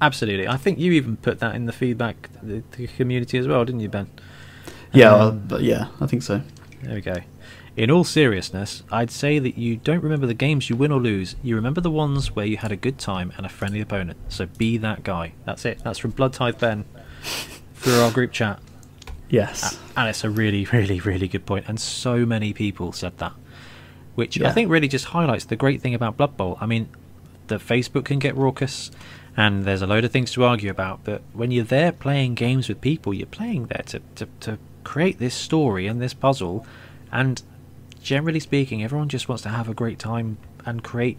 Absolutely. 0.00 0.48
I 0.48 0.56
think 0.56 0.78
you 0.78 0.92
even 0.92 1.16
put 1.16 1.40
that 1.40 1.54
in 1.54 1.66
the 1.66 1.72
feedback 1.72 2.28
the, 2.42 2.62
the 2.72 2.86
community 2.86 3.38
as 3.38 3.46
well, 3.46 3.64
didn't 3.64 3.80
you, 3.80 3.88
Ben? 3.88 4.10
Yeah, 4.92 5.12
Um, 5.12 5.18
well, 5.18 5.32
but 5.32 5.62
yeah, 5.62 5.88
I 6.00 6.06
think 6.06 6.22
so. 6.22 6.40
There 6.82 6.94
we 6.94 7.00
go. 7.00 7.16
In 7.76 7.90
all 7.90 8.04
seriousness, 8.04 8.82
I'd 8.90 9.10
say 9.10 9.38
that 9.38 9.58
you 9.58 9.76
don't 9.76 10.02
remember 10.02 10.26
the 10.26 10.32
games 10.32 10.70
you 10.70 10.76
win 10.76 10.90
or 10.90 10.98
lose. 10.98 11.36
You 11.42 11.56
remember 11.56 11.82
the 11.82 11.90
ones 11.90 12.34
where 12.34 12.46
you 12.46 12.56
had 12.56 12.72
a 12.72 12.76
good 12.76 12.98
time 12.98 13.34
and 13.36 13.44
a 13.44 13.50
friendly 13.50 13.82
opponent. 13.82 14.18
So 14.30 14.46
be 14.46 14.78
that 14.78 15.02
guy. 15.02 15.34
That's 15.44 15.66
it. 15.66 15.80
That's 15.84 15.98
from 15.98 16.12
Bloodtithe 16.12 16.58
Ben 16.58 16.86
through 17.74 18.00
our 18.00 18.10
group 18.10 18.32
chat. 18.32 18.60
Yes. 19.28 19.78
And 19.94 20.08
it's 20.08 20.24
a 20.24 20.30
really, 20.30 20.64
really, 20.72 21.00
really 21.00 21.28
good 21.28 21.44
point. 21.44 21.66
And 21.68 21.78
so 21.78 22.24
many 22.24 22.54
people 22.54 22.92
said 22.92 23.18
that. 23.18 23.34
Which 24.14 24.40
I 24.40 24.52
think 24.52 24.70
really 24.70 24.88
just 24.88 25.06
highlights 25.06 25.44
the 25.44 25.56
great 25.56 25.82
thing 25.82 25.94
about 25.94 26.16
Blood 26.16 26.38
Bowl. 26.38 26.56
I 26.62 26.64
mean, 26.64 26.88
the 27.48 27.56
Facebook 27.56 28.06
can 28.06 28.18
get 28.18 28.34
raucous 28.34 28.90
and 29.36 29.64
there's 29.64 29.82
a 29.82 29.86
load 29.86 30.06
of 30.06 30.12
things 30.12 30.32
to 30.32 30.44
argue 30.44 30.70
about, 30.70 31.04
but 31.04 31.20
when 31.34 31.50
you're 31.50 31.62
there 31.62 31.92
playing 31.92 32.34
games 32.34 32.70
with 32.70 32.80
people, 32.80 33.12
you're 33.12 33.26
playing 33.26 33.66
there 33.66 33.82
to, 33.88 34.00
to, 34.14 34.28
to 34.40 34.58
create 34.82 35.18
this 35.18 35.34
story 35.34 35.86
and 35.86 36.00
this 36.00 36.14
puzzle. 36.14 36.66
And 37.12 37.42
generally 38.06 38.38
speaking, 38.38 38.84
everyone 38.84 39.08
just 39.08 39.28
wants 39.28 39.42
to 39.42 39.48
have 39.48 39.68
a 39.68 39.74
great 39.74 39.98
time 39.98 40.38
and 40.64 40.82
create 40.82 41.18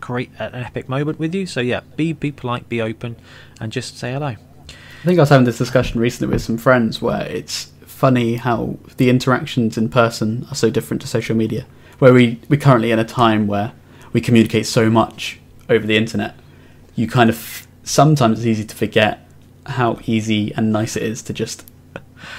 create 0.00 0.30
an 0.38 0.54
epic 0.54 0.88
moment 0.88 1.18
with 1.18 1.34
you. 1.34 1.46
So 1.46 1.60
yeah, 1.60 1.80
be 1.94 2.12
be 2.12 2.32
polite, 2.32 2.68
be 2.68 2.80
open, 2.80 3.16
and 3.60 3.70
just 3.70 3.98
say 3.98 4.12
hello. 4.12 4.28
I 4.28 5.04
think 5.04 5.18
I 5.18 5.22
was 5.22 5.28
having 5.28 5.44
this 5.44 5.58
discussion 5.58 6.00
recently 6.00 6.32
with 6.32 6.42
some 6.42 6.56
friends 6.58 7.00
where 7.00 7.26
it's 7.26 7.70
funny 7.82 8.36
how 8.36 8.78
the 8.96 9.10
interactions 9.10 9.78
in 9.78 9.88
person 9.88 10.46
are 10.50 10.54
so 10.54 10.70
different 10.70 11.02
to 11.02 11.06
social 11.06 11.36
media. 11.36 11.66
Where 11.98 12.12
we 12.12 12.40
we're 12.48 12.60
currently 12.60 12.90
in 12.90 12.98
a 12.98 13.04
time 13.04 13.46
where 13.46 13.72
we 14.12 14.20
communicate 14.22 14.66
so 14.66 14.88
much 14.90 15.38
over 15.68 15.86
the 15.86 15.98
internet, 15.98 16.34
you 16.94 17.06
kind 17.06 17.28
of 17.28 17.66
sometimes 17.84 18.38
it's 18.38 18.46
easy 18.46 18.64
to 18.64 18.74
forget 18.74 19.28
how 19.66 19.98
easy 20.06 20.52
and 20.54 20.72
nice 20.72 20.96
it 20.96 21.02
is 21.02 21.22
to 21.22 21.34
just 21.34 21.66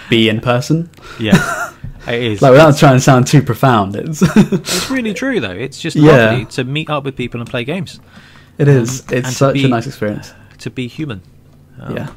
be 0.09 0.29
in 0.29 0.39
person. 0.41 0.89
Yeah, 1.19 1.73
it 2.07 2.21
is. 2.21 2.41
Like 2.41 2.51
without 2.51 2.77
trying 2.77 2.97
to 2.97 3.01
sound 3.01 3.27
too 3.27 3.41
profound, 3.41 3.95
it's 3.95 4.21
It's 4.35 4.89
really 4.89 5.13
true 5.13 5.39
though. 5.39 5.51
It's 5.51 5.79
just 5.79 5.95
Yeah. 5.95 6.43
to 6.43 6.63
meet 6.63 6.89
up 6.89 7.03
with 7.03 7.15
people 7.15 7.39
and 7.41 7.49
play 7.49 7.63
games. 7.63 7.99
it 8.57 8.67
is 8.67 9.01
Um, 9.01 9.17
it's 9.17 9.37
such 9.37 9.53
be- 9.53 9.65
a 9.65 9.67
nice 9.67 9.87
experience. 9.87 10.33
To 10.59 10.69
be 10.69 10.87
human. 10.87 11.21
Um, 11.79 11.95
yeah. 11.95 12.07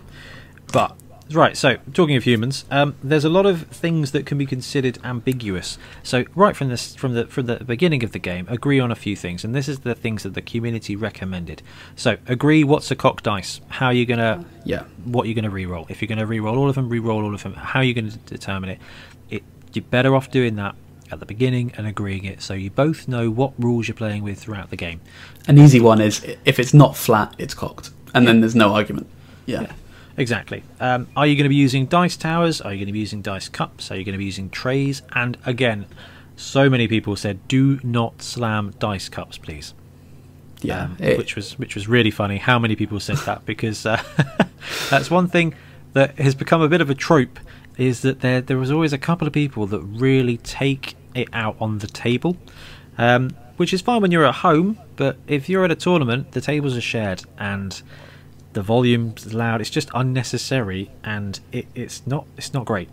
But 0.73 0.97
right, 1.37 1.57
so 1.57 1.77
talking 1.93 2.17
of 2.17 2.25
humans, 2.25 2.65
um, 2.71 2.95
there's 3.03 3.25
a 3.25 3.29
lot 3.29 3.47
of 3.47 3.63
things 3.69 4.13
that 4.13 4.27
can 4.27 4.39
be 4.39 4.47
considered 4.47 4.99
ambiguous. 5.05 5.79
So 6.03 6.25
right 6.35 6.57
from 6.57 6.69
this, 6.69 6.95
from 6.95 7.15
the 7.15 7.27
from 7.27 7.47
the 7.47 7.57
beginning 7.65 8.03
of 8.05 8.13
the 8.13 8.19
game, 8.19 8.47
agree 8.49 8.81
on 8.81 8.91
a 8.91 8.95
few 8.95 9.17
things, 9.17 9.45
and 9.45 9.55
this 9.55 9.69
is 9.69 9.81
the 9.81 9.95
things 9.95 10.23
that 10.23 10.35
the 10.35 10.43
community 10.43 10.97
recommended. 10.97 11.63
So 11.97 12.17
agree 12.27 12.65
what's 12.65 12.91
a 12.91 12.97
cock 12.97 13.23
dice, 13.23 13.61
how 13.69 13.87
are 13.87 13.93
you 13.93 14.07
gonna, 14.07 14.45
Yeah. 14.65 14.85
what 15.05 15.27
you're 15.27 15.35
gonna 15.35 15.51
re-roll. 15.51 15.87
If 15.89 16.01
you're 16.03 16.09
gonna 16.09 16.27
re-roll 16.27 16.59
all 16.59 16.69
of 16.69 16.75
them, 16.75 16.89
re-roll 16.89 17.23
all 17.25 17.35
of 17.35 17.43
them. 17.43 17.55
How 17.55 17.81
are 17.81 17.85
you 17.85 17.95
gonna 17.95 18.11
determine 18.27 18.71
it? 18.71 18.79
It 19.31 19.43
you're 19.73 19.85
better 19.85 20.17
off 20.17 20.31
doing 20.31 20.57
that 20.57 20.75
at 21.13 21.21
the 21.21 21.27
beginning 21.27 21.73
and 21.77 21.87
agreeing 21.87 22.25
it, 22.25 22.41
so 22.41 22.55
you 22.55 22.71
both 22.71 23.09
know 23.09 23.31
what 23.31 23.53
rules 23.59 23.89
you're 23.89 23.95
playing 23.97 24.23
with 24.23 24.39
throughout 24.39 24.71
the 24.71 24.77
game. 24.77 25.01
An 25.49 25.59
easy 25.59 25.81
one 25.81 26.01
is 26.01 26.25
if 26.45 26.59
it's 26.59 26.73
not 26.73 26.97
flat, 26.97 27.35
it's 27.39 27.55
cocked, 27.55 27.91
and 28.15 28.27
then 28.27 28.41
there's 28.41 28.55
no 28.55 28.75
argument. 28.75 29.09
Yeah. 29.47 29.63
Yeah. 29.63 29.73
Exactly. 30.21 30.63
Um, 30.81 31.09
are 31.17 31.27
you 31.27 31.35
going 31.35 31.45
to 31.45 31.49
be 31.49 31.55
using 31.57 31.87
dice 31.87 32.17
towers? 32.17 32.61
Are 32.61 32.73
you 32.73 32.79
going 32.79 32.87
to 32.89 32.93
be 32.93 32.99
using 32.99 33.23
dice 33.23 33.49
cups? 33.49 33.91
Are 33.91 33.97
you 33.97 34.05
going 34.05 34.13
to 34.13 34.19
be 34.19 34.27
using 34.27 34.51
trays? 34.51 35.01
And 35.13 35.39
again, 35.47 35.87
so 36.37 36.69
many 36.69 36.87
people 36.89 37.17
said, 37.17 37.49
"Do 37.49 37.81
not 37.83 38.21
slam 38.23 38.75
dice 38.79 39.09
cups, 39.09 39.39
please." 39.39 39.73
Yeah. 40.63 40.85
um, 40.85 40.97
It- 41.01 41.17
which 41.17 41.37
was 41.37 41.59
which 41.59 41.75
was 41.75 41.89
really 41.89 42.11
funny. 42.11 42.37
How 42.37 42.59
many 42.59 42.77
people 42.77 43.01
said 43.01 43.17
that? 43.25 43.45
Because 43.53 43.87
uh, 43.87 44.03
that's 44.91 45.11
one 45.11 45.27
thing 45.27 45.55
that 45.95 46.19
has 46.19 46.35
become 46.35 46.61
a 46.61 46.69
bit 46.69 46.81
of 46.83 46.91
a 46.91 46.95
trope 46.95 47.39
is 47.79 48.03
that 48.03 48.21
there 48.21 48.43
there 48.43 48.59
was 48.59 48.71
always 48.71 48.93
a 48.93 48.99
couple 48.99 49.27
of 49.27 49.33
people 49.33 49.67
that 49.69 49.81
really 49.81 50.37
take 50.37 50.97
it 51.15 51.29
out 51.33 51.57
on 51.61 51.79
the 51.79 51.87
table, 51.87 52.37
um, 52.99 53.31
which 53.57 53.73
is 53.73 53.81
fine 53.81 54.03
when 54.03 54.11
you're 54.13 54.27
at 54.27 54.35
home. 54.37 54.79
But 54.97 55.17
if 55.27 55.49
you're 55.49 55.65
at 55.65 55.71
a 55.71 55.77
tournament, 55.77 56.33
the 56.33 56.43
tables 56.43 56.77
are 56.77 56.81
shared 56.83 57.23
and 57.39 57.81
the 58.53 58.63
volume's 58.63 59.33
loud. 59.33 59.61
It's 59.61 59.71
just 59.71 59.91
unnecessary 59.95 60.91
and 61.05 61.39
it, 61.53 61.67
it's 61.75 62.07
not 62.07 62.27
it's 62.37 62.53
not 62.53 62.65
great. 62.67 62.89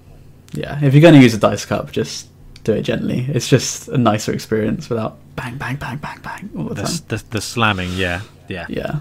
yeah. 0.54 0.80
If 0.84 0.94
you're 0.94 1.02
going 1.02 1.16
to 1.16 1.20
use 1.22 1.34
a 1.34 1.40
dice 1.40 1.66
cup, 1.66 1.92
just 1.92 2.30
do 2.64 2.74
it 2.74 2.82
gently. 2.84 3.26
It's 3.30 3.48
just 3.48 3.88
a 3.88 3.98
nicer 3.98 4.34
experience 4.34 4.90
without 4.90 5.18
bang, 5.36 5.58
bang, 5.58 5.78
bang, 5.78 5.98
bang, 5.98 6.20
bang 6.22 6.50
all 6.58 6.66
the 6.66 6.76
The, 6.76 6.82
time. 6.84 6.92
the, 7.08 7.24
the 7.32 7.42
slamming, 7.42 7.92
yeah, 7.94 8.22
yeah. 8.48 8.66
Yeah. 8.70 9.00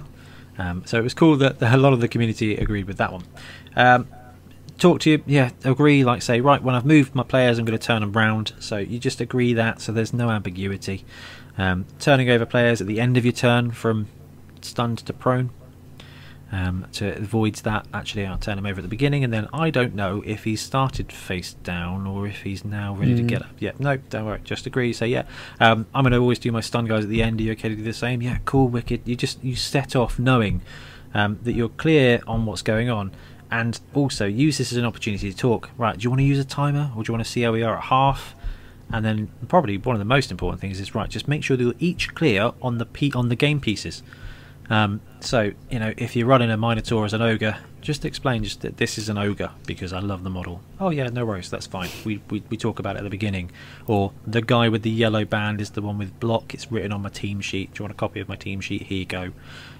Um, 0.59 0.83
so 0.87 0.99
it 0.99 1.03
was 1.03 1.13
cool 1.15 1.37
that 1.37 1.61
a 1.61 1.77
lot 1.77 1.93
of 1.93 2.01
the 2.01 2.09
community 2.09 2.57
agreed 2.57 2.87
with 2.87 2.97
that 2.99 3.13
one. 3.13 3.25
Um, 3.75 4.09
talk 4.79 5.01
to 5.01 5.11
you, 5.11 5.23
yeah, 5.27 5.51
agree. 5.65 6.05
Like 6.05 6.23
say, 6.23 6.41
right 6.41 6.63
when 6.63 6.75
I've 6.75 6.87
moved 6.87 7.15
my 7.15 7.23
players, 7.25 7.59
I'm 7.59 7.65
going 7.67 7.79
to 7.79 7.85
turn 7.85 8.01
them 8.01 8.13
round. 8.13 8.53
So 8.61 8.79
you 8.79 8.99
just 8.99 9.21
agree 9.21 9.53
that, 9.55 9.81
so 9.83 9.93
there's 9.93 10.13
no 10.15 10.31
ambiguity. 10.31 11.05
Um, 11.59 11.87
turning 11.99 12.31
over 12.31 12.47
players 12.47 12.81
at 12.81 12.87
the 12.87 13.01
end 13.01 13.17
of 13.17 13.25
your 13.25 13.33
turn 13.33 13.71
from 13.73 14.09
stunned 14.63 14.99
to 14.99 15.13
prone. 15.13 15.51
Um, 16.53 16.87
to 16.93 17.17
avoid 17.17 17.57
that, 17.57 17.87
actually, 17.93 18.25
I'll 18.25 18.39
turn 18.39 18.57
him 18.57 18.67
over 18.67 18.79
at 18.79 18.83
the 18.83 18.89
beginning, 18.89 19.25
and 19.25 19.33
then 19.33 19.49
I 19.53 19.69
don't 19.71 19.97
know 19.97 20.23
if 20.25 20.45
he's 20.45 20.61
started 20.61 21.11
face 21.13 21.55
down 21.55 22.07
or 22.07 22.29
if 22.29 22.43
he's 22.43 22.65
now 22.65 22.95
ready 22.95 23.17
to 23.17 23.23
Mm. 23.23 23.27
get 23.27 23.43
up. 23.43 23.49
Yeah, 23.59 23.73
no, 23.81 23.97
don't 23.97 24.25
worry. 24.27 24.41
Just 24.45 24.65
agree. 24.65 24.93
Say, 24.93 25.09
yeah, 25.09 25.25
um, 25.59 25.87
I'm 25.93 26.05
going 26.05 26.13
to 26.13 26.19
always 26.19 26.39
do 26.39 26.53
my 26.53 26.61
stun 26.61 26.85
guys 26.87 27.03
at 27.03 27.11
the 27.11 27.21
end. 27.21 27.41
Are 27.41 27.43
you 27.43 27.53
okay 27.53 27.69
to 27.69 27.75
do 27.75 27.83
the 27.83 27.93
same? 27.93 28.23
Yeah, 28.23 28.39
cool, 28.45 28.69
wicked. 28.69 29.01
You 29.05 29.17
just 29.17 29.43
you 29.43 29.57
set 29.57 29.97
off 29.97 30.21
knowing 30.21 30.61
um, 31.15 31.41
that 31.43 31.55
you're 31.55 31.69
clear 31.69 32.21
on 32.29 32.47
what's 32.47 32.63
going 32.63 32.89
on, 32.91 33.11
and 33.51 33.81
also 33.93 34.25
use 34.27 34.59
this 34.59 34.71
as 34.71 34.79
an 34.79 34.85
opportunity 34.85 35.29
to 35.33 35.37
talk. 35.37 35.71
Right? 35.77 35.99
Do 35.99 36.05
you 36.05 36.11
want 36.11 36.21
to 36.21 36.25
use 36.27 36.39
a 36.39 36.45
timer, 36.45 36.93
or 36.97 37.03
do 37.03 37.09
you 37.11 37.15
want 37.15 37.25
to 37.27 37.31
see 37.31 37.43
how 37.43 37.51
we 37.53 37.65
are 37.65 37.77
at 37.77 37.85
half? 37.85 38.37
And 38.93 39.05
then 39.05 39.31
probably 39.49 39.79
one 39.79 39.97
of 39.97 39.99
the 39.99 40.05
most 40.05 40.31
important 40.31 40.61
things 40.61 40.79
is 40.79 40.95
right. 40.95 41.11
Just 41.11 41.27
make 41.27 41.43
sure 41.43 41.57
that 41.57 41.63
you're 41.65 41.75
each 41.81 42.15
clear 42.15 42.53
on 42.63 42.79
the 42.79 42.87
pe- 42.87 43.11
on 43.17 43.31
the 43.31 43.35
game 43.37 43.59
pieces. 43.59 44.05
Um, 44.69 45.01
so 45.21 45.53
you 45.71 45.79
know, 45.79 45.95
if 45.97 46.17
you're 46.17 46.27
running 46.27 46.51
a 46.51 46.57
Minotaur 46.57 47.05
as 47.05 47.13
an 47.13 47.23
ogre, 47.23 47.57
just 47.81 48.05
explain 48.05 48.43
just 48.43 48.63
that 48.63 48.79
this 48.79 48.99
is 48.99 49.09
an 49.09 49.17
ogre 49.17 49.51
because 49.67 49.93
I 49.93 50.01
love 50.01 50.25
the 50.25 50.31
model. 50.31 50.61
Oh 50.81 50.91
yeah, 50.91 51.09
no 51.09 51.25
worries, 51.25 51.51
that's 51.51 51.67
fine. 51.67 51.89
We, 52.05 52.21
we 52.31 52.43
we 52.51 52.57
talk 52.57 52.79
about 52.79 52.97
it 52.97 52.99
at 52.99 53.05
the 53.05 53.11
beginning. 53.11 53.51
Or 53.87 54.13
the 54.27 54.43
guy 54.43 54.69
with 54.69 54.83
the 54.83 54.91
yellow 54.91 55.25
band 55.25 55.61
is 55.61 55.71
the 55.71 55.83
one 55.83 55.99
with 55.99 56.19
block. 56.19 56.53
It's 56.53 56.71
written 56.73 56.93
on 56.93 57.03
my 57.03 57.11
team 57.11 57.41
sheet. 57.41 57.75
Do 57.75 57.81
you 57.81 57.85
want 57.85 57.93
a 57.93 57.97
copy 57.97 58.21
of 58.21 58.29
my 58.29 58.37
team 58.37 58.61
sheet? 58.61 58.83
Here 58.83 58.99
you 58.99 59.05
go. 59.05 59.31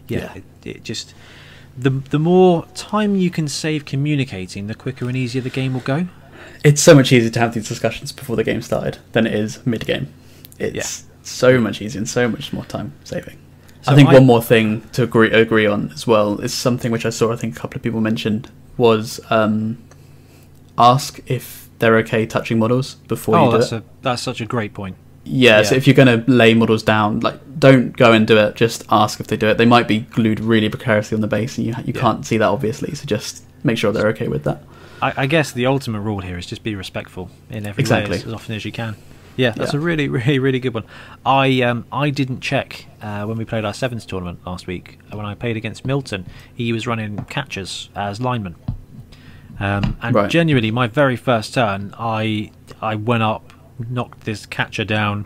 Yeah, 0.09 0.19
Yeah. 0.19 0.35
It, 0.35 0.45
it 0.65 0.85
just 0.85 1.15
the 1.77 1.91
the 1.91 2.19
more 2.21 2.67
time 2.75 3.17
you 3.17 3.31
can 3.31 3.49
save 3.49 3.85
communicating, 3.85 4.67
the 4.69 4.75
quicker 4.75 5.09
and 5.09 5.17
easier 5.17 5.43
the 5.43 5.51
game 5.51 5.75
will 5.75 5.81
go. 5.81 6.07
It's 6.65 6.81
so 6.81 6.95
much 6.95 7.13
easier 7.13 7.31
to 7.31 7.41
have 7.41 7.55
these 7.55 7.69
discussions 7.69 8.13
before 8.13 8.37
the 8.37 8.45
game 8.45 8.63
started 8.63 8.99
than 9.13 9.27
it 9.27 9.35
is 9.35 9.65
mid 9.67 9.85
game. 9.85 10.13
It's 10.59 11.05
so 11.23 11.61
much 11.61 11.83
easier 11.83 11.99
and 11.99 12.09
so 12.09 12.29
much 12.29 12.53
more 12.53 12.65
time 12.65 12.93
saving. 13.05 13.37
So 13.87 13.93
I 13.93 13.95
think 13.95 14.09
I- 14.09 14.15
one 14.15 14.27
more 14.27 14.43
thing 14.43 14.83
to 14.93 15.05
agree 15.05 15.31
agree 15.31 15.67
on 15.67 15.91
as 15.95 16.07
well 16.09 16.41
is 16.41 16.53
something 16.53 16.91
which 16.91 17.07
I 17.07 17.11
saw. 17.11 17.33
I 17.33 17.37
think 17.37 17.57
a 17.57 17.61
couple 17.61 17.77
of 17.79 17.83
people 17.85 18.01
mentioned 18.01 18.51
was 18.77 19.21
um, 19.31 19.79
ask 20.77 21.21
if 21.27 21.69
they're 21.79 21.97
okay 21.99 22.27
touching 22.27 22.59
models 22.59 22.95
before 23.07 23.37
Oh, 23.37 23.45
you 23.47 23.51
do 23.53 23.59
that's 23.59 23.73
it. 23.73 23.77
a 23.77 23.83
that's 24.03 24.23
such 24.23 24.41
a 24.41 24.47
great 24.47 24.75
point. 24.75 24.97
Yeah, 25.25 25.63
so 25.63 25.75
if 25.75 25.87
you're 25.87 25.95
going 25.95 26.25
to 26.25 26.29
lay 26.31 26.55
models 26.55 26.83
down, 26.85 27.19
like 27.21 27.39
don't 27.59 27.97
go 27.97 28.13
and 28.13 28.27
do 28.27 28.37
it. 28.39 28.55
Just 28.57 28.85
ask 28.91 29.19
if 29.21 29.27
they 29.29 29.37
do 29.37 29.49
it. 29.49 29.59
They 29.59 29.67
might 29.67 29.89
be 29.89 30.01
glued 30.01 30.39
really 30.41 30.69
precariously 30.69 31.15
on 31.17 31.21
the 31.21 31.27
base, 31.29 31.57
and 31.59 31.67
you 31.67 31.73
you 31.85 31.93
Yeah. 31.95 32.01
can't 32.01 32.27
see 32.27 32.39
that 32.39 32.49
obviously. 32.49 32.93
So 32.95 33.05
just 33.07 33.45
make 33.65 33.79
sure 33.79 33.93
they're 33.93 34.09
okay 34.09 34.29
with 34.29 34.43
that. 34.45 34.63
I, 35.03 35.13
I 35.17 35.27
guess 35.27 35.53
the 35.53 35.67
ultimate 35.67 36.01
rule 36.01 36.21
here 36.21 36.39
is 36.39 36.47
just 36.47 36.63
be 36.65 36.75
respectful 36.75 37.31
in 37.51 37.67
every 37.67 37.83
Exactly. 37.83 38.11
way 38.13 38.17
as, 38.17 38.27
as 38.27 38.33
often 38.33 38.55
as 38.57 38.65
you 38.65 38.73
can. 38.73 38.97
Yeah, 39.37 39.51
that's 39.51 39.73
Yeah. 39.75 39.79
a 39.79 39.83
really, 39.83 40.09
really, 40.19 40.39
really 40.39 40.59
good 40.61 40.75
one. 40.75 40.85
I 41.25 41.61
um, 41.63 41.85
I 41.93 42.11
didn't 42.11 42.41
check 42.41 42.87
uh, 43.03 43.25
when 43.25 43.37
we 43.37 43.45
played 43.45 43.65
our 43.65 43.75
sevens 43.75 44.07
tournament 44.07 44.41
last 44.47 44.67
week. 44.67 44.99
uh, 45.13 45.17
When 45.17 45.27
I 45.27 45.35
played 45.35 45.57
against 45.57 45.85
Milton, 45.85 46.27
he 46.55 46.73
was 46.73 46.87
running 46.87 47.25
catchers 47.27 47.91
as 47.95 48.21
linemen, 48.21 48.57
um, 49.61 49.97
and 50.03 50.15
Right. 50.15 50.31
genuinely, 50.31 50.71
my 50.71 50.87
very 50.87 51.17
first 51.17 51.55
turn, 51.55 51.95
I 51.99 52.51
I 52.83 52.95
went 52.95 53.23
up, 53.23 53.53
knocked 53.91 54.25
this 54.25 54.47
catcher 54.47 54.85
down, 54.85 55.25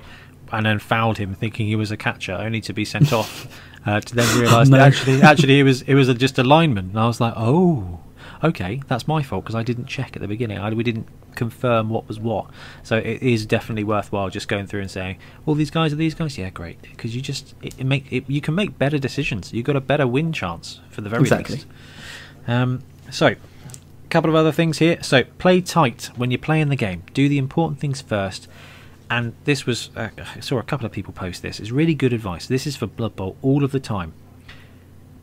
and 0.53 0.67
then 0.67 0.79
fouled 0.79 1.19
him, 1.19 1.35
thinking 1.35 1.67
he 1.67 1.77
was 1.77 1.91
a 1.91 1.97
catcher, 1.97 2.33
only 2.33 2.61
to 2.63 2.73
be 2.73 2.85
sent 2.85 3.13
off. 3.13 3.47
Uh, 3.87 3.99
to 3.99 4.15
then 4.15 4.39
realise 4.39 4.69
No. 4.69 4.77
that 4.77 4.87
actually, 4.89 5.23
actually, 5.23 5.59
it 5.59 5.63
was 5.63 5.81
it 5.81 5.95
was 5.95 6.07
a, 6.11 6.13
just 6.13 6.39
a 6.39 6.43
lineman, 6.45 6.91
and 6.91 6.99
I 7.01 7.07
was 7.07 7.19
like, 7.19 7.33
oh, 7.35 8.01
okay, 8.45 8.83
that's 8.89 9.09
my 9.09 9.23
fault 9.23 9.43
because 9.45 9.55
I 9.55 9.63
didn't 9.63 9.87
check 9.87 10.15
at 10.17 10.21
the 10.21 10.29
beginning. 10.29 10.59
I, 10.59 10.69
we 10.75 10.85
didn't 10.85 11.07
confirm 11.35 11.89
what 11.91 12.09
was 12.09 12.19
what. 12.19 12.47
So 12.83 12.97
it 12.97 13.23
is 13.23 13.47
definitely 13.47 13.85
worthwhile 13.85 14.31
just 14.31 14.49
going 14.49 14.67
through 14.67 14.81
and 14.83 14.91
saying, 14.91 15.19
"All 15.47 15.55
these 15.55 15.71
guys 15.71 15.93
are 15.93 15.97
these 15.97 16.15
guys." 16.15 16.37
Yeah, 16.39 16.51
great, 16.51 16.81
because 16.83 17.15
you 17.15 17.23
just 17.23 17.55
it, 17.63 17.79
it 17.79 17.85
make 17.85 18.13
it, 18.13 18.25
you 18.29 18.41
can 18.41 18.55
make 18.55 18.79
better 18.79 18.99
decisions. 18.99 19.53
You've 19.53 19.67
got 19.67 19.77
a 19.77 19.81
better 19.81 20.07
win 20.07 20.33
chance 20.33 20.81
for 20.91 21.01
the 21.01 21.09
very 21.09 21.23
Exactly. 21.23 21.57
least. 21.57 21.67
Um, 22.47 22.83
so, 23.11 23.27
a 23.29 23.37
couple 24.09 24.31
of 24.31 24.37
other 24.37 24.53
things 24.53 24.79
here. 24.79 25.03
So, 25.03 25.25
play 25.25 25.61
tight 25.61 26.11
when 26.17 26.31
you're 26.31 26.39
playing 26.39 26.69
the 26.69 26.77
game. 26.77 27.03
Do 27.13 27.29
the 27.29 27.39
important 27.39 27.81
things 27.81 28.01
first. 28.01 28.49
And 29.13 29.35
this 29.45 29.67
was, 29.67 29.91
uh, 29.97 30.11
I 30.37 30.39
saw 30.39 30.59
a 30.59 30.63
couple 30.63 30.87
of 30.87 30.93
people 30.93 31.13
post 31.13 31.43
this. 31.43 31.59
It's 31.59 31.73
really 31.73 31.95
good 31.95 32.13
advice. 32.13 32.47
This 32.47 32.65
is 32.65 32.77
for 32.77 32.87
Blood 32.87 33.17
Bowl 33.17 33.37
all 33.43 33.65
of 33.65 33.73
the 33.73 33.81
time. 33.81 34.13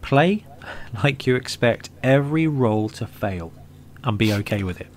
Play 0.02 0.46
like 1.04 1.26
you 1.26 1.36
expect 1.38 1.90
every 2.04 2.48
roll 2.48 2.90
to 2.90 3.08
fail 3.08 3.54
and 4.04 4.18
be 4.18 4.34
okay 4.34 4.64
with 4.64 4.82
it. 4.82 4.88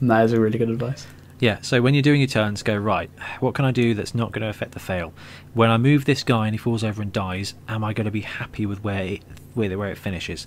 That 0.00 0.24
is 0.24 0.32
a 0.32 0.40
really 0.40 0.58
good 0.58 0.70
advice. 0.70 1.06
Yeah, 1.38 1.60
so 1.60 1.82
when 1.82 1.92
you're 1.92 2.02
doing 2.02 2.20
your 2.20 2.28
turns, 2.28 2.62
go 2.62 2.74
right. 2.74 3.10
What 3.40 3.54
can 3.54 3.66
I 3.66 3.70
do 3.70 3.92
that's 3.92 4.14
not 4.14 4.32
going 4.32 4.42
to 4.42 4.48
affect 4.48 4.72
the 4.72 4.80
fail? 4.80 5.12
When 5.52 5.70
I 5.70 5.76
move 5.76 6.06
this 6.06 6.22
guy 6.22 6.46
and 6.46 6.54
he 6.54 6.58
falls 6.58 6.82
over 6.82 7.02
and 7.02 7.12
dies, 7.12 7.54
am 7.68 7.84
I 7.84 7.92
going 7.92 8.06
to 8.06 8.10
be 8.10 8.22
happy 8.22 8.64
with 8.64 8.82
where 8.82 9.02
it 9.02 9.22
where, 9.52 9.76
where 9.76 9.90
it 9.90 9.98
finishes? 9.98 10.46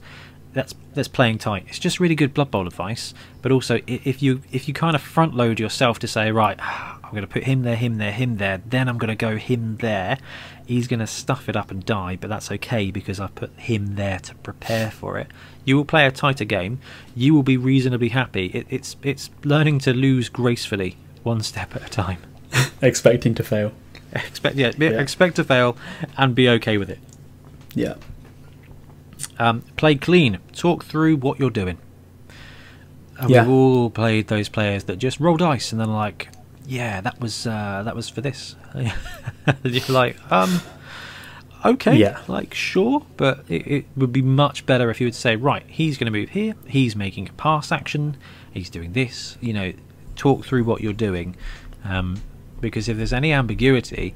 That's 0.53 0.73
that's 0.93 1.07
playing 1.07 1.37
tight. 1.37 1.65
It's 1.67 1.79
just 1.79 1.99
really 1.99 2.15
good 2.15 2.33
Blood 2.33 2.49
Bowl 2.51 2.65
advice. 2.65 3.13
But 3.41 3.51
also, 3.51 3.79
if 3.87 4.21
you 4.23 4.41
if 4.51 4.67
you 4.67 4.73
kind 4.73 4.95
of 4.95 5.01
front 5.01 5.35
load 5.35 5.59
yourself 5.59 5.99
to 5.99 6.07
say 6.07 6.31
right, 6.31 6.57
I'm 7.03 7.11
going 7.11 7.21
to 7.21 7.27
put 7.27 7.43
him 7.43 7.61
there, 7.63 7.75
him 7.75 7.97
there, 7.97 8.11
him 8.11 8.37
there, 8.37 8.61
then 8.65 8.87
I'm 8.89 8.97
going 8.97 9.09
to 9.09 9.15
go 9.15 9.37
him 9.37 9.77
there. 9.77 10.17
He's 10.65 10.87
going 10.87 10.99
to 10.99 11.07
stuff 11.07 11.49
it 11.49 11.55
up 11.55 11.71
and 11.71 11.83
die, 11.83 12.15
but 12.19 12.29
that's 12.29 12.51
okay 12.51 12.91
because 12.91 13.19
I 13.19 13.27
put 13.27 13.49
him 13.57 13.95
there 13.95 14.19
to 14.19 14.35
prepare 14.35 14.91
for 14.91 15.17
it. 15.17 15.27
You 15.65 15.75
will 15.77 15.85
play 15.85 16.05
a 16.05 16.11
tighter 16.11 16.45
game. 16.45 16.79
You 17.15 17.33
will 17.33 17.41
be 17.43 17.57
reasonably 17.57 18.09
happy. 18.09 18.47
It, 18.47 18.67
it's 18.69 18.95
it's 19.03 19.29
learning 19.43 19.79
to 19.79 19.93
lose 19.93 20.29
gracefully, 20.29 20.97
one 21.23 21.41
step 21.41 21.75
at 21.75 21.85
a 21.85 21.89
time. 21.89 22.19
Expecting 22.81 23.35
to 23.35 23.43
fail. 23.43 23.71
expect 24.13 24.55
yeah, 24.55 24.71
Yeah. 24.77 24.99
expect 24.99 25.35
to 25.35 25.43
fail 25.43 25.77
and 26.17 26.33
be 26.33 26.49
okay 26.49 26.77
with 26.79 26.89
it. 26.89 26.99
Yeah. 27.75 27.95
Um, 29.39 29.61
play 29.77 29.95
clean. 29.95 30.39
Talk 30.53 30.83
through 30.85 31.15
what 31.17 31.39
you're 31.39 31.49
doing. 31.49 31.77
Uh, 33.19 33.27
Yeah. 33.29 33.41
We've 33.43 33.51
all 33.51 33.89
played 33.89 34.27
those 34.27 34.49
players 34.49 34.83
that 34.85 34.97
just 34.97 35.19
roll 35.19 35.37
dice 35.37 35.71
and 35.71 35.79
then 35.79 35.91
like, 35.93 36.29
yeah, 36.65 37.01
that 37.01 37.19
was 37.19 37.47
uh, 37.47 37.81
that 37.85 37.95
was 37.95 38.09
for 38.09 38.21
this. 38.21 38.55
you're 39.63 39.83
like, 39.89 40.17
um, 40.31 40.61
okay, 41.65 41.95
Yeah. 41.97 42.19
like 42.27 42.53
sure, 42.53 43.05
but 43.17 43.43
it, 43.49 43.65
it 43.67 43.85
would 43.97 44.11
be 44.13 44.21
much 44.21 44.65
better 44.65 44.89
if 44.89 45.01
you 45.01 45.07
would 45.07 45.15
say, 45.15 45.35
right, 45.35 45.63
he's 45.67 45.97
going 45.97 46.11
to 46.11 46.17
move 46.17 46.29
here. 46.29 46.53
He's 46.67 46.95
making 46.95 47.29
a 47.29 47.33
pass 47.33 47.71
action. 47.71 48.17
He's 48.51 48.69
doing 48.69 48.93
this. 48.93 49.37
You 49.41 49.53
know, 49.53 49.73
talk 50.15 50.45
through 50.45 50.63
what 50.65 50.81
you're 50.81 50.93
doing, 50.93 51.35
um, 51.83 52.21
because 52.59 52.87
if 52.89 52.97
there's 52.97 53.13
any 53.13 53.31
ambiguity, 53.33 54.13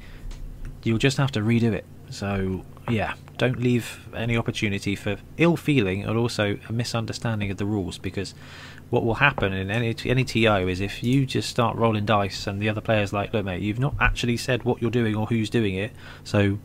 you'll 0.82 0.98
just 0.98 1.16
have 1.16 1.32
to 1.32 1.40
redo 1.40 1.72
it. 1.72 1.84
So 2.10 2.64
yeah, 2.88 3.14
don't 3.36 3.58
leave 3.58 4.06
any 4.14 4.36
opportunity 4.36 4.94
for 4.94 5.16
ill 5.38 5.56
feeling 5.56 6.04
and 6.04 6.16
also 6.16 6.58
a 6.68 6.72
misunderstanding 6.72 7.50
of 7.50 7.56
the 7.56 7.66
rules 7.66 7.98
because 7.98 8.34
what 8.90 9.04
will 9.04 9.14
happen 9.14 9.52
in 9.52 9.70
any 9.70 9.94
any 10.04 10.24
TO 10.24 10.68
is 10.68 10.80
if 10.80 11.02
you 11.02 11.26
just 11.26 11.48
start 11.48 11.76
rolling 11.76 12.04
dice 12.04 12.46
and 12.46 12.60
the 12.60 12.68
other 12.68 12.80
player's 12.80 13.12
like, 13.12 13.32
look 13.32 13.44
mate, 13.44 13.62
you've 13.62 13.80
not 13.80 13.94
actually 14.00 14.36
said 14.36 14.62
what 14.62 14.80
you're 14.80 14.90
doing 14.90 15.16
or 15.16 15.26
who's 15.26 15.50
doing 15.50 15.74
it, 15.74 15.92
so 16.22 16.58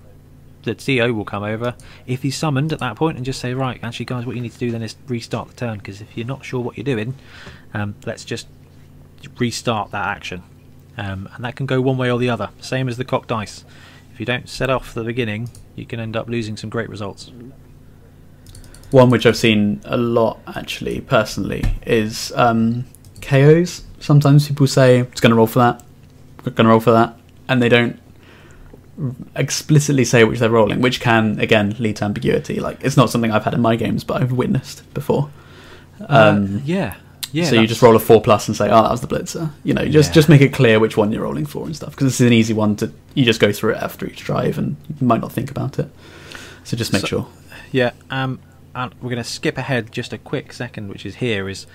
the 0.63 0.75
TO 0.75 1.13
will 1.13 1.25
come 1.25 1.43
over 1.43 1.73
if 2.05 2.21
he's 2.21 2.35
summoned 2.37 2.73
at 2.73 2.79
that 2.79 2.95
point 2.97 3.15
and 3.15 3.25
just 3.25 3.39
say, 3.39 3.53
right, 3.53 3.79
actually 3.81 4.05
guys, 4.05 4.25
what 4.25 4.35
you 4.35 4.41
need 4.41 4.51
to 4.51 4.59
do 4.59 4.69
then 4.71 4.83
is 4.83 4.95
restart 5.07 5.47
the 5.47 5.55
turn 5.55 5.77
because 5.77 6.01
if 6.01 6.17
you're 6.17 6.27
not 6.27 6.43
sure 6.45 6.59
what 6.59 6.77
you're 6.77 6.83
doing, 6.83 7.15
um, 7.73 7.95
let's 8.05 8.25
just 8.25 8.47
restart 9.37 9.91
that 9.91 10.05
action. 10.05 10.43
um, 10.97 11.29
and 11.33 11.45
that 11.45 11.55
can 11.55 11.65
go 11.65 11.79
one 11.79 11.97
way 11.97 12.11
or 12.11 12.19
the 12.19 12.29
other. 12.29 12.49
Same 12.59 12.89
as 12.89 12.97
the 12.97 13.05
cock 13.05 13.25
dice. 13.25 13.63
If 14.13 14.19
you 14.19 14.25
don't 14.25 14.49
set 14.49 14.69
off 14.69 14.93
the 14.93 15.03
beginning, 15.05 15.49
you 15.79 15.85
can 15.85 15.99
end 15.99 16.15
up 16.15 16.27
losing 16.27 16.57
some 16.57 16.69
great 16.69 16.89
results. 16.89 17.31
One 18.91 19.09
which 19.09 19.25
I've 19.25 19.37
seen 19.37 19.81
a 19.85 19.97
lot 19.97 20.39
actually 20.47 21.01
personally 21.01 21.63
is 21.85 22.31
um, 22.35 22.85
KOs. 23.21 23.83
Sometimes 23.99 24.47
people 24.47 24.67
say 24.67 24.99
it's 24.99 25.21
going 25.21 25.31
to 25.31 25.35
roll 25.35 25.47
for 25.47 25.59
that, 25.59 25.83
going 26.43 26.55
to 26.55 26.67
roll 26.67 26.79
for 26.79 26.91
that, 26.91 27.15
and 27.47 27.61
they 27.61 27.69
don't 27.69 27.99
explicitly 29.35 30.03
say 30.03 30.23
which 30.23 30.39
they're 30.39 30.49
rolling, 30.49 30.81
which 30.81 30.99
can 30.99 31.39
again 31.39 31.75
lead 31.79 31.97
to 31.97 32.05
ambiguity. 32.05 32.59
Like 32.59 32.83
it's 32.83 32.97
not 32.97 33.09
something 33.09 33.31
I've 33.31 33.43
had 33.43 33.53
in 33.53 33.61
my 33.61 33.75
games, 33.75 34.03
but 34.03 34.21
I've 34.21 34.31
witnessed 34.31 34.91
before. 34.93 35.29
Um, 36.07 36.57
uh, 36.57 36.59
yeah, 36.65 36.95
yeah. 37.31 37.45
so 37.45 37.55
you 37.59 37.67
just 37.67 37.81
roll 37.81 37.95
a 37.95 37.99
four 37.99 38.21
plus 38.21 38.47
and 38.47 38.55
say, 38.57 38.65
"Oh, 38.69 38.81
that 38.83 38.91
was 38.91 39.01
the 39.01 39.07
blitzer." 39.07 39.51
You 39.63 39.73
know, 39.73 39.85
just 39.87 40.09
Yeah. 40.09 40.13
just 40.13 40.29
make 40.29 40.41
it 40.41 40.53
clear 40.53 40.79
which 40.79 40.97
one 40.97 41.11
you're 41.11 41.23
rolling 41.23 41.45
for 41.45 41.65
and 41.65 41.75
stuff. 41.75 41.91
Because 41.91 42.07
this 42.07 42.21
is 42.21 42.27
an 42.27 42.33
easy 42.33 42.53
one 42.53 42.75
to 42.77 42.91
you 43.13 43.25
just 43.25 43.39
go 43.39 43.51
through 43.51 43.73
it 43.73 43.77
after 43.83 44.05
each 44.07 44.17
drive, 44.23 44.57
and 44.57 44.75
you 44.99 45.05
might 45.07 45.21
not 45.21 45.31
think 45.31 45.49
about 45.51 45.79
it. 45.79 45.89
So 46.63 46.77
just 46.77 46.93
make 46.93 47.01
So- 47.01 47.07
sure. 47.07 47.27
Yeah, 47.71 47.91
um, 48.09 48.39
and 48.73 48.93
we're 49.01 49.09
going 49.11 49.23
to 49.23 49.29
skip 49.29 49.57
ahead 49.57 49.91
just 49.91 50.11
a 50.13 50.17
quick 50.17 50.53
second, 50.53 50.89
which 50.89 51.05
is 51.05 51.15
here 51.15 51.47
is 51.49 51.67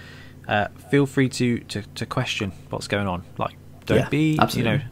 uh, 0.48 0.68
feel 0.90 1.06
free 1.06 1.28
to, 1.30 1.58
to, 1.60 1.82
to 1.94 2.04
question 2.06 2.52
what's 2.70 2.86
going 2.88 3.06
on. 3.06 3.22
Like, 3.38 3.54
don't 3.86 3.98
Yeah, 3.98 4.08
be 4.08 4.38
absolutely. 4.40 4.72
you 4.72 4.78
know, 4.78 4.84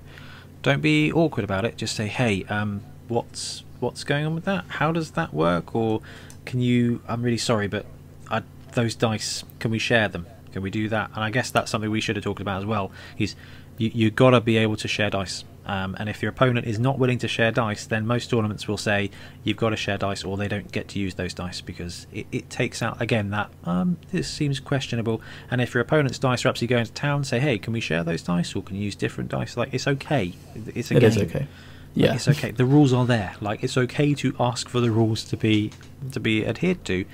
don't 0.62 0.80
be 0.80 1.12
awkward 1.12 1.44
about 1.44 1.64
it. 1.64 1.76
Just 1.76 1.96
say, 1.96 2.06
hey, 2.06 2.44
um, 2.44 2.82
what's 3.08 3.64
what's 3.80 4.04
going 4.04 4.24
on 4.24 4.34
with 4.34 4.44
that? 4.44 4.64
How 4.68 4.92
does 4.92 5.10
that 5.12 5.34
work? 5.34 5.74
Or 5.74 6.00
can 6.44 6.60
you? 6.60 7.00
I'm 7.08 7.22
really 7.22 7.36
sorry, 7.38 7.66
but 7.66 7.84
I, 8.30 8.42
those 8.74 8.94
dice, 8.94 9.42
can 9.58 9.70
we 9.72 9.78
share 9.80 10.08
them? 10.08 10.26
Can 10.52 10.62
we 10.62 10.70
do 10.70 10.88
that? 10.90 11.10
And 11.14 11.24
I 11.24 11.30
guess 11.30 11.50
that's 11.50 11.70
something 11.70 11.90
we 11.90 12.00
should 12.00 12.16
have 12.16 12.24
talked 12.24 12.40
about 12.40 12.60
as 12.60 12.66
well. 12.66 12.90
Is 13.18 13.34
you 13.78 13.90
you 13.94 14.10
got 14.10 14.30
to 14.30 14.40
be 14.40 14.56
able 14.58 14.76
to 14.76 14.88
share 14.88 15.10
dice. 15.10 15.44
Um, 15.64 15.94
and 16.00 16.08
if 16.08 16.22
your 16.22 16.30
opponent 16.30 16.66
is 16.66 16.80
not 16.80 16.98
willing 16.98 17.18
to 17.18 17.28
share 17.28 17.52
dice, 17.52 17.86
then 17.86 18.04
most 18.04 18.28
tournaments 18.28 18.66
will 18.66 18.76
say 18.76 19.10
you've 19.44 19.56
got 19.56 19.70
to 19.70 19.76
share 19.76 19.96
dice, 19.96 20.24
or 20.24 20.36
they 20.36 20.48
don't 20.48 20.72
get 20.72 20.88
to 20.88 20.98
use 20.98 21.14
those 21.14 21.34
dice 21.34 21.60
because 21.60 22.08
it, 22.12 22.26
it 22.32 22.50
takes 22.50 22.82
out 22.82 23.00
again 23.00 23.30
that 23.30 23.48
um, 23.62 23.96
this 24.10 24.28
seems 24.28 24.58
questionable. 24.58 25.22
And 25.52 25.60
if 25.60 25.72
your 25.72 25.80
opponent's 25.80 26.18
dice 26.18 26.44
are 26.44 26.48
absolutely 26.48 26.74
going 26.74 26.86
to 26.86 26.92
town, 26.92 27.22
say, 27.22 27.38
hey, 27.38 27.58
can 27.58 27.72
we 27.72 27.80
share 27.80 28.02
those 28.02 28.22
dice, 28.22 28.56
or 28.56 28.62
can 28.64 28.74
you 28.74 28.82
use 28.82 28.96
different 28.96 29.30
dice? 29.30 29.56
Like 29.56 29.72
it's 29.72 29.86
okay. 29.86 30.32
It's 30.74 30.90
a 30.90 30.96
It 30.96 31.00
game. 31.00 31.08
is 31.10 31.18
okay. 31.18 31.38
Like, 31.40 31.48
Yeah, 31.94 32.14
it's 32.14 32.26
okay. 32.26 32.50
The 32.50 32.64
rules 32.64 32.92
are 32.92 33.06
there. 33.06 33.34
Like 33.40 33.62
it's 33.62 33.76
okay 33.78 34.14
to 34.14 34.34
ask 34.40 34.68
for 34.68 34.80
the 34.80 34.90
rules 34.90 35.22
to 35.24 35.36
be 35.36 35.70
to 36.10 36.18
be 36.18 36.44
adhered 36.44 36.84
to. 36.86 37.04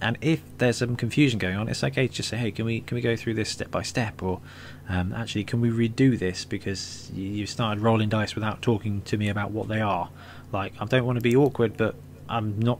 And 0.00 0.16
if 0.20 0.42
there's 0.58 0.78
some 0.78 0.96
confusion 0.96 1.38
going 1.38 1.56
on, 1.56 1.68
it's 1.68 1.82
okay 1.82 2.06
to 2.06 2.12
just 2.12 2.28
say, 2.28 2.36
"Hey, 2.36 2.50
can 2.50 2.64
we 2.64 2.80
can 2.80 2.94
we 2.94 3.00
go 3.00 3.16
through 3.16 3.34
this 3.34 3.48
step 3.48 3.70
by 3.70 3.82
step?" 3.82 4.22
Or 4.22 4.40
um, 4.88 5.12
actually, 5.12 5.44
can 5.44 5.60
we 5.60 5.70
redo 5.70 6.18
this 6.18 6.44
because 6.44 7.10
you, 7.12 7.24
you 7.24 7.46
started 7.46 7.82
rolling 7.82 8.08
dice 8.08 8.34
without 8.34 8.62
talking 8.62 9.02
to 9.02 9.16
me 9.16 9.28
about 9.28 9.50
what 9.50 9.68
they 9.68 9.80
are? 9.80 10.10
Like 10.52 10.74
I 10.80 10.84
don't 10.84 11.04
want 11.04 11.16
to 11.16 11.22
be 11.22 11.34
awkward, 11.34 11.76
but 11.76 11.94
I'm 12.28 12.58
not. 12.60 12.78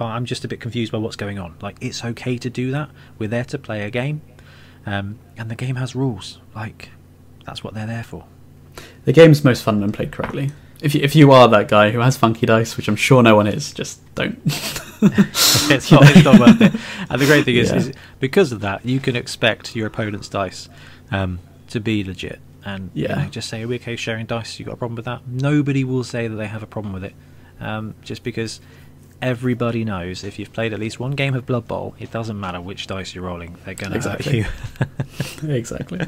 I'm 0.00 0.24
just 0.24 0.44
a 0.44 0.48
bit 0.48 0.60
confused 0.60 0.90
by 0.90 0.98
what's 0.98 1.16
going 1.16 1.38
on. 1.38 1.54
Like 1.60 1.76
it's 1.80 2.04
okay 2.04 2.38
to 2.38 2.50
do 2.50 2.72
that. 2.72 2.90
We're 3.18 3.28
there 3.28 3.44
to 3.44 3.58
play 3.58 3.82
a 3.82 3.90
game, 3.90 4.22
um, 4.84 5.18
and 5.36 5.50
the 5.50 5.54
game 5.54 5.76
has 5.76 5.94
rules. 5.94 6.38
Like 6.54 6.90
that's 7.44 7.62
what 7.62 7.74
they're 7.74 7.86
there 7.86 8.04
for. 8.04 8.24
The 9.04 9.12
game's 9.12 9.44
most 9.44 9.62
fun 9.62 9.80
when 9.80 9.92
played 9.92 10.10
correctly. 10.10 10.50
If 10.82 10.94
you, 10.94 11.00
if 11.02 11.14
you 11.16 11.32
are 11.32 11.48
that 11.48 11.68
guy 11.68 11.90
who 11.90 12.00
has 12.00 12.16
funky 12.16 12.44
dice, 12.44 12.76
which 12.76 12.88
I'm 12.88 12.96
sure 12.96 13.22
no 13.22 13.36
one 13.36 13.46
is, 13.46 13.72
just 13.72 14.00
don't. 14.14 14.38
it's 15.70 15.90
not, 15.92 16.02
it's 16.04 16.24
not 16.24 16.38
worth 16.40 16.60
it. 16.62 16.72
And 17.10 17.20
the 17.20 17.26
great 17.26 17.44
thing 17.44 17.56
is, 17.56 17.70
Yeah. 17.70 17.76
is 17.76 17.92
because 18.20 18.52
of 18.52 18.60
that, 18.60 18.84
you 18.84 18.98
can 19.00 19.14
expect 19.16 19.76
your 19.76 19.86
opponent's 19.86 20.28
dice 20.28 20.68
um, 21.10 21.38
to 21.70 21.80
be 21.80 22.02
legit. 22.04 22.40
And 22.64 22.90
you 22.94 23.04
Yeah. 23.04 23.22
know, 23.22 23.28
just 23.30 23.48
say, 23.48 23.62
"Are 23.62 23.68
we 23.68 23.76
okay 23.76 23.94
sharing 23.96 24.26
dice? 24.26 24.58
You 24.58 24.64
got 24.64 24.74
a 24.74 24.76
problem 24.76 24.96
with 24.96 25.04
that?" 25.04 25.20
Nobody 25.28 25.84
will 25.84 26.02
say 26.04 26.26
that 26.26 26.34
they 26.34 26.48
have 26.48 26.62
a 26.64 26.66
problem 26.66 26.92
with 26.92 27.04
it, 27.04 27.14
um, 27.60 27.94
just 28.02 28.24
because 28.24 28.60
everybody 29.22 29.84
knows 29.84 30.24
if 30.24 30.38
you've 30.38 30.52
played 30.52 30.72
at 30.74 30.80
least 30.80 30.98
one 31.00 31.12
game 31.12 31.34
of 31.34 31.46
Blood 31.46 31.66
Bowl, 31.68 31.94
it 31.98 32.10
doesn't 32.10 32.38
matter 32.38 32.60
which 32.60 32.86
dice 32.88 33.14
you're 33.14 33.24
rolling; 33.24 33.56
they're 33.64 33.74
going 33.74 33.90
to 33.92 33.96
Exactly. 33.96 34.40
hurt 34.40 35.42
you. 35.42 35.50
exactly. 35.52 36.00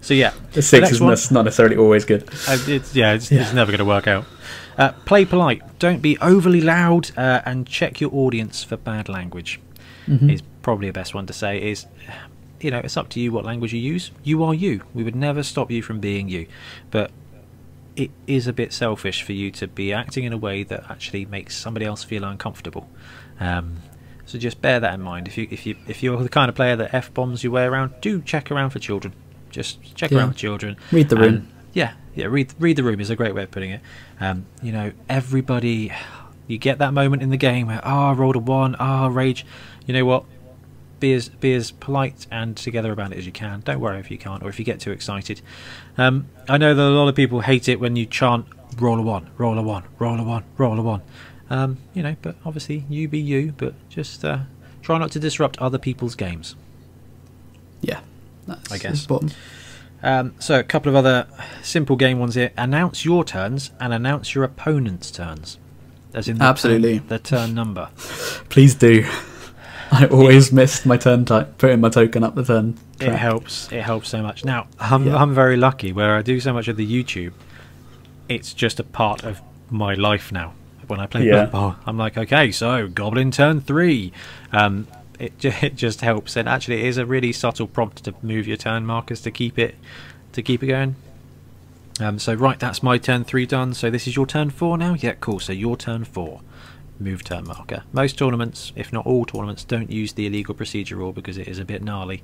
so 0.00 0.12
yeah, 0.14 0.32
The 0.52 0.62
six 0.62 0.80
next 0.82 0.92
is 0.94 1.00
one- 1.00 1.16
not 1.30 1.44
necessarily 1.44 1.76
always 1.76 2.04
good. 2.04 2.24
uh, 2.48 2.58
it's, 2.66 2.94
yeah, 2.94 3.12
it's, 3.12 3.30
Yeah. 3.30 3.42
it's 3.42 3.52
never 3.52 3.70
going 3.70 3.78
to 3.78 3.84
work 3.84 4.06
out. 4.08 4.24
Uh, 4.78 4.92
play 5.04 5.24
polite. 5.24 5.62
Don't 5.78 6.00
be 6.00 6.16
overly 6.18 6.60
loud, 6.60 7.10
uh, 7.16 7.40
and 7.44 7.66
check 7.66 8.00
your 8.00 8.10
audience 8.14 8.62
for 8.64 8.76
bad 8.76 9.08
language. 9.08 9.60
Mhm. 10.06 10.32
Is 10.32 10.42
probably 10.62 10.86
the 10.88 10.92
best 10.92 11.14
one 11.14 11.26
to 11.26 11.32
say. 11.32 11.70
Is 11.70 11.86
you 12.60 12.70
know, 12.70 12.78
it's 12.78 12.96
up 12.96 13.08
to 13.10 13.20
you 13.20 13.32
what 13.32 13.44
language 13.44 13.72
you 13.72 13.80
use. 13.80 14.10
You 14.22 14.44
are 14.44 14.52
you. 14.54 14.82
We 14.92 15.02
would 15.02 15.16
never 15.16 15.42
stop 15.42 15.70
you 15.70 15.82
from 15.82 15.98
being 15.98 16.28
you, 16.28 16.46
but 16.90 17.10
it 17.96 18.10
is 18.26 18.46
a 18.46 18.52
bit 18.52 18.72
selfish 18.72 19.22
for 19.22 19.32
you 19.32 19.50
to 19.52 19.66
be 19.66 19.92
acting 19.92 20.24
in 20.24 20.32
a 20.32 20.36
way 20.36 20.62
that 20.64 20.84
actually 20.90 21.24
makes 21.24 21.56
somebody 21.56 21.86
else 21.86 22.04
feel 22.04 22.22
uncomfortable. 22.22 22.88
Um, 23.40 23.78
so 24.26 24.38
just 24.38 24.60
bear 24.60 24.78
that 24.78 24.92
in 24.94 25.00
mind. 25.00 25.26
If 25.26 25.36
you 25.38 25.48
if 25.50 25.64
you 25.66 25.76
if 25.88 26.02
you're 26.02 26.22
the 26.22 26.28
kind 26.28 26.48
of 26.48 26.54
player 26.54 26.76
that 26.76 26.92
f 26.94 27.12
bombs 27.14 27.42
your 27.42 27.52
way 27.52 27.64
around, 27.64 27.92
do 28.02 28.20
check 28.22 28.50
around 28.50 28.70
for 28.70 28.78
children. 28.78 29.14
Just 29.50 29.78
check 29.96 30.10
Yeah. 30.10 30.18
around 30.18 30.32
for 30.32 30.38
children. 30.38 30.76
Read 30.92 31.08
the 31.08 31.16
room. 31.16 31.48
Yeah, 31.72 31.92
yeah. 32.14 32.26
Read 32.26 32.52
read 32.58 32.76
the 32.76 32.82
room 32.82 33.00
is 33.00 33.10
a 33.10 33.16
great 33.16 33.34
way 33.34 33.42
of 33.42 33.50
putting 33.50 33.70
it. 33.70 33.80
Um, 34.20 34.46
you 34.62 34.72
know, 34.72 34.92
everybody. 35.08 35.92
You 36.46 36.58
get 36.58 36.78
that 36.78 36.92
moment 36.92 37.22
in 37.22 37.30
the 37.30 37.36
game 37.36 37.68
where 37.68 37.80
oh, 37.84 38.10
I 38.10 38.12
rolled 38.12 38.34
a 38.34 38.40
one, 38.40 38.74
ah, 38.80 39.06
rage. 39.06 39.46
You 39.86 39.94
know 39.94 40.04
what? 40.04 40.24
Be 40.98 41.12
as 41.14 41.28
be 41.28 41.54
as 41.54 41.70
polite 41.70 42.26
and 42.30 42.56
together 42.56 42.90
about 42.90 43.12
it 43.12 43.18
as 43.18 43.26
you 43.26 43.32
can. 43.32 43.60
Don't 43.60 43.78
worry 43.78 44.00
if 44.00 44.10
you 44.10 44.18
can't, 44.18 44.42
or 44.42 44.48
if 44.48 44.58
you 44.58 44.64
get 44.64 44.80
too 44.80 44.90
excited. 44.90 45.40
Um, 45.96 46.26
I 46.48 46.58
know 46.58 46.74
that 46.74 46.82
a 46.82 46.90
lot 46.90 47.08
of 47.08 47.14
people 47.14 47.40
hate 47.40 47.68
it 47.68 47.78
when 47.78 47.94
you 47.94 48.04
chant 48.04 48.46
"roll 48.78 48.98
a 48.98 49.02
one, 49.02 49.30
roll 49.38 49.56
a 49.56 49.62
one, 49.62 49.84
roll 50.00 50.18
a 50.18 50.24
one, 50.24 50.42
roll 50.58 50.78
a 50.78 50.82
one." 50.82 51.02
Um, 51.50 51.78
you 51.94 52.02
know, 52.02 52.16
but 52.20 52.36
obviously 52.44 52.84
you 52.88 53.06
be 53.06 53.18
you, 53.20 53.54
but 53.56 53.74
just 53.88 54.24
uh, 54.24 54.40
try 54.82 54.98
not 54.98 55.12
to 55.12 55.20
disrupt 55.20 55.56
other 55.58 55.78
people's 55.78 56.16
games. 56.16 56.56
Yeah, 57.80 58.00
that's 58.46 58.72
I 58.72 58.78
guess. 58.78 59.02
important. 59.02 59.36
Um, 60.02 60.34
so 60.38 60.58
a 60.58 60.62
couple 60.62 60.88
of 60.90 60.96
other 60.96 61.26
simple 61.62 61.96
game 61.96 62.18
ones 62.18 62.34
here. 62.34 62.52
Announce 62.56 63.04
your 63.04 63.24
turns 63.24 63.70
and 63.80 63.92
announce 63.92 64.34
your 64.34 64.44
opponent's 64.44 65.10
turns. 65.10 65.58
As 66.14 66.26
in 66.28 66.38
the 66.38 66.44
Absolutely. 66.44 66.98
turn, 66.98 67.08
the 67.08 67.18
turn 67.18 67.54
number. 67.54 67.88
Please 68.48 68.74
do. 68.74 69.08
I 69.92 70.06
always 70.06 70.52
missed 70.52 70.86
my 70.86 70.96
turn 70.96 71.24
type, 71.24 71.58
putting 71.58 71.80
my 71.80 71.88
token 71.88 72.22
up 72.22 72.34
the 72.36 72.44
turn. 72.44 72.78
It 73.00 73.12
helps. 73.12 73.70
It 73.72 73.82
helps 73.82 74.08
so 74.08 74.22
much. 74.22 74.44
Now 74.44 74.68
I'm 74.78 75.06
Yeah. 75.06 75.16
I'm 75.16 75.34
very 75.34 75.56
lucky 75.56 75.92
where 75.92 76.16
I 76.16 76.22
do 76.22 76.38
so 76.40 76.52
much 76.52 76.68
of 76.68 76.76
the 76.76 76.86
YouTube. 76.86 77.32
It's 78.28 78.54
just 78.54 78.78
a 78.78 78.84
part 78.84 79.24
of 79.24 79.40
my 79.68 79.94
life 79.94 80.30
now. 80.32 80.54
When 80.86 80.98
I 81.00 81.06
play 81.06 81.26
Yeah. 81.26 81.74
I'm 81.86 81.96
like, 81.98 82.16
okay, 82.18 82.50
so 82.50 82.88
Goblin 82.88 83.30
turn 83.30 83.60
three. 83.60 84.12
Um, 84.52 84.86
it 85.20 85.44
it 85.62 85.76
just 85.76 86.00
helps, 86.00 86.36
and 86.36 86.48
actually, 86.48 86.80
it 86.80 86.86
is 86.86 86.96
a 86.96 87.06
really 87.06 87.32
subtle 87.32 87.66
prompt 87.66 88.04
to 88.04 88.14
move 88.22 88.46
your 88.46 88.56
turn 88.56 88.86
markers 88.86 89.20
to 89.22 89.30
keep 89.30 89.58
it 89.58 89.74
to 90.32 90.42
keep 90.42 90.62
it 90.62 90.66
going. 90.68 90.96
Um, 92.00 92.18
so 92.18 92.32
right, 92.34 92.58
that's 92.58 92.82
my 92.82 92.96
turn 92.98 93.24
three 93.24 93.46
done. 93.46 93.74
So 93.74 93.90
this 93.90 94.06
is 94.06 94.16
your 94.16 94.26
turn 94.26 94.50
four 94.50 94.78
now. 94.78 94.94
Yeah, 94.94 95.14
cool. 95.20 95.38
So 95.38 95.52
your 95.52 95.76
turn 95.76 96.04
four. 96.04 96.40
Move 96.98 97.24
turn 97.24 97.44
marker. 97.46 97.82
Most 97.92 98.18
tournaments, 98.18 98.72
if 98.76 98.92
not 98.92 99.06
all 99.06 99.24
tournaments, 99.24 99.64
don't 99.64 99.90
use 99.90 100.12
the 100.12 100.26
illegal 100.26 100.54
procedure 100.54 100.96
rule 100.96 101.12
because 101.12 101.38
it 101.38 101.48
is 101.48 101.58
a 101.58 101.64
bit 101.64 101.82
gnarly. 101.82 102.22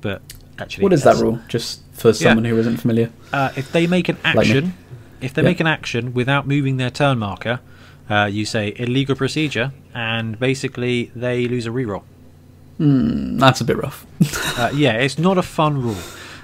But 0.00 0.20
actually, 0.58 0.82
What 0.82 0.92
is 0.92 1.04
that 1.04 1.16
rule? 1.16 1.38
Just 1.48 1.82
for 1.92 2.12
someone 2.12 2.44
who 2.44 2.58
isn't 2.58 2.78
familiar. 2.78 3.10
Uh, 3.32 3.52
if 3.56 3.70
they 3.70 3.86
make 3.86 4.08
an 4.08 4.16
Like 4.24 4.36
action, 4.38 4.74
if 5.20 5.32
they 5.32 5.42
Yeah. 5.42 5.48
make 5.48 5.60
an 5.60 5.68
action 5.68 6.12
without 6.12 6.46
moving 6.46 6.76
their 6.76 6.90
turn 6.90 7.18
marker, 7.20 7.60
uh, 8.10 8.28
you 8.30 8.44
say 8.44 8.74
illegal 8.76 9.14
procedure, 9.14 9.72
and 9.94 10.38
basically 10.40 11.12
they 11.14 11.46
lose 11.46 11.66
a 11.66 11.70
reroll. 11.70 12.02
Hmm, 12.78 13.38
that's 13.38 13.60
a 13.60 13.64
bit 13.64 13.76
rough. 13.76 14.06
Uh, 14.58 14.70
yeah, 14.74 14.92
it's 14.94 15.18
not 15.18 15.36
a 15.36 15.42
fun 15.42 15.82
rule. 15.82 15.96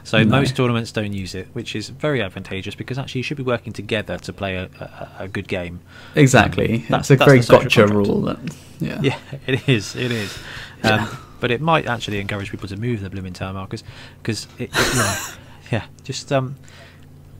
So 0.04 0.18
No. 0.22 0.36
most 0.40 0.54
tournaments 0.54 0.92
don't 0.92 1.14
use 1.14 1.34
it, 1.34 1.48
which 1.54 1.74
is 1.74 1.88
very 1.88 2.20
advantageous 2.20 2.74
because 2.74 2.98
actually 2.98 3.20
you 3.20 3.22
should 3.22 3.38
be 3.38 3.42
working 3.42 3.72
together 3.72 4.18
to 4.18 4.32
play 4.34 4.56
a, 4.56 4.64
a, 4.64 5.10
a 5.24 5.28
good 5.28 5.48
game. 5.48 5.80
exactly. 6.14 6.84
That's- 6.90 7.10
it's 7.10 7.10
a 7.10 7.16
that's 7.16 7.46
very 7.48 7.62
gotcha 7.62 7.84
contract. 7.86 7.92
rule. 8.08 8.20
That, 8.22 8.38
yeah. 8.80 9.00
Yeah, 9.00 9.18
it 9.46 9.66
is. 9.68 9.96
It 9.96 10.10
is. 10.12 10.36
Um, 10.82 10.90
Yeah. 11.00 11.16
But 11.40 11.50
it 11.50 11.60
might 11.62 11.86
actually 11.86 12.20
encourage 12.20 12.50
people 12.50 12.68
to 12.68 12.76
move 12.76 13.00
their 13.00 13.10
blooming 13.10 13.32
tower 13.32 13.52
markers 13.54 13.82
because 14.22 14.46
it, 14.58 14.70
it- 14.74 14.94
yeah, 14.94 15.18
yeah, 15.72 15.84
just 16.04 16.30
um, 16.30 16.56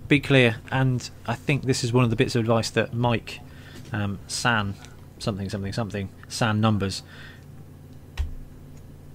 be 0.09 0.19
clear. 0.21 0.57
And 0.71 1.09
I 1.27 1.35
think 1.35 1.65
this 1.65 1.85
is 1.85 1.93
one 1.93 2.03
of 2.05 2.11
the 2.11 2.17
bits 2.17 2.35
of 2.35 2.41
advice 2.41 2.71
that 2.71 2.95
Mike 2.95 3.41
um, 3.93 4.19
San 4.27 4.75
something 5.19 5.49
something 5.51 5.73
something 5.73 6.09
San 6.29 6.61
numbers 6.61 7.03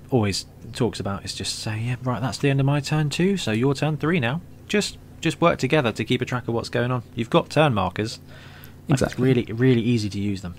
always 0.09 0.45
talks 0.73 0.99
about 0.99 1.23
is 1.25 1.34
just 1.34 1.59
say 1.59 1.79
yeah 1.79 1.95
right 2.03 2.21
that's 2.21 2.38
the 2.38 2.49
end 2.49 2.59
of 2.59 2.65
my 2.65 2.79
turn 2.79 3.09
two 3.09 3.38
so 3.38 3.51
your 3.51 3.73
turn 3.73 3.97
three 3.97 4.19
now 4.19 4.41
just 4.67 4.97
just 5.21 5.41
work 5.41 5.57
together 5.59 5.91
to 5.91 6.03
keep 6.05 6.21
a 6.21 6.25
track 6.25 6.47
of 6.47 6.53
what's 6.53 6.69
going 6.69 6.91
on 6.91 7.03
you've 7.15 7.29
got 7.29 7.49
turn 7.49 7.73
markers 7.73 8.19
Like, 8.88 8.93
Exactly. 9.01 9.05
it's 9.13 9.19
really 9.19 9.53
really 9.53 9.81
easy 9.81 10.09
to 10.09 10.19
use 10.19 10.41
them 10.41 10.55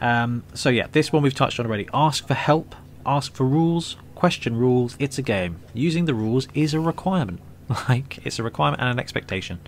um, 0.00 0.44
so 0.54 0.68
yeah 0.68 0.86
this 0.92 1.12
one 1.12 1.22
we've 1.22 1.34
touched 1.34 1.58
on 1.58 1.66
already 1.66 1.88
ask 1.94 2.26
for 2.26 2.34
help 2.34 2.74
ask 3.06 3.34
for 3.34 3.44
rules 3.44 3.96
question 4.14 4.56
rules 4.56 4.96
it's 4.98 5.18
a 5.18 5.22
game 5.22 5.60
using 5.74 6.04
the 6.06 6.14
rules 6.14 6.48
is 6.54 6.74
a 6.74 6.80
requirement 6.80 7.40
Like 7.88 8.24
it's 8.26 8.38
a 8.38 8.42
requirement 8.42 8.80
and 8.80 8.90
an 8.90 8.98
expectation. 8.98 9.60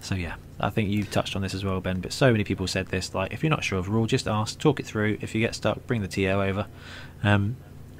So 0.00 0.16
yeah, 0.16 0.34
I 0.58 0.70
think 0.70 0.90
you've 0.90 1.10
touched 1.12 1.36
on 1.36 1.42
this 1.42 1.54
as 1.54 1.64
well, 1.64 1.80
Ben. 1.80 2.00
But 2.00 2.12
so 2.12 2.32
many 2.32 2.42
people 2.42 2.66
said 2.66 2.88
this. 2.88 3.14
Like, 3.14 3.32
if 3.32 3.44
you're 3.44 3.50
not 3.50 3.62
sure 3.62 3.78
of 3.78 3.86
a 3.86 3.90
rule, 3.92 4.06
just 4.06 4.26
ask, 4.26 4.58
talk 4.58 4.80
it 4.80 4.86
through. 4.86 5.18
If 5.20 5.36
you 5.36 5.40
get 5.40 5.54
stuck, 5.54 5.86
bring 5.86 6.02
the 6.02 6.08
TO 6.08 6.26
over, 6.30 6.66
um, 7.22 7.56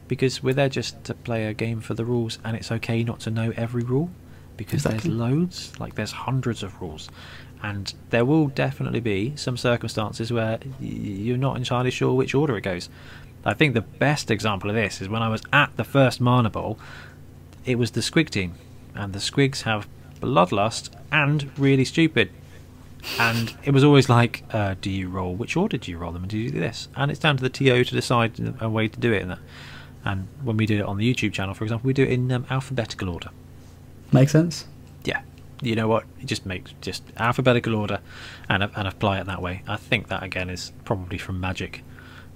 because 0.09 0.43
we're 0.43 0.55
there 0.55 0.69
just 0.69 1.03
to 1.05 1.15
play 1.15 1.47
a 1.47 1.55
game 1.55 1.81
for 1.81 1.95
the 1.95 2.05
rules, 2.05 2.39
and 2.45 2.57
it's 2.57 2.73
okay 2.73 3.05
not 3.05 3.21
to 3.21 3.31
know 3.31 3.53
every 3.57 3.83
rule, 3.85 4.11
because 4.57 4.85
Exactly. 4.87 5.11
there's 5.11 5.19
loads. 5.21 5.79
Like, 5.79 5.95
there's 5.95 6.13
hundreds 6.13 6.63
of 6.63 6.81
rules, 6.81 7.09
and 7.63 7.93
there 8.11 8.25
will 8.25 8.49
definitely 8.49 9.01
be 9.01 9.35
some 9.37 9.57
circumstances 9.57 10.33
where 10.33 10.59
y- 10.63 10.87
you're 10.87 11.37
not 11.37 11.57
entirely 11.57 11.91
sure 11.91 12.15
which 12.15 12.35
order 12.35 12.57
it 12.57 12.63
goes. 12.63 12.89
I 13.45 13.55
think 13.55 13.75
the 13.75 13.81
best 13.83 14.31
example 14.31 14.69
of 14.71 14.77
this 14.77 15.01
is 15.01 15.09
when 15.09 15.23
I 15.23 15.29
was 15.29 15.43
at 15.53 15.77
the 15.77 15.85
first 15.85 16.21
Manabowl. 16.21 16.77
It 17.65 17.79
was 17.79 17.93
the 17.93 18.01
Squig 18.01 18.31
team, 18.31 18.55
and 18.95 19.13
the 19.13 19.19
Squigs 19.21 19.63
have 19.63 19.87
bloodlust 20.21 20.91
and 21.13 21.51
really 21.59 21.85
stupid. 21.85 22.31
And 23.19 23.55
it 23.63 23.71
was 23.71 23.85
always 23.85 24.09
like, 24.09 24.43
uh, 24.53 24.75
do 24.81 24.91
you 24.91 25.09
roll? 25.09 25.35
Which 25.35 25.57
order 25.57 25.77
do 25.77 25.91
you 25.91 25.99
roll 25.99 26.11
them? 26.11 26.25
And 26.25 26.31
do 26.31 26.37
you 26.37 26.51
do 26.51 26.59
this? 26.59 26.89
And 26.97 27.11
it's 27.13 27.21
down 27.21 27.37
to 27.37 27.43
the 27.43 27.49
TO 27.49 27.85
to 27.85 27.95
decide 27.95 28.33
a 28.61 28.69
way 28.69 28.89
to 28.89 28.99
do 28.99 29.13
it. 29.13 29.23
In 29.23 29.29
that. 29.29 29.39
And 30.09 30.27
when 30.43 30.57
we 30.57 30.65
do 30.65 30.79
it 30.79 30.85
on 30.87 30.97
the 30.97 31.15
YouTube 31.15 31.33
channel, 31.35 31.55
for 31.55 31.65
example, 31.65 31.87
we 31.87 31.93
do 31.93 32.03
it 32.03 32.09
in 32.11 32.33
um, 32.33 32.47
alphabetical 32.51 33.11
order. 33.11 33.29
Makes 34.11 34.33
sense. 34.33 34.67
Yeah, 35.05 35.21
you 35.61 35.77
know 35.77 35.87
what? 35.87 36.05
It 36.21 36.25
just 36.27 36.47
makes 36.47 36.73
just 36.81 37.03
alphabetical 37.19 37.75
order, 37.75 38.01
and 38.49 38.63
and 38.63 38.89
apply 38.89 39.21
it 39.21 39.27
that 39.27 39.43
way. 39.43 39.63
I 39.69 39.77
think 39.77 40.09
that 40.09 40.23
again 40.23 40.49
is 40.49 40.73
probably 40.87 41.19
from 41.19 41.39
Magic. 41.41 41.83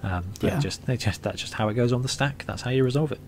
Um, 0.03 0.25
Yeah. 0.43 0.59
just 0.59 0.85
they 0.87 0.97
just 0.97 1.23
that's 1.23 1.41
just 1.41 1.55
how 1.55 1.69
it 1.69 1.75
goes 1.75 1.93
on 1.93 2.03
the 2.03 2.09
stack. 2.09 2.45
That's 2.47 2.63
how 2.63 2.71
you 2.71 2.85
resolve 2.85 3.11
it. 3.13 3.21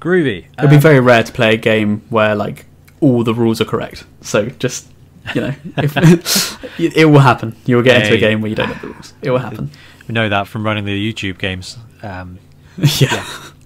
Groovy. 0.00 0.46
It'd 0.58 0.68
be 0.70 0.76
Um, 0.76 0.82
very 0.82 1.00
rare 1.00 1.22
to 1.22 1.32
play 1.32 1.54
a 1.54 1.56
game 1.56 2.02
where 2.10 2.34
like 2.34 2.66
all 3.00 3.24
the 3.24 3.32
rules 3.34 3.60
are 3.62 3.64
correct. 3.64 4.04
So 4.20 4.46
just 4.58 4.88
you 5.34 5.40
know, 5.40 5.54
if, 5.78 5.96
it 6.78 7.06
will 7.06 7.20
happen. 7.20 7.56
You 7.64 7.76
will 7.76 7.82
get 7.82 8.02
into 8.02 8.14
a 8.14 8.18
game 8.18 8.42
where 8.42 8.50
you 8.50 8.56
don't 8.56 8.68
know 8.68 8.74
the 8.82 8.88
rules. 8.88 9.14
It 9.22 9.30
will 9.30 9.38
happen. 9.38 9.70
We 10.06 10.12
know 10.12 10.28
that 10.28 10.48
from 10.48 10.66
running 10.66 10.84
the 10.84 11.12
YouTube 11.12 11.38
games. 11.38 11.78
Um, 12.02 12.38
yeah. 12.98 13.24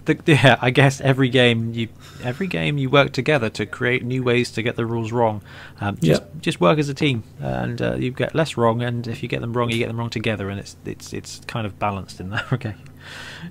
The, 0.08 0.20
yeah, 0.32 0.58
I 0.60 0.70
guess 0.70 1.00
every 1.00 1.28
game 1.28 1.72
you 1.72 1.88
every 2.22 2.46
game 2.48 2.78
you 2.78 2.90
work 2.90 3.12
together 3.12 3.48
to 3.50 3.64
create 3.66 4.02
new 4.04 4.22
ways 4.22 4.50
to 4.52 4.62
get 4.62 4.76
the 4.76 4.84
rules 4.84 5.12
wrong. 5.12 5.42
Um, 5.80 5.96
just 5.96 6.22
Yep. 6.22 6.40
just 6.40 6.60
work 6.60 6.78
as 6.78 6.88
a 6.88 6.94
team, 6.94 7.22
and 7.40 7.80
uh, 7.80 7.94
you 7.94 8.10
get 8.10 8.34
less 8.34 8.56
wrong. 8.56 8.82
And 8.82 9.06
if 9.06 9.22
you 9.22 9.28
get 9.28 9.40
them 9.40 9.52
wrong, 9.52 9.70
you 9.70 9.78
get 9.78 9.88
them 9.88 9.98
wrong 9.98 10.10
together, 10.10 10.50
and 10.50 10.58
it's 10.58 10.76
it's 10.84 11.12
it's 11.12 11.40
kind 11.46 11.66
of 11.66 11.78
balanced 11.78 12.20
in 12.20 12.30
that 12.30 12.50
regard. 12.52 12.76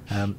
Um, 0.09 0.35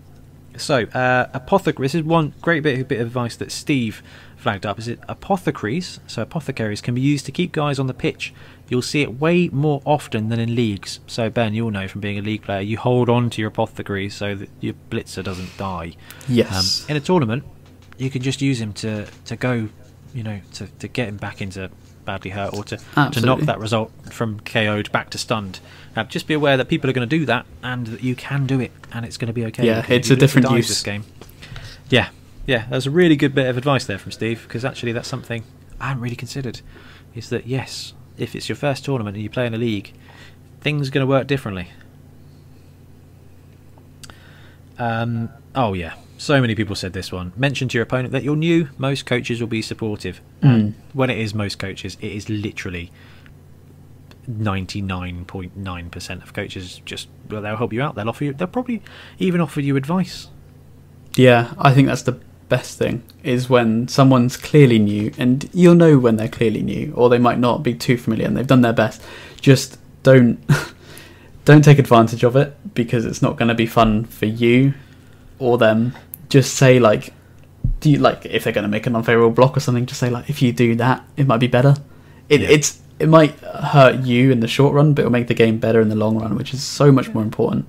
so 0.57 0.83
uh, 0.87 1.29
apothecary. 1.33 1.85
This 1.87 1.95
is 1.95 2.03
one 2.03 2.35
great 2.43 2.63
bit 2.63 2.89
bit 2.89 3.01
of 3.01 3.07
advice 3.07 3.37
that 3.37 3.51
Steve 3.53 4.03
flagged 4.37 4.67
up. 4.67 4.79
Is 4.79 4.89
it 4.89 5.01
apothecaries? 5.09 6.01
So 6.07 6.23
apothecaries 6.23 6.81
can 6.81 6.95
be 6.95 7.01
used 7.01 7.27
to 7.27 7.33
keep 7.33 7.53
guys 7.53 7.79
on 7.79 7.87
the 7.87 7.95
pitch. 7.95 8.33
You'll 8.69 8.83
see 8.83 9.03
it 9.03 9.19
way 9.19 9.49
more 9.49 9.81
often 9.85 10.29
than 10.29 10.39
in 10.39 10.55
leagues. 10.55 11.01
So 11.07 11.31
Ben, 11.31 11.55
you'll 11.55 11.71
know 11.71 11.89
from 11.89 12.01
being 12.01 12.19
a 12.19 12.23
league 12.23 12.43
player, 12.43 12.61
you 12.61 12.77
hold 12.77 13.09
on 13.09 13.31
to 13.31 13.41
your 13.41 13.49
apothecaries 13.49 14.15
so 14.15 14.35
that 14.35 14.51
your 14.61 14.75
blitzer 14.91 15.25
doesn't 15.25 15.57
die. 15.57 15.95
Yes. 16.29 16.85
Um, 16.85 16.91
in 16.91 16.97
a 16.97 17.01
tournament, 17.01 17.45
you 17.97 18.11
can 18.11 18.23
just 18.23 18.43
use 18.43 18.61
him 18.61 18.73
to, 18.75 19.07
to 19.25 19.37
go, 19.37 19.69
you 20.15 20.23
know, 20.23 20.41
to, 20.55 20.67
to 20.67 20.89
get 20.89 21.09
him 21.09 21.17
back 21.17 21.41
into 21.41 21.71
badly 22.05 22.31
hurt 22.31 22.55
or 22.55 22.65
to, 22.65 22.79
to 23.13 23.21
knock 23.21 23.41
that 23.41 23.59
result 23.59 23.93
from 24.11 24.41
KO'd 24.41 24.91
back 24.93 25.11
to 25.11 25.19
stunned. 25.19 25.61
Just 26.09 26.27
be 26.27 26.35
aware 26.35 26.57
that 26.57 26.69
people 26.69 26.89
are 26.89 26.93
going 26.93 27.09
to 27.09 27.19
do 27.19 27.27
that 27.27 27.45
and 27.63 27.87
that 27.89 28.03
you 28.03 28.15
can 28.15 28.47
do 28.47 28.61
it 28.61 28.71
and 28.93 29.05
it's 29.05 29.17
going 29.17 29.27
to 29.27 29.33
be 29.33 29.45
okay. 29.47 29.67
Yeah, 29.67 29.85
it's 29.89 30.11
a 30.11 30.17
different 30.17 30.51
use. 30.51 30.69
This 30.69 30.83
game. 30.83 31.05
Yeah, 31.91 32.11
yeah, 32.47 32.67
that's 32.71 32.87
a 32.87 32.91
really 32.91 33.17
good 33.17 33.35
bit 33.35 33.47
of 33.47 33.59
advice 33.59 33.85
there 33.85 33.99
from 33.99 34.13
Steve 34.13 34.43
because 34.45 34.65
actually 34.65 34.93
that's 34.93 35.09
something 35.09 35.45
I 35.81 35.89
hadn't 35.89 36.03
really 36.03 36.17
considered. 36.17 36.61
Is 37.15 37.31
that 37.31 37.47
yes, 37.47 37.93
if 38.19 38.35
it's 38.35 38.49
your 38.49 38.57
first 38.57 38.85
tournament 38.85 39.17
and 39.17 39.23
you 39.23 39.31
play 39.31 39.47
in 39.47 39.55
a 39.55 39.59
league, 39.59 39.93
things 40.61 40.89
are 40.89 40.91
going 40.91 41.07
to 41.07 41.09
work 41.09 41.27
differently. 41.27 41.69
Um, 44.79 45.31
oh 45.55 45.73
yeah, 45.73 45.95
so 46.19 46.41
many 46.41 46.55
people 46.55 46.77
said 46.77 46.93
this 46.93 47.11
one. 47.11 47.33
Mention 47.37 47.69
to 47.69 47.79
your 47.79 47.83
opponent 47.83 48.13
that 48.13 48.23
you're 48.23 48.37
new. 48.37 48.69
Most 48.79 49.07
coaches 49.07 49.41
will 49.41 49.49
be 49.49 49.63
supportive. 49.63 50.21
Mm. 50.43 50.75
when 50.93 51.11
it 51.11 51.19
is 51.19 51.35
most 51.35 51.59
coaches, 51.59 51.97
it 52.01 52.13
is 52.13 52.29
literally 52.29 52.93
ninety 54.27 54.81
nine 54.81 55.25
point 55.25 55.57
nine 55.57 55.91
percent 55.91 56.23
of 56.23 56.33
coaches 56.33 56.81
just 56.85 57.09
well, 57.29 57.43
they'll 57.43 57.57
help 57.57 57.73
you 57.73 57.83
out. 57.83 57.95
They'll 57.95 58.09
offer 58.09 58.25
you. 58.25 58.33
They'll 58.35 58.47
probably 58.47 58.83
even 59.19 59.41
offer 59.41 59.61
you 59.61 59.77
advice. 59.77 60.29
Yeah, 61.17 61.53
I 61.59 61.75
think 61.75 61.89
that's 61.89 62.03
the 62.03 62.21
best 62.49 62.79
thing 62.79 63.03
is 63.23 63.51
when 63.51 63.89
someone's 63.89 64.37
clearly 64.37 64.79
new, 64.79 65.13
and 65.19 65.49
you'll 65.53 65.75
know 65.75 65.99
when 65.99 66.17
they're 66.17 66.29
clearly 66.29 66.63
new, 66.63 66.93
or 66.97 67.09
they 67.09 67.19
might 67.19 67.39
not 67.39 67.63
be 67.63 67.75
too 67.75 67.97
familiar 67.97 68.27
and 68.27 68.37
they've 68.37 68.47
done 68.47 68.63
their 68.63 68.73
best. 68.73 69.03
Just 69.41 69.79
don't 70.03 70.39
don't 71.45 71.63
take 71.63 71.79
advantage 71.79 72.25
of 72.25 72.37
it 72.37 72.57
because 72.75 73.05
it's 73.05 73.23
not 73.23 73.37
going 73.37 73.49
to 73.49 73.55
be 73.55 73.67
fun 73.67 74.05
for 74.05 74.27
you 74.27 74.75
or 75.39 75.59
them. 75.59 75.95
Just 76.29 76.55
say 76.55 76.79
like, 76.79 77.13
do 77.81 77.91
you 77.91 77.99
like 77.99 78.27
if 78.27 78.45
they're 78.45 78.53
going 78.53 78.65
to 78.65 78.69
make 78.69 78.87
an 78.87 78.97
unfavorable 78.97 79.31
block 79.31 79.57
or 79.57 79.61
something? 79.61 79.87
Just 79.87 80.01
say 80.01 80.11
like, 80.11 80.29
if 80.29 80.43
you 80.43 80.53
do 80.53 80.75
that, 80.77 81.05
it 81.17 81.27
might 81.27 81.41
be 81.41 81.47
better. 81.47 81.75
It, 82.29 82.43
Yeah. 82.43 82.49
It's 82.51 82.81
it 82.99 83.09
might 83.09 83.39
hurt 83.41 84.01
you 84.01 84.33
in 84.33 84.41
the 84.41 84.49
short 84.49 84.75
run, 84.75 84.93
but 84.93 85.03
it'll 85.03 85.13
make 85.13 85.29
the 85.29 85.35
game 85.35 85.59
better 85.59 85.81
in 85.81 85.89
the 85.89 85.95
long 85.95 86.19
run, 86.19 86.35
which 86.35 86.53
is 86.53 86.63
so 86.63 86.91
much 86.91 87.15
more 87.15 87.23
important. 87.23 87.67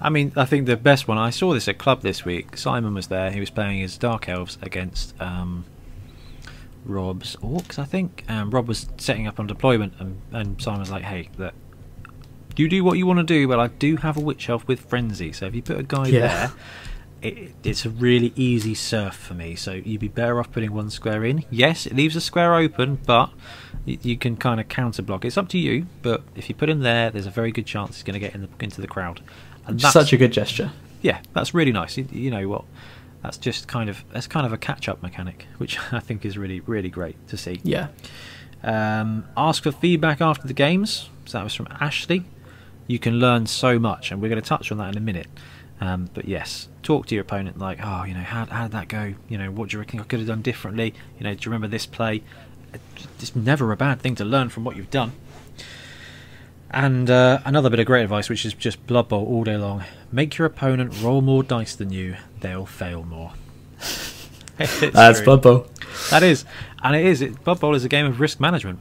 I 0.00 0.10
mean, 0.10 0.32
I 0.36 0.44
think 0.44 0.66
the 0.66 0.76
best 0.76 1.08
one 1.08 1.16
I 1.18 1.30
saw 1.30 1.54
this 1.54 1.68
at 1.68 1.78
club 1.78 2.02
this 2.02 2.24
week. 2.24 2.56
Simon 2.56 2.94
was 2.94 3.06
there. 3.06 3.30
He 3.30 3.40
was 3.40 3.50
playing 3.50 3.80
his 3.80 3.96
Dark 3.96 4.28
Elves 4.28 4.58
against 4.60 5.18
um, 5.20 5.64
Rob's 6.84 7.36
Orcs, 7.36 7.78
I 7.78 7.84
think. 7.84 8.24
Um, 8.28 8.50
Rob 8.50 8.68
was 8.68 8.86
setting 8.98 9.26
up 9.26 9.40
on 9.40 9.46
deployment, 9.46 9.94
and, 9.98 10.20
and 10.32 10.60
Simon 10.60 10.80
was 10.80 10.90
like, 10.90 11.02
"Hey, 11.04 11.30
look, 11.38 11.54
you 12.56 12.68
do 12.68 12.84
what 12.84 12.98
you 12.98 13.06
want 13.06 13.18
to 13.18 13.24
do, 13.24 13.48
but 13.48 13.58
I 13.58 13.68
do 13.68 13.96
have 13.96 14.16
a 14.16 14.20
Witch 14.20 14.48
Elf 14.48 14.66
with 14.68 14.80
Frenzy. 14.80 15.32
So 15.32 15.46
if 15.46 15.54
you 15.54 15.62
put 15.62 15.78
a 15.78 15.82
guy 15.82 16.06
Yeah. 16.08 16.20
there, 16.28 16.52
it, 17.22 17.54
it's 17.64 17.84
a 17.84 17.90
really 17.90 18.32
easy 18.36 18.74
surf 18.74 19.14
for 19.14 19.34
me. 19.34 19.54
So 19.56 19.72
you'd 19.72 20.00
be 20.00 20.08
better 20.08 20.38
off 20.38 20.52
putting 20.52 20.72
one 20.72 20.90
square 20.90 21.24
in. 21.24 21.44
Yes, 21.50 21.86
it 21.86 21.96
leaves 21.96 22.16
a 22.16 22.20
square 22.20 22.54
open, 22.54 22.98
but 23.06 23.30
you, 23.84 23.98
you 24.02 24.16
can 24.18 24.36
kind 24.36 24.60
of 24.60 24.68
counter 24.68 25.02
block. 25.02 25.24
It's 25.24 25.36
up 25.36 25.48
to 25.50 25.58
you, 25.58 25.86
but 26.02 26.22
if 26.34 26.48
you 26.48 26.54
put 26.54 26.68
him 26.68 26.80
there, 26.80 27.10
there's 27.10 27.26
a 27.26 27.30
very 27.30 27.50
good 27.50 27.66
chance 27.66 27.96
he's 27.96 28.04
going 28.04 28.14
to 28.14 28.20
get 28.20 28.34
in 28.34 28.42
the, 28.42 28.48
into 28.60 28.80
the 28.80 28.86
crowd. 28.86 29.20
And 29.66 29.80
that's, 29.80 29.92
Such 29.92 30.12
a 30.12 30.16
good 30.16 30.32
gesture. 30.32 30.70
yeah, 31.02 31.20
that's 31.32 31.52
really 31.54 31.72
nice. 31.72 31.96
You, 31.96 32.06
you 32.12 32.30
know 32.30 32.48
what? 32.48 32.64
That's 33.22 33.38
just 33.38 33.66
kind 33.66 33.90
of 33.90 34.04
that's 34.12 34.26
kind 34.28 34.46
of 34.46 34.52
a 34.52 34.58
catch-up 34.58 35.02
mechanic, 35.02 35.46
which 35.58 35.78
I 35.92 36.00
think 36.00 36.24
is 36.24 36.38
really 36.38 36.60
really 36.60 36.88
great 36.90 37.16
to 37.28 37.36
see. 37.36 37.60
Yeah. 37.64 37.88
Um, 38.62 39.24
ask 39.36 39.62
for 39.62 39.72
feedback 39.72 40.20
after 40.20 40.46
the 40.46 40.54
games. 40.54 41.08
So 41.24 41.38
that 41.38 41.44
was 41.44 41.54
from 41.54 41.68
Ashley. 41.80 42.24
You 42.86 42.98
can 43.00 43.18
learn 43.18 43.46
so 43.46 43.78
much, 43.78 44.12
and 44.12 44.22
we're 44.22 44.28
going 44.28 44.40
to 44.40 44.48
touch 44.48 44.70
on 44.70 44.78
that 44.78 44.90
in 44.90 44.96
a 44.96 45.00
minute. 45.00 45.26
Um, 45.80 46.08
but 46.14 46.26
yes, 46.26 46.68
talk 46.82 47.06
to 47.06 47.14
your 47.14 47.22
opponent 47.22 47.58
like, 47.58 47.78
oh, 47.82 48.04
you 48.04 48.14
know, 48.14 48.20
how, 48.20 48.46
how 48.46 48.62
did 48.62 48.72
that 48.72 48.88
go? 48.88 49.14
You 49.28 49.36
know, 49.38 49.50
what 49.50 49.68
do 49.68 49.74
you 49.76 49.80
reckon 49.80 50.00
I 50.00 50.04
could 50.04 50.20
have 50.20 50.28
done 50.28 50.40
differently? 50.40 50.94
You 51.18 51.24
know, 51.24 51.34
do 51.34 51.40
you 51.40 51.50
remember 51.50 51.66
this 51.68 51.84
play? 51.84 52.22
It's 53.18 53.34
never 53.36 53.72
a 53.72 53.76
bad 53.76 54.00
thing 54.00 54.14
to 54.16 54.24
learn 54.24 54.48
from 54.48 54.64
what 54.64 54.76
you've 54.76 54.90
done. 54.90 55.12
And 56.70 57.08
uh, 57.08 57.40
another 57.44 57.70
bit 57.70 57.78
of 57.78 57.86
great 57.86 58.02
advice, 58.02 58.28
which 58.28 58.44
is 58.44 58.52
just 58.52 58.84
Blood 58.86 59.08
Bowl 59.08 59.24
all 59.26 59.44
day 59.44 59.56
long: 59.56 59.84
make 60.12 60.36
your 60.36 60.46
opponent 60.46 61.00
roll 61.02 61.20
more 61.22 61.42
dice 61.42 61.74
than 61.76 61.90
you; 61.92 62.16
they'll 62.40 62.66
fail 62.66 63.04
more. 63.04 63.32
That's 64.58 65.18
true. 65.18 65.24
Blood 65.24 65.42
Bowl. 65.42 65.66
That 66.10 66.22
is, 66.22 66.44
and 66.82 66.96
it 66.96 67.04
is. 67.04 67.22
It, 67.22 67.42
Blood 67.44 67.60
Bowl 67.60 67.74
is 67.74 67.84
a 67.84 67.88
game 67.88 68.06
of 68.06 68.20
risk 68.20 68.40
management. 68.40 68.80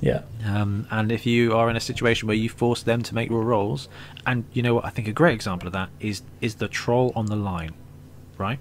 Yeah. 0.00 0.22
Um, 0.46 0.86
and 0.90 1.12
if 1.12 1.26
you 1.26 1.54
are 1.54 1.68
in 1.68 1.76
a 1.76 1.80
situation 1.80 2.26
where 2.26 2.36
you 2.36 2.48
force 2.48 2.82
them 2.82 3.02
to 3.02 3.14
make 3.14 3.28
your 3.30 3.42
rolls, 3.42 3.88
and 4.26 4.44
you 4.52 4.62
know 4.62 4.74
what, 4.74 4.84
I 4.84 4.90
think 4.90 5.08
a 5.08 5.12
great 5.12 5.34
example 5.34 5.66
of 5.66 5.72
that 5.74 5.90
is 6.00 6.22
is 6.40 6.56
the 6.56 6.68
troll 6.68 7.12
on 7.14 7.26
the 7.26 7.36
line, 7.36 7.72
right? 8.38 8.58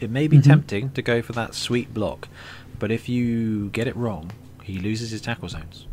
It 0.00 0.10
may 0.10 0.26
be 0.28 0.38
Mhm. 0.38 0.44
tempting 0.44 0.90
to 0.92 1.02
go 1.02 1.20
for 1.22 1.32
that 1.32 1.54
sweet 1.54 1.92
block, 1.92 2.28
but 2.78 2.90
if 2.90 3.08
you 3.08 3.68
get 3.70 3.86
it 3.86 3.94
wrong, 3.96 4.30
he 4.62 4.78
loses 4.78 5.10
his 5.10 5.20
tackle 5.20 5.48
zones, 5.48 5.86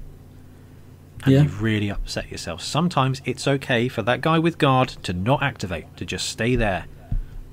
and 1.24 1.34
Yeah. 1.34 1.42
you've 1.44 1.62
really 1.62 1.90
upset 1.90 2.32
yourself. 2.32 2.62
Sometimes 2.62 3.22
it's 3.26 3.48
okay 3.48 3.88
for 3.88 4.02
that 4.04 4.22
guy 4.22 4.40
with 4.40 4.58
guard 4.58 4.90
to 5.04 5.14
not 5.14 5.44
activate, 5.44 5.86
to 5.98 6.06
just 6.06 6.28
stay 6.30 6.56
there, 6.56 6.86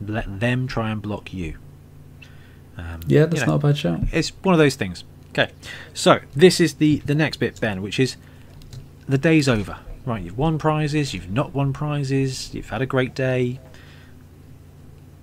let 0.01 0.41
them 0.41 0.67
try 0.67 0.91
and 0.91 1.01
block 1.03 1.33
you. 1.35 1.55
Um, 2.79 3.01
Yeah, 3.07 3.21
you 3.23 3.27
that's 3.27 3.41
know, 3.43 3.47
not 3.47 3.55
a 3.57 3.59
bad 3.69 3.79
shout. 3.79 4.01
it's 4.13 4.31
one 4.43 4.55
of 4.55 4.59
those 4.59 4.75
things. 4.77 5.05
Okay, 5.31 5.51
so 5.95 6.21
this 6.35 6.61
is 6.61 6.75
the 6.75 6.99
the 7.05 7.15
next 7.15 7.37
bit, 7.39 7.59
Ben, 7.61 7.83
which 7.83 7.99
is 8.01 8.17
the 9.09 9.19
day's 9.19 9.49
over. 9.49 9.77
Right, 10.07 10.23
you've 10.23 10.39
won 10.39 10.57
prizes, 10.59 11.13
you've 11.13 11.31
not 11.31 11.53
won 11.53 11.73
prizes, 11.73 12.55
you've 12.55 12.71
had 12.71 12.81
a 12.81 12.87
great 12.87 13.15
day. 13.15 13.59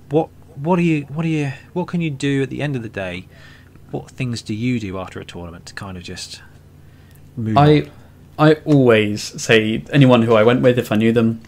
What 0.09 0.29
what 0.55 0.75
do 0.75 0.81
you 0.83 1.03
what 1.03 1.23
do 1.23 1.29
you 1.29 1.53
what 1.73 1.87
can 1.87 2.01
you 2.01 2.09
do 2.09 2.43
at 2.43 2.49
the 2.49 2.61
end 2.61 2.75
of 2.75 2.83
the 2.83 2.89
day? 2.89 3.27
What 3.91 4.09
things 4.11 4.41
do 4.41 4.53
you 4.53 4.79
do 4.79 4.97
after 4.99 5.19
a 5.19 5.25
tournament 5.25 5.65
to 5.67 5.73
kind 5.73 5.97
of 5.97 6.03
just 6.03 6.41
move 7.37 7.57
I 7.57 7.81
on? 7.81 7.91
I 8.37 8.55
always 8.65 9.21
say 9.41 9.83
anyone 9.91 10.23
who 10.23 10.33
I 10.33 10.43
went 10.43 10.61
with 10.61 10.79
if 10.79 10.91
I 10.91 10.95
knew 10.95 11.11
them. 11.11 11.41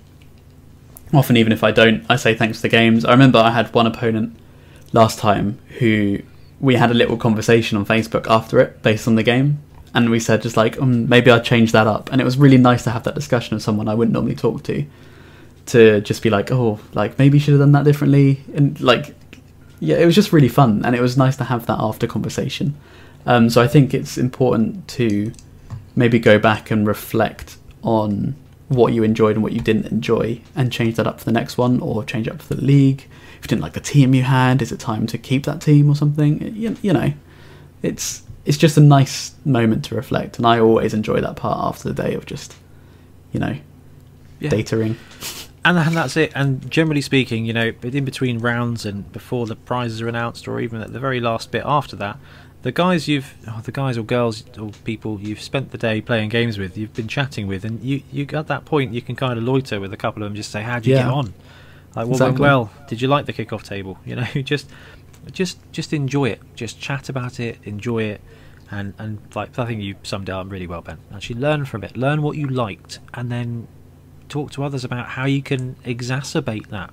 Often, 1.13 1.37
even 1.37 1.53
if 1.53 1.63
I 1.63 1.71
don't, 1.71 2.05
I 2.09 2.15
say 2.15 2.35
thanks 2.35 2.57
to 2.57 2.61
the 2.63 2.69
games. 2.69 3.05
I 3.05 3.11
remember 3.11 3.39
I 3.39 3.51
had 3.51 3.73
one 3.73 3.87
opponent 3.87 4.35
last 4.91 5.19
time 5.19 5.59
who 5.79 6.19
we 6.59 6.75
had 6.75 6.91
a 6.91 6.93
little 6.93 7.17
conversation 7.17 7.77
on 7.77 7.85
Facebook 7.85 8.27
after 8.29 8.59
it 8.59 8.81
based 8.81 9.07
on 9.07 9.15
the 9.15 9.23
game, 9.23 9.59
and 9.93 10.09
we 10.09 10.19
said 10.19 10.41
just 10.41 10.57
like 10.57 10.79
um, 10.81 11.07
maybe 11.07 11.31
I'd 11.31 11.43
change 11.43 11.71
that 11.71 11.87
up, 11.87 12.11
and 12.11 12.21
it 12.21 12.23
was 12.23 12.37
really 12.37 12.57
nice 12.57 12.83
to 12.83 12.91
have 12.91 13.03
that 13.03 13.15
discussion 13.15 13.55
with 13.55 13.63
someone 13.63 13.87
I 13.87 13.93
wouldn't 13.93 14.13
normally 14.13 14.35
talk 14.35 14.63
to, 14.63 14.85
to 15.67 16.01
just 16.01 16.21
be 16.21 16.29
like, 16.29 16.51
oh, 16.51 16.79
like 16.93 17.17
maybe 17.17 17.37
you 17.37 17.41
should 17.41 17.53
have 17.53 17.61
done 17.61 17.71
that 17.73 17.85
differently, 17.85 18.41
and 18.53 18.79
like, 18.81 19.15
yeah, 19.79 19.97
it 19.97 20.05
was 20.05 20.15
just 20.15 20.33
really 20.33 20.49
fun, 20.49 20.83
and 20.85 20.95
it 20.95 21.01
was 21.01 21.17
nice 21.17 21.37
to 21.37 21.43
have 21.45 21.65
that 21.67 21.79
after 21.79 22.07
conversation. 22.07 22.75
Um, 23.25 23.49
so 23.49 23.61
I 23.61 23.67
think 23.67 23.93
it's 23.93 24.17
important 24.17 24.87
to 24.89 25.31
maybe 25.95 26.19
go 26.19 26.37
back 26.39 26.71
and 26.71 26.85
reflect 26.87 27.57
on 27.83 28.35
what 28.67 28.93
you 28.93 29.03
enjoyed 29.03 29.35
and 29.35 29.43
what 29.43 29.53
you 29.53 29.61
didn't 29.61 29.85
enjoy, 29.87 30.41
and 30.55 30.71
change 30.71 30.95
that 30.95 31.05
up 31.07 31.19
for 31.19 31.25
the 31.25 31.31
next 31.31 31.57
one, 31.57 31.79
or 31.79 32.03
change 32.03 32.27
up 32.27 32.41
for 32.41 32.53
the 32.55 32.61
league. 32.61 33.05
If 33.37 33.43
you 33.43 33.47
didn't 33.49 33.61
like 33.61 33.73
the 33.73 33.79
team 33.79 34.15
you 34.15 34.23
had, 34.23 34.61
is 34.61 34.71
it 34.71 34.79
time 34.79 35.05
to 35.07 35.17
keep 35.17 35.45
that 35.45 35.61
team 35.61 35.89
or 35.89 35.95
something? 35.95 36.55
You, 36.55 36.75
you 36.81 36.91
know, 36.93 37.13
it's 37.83 38.23
it's 38.45 38.57
just 38.57 38.77
a 38.77 38.81
nice 38.81 39.33
moment 39.45 39.85
to 39.85 39.95
reflect, 39.95 40.37
and 40.37 40.45
I 40.47 40.59
always 40.59 40.93
enjoy 40.93 41.21
that 41.21 41.35
part 41.35 41.57
after 41.59 41.91
the 41.91 42.03
day 42.03 42.13
of 42.15 42.25
just, 42.25 42.55
you 43.31 43.39
know, 43.39 43.57
Yeah. 44.39 44.49
dataing. 44.51 44.95
and, 45.63 45.77
and 45.77 45.95
that's 45.95 46.15
it. 46.17 46.31
And 46.35 46.69
generally 46.69 47.01
speaking, 47.01 47.45
you 47.45 47.53
know, 47.53 47.71
in 47.81 48.05
between 48.05 48.37
rounds 48.39 48.85
and 48.85 49.11
before 49.11 49.45
the 49.47 49.55
prizes 49.55 50.01
are 50.01 50.07
announced, 50.07 50.47
or 50.47 50.59
even 50.59 50.81
at 50.81 50.93
the 50.93 50.99
very 50.99 51.19
last 51.19 51.51
bit 51.51 51.63
after 51.65 51.95
that, 51.97 52.17
the 52.65 52.71
guys 52.71 53.07
you've, 53.07 53.35
oh, 53.47 53.61
the 53.63 53.71
guys 53.71 53.95
or 53.95 54.01
girls 54.01 54.43
or 54.57 54.71
people 54.85 55.21
you've 55.21 55.39
spent 55.39 55.69
the 55.69 55.77
day 55.77 56.01
playing 56.01 56.29
games 56.29 56.57
with, 56.57 56.75
you've 56.75 56.95
been 56.95 57.07
chatting 57.07 57.45
with, 57.45 57.63
and 57.63 57.79
you, 57.83 58.01
you 58.11 58.25
at 58.33 58.47
that 58.47 58.65
point 58.65 58.91
you 58.91 59.03
can 59.03 59.15
kind 59.15 59.37
of 59.37 59.43
loiter 59.43 59.79
with 59.79 59.93
a 59.93 59.97
couple 59.97 60.23
of 60.23 60.29
them, 60.29 60.35
just 60.35 60.49
say, 60.49 60.63
"How 60.63 60.77
did 60.77 60.87
you 60.87 60.95
Yeah. 60.95 61.03
get 61.03 61.11
on? 61.11 61.33
Like, 61.95 62.07
what 62.07 62.19
went 62.19 62.39
well? 62.39 62.71
Did 62.87 63.03
you 63.03 63.07
like 63.07 63.27
the 63.27 63.33
kickoff 63.33 63.61
table? 63.61 63.99
You 64.05 64.15
know, 64.15 64.25
just, 64.41 64.67
just, 65.31 65.59
just 65.71 65.93
enjoy 65.93 66.29
it. 66.29 66.41
Just 66.55 66.79
chat 66.81 67.07
about 67.07 67.39
it, 67.39 67.59
enjoy 67.65 68.01
it." 68.01 68.21
And, 68.71 68.95
and 68.97 69.19
like 69.35 69.59
I 69.59 69.67
think 69.67 69.83
you 69.83 69.93
summed 70.01 70.27
it 70.27 70.31
up 70.31 70.51
really 70.51 70.65
well, 70.65 70.81
Ben. 70.81 70.97
Actually, 71.13 71.39
learn 71.41 71.65
from 71.65 71.83
it. 71.83 71.95
Learn 71.95 72.23
what 72.23 72.35
you 72.35 72.47
liked, 72.47 72.97
and 73.13 73.31
then 73.31 73.67
talk 74.27 74.49
to 74.53 74.63
others 74.63 74.83
about 74.83 75.09
how 75.09 75.25
you 75.25 75.43
can 75.43 75.75
exacerbate 75.85 76.69
that. 76.69 76.89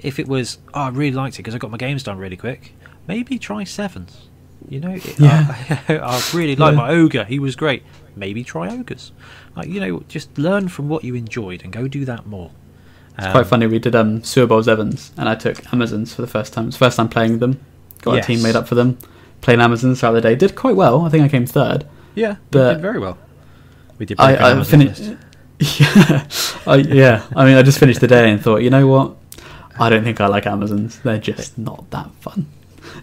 If 0.00 0.18
it 0.18 0.28
was, 0.28 0.58
oh, 0.74 0.82
I 0.82 0.88
really 0.90 1.16
liked 1.16 1.36
it 1.36 1.38
because 1.38 1.54
I 1.54 1.58
got 1.58 1.70
my 1.70 1.78
games 1.78 2.02
done 2.02 2.18
really 2.18 2.36
quick, 2.36 2.74
maybe 3.06 3.38
try 3.38 3.64
sevens. 3.64 4.27
You 4.68 4.80
know, 4.80 4.90
it- 4.90 5.18
Yeah. 5.18 5.46
I, 5.88 5.98
I 6.02 6.22
really 6.34 6.56
like 6.56 6.72
Yeah. 6.74 6.78
my 6.80 6.90
ogre. 6.90 7.24
He 7.24 7.38
was 7.38 7.56
great. 7.56 7.82
Maybe 8.16 8.42
try 8.44 8.68
ogres. 8.70 9.12
Like 9.56 9.68
you 9.68 9.80
know, 9.80 10.02
just 10.08 10.36
learn 10.38 10.68
from 10.68 10.88
what 10.88 11.04
you 11.04 11.14
enjoyed 11.14 11.62
and 11.64 11.72
go 11.72 11.88
do 11.88 12.04
that 12.04 12.26
more. 12.26 12.50
It's 13.20 13.32
quite 13.32 13.46
funny. 13.48 13.66
We 13.66 13.80
did 13.80 13.96
um, 13.96 14.22
Sewer 14.22 14.46
Bowl 14.46 14.62
Sevens, 14.62 15.10
and 15.16 15.28
I 15.28 15.34
took 15.34 15.72
Amazons 15.72 16.14
for 16.14 16.22
the 16.22 16.28
first 16.28 16.52
time. 16.52 16.68
It's 16.68 16.76
the 16.78 16.84
first 16.84 16.96
time 16.96 17.08
playing 17.08 17.40
them. 17.40 17.58
Got 18.02 18.14
Yes. 18.14 18.24
a 18.24 18.26
team 18.28 18.42
made 18.42 18.54
up 18.54 18.68
for 18.68 18.76
them. 18.76 18.96
Playing 19.40 19.60
Amazons 19.60 19.98
throughout 19.98 20.12
the 20.12 20.20
day. 20.20 20.36
Did 20.36 20.54
quite 20.54 20.76
well. 20.76 21.04
I 21.04 21.08
think 21.08 21.24
I 21.24 21.28
came 21.28 21.44
third. 21.44 21.84
Yeah, 22.14 22.36
but- 22.52 22.74
did 22.74 22.82
very 22.82 23.00
well. 23.00 23.18
With 23.98 24.10
your 24.10 24.20
I, 24.20 24.36
I 24.60 24.62
finished. 24.62 25.00
Yeah, 25.58 26.28
I, 26.68 26.76
yeah. 26.76 27.26
I 27.34 27.44
mean, 27.44 27.56
I 27.56 27.62
just 27.62 27.80
finished 27.80 28.00
the 28.00 28.06
day 28.06 28.30
and 28.30 28.40
thought, 28.40 28.58
you 28.62 28.70
know 28.70 28.86
what? 28.86 29.16
I 29.80 29.88
don't 29.90 30.04
think 30.04 30.20
I 30.20 30.28
like 30.28 30.46
Amazons. 30.46 31.00
They're 31.00 31.18
just 31.18 31.58
not 31.58 31.90
that 31.90 32.10
fun. 32.20 32.46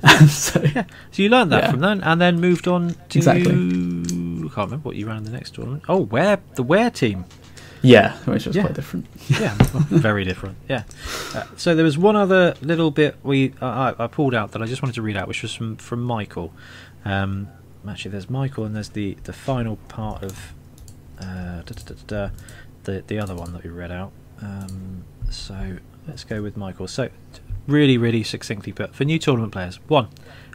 So 0.29 0.61
Yeah. 0.61 0.85
So 1.11 1.23
you 1.23 1.29
learned 1.29 1.51
that 1.51 1.63
Yeah. 1.63 1.71
from 1.71 1.79
then, 1.81 2.01
and 2.03 2.19
then 2.21 2.39
moved 2.39 2.67
on 2.67 2.95
to. 3.09 3.19
Exactly. 3.19 3.51
I 3.51 4.47
can't 4.55 4.67
remember 4.69 4.77
what 4.89 4.95
you 4.95 5.07
ran 5.07 5.17
in 5.17 5.23
the 5.23 5.31
next 5.31 5.55
tournament. 5.55 5.83
Oh, 5.89 6.01
where 6.05 6.39
the 6.55 6.63
where 6.63 6.89
team? 6.89 7.25
yeah, 7.81 8.13
which 8.25 8.45
was 8.47 8.55
Yeah. 8.55 8.63
quite 8.63 8.73
different. 8.75 9.05
Yeah, 9.27 9.53
very 9.59 10.23
different. 10.23 10.57
Yeah. 10.69 10.83
Uh, 11.35 11.43
so 11.57 11.75
there 11.75 11.83
was 11.85 11.97
one 11.97 12.15
other 12.15 12.55
little 12.61 12.89
bit 12.91 13.15
we 13.23 13.53
uh, 13.61 13.93
I, 13.99 14.05
I 14.05 14.07
pulled 14.07 14.33
out 14.33 14.51
that 14.53 14.61
I 14.61 14.65
just 14.65 14.81
wanted 14.81 14.95
to 14.95 15.01
read 15.01 15.17
out, 15.17 15.27
which 15.27 15.41
was 15.43 15.53
from 15.53 15.75
from 15.77 16.01
Michael. 16.03 16.51
Um, 17.03 17.47
actually, 17.87 18.11
there's 18.11 18.29
Michael, 18.29 18.63
and 18.65 18.75
there's 18.75 18.89
the 18.89 19.17
the 19.25 19.33
final 19.33 19.75
part 19.87 20.23
of 20.23 20.53
uh, 21.19 21.61
da, 21.61 21.73
da, 21.85 21.95
da, 22.07 22.29
the 22.83 23.03
the 23.07 23.19
other 23.19 23.35
one 23.35 23.53
that 23.53 23.63
we 23.63 23.69
read 23.69 23.91
out. 23.91 24.11
Um, 24.41 25.03
so 25.29 25.77
let's 26.07 26.23
go 26.23 26.41
with 26.41 26.57
Michael. 26.57 26.87
So 26.87 27.09
really, 27.67 27.97
really 27.97 28.23
succinctly 28.23 28.71
put 28.71 28.95
for 28.95 29.03
new 29.05 29.19
tournament 29.19 29.53
players: 29.53 29.79
one, 29.87 30.07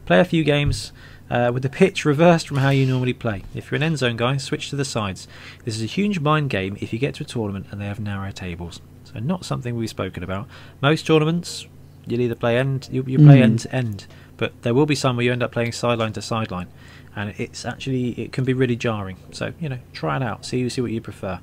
play 0.06 0.20
a 0.20 0.24
few 0.24 0.44
games. 0.44 0.92
Uh, 1.30 1.48
with 1.54 1.62
the 1.62 1.68
pitch 1.68 2.04
reversed 2.04 2.48
from 2.48 2.56
how 2.56 2.70
you 2.70 2.84
normally 2.84 3.12
play. 3.12 3.44
If 3.54 3.70
you're 3.70 3.76
an 3.76 3.84
end 3.84 3.98
zone 3.98 4.16
guy, 4.16 4.36
switch 4.36 4.68
to 4.70 4.74
the 4.74 4.84
sides. 4.84 5.28
This 5.64 5.76
is 5.76 5.82
a 5.84 5.86
huge 5.86 6.18
mind 6.18 6.50
game 6.50 6.76
if 6.80 6.92
you 6.92 6.98
get 6.98 7.14
to 7.14 7.22
a 7.22 7.26
tournament 7.26 7.66
and 7.70 7.80
they 7.80 7.86
have 7.86 8.00
narrow 8.00 8.32
tables. 8.32 8.80
So 9.04 9.20
not 9.20 9.44
something 9.44 9.76
we've 9.76 9.88
spoken 9.88 10.24
about. 10.24 10.48
Most 10.82 11.06
tournaments, 11.06 11.68
you'll 12.04 12.20
either 12.22 12.34
play 12.34 12.58
end, 12.58 12.88
you, 12.90 13.04
you 13.06 13.18
play 13.18 13.38
Mm. 13.38 13.42
end 13.42 13.58
to 13.60 13.72
end, 13.72 14.06
but 14.38 14.60
there 14.62 14.74
will 14.74 14.86
be 14.86 14.96
some 14.96 15.14
where 15.14 15.24
you 15.24 15.30
end 15.30 15.44
up 15.44 15.52
playing 15.52 15.70
sideline 15.70 16.12
to 16.14 16.20
sideline, 16.22 16.66
and 17.14 17.32
it's 17.38 17.64
actually 17.64 18.10
it 18.20 18.32
can 18.32 18.42
be 18.42 18.52
really 18.52 18.74
jarring. 18.74 19.18
So 19.30 19.52
you 19.60 19.68
know, 19.68 19.78
try 19.92 20.16
it 20.16 20.24
out, 20.24 20.44
see 20.44 20.68
see 20.68 20.80
what 20.80 20.90
you 20.90 21.00
prefer. 21.00 21.38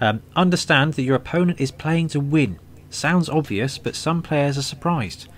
Um, 0.00 0.22
understand 0.34 0.94
that 0.94 1.02
your 1.02 1.14
opponent 1.14 1.60
is 1.60 1.70
playing 1.70 2.08
to 2.08 2.20
win. 2.20 2.58
Sounds 2.96 3.28
obvious, 3.28 3.76
but 3.76 3.94
some 3.94 4.22
players 4.22 4.56
are 4.56 4.62
surprised. 4.62 5.28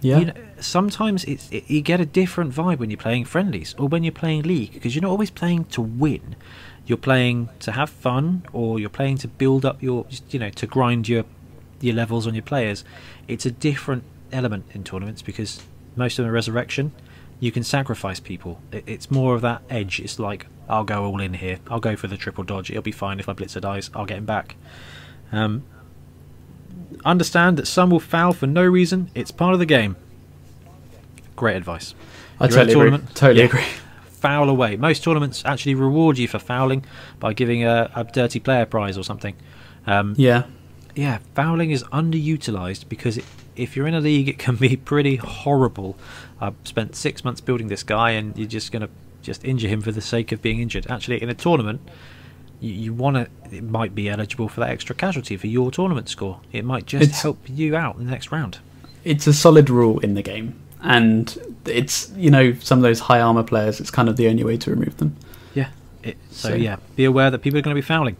Yeah, 0.00 0.18
You 0.18 0.24
know, 0.26 0.34
sometimes 0.60 1.24
it's, 1.24 1.50
it, 1.50 1.64
you 1.68 1.80
get 1.80 2.00
a 2.00 2.06
different 2.06 2.52
vibe 2.54 2.78
when 2.78 2.90
you're 2.90 2.98
playing 2.98 3.24
friendlies 3.24 3.74
or 3.78 3.88
when 3.88 4.04
you're 4.04 4.12
playing 4.12 4.42
league 4.42 4.74
because 4.74 4.94
you're 4.94 5.02
not 5.02 5.10
always 5.10 5.30
playing 5.30 5.64
to 5.66 5.80
win. 5.80 6.36
You're 6.84 6.98
playing 6.98 7.48
to 7.60 7.72
have 7.72 7.88
fun 7.88 8.44
or 8.52 8.78
you're 8.78 8.90
playing 8.90 9.18
to 9.18 9.28
build 9.28 9.64
up 9.64 9.82
your, 9.82 10.06
you 10.28 10.38
know, 10.38 10.50
to 10.50 10.66
grind 10.66 11.08
your 11.08 11.24
your 11.80 11.94
levels 11.94 12.26
on 12.26 12.34
your 12.34 12.42
players. 12.42 12.84
It's 13.26 13.46
a 13.46 13.50
different 13.50 14.04
element 14.30 14.66
in 14.72 14.84
tournaments 14.84 15.22
because 15.22 15.62
most 15.96 16.18
of 16.18 16.24
them 16.24 16.30
are 16.30 16.34
resurrection. 16.34 16.92
You 17.40 17.52
can 17.52 17.62
sacrifice 17.62 18.20
people. 18.20 18.60
It, 18.70 18.84
it's 18.86 19.10
more 19.10 19.34
of 19.34 19.40
that 19.42 19.62
edge. 19.70 19.98
It's 20.00 20.18
like 20.18 20.46
I'll 20.68 20.84
go 20.84 21.04
all 21.06 21.20
in 21.20 21.34
here. 21.34 21.58
I'll 21.70 21.80
go 21.80 21.96
for 21.96 22.06
the 22.06 22.18
triple 22.18 22.44
dodge. 22.44 22.70
It'll 22.70 22.82
be 22.82 22.92
fine 22.92 23.18
if 23.18 23.26
my 23.26 23.32
blitzer 23.34 23.62
dies. 23.62 23.90
I'll 23.94 24.06
get 24.06 24.18
him 24.18 24.26
back. 24.26 24.56
Um, 25.32 25.64
understand 27.04 27.56
that 27.56 27.66
some 27.66 27.90
will 27.90 28.00
foul 28.00 28.32
for 28.32 28.46
no 28.46 28.64
reason. 28.64 29.10
It's 29.14 29.30
part 29.30 29.52
of 29.52 29.58
the 29.58 29.66
game. 29.66 29.96
Great 31.36 31.56
advice. 31.56 31.94
I 32.40 32.44
You're 32.46 32.56
totally 32.64 32.86
agree. 32.88 33.06
Totally 33.14 33.40
Yeah. 33.40 33.46
agree. 33.46 33.64
Foul 34.10 34.48
away. 34.48 34.76
Most 34.76 35.04
tournaments 35.04 35.42
actually 35.44 35.74
reward 35.74 36.18
you 36.18 36.26
for 36.26 36.38
fouling 36.38 36.84
by 37.20 37.32
giving 37.32 37.64
a, 37.64 37.90
a 37.94 38.04
dirty 38.04 38.40
player 38.40 38.66
prize 38.66 38.98
or 38.98 39.04
something. 39.04 39.36
Um, 39.86 40.14
Yeah, 40.16 40.44
yeah, 40.96 41.18
fouling 41.34 41.70
is 41.70 41.84
underutilized 41.84 42.88
because 42.88 43.16
it, 43.18 43.24
if 43.54 43.76
you're 43.76 43.86
in 43.86 43.94
a 43.94 44.00
league, 44.00 44.28
it 44.28 44.38
can 44.38 44.56
be 44.56 44.76
pretty 44.76 45.16
horrible. 45.16 45.96
I've 46.40 46.54
spent 46.64 46.96
six 46.96 47.24
months 47.24 47.40
building 47.40 47.68
this 47.68 47.82
guy, 47.84 48.10
and 48.10 48.36
you're 48.36 48.48
just 48.48 48.72
going 48.72 48.82
to 48.82 48.88
just 49.22 49.44
injure 49.44 49.68
him 49.68 49.80
for 49.80 49.92
the 49.92 50.00
sake 50.00 50.32
of 50.32 50.42
being 50.42 50.60
injured. 50.60 50.86
Actually, 50.90 51.22
in 51.22 51.28
a 51.28 51.34
tournament, 51.34 51.80
you, 52.60 52.72
you 52.72 52.92
want 52.94 53.16
to. 53.16 53.56
It 53.56 53.64
might 53.64 53.94
be 53.94 54.08
eligible 54.08 54.48
for 54.48 54.60
that 54.60 54.70
extra 54.70 54.94
casualty 54.94 55.36
for 55.36 55.46
your 55.46 55.70
tournament 55.70 56.08
score. 56.08 56.40
It 56.52 56.64
might 56.64 56.86
just 56.86 57.02
It's- 57.04 57.22
help 57.22 57.38
you 57.46 57.76
out 57.76 57.96
in 57.96 58.04
the 58.06 58.10
next 58.10 58.30
round. 58.32 58.58
it's 59.04 59.26
a 59.26 59.32
solid 59.32 59.70
rule 59.70 59.98
in 60.00 60.14
the 60.14 60.22
game, 60.22 60.54
and 60.82 61.36
it's 61.66 62.10
you 62.16 62.30
know 62.30 62.52
some 62.60 62.78
of 62.78 62.82
those 62.82 63.00
high 63.00 63.20
armor 63.20 63.42
players. 63.42 63.80
It's 63.80 63.90
kind 63.90 64.08
of 64.08 64.16
the 64.16 64.28
only 64.28 64.44
way 64.44 64.56
to 64.58 64.70
remove 64.70 64.96
them. 64.98 65.16
Yeah. 65.54 65.68
It, 66.02 66.16
so, 66.30 66.50
So- 66.50 66.54
yeah, 66.54 66.76
be 66.96 67.04
aware 67.04 67.30
that 67.30 67.38
people 67.38 67.58
are 67.58 67.62
going 67.62 67.74
to 67.76 67.80
be 67.82 67.86
fouling. 67.86 68.16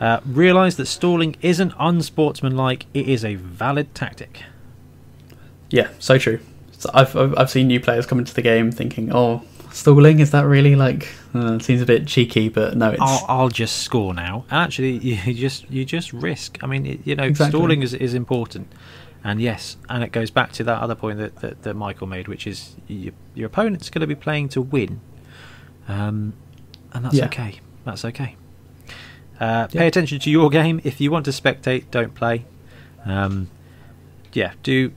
Uh, 0.00 0.18
realize 0.26 0.76
that 0.76 0.86
stalling 0.86 1.36
isn't 1.42 1.74
unsportsmanlike. 1.78 2.86
It 2.94 3.06
is 3.06 3.22
a 3.24 3.34
valid 3.34 3.94
tactic. 3.94 4.42
Yeah, 5.70 5.88
so 5.98 6.16
true. 6.18 6.40
So 6.78 6.90
I've 6.94 7.14
I've 7.14 7.38
I've 7.38 7.50
seen 7.50 7.66
new 7.68 7.80
players 7.80 8.06
come 8.06 8.18
into 8.18 8.32
the 8.34 8.42
game 8.42 8.72
thinking, 8.72 9.12
oh, 9.14 9.42
stalling 9.72 10.20
is 10.20 10.30
that 10.32 10.46
really 10.46 10.76
like 10.76 11.08
uh, 11.34 11.58
seems 11.58 11.80
a 11.82 11.86
bit 11.86 12.06
cheeky, 12.06 12.48
but 12.48 12.76
no, 12.76 12.90
it's 12.90 13.00
I'll, 13.00 13.24
I'll 13.28 13.48
just 13.48 13.78
score 13.82 14.14
now. 14.14 14.44
And 14.50 14.60
actually, 14.60 14.92
you 14.98 15.34
just 15.34 15.70
you 15.70 15.84
just 15.84 16.12
risk. 16.12 16.58
I 16.62 16.66
mean, 16.66 16.86
it, 16.86 17.00
you 17.04 17.14
know, 17.16 17.24
Exactly. 17.24 17.58
stalling 17.58 17.82
is 17.82 17.94
is 17.94 18.14
important. 18.14 18.72
And 19.22 19.38
yes, 19.40 19.76
and 19.90 20.02
it 20.02 20.12
goes 20.12 20.30
back 20.30 20.50
to 20.52 20.64
that 20.64 20.80
other 20.80 20.94
point 20.94 21.18
that, 21.18 21.36
that, 21.42 21.62
that 21.64 21.74
Michael 21.74 22.06
made, 22.06 22.26
which 22.26 22.46
is 22.46 22.76
your, 22.88 23.12
your 23.34 23.48
opponent's 23.48 23.90
going 23.90 24.00
to 24.00 24.06
be 24.06 24.14
playing 24.14 24.48
to 24.50 24.62
win, 24.62 25.02
um, 25.88 26.32
and 26.94 27.04
that's 27.04 27.14
Yeah. 27.16 27.26
okay. 27.26 27.60
That's 27.84 28.02
okay. 28.06 28.36
Uh, 29.38 29.66
Pay 29.66 29.80
Yeah. 29.80 29.84
attention 29.84 30.20
to 30.20 30.30
your 30.30 30.48
game. 30.48 30.80
If 30.84 31.02
you 31.02 31.10
want 31.10 31.26
to 31.26 31.32
spectate, 31.32 31.84
don't 31.90 32.14
play. 32.14 32.46
Um, 33.04 33.48
yeah, 34.32 34.52
do 34.62 34.92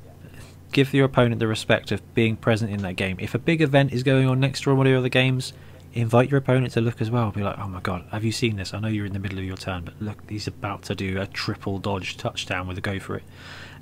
give 0.74 0.94
your 0.94 1.06
opponent 1.06 1.40
the 1.40 1.48
respect 1.48 1.92
of 1.92 2.14
being 2.14 2.36
present 2.36 2.72
in 2.72 2.82
that 2.82 2.96
game. 2.96 3.18
If 3.20 3.34
a 3.34 3.40
big 3.40 3.62
event 3.62 3.94
is 3.94 4.04
going 4.04 4.28
on 4.28 4.40
next 4.40 4.64
to 4.64 4.76
one 4.76 4.86
of 4.86 4.90
your 4.90 5.00
other 5.00 5.10
games, 5.10 5.54
invite 5.94 6.30
your 6.30 6.40
opponent 6.40 6.74
to 6.74 6.82
look 6.82 7.02
as 7.02 7.12
well. 7.12 7.32
Be 7.32 7.44
like, 7.44 7.58
oh 7.60 7.68
my 7.68 7.80
god, 7.80 8.06
have 8.12 8.24
you 8.24 8.32
seen 8.32 8.56
this? 8.56 8.74
I 8.74 8.80
know 8.80 8.88
you're 8.88 9.06
in 9.06 9.14
the 9.14 9.20
middle 9.20 9.38
of 9.38 9.46
your 9.46 9.58
turn, 9.58 9.86
but 9.86 9.94
look, 10.02 10.30
he's 10.30 10.48
about 10.48 10.84
to 10.84 10.96
do 10.96 11.22
a 11.22 11.28
triple 11.28 11.78
dodge 11.78 12.18
touchdown 12.18 12.68
with 12.68 12.78
a 12.78 12.82
go 12.82 13.00
for 13.00 13.16
it. 13.16 13.24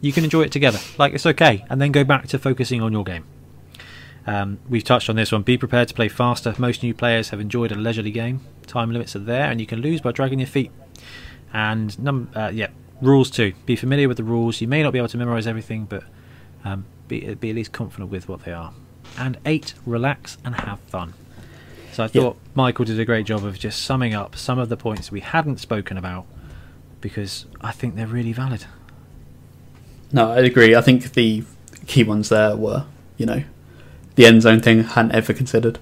You 0.02 0.12
can 0.12 0.24
enjoy 0.24 0.44
it 0.44 0.52
together. 0.52 0.80
Like, 0.98 1.14
it's 1.14 1.26
okay. 1.26 1.66
And 1.70 1.82
then 1.82 1.92
go 1.92 2.04
back 2.04 2.28
to 2.30 2.40
focusing 2.40 2.82
on 2.82 2.92
your 2.92 3.04
game. 3.04 3.26
Um, 4.28 4.60
we've 4.70 4.84
touched 4.84 5.10
on 5.10 5.16
this 5.16 5.32
one. 5.32 5.44
Be 5.44 5.58
prepared 5.58 5.88
to 5.88 5.94
play 5.94 6.10
faster. 6.10 6.54
Most 6.58 6.84
new 6.84 6.94
players 6.94 7.30
have 7.30 7.40
enjoyed 7.40 7.72
a 7.72 7.76
leisurely 7.76 8.12
game. 8.12 8.42
Time 8.68 8.92
limits 8.92 9.16
are 9.16 9.20
there, 9.20 9.50
and 9.50 9.60
you 9.60 9.68
can 9.68 9.82
lose 9.82 10.02
by 10.02 10.12
dragging 10.12 10.40
your 10.40 10.48
feet. 10.48 10.72
And 11.54 11.98
num- 12.00 12.30
uh, 12.36 12.52
yeah, 12.54 12.68
rules 13.02 13.30
too. 13.30 13.54
Be 13.66 13.76
familiar 13.76 14.08
with 14.08 14.18
the 14.18 14.24
rules. 14.24 14.62
You 14.62 14.68
may 14.68 14.84
not 14.84 14.94
be 14.94 15.00
able 15.00 15.10
to 15.10 15.18
memorize 15.18 15.48
everything, 15.48 15.86
but 15.86 16.04
um, 16.66 16.86
be, 17.08 17.34
be 17.36 17.50
at 17.50 17.56
least 17.56 17.72
confident 17.72 18.10
with 18.12 18.28
what 18.30 18.44
they 18.46 18.52
are. 18.54 18.74
and 19.18 19.38
eight, 19.46 19.74
relax 19.86 20.38
and 20.46 20.56
have 20.56 20.80
fun. 20.82 21.14
So 21.92 22.04
I 22.04 22.10
Yeah. 22.14 22.22
thought 22.22 22.38
Michael 22.56 22.86
did 22.86 22.98
a 23.00 23.04
great 23.04 23.26
job 23.26 23.44
of 23.44 23.60
just 23.60 23.82
summing 23.82 24.14
up 24.14 24.38
some 24.38 24.58
of 24.58 24.70
the 24.70 24.78
points 24.78 25.12
we 25.12 25.20
hadn't 25.20 25.60
spoken 25.60 25.98
about 25.98 26.26
because 27.02 27.46
I 27.60 27.72
think 27.74 27.96
they're 27.96 28.08
really 28.08 28.32
valid. 28.32 28.64
No, 30.14 30.32
I 30.32 30.40
agree. 30.40 30.76
I 30.76 30.82
think 30.82 31.12
the 31.14 31.44
key 31.88 32.04
ones 32.04 32.30
there 32.30 32.56
were, 32.56 32.86
you 33.18 33.26
know, 33.26 33.44
the 34.16 34.26
end 34.26 34.44
zone 34.44 34.62
thing 34.62 34.84
hadn't 34.84 35.12
ever 35.14 35.34
considered, 35.34 35.80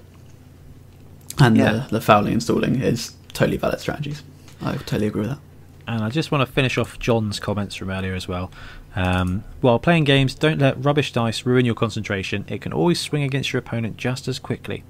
and 1.38 1.56
Yeah. 1.56 1.72
the, 1.72 1.86
the 1.90 2.00
fouling 2.00 2.32
and 2.32 2.42
stalling 2.42 2.80
is 2.80 3.12
totally 3.32 3.56
valid 3.58 3.78
strategies. 3.80 4.22
I 4.62 4.72
totally 4.76 5.06
agree 5.06 5.22
with 5.22 5.30
that. 5.30 5.38
And 5.86 6.02
I 6.04 6.10
just 6.10 6.30
want 6.32 6.46
to 6.46 6.52
finish 6.52 6.78
off 6.78 6.98
John's 6.98 7.38
comments 7.40 7.74
from 7.74 7.90
earlier 7.90 8.14
as 8.14 8.26
well. 8.28 8.50
Um, 8.96 9.44
while 9.60 9.78
playing 9.78 10.04
games, 10.04 10.34
don't 10.34 10.58
let 10.58 10.84
rubbish 10.84 11.12
dice 11.12 11.46
ruin 11.46 11.64
your 11.64 11.74
concentration. 11.76 12.44
It 12.48 12.60
can 12.60 12.72
always 12.72 12.98
swing 13.00 13.22
against 13.22 13.52
your 13.52 13.60
opponent 13.60 13.96
just 13.96 14.26
as 14.26 14.38
quickly. 14.38 14.82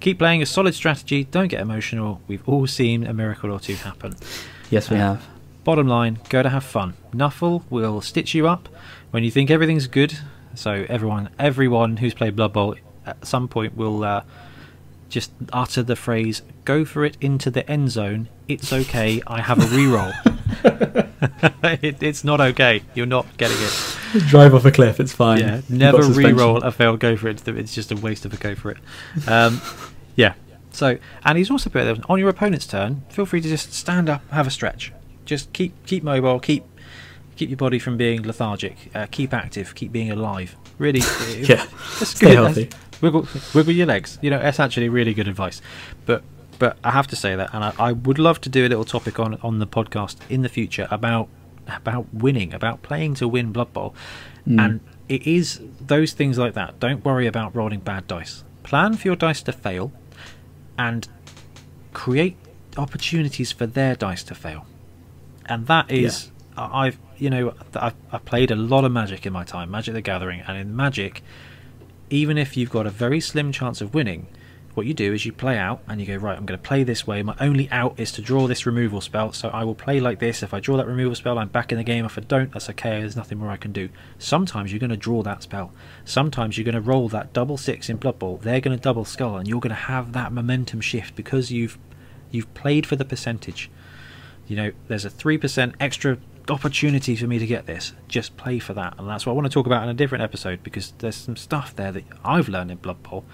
Keep 0.00 0.18
playing 0.18 0.42
a 0.42 0.46
solid 0.46 0.74
strategy. 0.74 1.24
Don't 1.24 1.48
get 1.48 1.60
emotional. 1.60 2.20
We've 2.28 2.46
all 2.46 2.66
seen 2.66 3.06
a 3.06 3.14
miracle 3.14 3.50
or 3.50 3.58
two 3.58 3.76
happen. 3.76 4.14
Yes, 4.70 4.90
we 4.90 4.96
Uh, 4.96 5.00
have. 5.14 5.26
Bottom 5.64 5.88
line, 5.88 6.18
go 6.28 6.42
to 6.42 6.50
have 6.50 6.64
fun. 6.64 6.94
Nuffle 7.14 7.62
will 7.70 8.00
stitch 8.00 8.34
you 8.34 8.46
up 8.46 8.68
when 9.10 9.24
you 9.24 9.30
think 9.30 9.50
everything's 9.50 9.86
good. 9.86 10.18
So 10.54 10.84
everyone, 10.88 11.30
everyone 11.38 11.96
who's 11.96 12.14
played 12.14 12.36
Blood 12.36 12.52
Bowl 12.52 12.76
at 13.04 13.26
some 13.26 13.48
point 13.48 13.76
will 13.76 14.04
uh, 14.04 14.22
just 15.08 15.32
utter 15.52 15.82
the 15.82 15.96
phrase 15.96 16.42
"Go 16.64 16.84
for 16.84 17.04
it 17.04 17.16
into 17.20 17.50
the 17.50 17.68
end 17.70 17.90
zone." 17.90 18.28
It's 18.48 18.72
okay. 18.72 19.20
I 19.26 19.40
have 19.40 19.58
a 19.58 19.66
reroll. 19.76 20.12
it, 21.82 22.02
it's 22.02 22.24
not 22.24 22.40
okay. 22.40 22.82
You're 22.94 23.06
not 23.06 23.26
getting 23.36 23.56
it. 23.58 23.96
Drive 24.28 24.54
off 24.54 24.64
a 24.64 24.70
cliff. 24.70 25.00
It's 25.00 25.12
fine. 25.12 25.40
Yeah, 25.40 25.60
never 25.68 26.02
re-roll 26.02 26.58
a 26.62 26.70
failed 26.72 27.00
go 27.00 27.16
for 27.16 27.28
it. 27.28 27.46
It's 27.48 27.74
just 27.74 27.92
a 27.92 27.96
waste 27.96 28.24
of 28.24 28.32
a 28.32 28.36
go 28.36 28.54
for 28.54 28.70
it. 28.72 28.78
Um, 29.28 29.60
yeah. 30.16 30.34
So, 30.72 30.98
and 31.24 31.38
he's 31.38 31.50
also 31.50 31.70
put 31.70 31.84
there 31.84 31.96
on 32.08 32.18
your 32.18 32.28
opponent's 32.28 32.66
turn. 32.66 33.02
Feel 33.08 33.24
free 33.26 33.40
to 33.40 33.48
just 33.48 33.72
stand 33.72 34.10
up, 34.10 34.28
have 34.30 34.46
a 34.46 34.50
stretch. 34.50 34.92
Just 35.24 35.52
keep 35.52 35.72
keep 35.86 36.02
mobile, 36.02 36.38
keep 36.38 36.64
keep 37.36 37.48
your 37.48 37.56
body 37.56 37.78
from 37.78 37.96
being 37.96 38.22
lethargic. 38.22 38.90
Uh, 38.94 39.06
keep 39.10 39.32
active, 39.32 39.74
keep 39.74 39.90
being 39.90 40.10
alive. 40.10 40.54
Really, 40.78 41.00
Yeah, 41.38 41.64
that's 41.98 42.10
stay 42.10 42.26
good. 42.26 42.34
healthy. 42.36 42.64
That's- 42.64 42.82
Wiggle, 43.02 43.28
wiggle 43.54 43.72
your 43.74 43.86
legs. 43.86 44.18
You 44.22 44.30
know, 44.30 44.38
that's 44.38 44.58
actually 44.58 44.88
really 44.88 45.12
good 45.12 45.28
advice. 45.28 45.60
But 46.06 46.22
but 46.58 46.76
I 46.84 46.90
have 46.92 47.06
to 47.08 47.16
say 47.16 47.36
that, 47.36 47.50
and 47.52 47.62
I, 47.64 47.72
I 47.78 47.92
would 47.92 48.18
love 48.18 48.40
to 48.42 48.48
do 48.48 48.66
a 48.66 48.68
little 48.68 48.84
topic 48.84 49.18
on 49.20 49.34
on 49.42 49.58
the 49.58 49.66
podcast 49.66 50.16
in 50.28 50.42
the 50.42 50.48
future 50.48 50.86
about 50.90 51.28
about 51.68 52.06
winning, 52.14 52.54
about 52.54 52.82
playing 52.82 53.14
to 53.16 53.26
win 53.28 53.52
Blood 53.52 53.72
Bowl, 53.72 53.94
Mm. 54.46 54.60
and 54.64 54.80
it 55.08 55.26
is 55.26 55.60
those 55.80 56.12
things 56.12 56.38
like 56.38 56.54
that. 56.54 56.78
Don't 56.78 57.04
worry 57.04 57.26
about 57.26 57.54
rolling 57.56 57.80
bad 57.80 58.06
dice. 58.06 58.44
Plan 58.62 58.94
for 58.96 59.08
your 59.08 59.16
dice 59.16 59.42
to 59.42 59.52
fail, 59.52 59.90
and 60.78 61.08
create 61.92 62.36
opportunities 62.76 63.50
for 63.52 63.66
their 63.66 63.94
dice 63.96 64.22
to 64.24 64.34
fail. 64.34 64.66
And 65.46 65.66
that 65.66 65.90
is, 65.90 66.30
I- 66.56 66.86
I've 66.86 66.98
you 67.18 67.30
know 67.30 67.54
I've, 67.74 67.94
I've 68.12 68.24
played 68.24 68.50
a 68.50 68.56
lot 68.56 68.84
of 68.84 68.92
Magic 68.92 69.26
in 69.26 69.32
my 69.32 69.44
time, 69.44 69.70
Magic 69.70 69.94
the 69.94 70.00
Gathering, 70.02 70.42
and 70.46 70.56
in 70.58 70.76
Magic, 70.76 71.22
even 72.10 72.38
if 72.38 72.56
you've 72.56 72.70
got 72.70 72.86
a 72.86 72.90
very 72.90 73.20
slim 73.20 73.50
chance 73.52 73.80
of 73.80 73.94
winning, 73.94 74.26
what 74.76 74.84
you 74.84 74.92
do 74.92 75.14
is 75.14 75.24
you 75.24 75.32
play 75.32 75.56
out 75.56 75.80
and 75.88 76.02
you 76.02 76.06
go, 76.06 76.16
right, 76.16 76.36
I'm 76.36 76.44
going 76.44 76.60
to 76.60 76.62
play 76.62 76.84
this 76.84 77.06
way. 77.06 77.22
My 77.22 77.34
only 77.40 77.66
out 77.70 77.98
is 77.98 78.12
to 78.12 78.20
draw 78.20 78.46
this 78.46 78.66
removal 78.66 79.00
spell, 79.00 79.32
so 79.32 79.48
I 79.48 79.64
will 79.64 79.74
play 79.74 80.00
like 80.00 80.18
this. 80.18 80.42
If 80.42 80.52
I 80.52 80.60
draw 80.60 80.76
that 80.76 80.86
removal 80.86 81.14
spell, 81.14 81.38
I'm 81.38 81.48
back 81.48 81.72
in 81.72 81.78
the 81.78 81.84
game. 81.84 82.04
If 82.04 82.18
I 82.18 82.20
don't, 82.20 82.52
that's 82.52 82.68
okay. 82.68 83.00
There's 83.00 83.16
nothing 83.16 83.38
more 83.38 83.48
I 83.48 83.56
can 83.56 83.72
do. 83.72 83.88
Sometimes 84.18 84.70
you're 84.70 84.78
going 84.78 84.90
to 84.90 84.96
draw 84.98 85.22
that 85.22 85.42
spell. 85.42 85.72
Sometimes 86.04 86.58
you're 86.58 86.66
going 86.66 86.74
to 86.74 86.82
roll 86.82 87.08
that 87.08 87.32
double 87.32 87.56
six 87.56 87.88
in 87.88 87.96
Blood 87.96 88.18
Bowl. 88.18 88.36
They're 88.36 88.60
going 88.60 88.76
to 88.76 88.82
double 88.82 89.06
skull, 89.06 89.38
and 89.38 89.48
you're 89.48 89.60
going 89.60 89.70
to 89.70 89.74
have 89.74 90.12
that 90.12 90.30
momentum 90.30 90.82
shift 90.82 91.16
because 91.16 91.50
you've 91.50 91.78
you've 92.30 92.52
played 92.52 92.84
for 92.84 92.96
the 92.96 93.04
percentage. 93.06 93.70
You 94.46 94.56
know, 94.56 94.72
there's 94.88 95.06
a 95.06 95.10
three 95.10 95.38
percent 95.38 95.74
extra 95.80 96.18
opportunity 96.50 97.16
for 97.16 97.26
me 97.26 97.38
to 97.38 97.46
get 97.46 97.64
this. 97.64 97.94
Just 98.08 98.36
play 98.36 98.58
for 98.58 98.74
that, 98.74 98.98
and 98.98 99.08
that's 99.08 99.24
what 99.24 99.32
I 99.32 99.36
want 99.36 99.46
to 99.46 99.54
talk 99.54 99.64
about 99.64 99.84
in 99.84 99.88
a 99.88 99.94
different 99.94 100.22
episode 100.22 100.62
because 100.62 100.92
there's 100.98 101.16
some 101.16 101.36
stuff 101.36 101.74
there 101.74 101.92
that 101.92 102.04
I've 102.22 102.50
learned 102.50 102.70
in 102.70 102.76
Blood 102.76 103.02
Bowl 103.02 103.24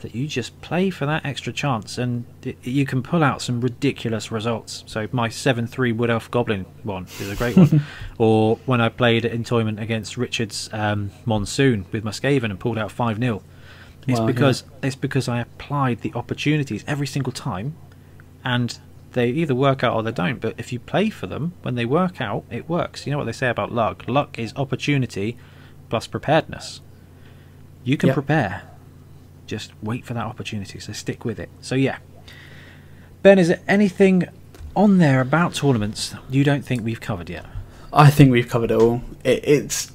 that 0.00 0.14
you 0.14 0.26
just 0.26 0.60
play 0.60 0.90
for 0.90 1.06
that 1.06 1.24
extra 1.24 1.52
chance, 1.52 1.96
and 1.98 2.24
it, 2.42 2.58
you 2.62 2.84
can 2.84 3.02
pull 3.02 3.24
out 3.24 3.40
some 3.40 3.60
ridiculous 3.60 4.30
results. 4.30 4.84
So 4.86 5.08
my 5.12 5.28
seven 5.28 5.66
three 5.66 5.92
Wood 5.92 6.10
Elf 6.10 6.30
Goblin 6.30 6.66
one 6.82 7.04
is 7.20 7.30
a 7.30 7.36
great 7.36 7.56
one, 7.56 7.82
or 8.18 8.56
when 8.66 8.80
I 8.80 8.88
played 8.90 9.24
in 9.24 9.44
tournament 9.44 9.80
against 9.80 10.16
Richard's 10.16 10.68
um, 10.72 11.10
Monsoon 11.24 11.86
with 11.92 12.04
Muscaven 12.04 12.44
and 12.50 12.60
pulled 12.60 12.78
out 12.78 12.90
five 12.92 13.18
0 13.18 13.42
It's 14.06 14.20
Wow, 14.20 14.26
because 14.26 14.64
it's 14.82 14.96
because 14.96 15.28
I 15.28 15.40
applied 15.40 16.02
the 16.02 16.12
opportunities 16.14 16.84
every 16.86 17.06
single 17.06 17.32
time, 17.32 17.74
and 18.44 18.78
they 19.12 19.28
either 19.30 19.54
work 19.54 19.82
out 19.84 19.94
or 19.94 20.02
they 20.02 20.12
don't. 20.12 20.40
But 20.40 20.54
if 20.58 20.72
you 20.72 20.80
play 20.80 21.08
for 21.08 21.26
them, 21.28 21.52
when 21.62 21.76
they 21.76 21.84
work 21.84 22.20
out, 22.20 22.44
it 22.50 22.68
works. 22.68 23.06
You 23.06 23.12
know 23.12 23.18
what 23.18 23.24
they 23.26 23.32
say 23.32 23.48
about 23.48 23.72
luck? 23.72 24.04
Luck 24.08 24.38
is 24.38 24.52
opportunity 24.56 25.36
plus 25.88 26.06
preparedness. 26.08 26.80
You 27.84 27.96
can 27.96 28.08
Yeah. 28.08 28.14
prepare. 28.14 28.62
Just 29.46 29.72
wait 29.82 30.04
for 30.04 30.14
that 30.14 30.24
opportunity. 30.24 30.78
So 30.78 30.92
stick 30.92 31.24
with 31.24 31.38
it. 31.38 31.48
So 31.60 31.74
yeah. 31.74 31.98
Ben, 33.22 33.38
is 33.38 33.48
there 33.48 33.60
anything 33.66 34.28
on 34.76 34.98
there 34.98 35.20
about 35.20 35.54
tournaments 35.54 36.14
you 36.28 36.44
don't 36.44 36.64
think 36.64 36.84
we've 36.84 37.00
covered 37.00 37.30
yet? 37.30 37.46
I 37.92 38.10
think 38.10 38.32
we've 38.32 38.48
covered 38.48 38.70
it 38.70 38.80
all. 38.80 39.02
It, 39.22 39.46
it's, 39.46 39.92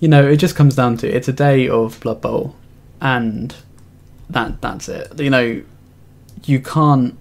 you 0.00 0.08
know, 0.08 0.26
it 0.26 0.38
just 0.38 0.56
comes 0.56 0.74
down 0.74 0.96
to 0.98 1.08
it's 1.08 1.28
a 1.28 1.32
day 1.32 1.68
of 1.68 2.00
Blood 2.00 2.20
Bowl, 2.20 2.56
and 3.00 3.54
that 4.30 4.60
that's 4.60 4.88
it. 4.88 5.20
You 5.20 5.30
know, 5.30 5.62
you 6.44 6.60
can't. 6.60 7.16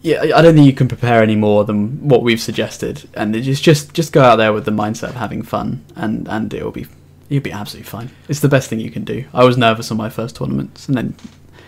Yeah, 0.00 0.22
I 0.22 0.42
don't 0.42 0.54
think 0.54 0.66
you 0.66 0.72
can 0.72 0.88
prepare 0.88 1.22
any 1.22 1.36
more 1.36 1.64
than 1.64 2.08
what 2.08 2.22
we've 2.22 2.40
suggested, 2.40 3.08
and 3.14 3.34
just 3.34 3.62
just 3.62 3.92
just 3.92 4.12
go 4.12 4.22
out 4.22 4.36
there 4.36 4.52
with 4.52 4.64
the 4.64 4.70
mindset 4.70 5.10
of 5.10 5.16
having 5.16 5.42
fun, 5.42 5.84
and 5.94 6.26
and 6.28 6.52
it'll 6.54 6.70
be 6.70 6.86
you'll 7.28 7.42
be 7.42 7.52
absolutely 7.52 7.88
fine. 7.88 8.10
It's 8.28 8.40
the 8.40 8.48
best 8.48 8.68
thing 8.70 8.80
you 8.80 8.90
can 8.90 9.04
do. 9.04 9.24
I 9.34 9.44
was 9.44 9.56
nervous 9.56 9.90
on 9.90 9.96
my 9.96 10.10
first 10.10 10.36
tournaments, 10.36 10.88
and 10.88 10.96
then 10.96 11.14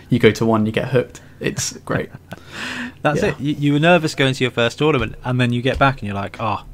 you 0.09 0.19
go 0.19 0.31
to 0.31 0.45
one, 0.45 0.65
you 0.65 0.71
get 0.71 0.89
hooked. 0.89 1.21
It's 1.39 1.73
great. 1.85 2.09
That's 3.01 3.21
Yeah. 3.21 3.29
it. 3.29 3.39
You, 3.39 3.53
you 3.53 3.73
were 3.73 3.79
nervous 3.79 4.15
going 4.15 4.33
to 4.33 4.43
your 4.43 4.51
first 4.51 4.77
tournament, 4.77 5.15
and 5.23 5.39
then 5.39 5.51
you 5.53 5.61
get 5.61 5.77
back 5.79 5.99
and 5.99 6.07
you're 6.07 6.15
like, 6.15 6.37
oh, 6.39 6.65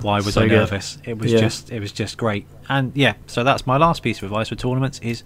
why 0.00 0.16
was 0.16 0.34
So 0.34 0.42
I 0.42 0.48
good. 0.48 0.56
nervous? 0.56 0.98
It 1.04 1.18
was 1.18 1.32
Yeah. 1.32 1.40
just, 1.40 1.70
it 1.70 1.80
was 1.80 1.92
just 1.92 2.16
great. 2.16 2.46
And 2.68 2.92
yeah, 2.96 3.14
so 3.26 3.44
that's 3.44 3.66
my 3.66 3.76
last 3.76 4.02
piece 4.02 4.18
of 4.18 4.24
advice 4.24 4.48
for 4.48 4.54
tournaments: 4.56 4.98
is 5.02 5.22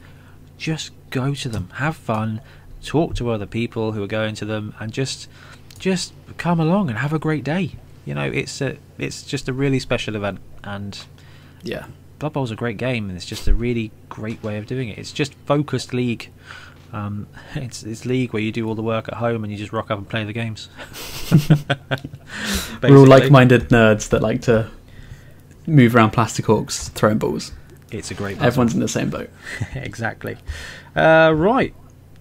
just 0.58 0.90
go 1.10 1.34
to 1.34 1.48
them, 1.48 1.68
have 1.74 1.96
fun, 1.96 2.40
talk 2.84 3.14
to 3.16 3.30
other 3.30 3.46
people 3.46 3.92
who 3.92 4.02
are 4.02 4.06
going 4.08 4.34
to 4.36 4.44
them, 4.44 4.74
and 4.80 4.92
just, 4.92 5.28
just 5.78 6.12
come 6.36 6.60
along 6.60 6.88
and 6.90 6.98
have 6.98 7.12
a 7.12 7.18
great 7.18 7.44
day. 7.44 7.72
You 8.04 8.14
know, 8.14 8.24
it's 8.30 8.60
a, 8.60 8.76
it's 8.98 9.22
just 9.22 9.48
a 9.48 9.52
really 9.52 9.78
special 9.78 10.14
event, 10.16 10.38
and 10.64 10.98
Yeah. 11.62 11.86
Blood 12.18 12.32
Bowl's 12.32 12.50
a 12.50 12.56
great 12.56 12.78
game, 12.78 13.08
and 13.08 13.16
it's 13.16 13.26
just 13.26 13.46
a 13.46 13.54
really 13.54 13.92
great 14.08 14.42
way 14.42 14.56
of 14.58 14.66
doing 14.66 14.88
it. 14.88 14.98
It's 14.98 15.12
just 15.12 15.34
focused 15.46 15.92
league. 15.92 16.30
Um, 16.92 17.26
it's 17.54 17.82
it's 17.82 18.06
league 18.06 18.32
where 18.32 18.42
you 18.42 18.52
do 18.52 18.66
all 18.66 18.74
the 18.74 18.82
work 18.82 19.08
at 19.08 19.14
home 19.14 19.44
and 19.44 19.52
you 19.52 19.58
just 19.58 19.72
rock 19.72 19.90
up 19.90 19.98
and 19.98 20.08
play 20.08 20.24
the 20.24 20.32
games. 20.32 20.68
We're 22.82 22.96
all 22.96 23.06
like-minded 23.06 23.68
nerds 23.68 24.08
that 24.10 24.22
like 24.22 24.42
to 24.42 24.70
move 25.66 25.94
around 25.94 26.10
plastic 26.10 26.46
hawks 26.46 26.88
throwing 26.90 27.18
balls. 27.18 27.52
It's 27.90 28.10
a 28.10 28.14
great. 28.14 28.36
puzzle. 28.36 28.46
Everyone's 28.46 28.74
in 28.74 28.80
the 28.80 28.88
same 28.88 29.10
boat. 29.10 29.30
exactly. 29.74 30.36
Uh, 30.94 31.32
right. 31.34 31.74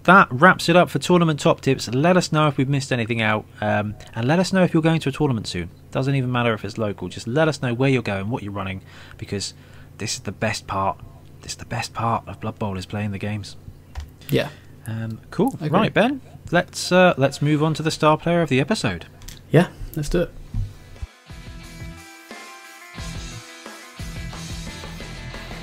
That 0.03 0.27
wraps 0.29 0.69
it 0.69 0.75
up 0.75 0.91
for 0.91 0.99
tournament 0.99 1.39
top 1.39 1.61
tips. 1.61 1.87
Let 1.87 2.15
us 2.15 2.31
know 2.31 2.47
if 2.47 2.57
we've 2.57 2.69
missed 2.69 2.91
anything 2.91 3.21
out, 3.21 3.45
um, 3.59 3.95
and 4.13 4.27
let 4.27 4.37
us 4.37 4.53
know 4.53 4.63
if 4.63 4.71
you're 4.71 4.83
going 4.83 4.99
to 4.99 5.09
a 5.09 5.11
tournament 5.11 5.47
soon. 5.47 5.71
Doesn't 5.89 6.13
even 6.13 6.31
matter 6.31 6.53
if 6.53 6.63
it's 6.63 6.77
local. 6.77 7.07
Just 7.07 7.25
let 7.25 7.47
us 7.47 7.63
know 7.63 7.73
where 7.73 7.89
you're 7.89 8.03
going, 8.03 8.29
what 8.29 8.43
you're 8.43 8.51
running, 8.51 8.81
because 9.17 9.55
this 9.97 10.15
is 10.15 10.19
the 10.21 10.31
best 10.31 10.67
part. 10.67 10.99
This 11.41 11.53
is 11.53 11.57
the 11.57 11.65
best 11.65 11.93
part 11.93 12.27
of 12.27 12.39
Blood 12.39 12.59
Bowl 12.59 12.77
is 12.77 12.85
playing 12.85 13.11
the 13.11 13.17
games. 13.17 13.55
Yeah. 14.29 14.49
Um, 14.87 15.19
cool. 15.31 15.57
Right, 15.61 15.93
Ben. 15.93 16.21
Let's 16.51 16.91
uh, 16.91 17.13
let's 17.17 17.41
move 17.41 17.63
on 17.63 17.73
to 17.75 17.83
the 17.83 17.91
star 17.91 18.17
player 18.17 18.41
of 18.41 18.49
the 18.49 18.59
episode. 18.59 19.05
Yeah, 19.51 19.69
let's 19.95 20.09
do 20.09 20.21
it. 20.21 20.31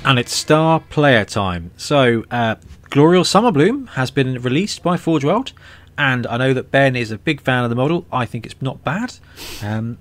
And 0.05 0.19
it's 0.19 0.33
star 0.33 0.81
player 0.81 1.23
time. 1.23 1.71
So, 1.77 2.25
uh, 2.29 2.55
Gloriel 2.89 3.23
Summerbloom 3.23 3.87
has 3.89 4.11
been 4.11 4.41
released 4.41 4.83
by 4.83 4.97
Forge 4.97 5.23
World, 5.23 5.53
and 5.97 6.27
I 6.27 6.35
know 6.35 6.53
that 6.53 6.71
Ben 6.71 6.97
is 6.97 7.09
a 7.09 7.17
big 7.17 7.39
fan 7.39 7.63
of 7.63 7.69
the 7.69 7.75
model. 7.77 8.05
I 8.11 8.25
think 8.25 8.45
it's 8.45 8.61
not 8.61 8.83
bad. 8.83 9.15
Um, 9.61 9.97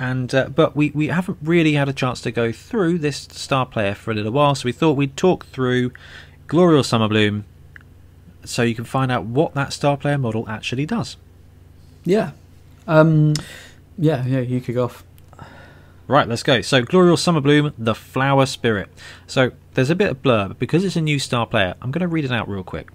and 0.00 0.34
uh, 0.34 0.48
but 0.48 0.74
we, 0.74 0.90
we 0.90 1.08
haven't 1.08 1.38
really 1.42 1.74
had 1.74 1.88
a 1.88 1.92
chance 1.92 2.22
to 2.22 2.32
go 2.32 2.50
through 2.50 2.98
this 2.98 3.28
star 3.30 3.66
player 3.66 3.94
for 3.94 4.10
a 4.10 4.14
little 4.14 4.32
while, 4.32 4.54
so 4.54 4.64
we 4.64 4.72
thought 4.72 4.94
we'd 4.94 5.16
talk 5.16 5.46
through 5.46 5.92
Gloriel 6.48 6.82
Summerbloom, 6.82 7.44
so 8.44 8.62
you 8.62 8.74
can 8.74 8.86
find 8.86 9.12
out 9.12 9.26
what 9.26 9.54
that 9.54 9.74
star 9.74 9.98
player 9.98 10.16
model 10.16 10.48
actually 10.48 10.86
does. 10.86 11.18
Yeah. 12.04 12.32
Um, 12.88 13.34
yeah, 13.98 14.24
yeah, 14.24 14.40
you 14.40 14.62
kick 14.62 14.78
off. 14.78 15.04
Right, 16.08 16.26
let's 16.26 16.42
go. 16.42 16.62
So, 16.62 16.82
Gloriel 16.82 17.16
Summerbloom, 17.16 17.74
the 17.78 17.94
Flower 17.94 18.46
Spirit. 18.46 18.88
So, 19.26 19.52
there's 19.74 19.90
a 19.90 19.94
bit 19.94 20.10
of 20.10 20.22
blurb 20.22 20.58
because 20.58 20.82
it's 20.82 20.96
a 20.96 21.00
new 21.02 21.18
star 21.18 21.46
player, 21.46 21.74
I'm 21.82 21.90
going 21.90 22.00
to 22.00 22.08
read 22.08 22.24
it 22.24 22.32
out 22.32 22.48
real 22.48 22.64
quick. 22.64 22.88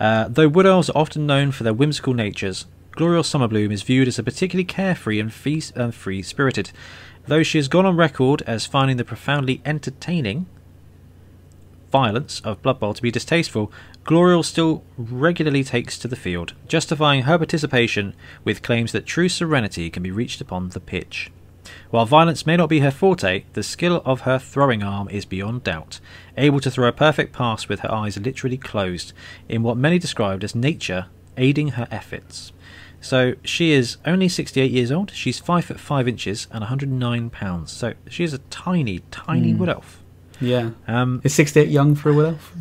Uh, 0.00 0.26
though 0.28 0.48
Wood 0.48 0.66
Elves 0.66 0.90
are 0.90 0.98
often 0.98 1.26
known 1.26 1.52
for 1.52 1.62
their 1.62 1.72
whimsical 1.72 2.12
natures, 2.12 2.66
Gloriel 2.96 3.24
Summerbloom 3.24 3.72
is 3.72 3.82
viewed 3.82 4.06
as 4.06 4.20
a 4.20 4.22
particularly 4.22 4.64
carefree 4.64 5.18
and 5.18 5.32
free 5.32 6.22
spirited. 6.22 6.70
Though 7.26 7.42
she 7.42 7.58
has 7.58 7.66
gone 7.66 7.86
on 7.86 7.96
record 7.96 8.42
as 8.42 8.66
finding 8.66 8.98
the 8.98 9.04
profoundly 9.04 9.60
entertaining 9.64 10.46
violence 11.90 12.40
of 12.40 12.62
Blood 12.62 12.78
Bowl 12.78 12.94
to 12.94 13.02
be 13.02 13.10
distasteful, 13.10 13.72
Gloriel 14.04 14.44
still 14.44 14.84
regularly 14.96 15.64
takes 15.64 15.98
to 15.98 16.08
the 16.08 16.14
field, 16.14 16.54
justifying 16.68 17.22
her 17.22 17.36
participation 17.36 18.14
with 18.44 18.62
claims 18.62 18.92
that 18.92 19.06
true 19.06 19.28
serenity 19.28 19.90
can 19.90 20.04
be 20.04 20.12
reached 20.12 20.40
upon 20.40 20.68
the 20.68 20.80
pitch. 20.80 21.32
While 21.90 22.06
violence 22.06 22.46
may 22.46 22.56
not 22.56 22.68
be 22.68 22.78
her 22.80 22.92
forte, 22.92 23.44
the 23.54 23.62
skill 23.64 24.02
of 24.04 24.20
her 24.20 24.38
throwing 24.38 24.84
arm 24.84 25.08
is 25.08 25.24
beyond 25.24 25.64
doubt, 25.64 25.98
able 26.36 26.60
to 26.60 26.70
throw 26.70 26.86
a 26.86 26.92
perfect 26.92 27.32
pass 27.32 27.68
with 27.68 27.80
her 27.80 27.90
eyes 27.92 28.18
literally 28.18 28.58
closed, 28.58 29.12
in 29.48 29.64
what 29.64 29.76
many 29.76 29.98
described 29.98 30.44
as 30.44 30.54
nature 30.54 31.06
aiding 31.36 31.70
her 31.70 31.88
efforts. 31.90 32.52
So 33.04 33.34
she 33.44 33.72
is 33.72 33.98
only 34.06 34.28
68 34.28 34.70
years 34.70 34.90
old. 34.90 35.10
She's 35.12 35.38
five 35.38 35.66
foot 35.66 35.78
five 35.78 36.08
inches 36.08 36.46
and 36.50 36.60
109 36.62 37.28
pounds. 37.30 37.70
So 37.70 37.92
she 38.08 38.24
is 38.24 38.32
a 38.32 38.38
tiny, 38.50 39.00
tiny 39.10 39.52
Mm. 39.52 39.58
wood 39.58 39.68
elf. 39.68 40.02
Yeah. 40.40 40.70
Um, 40.88 41.20
Is 41.22 41.34
68 41.34 41.68
young 41.68 41.94
for 41.94 42.10
a 42.10 42.14
wood 42.14 42.26
elf? 42.26 42.52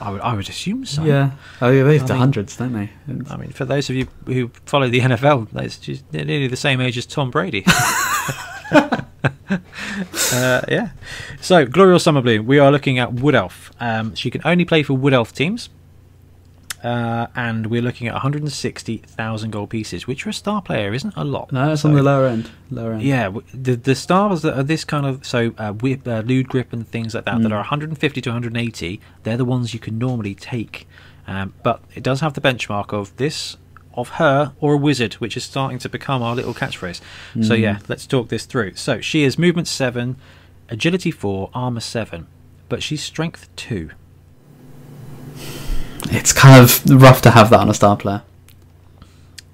I 0.00 0.10
would, 0.10 0.20
I 0.22 0.34
would 0.34 0.48
assume 0.48 0.84
so. 0.86 1.04
Yeah. 1.04 1.32
Oh, 1.60 1.70
yeah, 1.70 1.82
they 1.82 1.98
I 1.98 2.02
mean- 2.02 2.16
hundreds, 2.16 2.56
don't 2.56 2.72
they? 2.72 2.90
It's- 3.08 3.30
I 3.30 3.36
mean, 3.36 3.50
for 3.50 3.64
those 3.64 3.90
of 3.90 3.96
you 3.96 4.06
who 4.26 4.50
follow 4.64 4.88
the 4.88 5.00
NFL, 5.00 5.48
that's 5.52 5.86
nearly 6.12 6.46
the 6.48 6.56
same 6.56 6.80
age 6.80 6.96
as 6.96 7.04
Tom 7.06 7.30
Brady. 7.30 7.64
uh, 8.72 10.62
yeah. 10.68 10.90
So, 11.40 11.66
Gloriel 11.66 11.98
Summerbloom, 11.98 12.44
we 12.46 12.58
are 12.58 12.70
looking 12.70 12.98
at 12.98 13.12
Wood 13.14 13.34
Elf. 13.34 13.70
Um, 13.80 14.14
she 14.14 14.30
can 14.30 14.40
only 14.44 14.64
play 14.64 14.82
for 14.82 14.94
Wood 14.94 15.12
Elf 15.14 15.32
teams. 15.32 15.68
Uh, 16.84 17.26
and 17.34 17.66
we're 17.66 17.82
looking 17.82 18.06
at 18.06 18.14
160,000 18.14 19.50
gold 19.50 19.70
pieces, 19.70 20.06
which 20.06 20.22
for 20.22 20.30
a 20.30 20.32
star 20.32 20.62
player 20.62 20.92
isn't 20.94 21.14
a 21.16 21.24
lot. 21.24 21.50
no, 21.52 21.72
it's 21.72 21.82
So- 21.82 21.88
on 21.88 21.94
the 21.94 22.02
lower 22.02 22.26
end. 22.26 22.50
Lower 22.70 22.92
end. 22.92 23.02
yeah, 23.02 23.30
the 23.52 23.74
the 23.76 23.94
stars 23.94 24.42
that 24.42 24.56
are 24.56 24.62
this 24.62 24.84
kind 24.84 25.04
of 25.06 25.26
so 25.26 25.52
uh, 25.58 25.72
whip, 25.72 26.06
uh, 26.06 26.20
lewd 26.20 26.48
grip 26.48 26.72
and 26.72 26.86
things 26.86 27.14
like 27.14 27.24
that 27.24 27.42
that 27.42 27.48
Mm. 27.48 27.52
are 27.52 27.58
150 27.58 28.20
to 28.20 28.30
180. 28.30 29.00
They're 29.24 29.36
the 29.36 29.44
ones 29.44 29.74
you 29.74 29.80
can 29.80 29.98
normally 29.98 30.34
take, 30.34 30.86
um, 31.26 31.52
but 31.62 31.80
it 31.94 32.02
does 32.02 32.20
have 32.20 32.34
the 32.34 32.40
benchmark 32.40 32.92
of 32.92 33.16
this 33.16 33.56
of 33.94 34.10
her 34.10 34.52
or 34.60 34.74
a 34.74 34.76
wizard, 34.76 35.14
which 35.14 35.36
is 35.36 35.42
starting 35.42 35.78
to 35.80 35.88
become 35.88 36.22
our 36.22 36.36
little 36.36 36.54
catchphrase. 36.54 37.00
So 37.42 37.54
Mm. 37.56 37.60
yeah, 37.60 37.78
let's 37.88 38.06
talk 38.06 38.28
this 38.28 38.44
through. 38.46 38.74
So 38.76 39.00
she 39.00 39.24
is 39.24 39.36
movement 39.36 39.66
seven, 39.66 40.14
agility 40.68 41.10
four, 41.10 41.50
armor 41.52 41.80
seven, 41.80 42.28
but 42.68 42.80
she's 42.84 43.02
strength 43.02 43.48
two. 43.56 43.90
It's 46.10 46.32
kind 46.32 46.62
of 46.62 47.02
rough 47.02 47.22
to 47.22 47.30
have 47.30 47.50
that 47.50 47.60
on 47.60 47.68
a 47.68 47.74
star 47.74 47.96
player. 47.96 48.22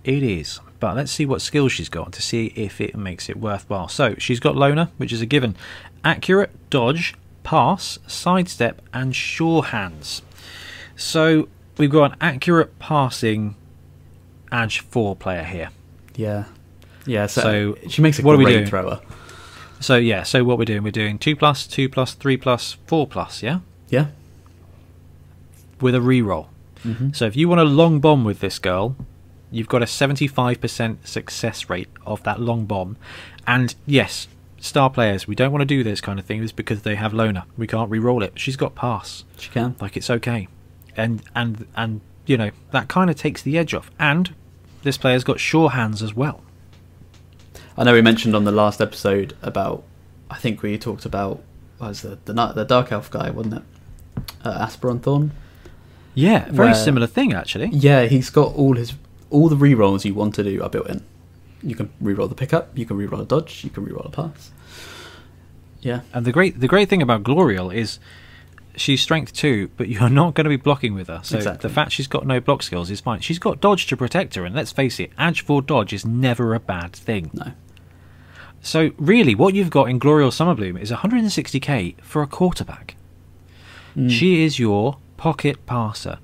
It 0.04 0.22
is, 0.22 0.60
but 0.80 0.96
let's 0.96 1.10
see 1.10 1.24
what 1.26 1.40
skills 1.40 1.72
she's 1.72 1.88
got 1.88 2.12
to 2.12 2.22
see 2.22 2.52
if 2.54 2.80
it 2.80 2.96
makes 2.96 3.28
it 3.28 3.36
worthwhile. 3.38 3.88
So 3.88 4.14
she's 4.18 4.40
got 4.40 4.54
loner, 4.54 4.90
which 4.98 5.12
is 5.12 5.20
a 5.22 5.26
given, 5.26 5.56
accurate, 6.04 6.50
dodge, 6.70 7.14
pass, 7.42 7.98
sidestep, 8.06 8.82
and 8.92 9.16
sure 9.16 9.64
hands. 9.64 10.22
So 10.96 11.48
we've 11.78 11.90
got 11.90 12.12
an 12.12 12.16
accurate 12.20 12.78
passing 12.78 13.56
Edge 14.52 14.80
four 14.80 15.16
player 15.16 15.42
here. 15.42 15.70
Yeah. 16.14 16.44
Yeah, 17.06 17.26
so, 17.26 17.40
So, 17.42 17.88
she 17.88 18.02
makes 18.02 18.18
a 18.18 18.22
what 18.22 18.34
are 18.34 18.38
we 18.38 18.44
great 18.44 18.54
doing? 18.54 18.66
thrower. 18.66 19.00
So 19.80 19.96
yeah, 19.96 20.22
so 20.22 20.44
what 20.44 20.58
we're 20.58 20.64
doing, 20.64 20.82
we're 20.84 20.90
doing 20.92 21.18
two 21.18 21.34
plus, 21.34 21.66
two 21.66 21.88
plus, 21.88 22.14
three 22.14 22.36
plus, 22.36 22.76
four 22.86 23.06
plus, 23.06 23.42
yeah, 23.42 23.60
Yeah. 23.88 24.06
With 25.80 25.94
a 25.94 25.98
reroll. 25.98 26.48
hmm 26.82 27.12
So 27.12 27.26
if 27.26 27.36
you 27.36 27.48
want 27.48 27.60
a 27.60 27.64
long 27.64 28.00
bomb 28.00 28.24
with 28.24 28.40
this 28.40 28.58
girl, 28.58 28.96
you've 29.50 29.68
got 29.68 29.82
a 29.82 29.86
75% 29.86 31.06
success 31.06 31.70
rate 31.70 31.88
of 32.04 32.22
that 32.24 32.40
long 32.40 32.64
bomb. 32.66 32.96
And 33.46 33.74
yes, 33.86 34.26
star 34.58 34.90
players, 34.90 35.28
we 35.28 35.34
don't 35.34 35.52
want 35.52 35.60
to 35.62 35.66
do 35.66 35.84
this 35.84 36.00
kind 36.00 36.18
of 36.18 36.24
thing. 36.24 36.42
It's 36.42 36.52
because 36.52 36.82
they 36.82 36.94
have 36.96 37.12
loner. 37.14 37.44
We 37.56 37.66
can't 37.66 37.90
re-roll 37.90 38.22
it. 38.22 38.32
She's 38.36 38.56
got 38.56 38.74
pass. 38.74 39.24
She 39.38 39.50
can. 39.50 39.76
Like 39.80 39.96
it's 39.96 40.10
okay. 40.10 40.48
And 40.96 41.22
and 41.34 41.66
and 41.76 42.00
you 42.26 42.36
know, 42.36 42.50
that 42.70 42.88
kind 42.88 43.10
of 43.10 43.16
takes 43.16 43.42
the 43.42 43.58
edge 43.58 43.74
off. 43.74 43.90
And 43.98 44.34
this 44.82 44.96
player's 44.96 45.24
got 45.24 45.38
sure 45.40 45.70
hands 45.70 46.02
as 46.02 46.14
well. 46.14 46.42
I 47.76 47.84
know 47.84 47.92
we 47.92 48.02
mentioned 48.02 48.34
on 48.36 48.44
the 48.44 48.52
last 48.52 48.80
episode 48.80 49.36
about. 49.42 49.84
I 50.30 50.36
think 50.38 50.62
we 50.62 50.78
talked 50.78 51.04
about 51.04 51.42
was 51.78 52.02
the 52.02 52.18
the 52.24 52.32
the 52.32 52.64
dark 52.64 52.90
elf 52.92 53.10
guy, 53.10 53.30
wasn't 53.30 53.54
it? 53.56 53.62
Uh, 54.42 54.66
Asperon 54.66 55.02
Thorn. 55.02 55.32
Yeah, 56.14 56.44
very 56.50 56.68
Where- 56.68 56.74
similar 56.74 57.06
thing 57.06 57.32
actually. 57.32 57.68
Yeah, 57.72 58.04
he's 58.06 58.30
got 58.30 58.54
all 58.54 58.74
his 58.76 58.94
all 59.30 59.48
the 59.48 59.56
rerolls 59.56 60.04
you 60.04 60.14
want 60.14 60.34
to 60.36 60.44
do 60.44 60.62
are 60.62 60.68
built 60.70 60.88
in. 60.88 61.02
You 61.62 61.74
can 61.74 61.90
reroll 62.02 62.28
the 62.28 62.34
pickup, 62.34 62.76
you 62.78 62.86
can 62.86 62.96
reroll 62.98 63.20
a 63.20 63.24
dodge, 63.24 63.64
you 63.64 63.70
can 63.70 63.84
reroll 63.86 64.06
a 64.06 64.10
pass. 64.10 64.52
Yeah, 65.80 66.00
And 66.12 66.24
the 66.24 66.32
great 66.32 66.60
the 66.60 66.68
great 66.68 66.88
thing 66.88 67.02
about 67.02 67.22
Gloriel 67.24 67.74
is 67.74 67.98
she's 68.76 69.00
strength 69.02 69.32
two, 69.32 69.70
but 69.76 69.88
you're 69.88 70.08
not 70.10 70.34
going 70.34 70.44
to 70.44 70.48
be 70.50 70.56
blocking 70.56 70.94
with 70.94 71.08
her. 71.08 71.20
So 71.22 71.36
Exactly. 71.36 71.68
the 71.68 71.74
fact 71.74 71.92
she's 71.92 72.06
got 72.06 72.26
no 72.26 72.40
block 72.40 72.62
skills 72.62 72.90
is 72.90 73.00
fine. 73.00 73.20
She's 73.20 73.38
got 73.38 73.60
dodge 73.60 73.86
to 73.88 73.96
protect 73.96 74.34
her, 74.36 74.44
and 74.44 74.54
let's 74.54 74.72
face 74.72 74.98
it, 75.00 75.10
edge 75.18 75.42
for 75.42 75.60
dodge 75.62 75.92
is 75.92 76.04
never 76.06 76.54
a 76.54 76.60
bad 76.60 76.92
thing. 76.92 77.30
no, 77.34 77.52
So 78.62 78.92
really, 78.98 79.34
what 79.34 79.54
you've 79.54 79.70
got 79.70 79.88
in 79.90 80.00
Gloriel 80.00 80.30
Summerbloom 80.32 80.80
is 80.80 80.90
160k 80.90 81.96
for 82.02 82.22
a 82.22 82.26
quarterback. 82.26 82.96
Mm. 83.96 84.10
She 84.10 84.42
is 84.42 84.58
your 84.58 84.96
pocket 85.16 85.66
passer. 85.66 86.18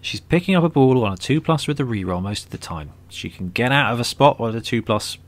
She's 0.00 0.20
picking 0.20 0.54
up 0.54 0.64
a 0.64 0.68
ball 0.68 1.04
on 1.04 1.12
a 1.12 1.16
two 1.16 1.40
plus 1.40 1.66
with 1.66 1.80
a 1.80 1.84
reroll 1.84 2.22
most 2.22 2.44
of 2.44 2.50
the 2.50 2.58
time. 2.58 2.92
She 3.08 3.28
can 3.28 3.50
get 3.50 3.72
out 3.72 3.92
of 3.92 4.00
a 4.00 4.04
spot 4.04 4.38
on 4.38 4.54
a 4.54 4.60
two 4.60 4.82
plus 4.82 5.18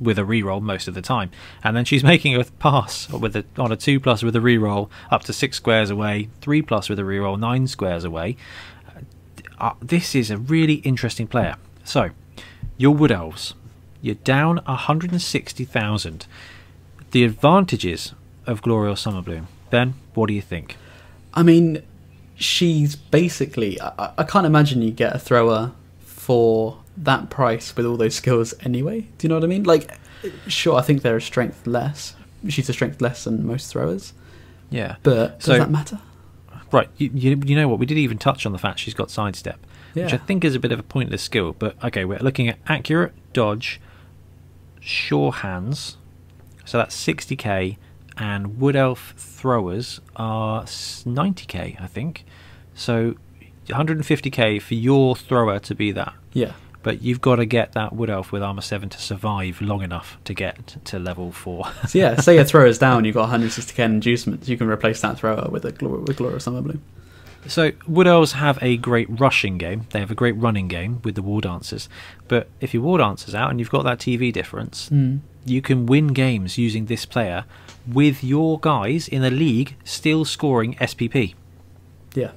with 0.00 0.18
a 0.18 0.22
reroll 0.22 0.60
most 0.60 0.88
of 0.88 0.94
the 0.94 1.02
time, 1.02 1.30
and 1.62 1.76
then 1.76 1.84
she's 1.84 2.04
making 2.12 2.34
a 2.34 2.44
pass 2.44 3.08
with 3.08 3.36
a, 3.36 3.44
on 3.58 3.72
a 3.72 3.76
two 3.76 4.00
plus 4.00 4.22
with 4.22 4.36
a 4.36 4.40
reroll 4.40 4.90
up 5.10 5.22
to 5.24 5.32
six 5.32 5.56
squares 5.56 5.90
away, 5.90 6.28
three 6.40 6.62
plus 6.62 6.88
with 6.88 6.98
a 6.98 7.02
reroll 7.02 7.38
nine 7.38 7.66
squares 7.66 8.04
away. 8.04 8.36
Uh, 9.58 9.74
this 9.80 10.14
is 10.14 10.30
a 10.30 10.36
really 10.36 10.74
interesting 10.76 11.26
player. 11.26 11.54
So, 11.84 12.10
your 12.76 12.94
Wood 12.94 13.12
Elves, 13.12 13.54
you're 14.00 14.16
down 14.16 14.56
160,000. 14.64 16.26
The 17.12 17.24
advantages 17.24 18.12
of 18.46 18.62
Gloriel 18.62 18.94
Summerbloom. 18.94 19.46
Ben, 19.70 19.94
what 20.14 20.26
do 20.26 20.34
you 20.34 20.42
think? 20.42 20.76
I 21.34 21.42
mean, 21.42 21.82
she's 22.42 22.96
basically. 22.96 23.80
I, 23.80 24.12
I- 24.18 24.24
can't 24.24 24.46
imagine 24.46 24.82
you 24.82 24.90
get 24.90 25.14
a 25.14 25.18
thrower 25.18 25.72
for 26.00 26.78
that 26.96 27.30
price 27.30 27.74
with 27.76 27.86
all 27.86 27.96
those 27.96 28.14
skills 28.14 28.54
anyway. 28.60 29.00
Do 29.18 29.24
you 29.24 29.28
know 29.28 29.36
what 29.36 29.44
I 29.44 29.48
mean? 29.48 29.64
Like, 29.64 29.90
sure, 30.46 30.76
I 30.76 30.82
think 30.82 31.02
they're 31.02 31.16
a 31.16 31.20
strength 31.22 31.66
less. 31.66 32.14
She's 32.48 32.68
a 32.68 32.72
strength 32.72 33.00
less 33.00 33.24
than 33.24 33.46
most 33.46 33.70
throwers, 33.72 34.12
Yeah. 34.70 34.96
but 35.02 35.38
does 35.38 35.46
So- 35.46 35.58
that 35.58 35.70
matter? 35.70 36.00
Right, 36.70 36.88
you, 36.96 37.10
you, 37.12 37.42
you 37.44 37.54
know 37.54 37.68
what? 37.68 37.78
We 37.78 37.84
didn't 37.86 38.00
even 38.02 38.16
touch 38.16 38.46
on 38.46 38.52
the 38.52 38.58
fact 38.58 38.78
she's 38.78 38.94
got 38.94 39.10
sidestep, 39.10 39.58
which 39.92 40.14
I 40.14 40.16
think 40.16 40.42
is 40.42 40.54
a 40.54 40.58
bit 40.58 40.72
of 40.72 40.78
a 40.78 40.82
pointless 40.82 41.20
skill. 41.22 41.54
But 41.58 41.76
okay, 41.84 42.06
we're 42.06 42.18
looking 42.20 42.48
at 42.48 42.56
accurate, 42.66 43.12
dodge, 43.34 43.78
sure 44.80 45.32
hands. 45.32 45.98
So 46.64 46.78
that's 46.78 46.96
60k, 46.96 47.76
and 48.22 48.58
Wood 48.60 48.76
Elf 48.76 49.14
throwers 49.16 50.00
are 50.16 50.62
90k, 50.62 51.80
I 51.80 51.86
think. 51.88 52.24
So 52.74 53.16
150k 53.68 54.60
for 54.62 54.74
your 54.74 55.16
thrower 55.16 55.58
to 55.60 55.74
be 55.74 55.92
that. 55.92 56.14
Yeah, 56.32 56.52
But 56.82 57.02
you've 57.02 57.20
got 57.20 57.36
to 57.36 57.46
get 57.46 57.72
that 57.72 57.92
Wood 57.94 58.10
Elf 58.10 58.32
with 58.32 58.42
armor 58.42 58.60
7 58.62 58.88
to 58.88 58.98
survive 58.98 59.60
long 59.60 59.82
enough 59.82 60.18
to 60.24 60.34
get 60.34 60.76
to 60.86 60.98
level 60.98 61.32
4. 61.32 61.64
So 61.88 61.98
yeah, 61.98 62.16
say 62.20 62.38
a 62.38 62.44
thrower's 62.44 62.78
down, 62.78 63.04
you've 63.06 63.14
got 63.14 63.28
160k 63.30 63.78
inducements. 63.84 64.48
You 64.48 64.56
can 64.56 64.68
replace 64.68 65.00
that 65.00 65.18
thrower 65.18 65.48
with 65.50 65.64
a 65.64 65.72
Glor- 65.72 66.06
with 66.06 66.16
Glorious 66.16 66.46
Summerbloom. 66.46 66.78
So 67.46 67.72
Wood 67.88 68.06
Elves 68.06 68.32
have 68.32 68.56
a 68.62 68.76
great 68.76 69.08
rushing 69.10 69.58
game. 69.58 69.86
They 69.90 69.98
have 69.98 70.12
a 70.12 70.14
great 70.14 70.36
running 70.36 70.68
game 70.68 71.00
with 71.02 71.16
the 71.16 71.22
War 71.22 71.40
Dancers. 71.40 71.88
But 72.28 72.48
if 72.60 72.72
your 72.72 72.84
War 72.84 72.98
Dancers 72.98 73.34
out 73.34 73.50
and 73.50 73.58
you've 73.58 73.70
got 73.70 73.82
that 73.82 73.98
TV 73.98 74.32
difference, 74.32 74.88
Mm. 74.90 75.20
you 75.44 75.60
can 75.60 75.86
win 75.86 76.08
games 76.08 76.56
using 76.56 76.86
this 76.86 77.04
player 77.04 77.44
with 77.86 78.22
your 78.22 78.58
guys 78.60 79.08
in 79.08 79.22
the 79.22 79.30
league 79.30 79.76
still 79.84 80.24
scoring 80.24 80.74
SPP. 80.76 81.34
Yeah, 82.14 82.32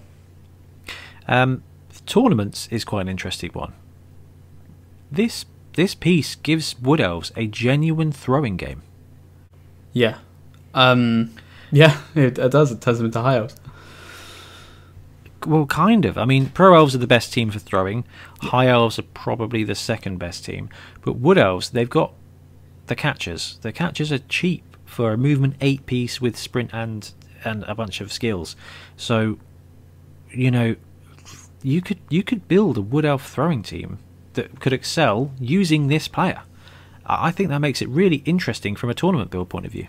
Um, 1.28 1.64
tournaments 2.06 2.68
is 2.72 2.86
quite 2.86 3.02
an 3.02 3.10
interesting 3.10 3.52
one. 3.54 3.74
This 5.12 5.46
this 5.74 5.94
piece 5.96 6.36
gives 6.36 6.80
Wood 6.80 7.02
Elves 7.02 7.32
a 7.36 7.48
genuine 7.48 8.12
throwing 8.14 8.56
game. 8.58 8.82
yeah, 9.92 10.18
um, 10.74 11.32
yeah. 11.72 11.98
It, 12.16 12.38
it 12.40 12.52
does. 12.52 12.72
It 12.72 12.80
turns 12.82 12.98
them 13.00 13.08
into 13.08 13.22
high 13.22 13.38
elves. 13.38 13.56
Well, 15.46 15.66
kind 15.68 16.06
of. 16.06 16.18
I 16.18 16.26
mean, 16.26 16.50
Pro 16.50 16.74
Elves 16.76 16.96
are 16.96 17.00
the 17.00 17.06
best 17.08 17.32
team 17.34 17.52
for 17.52 17.60
throwing. 17.60 18.04
High 18.42 18.68
Elves 18.68 18.98
are 18.98 19.04
probably 19.14 19.64
the 19.64 19.76
second 19.76 20.18
best 20.18 20.44
team. 20.46 20.70
But 21.04 21.18
Wood 21.18 21.38
Elves, 21.38 21.70
they've 21.70 21.90
got 21.90 22.14
the 22.88 22.96
catchers. 22.96 23.60
The 23.62 23.72
catchers 23.72 24.12
are 24.12 24.18
cheap 24.20 24.75
for 24.86 25.12
a 25.12 25.18
movement 25.18 25.56
eight 25.62 25.86
piece 25.86 26.22
with 26.22 26.38
sprint 26.38 26.72
and 26.74 27.12
and 27.44 27.64
a 27.64 27.76
bunch 27.76 28.02
of 28.02 28.12
skills. 28.12 28.56
So, 28.98 29.38
you 30.32 30.50
know, 30.50 30.76
you 31.62 31.82
could 31.82 32.00
you 32.10 32.24
could 32.24 32.48
build 32.48 32.78
a 32.78 32.82
wood 32.82 33.06
elf 33.06 33.28
throwing 33.30 33.64
team 33.64 34.00
that 34.34 34.60
could 34.60 34.74
excel 34.74 35.32
using 35.40 35.88
this 35.88 36.08
player. 36.08 36.42
I 37.06 37.32
think 37.32 37.50
that 37.50 37.60
makes 37.60 37.82
it 37.82 37.90
really 37.90 38.18
interesting 38.26 38.76
from 38.76 38.90
a 38.90 38.94
tournament 38.94 39.30
build 39.30 39.50
point 39.50 39.66
of 39.66 39.72
view. 39.72 39.88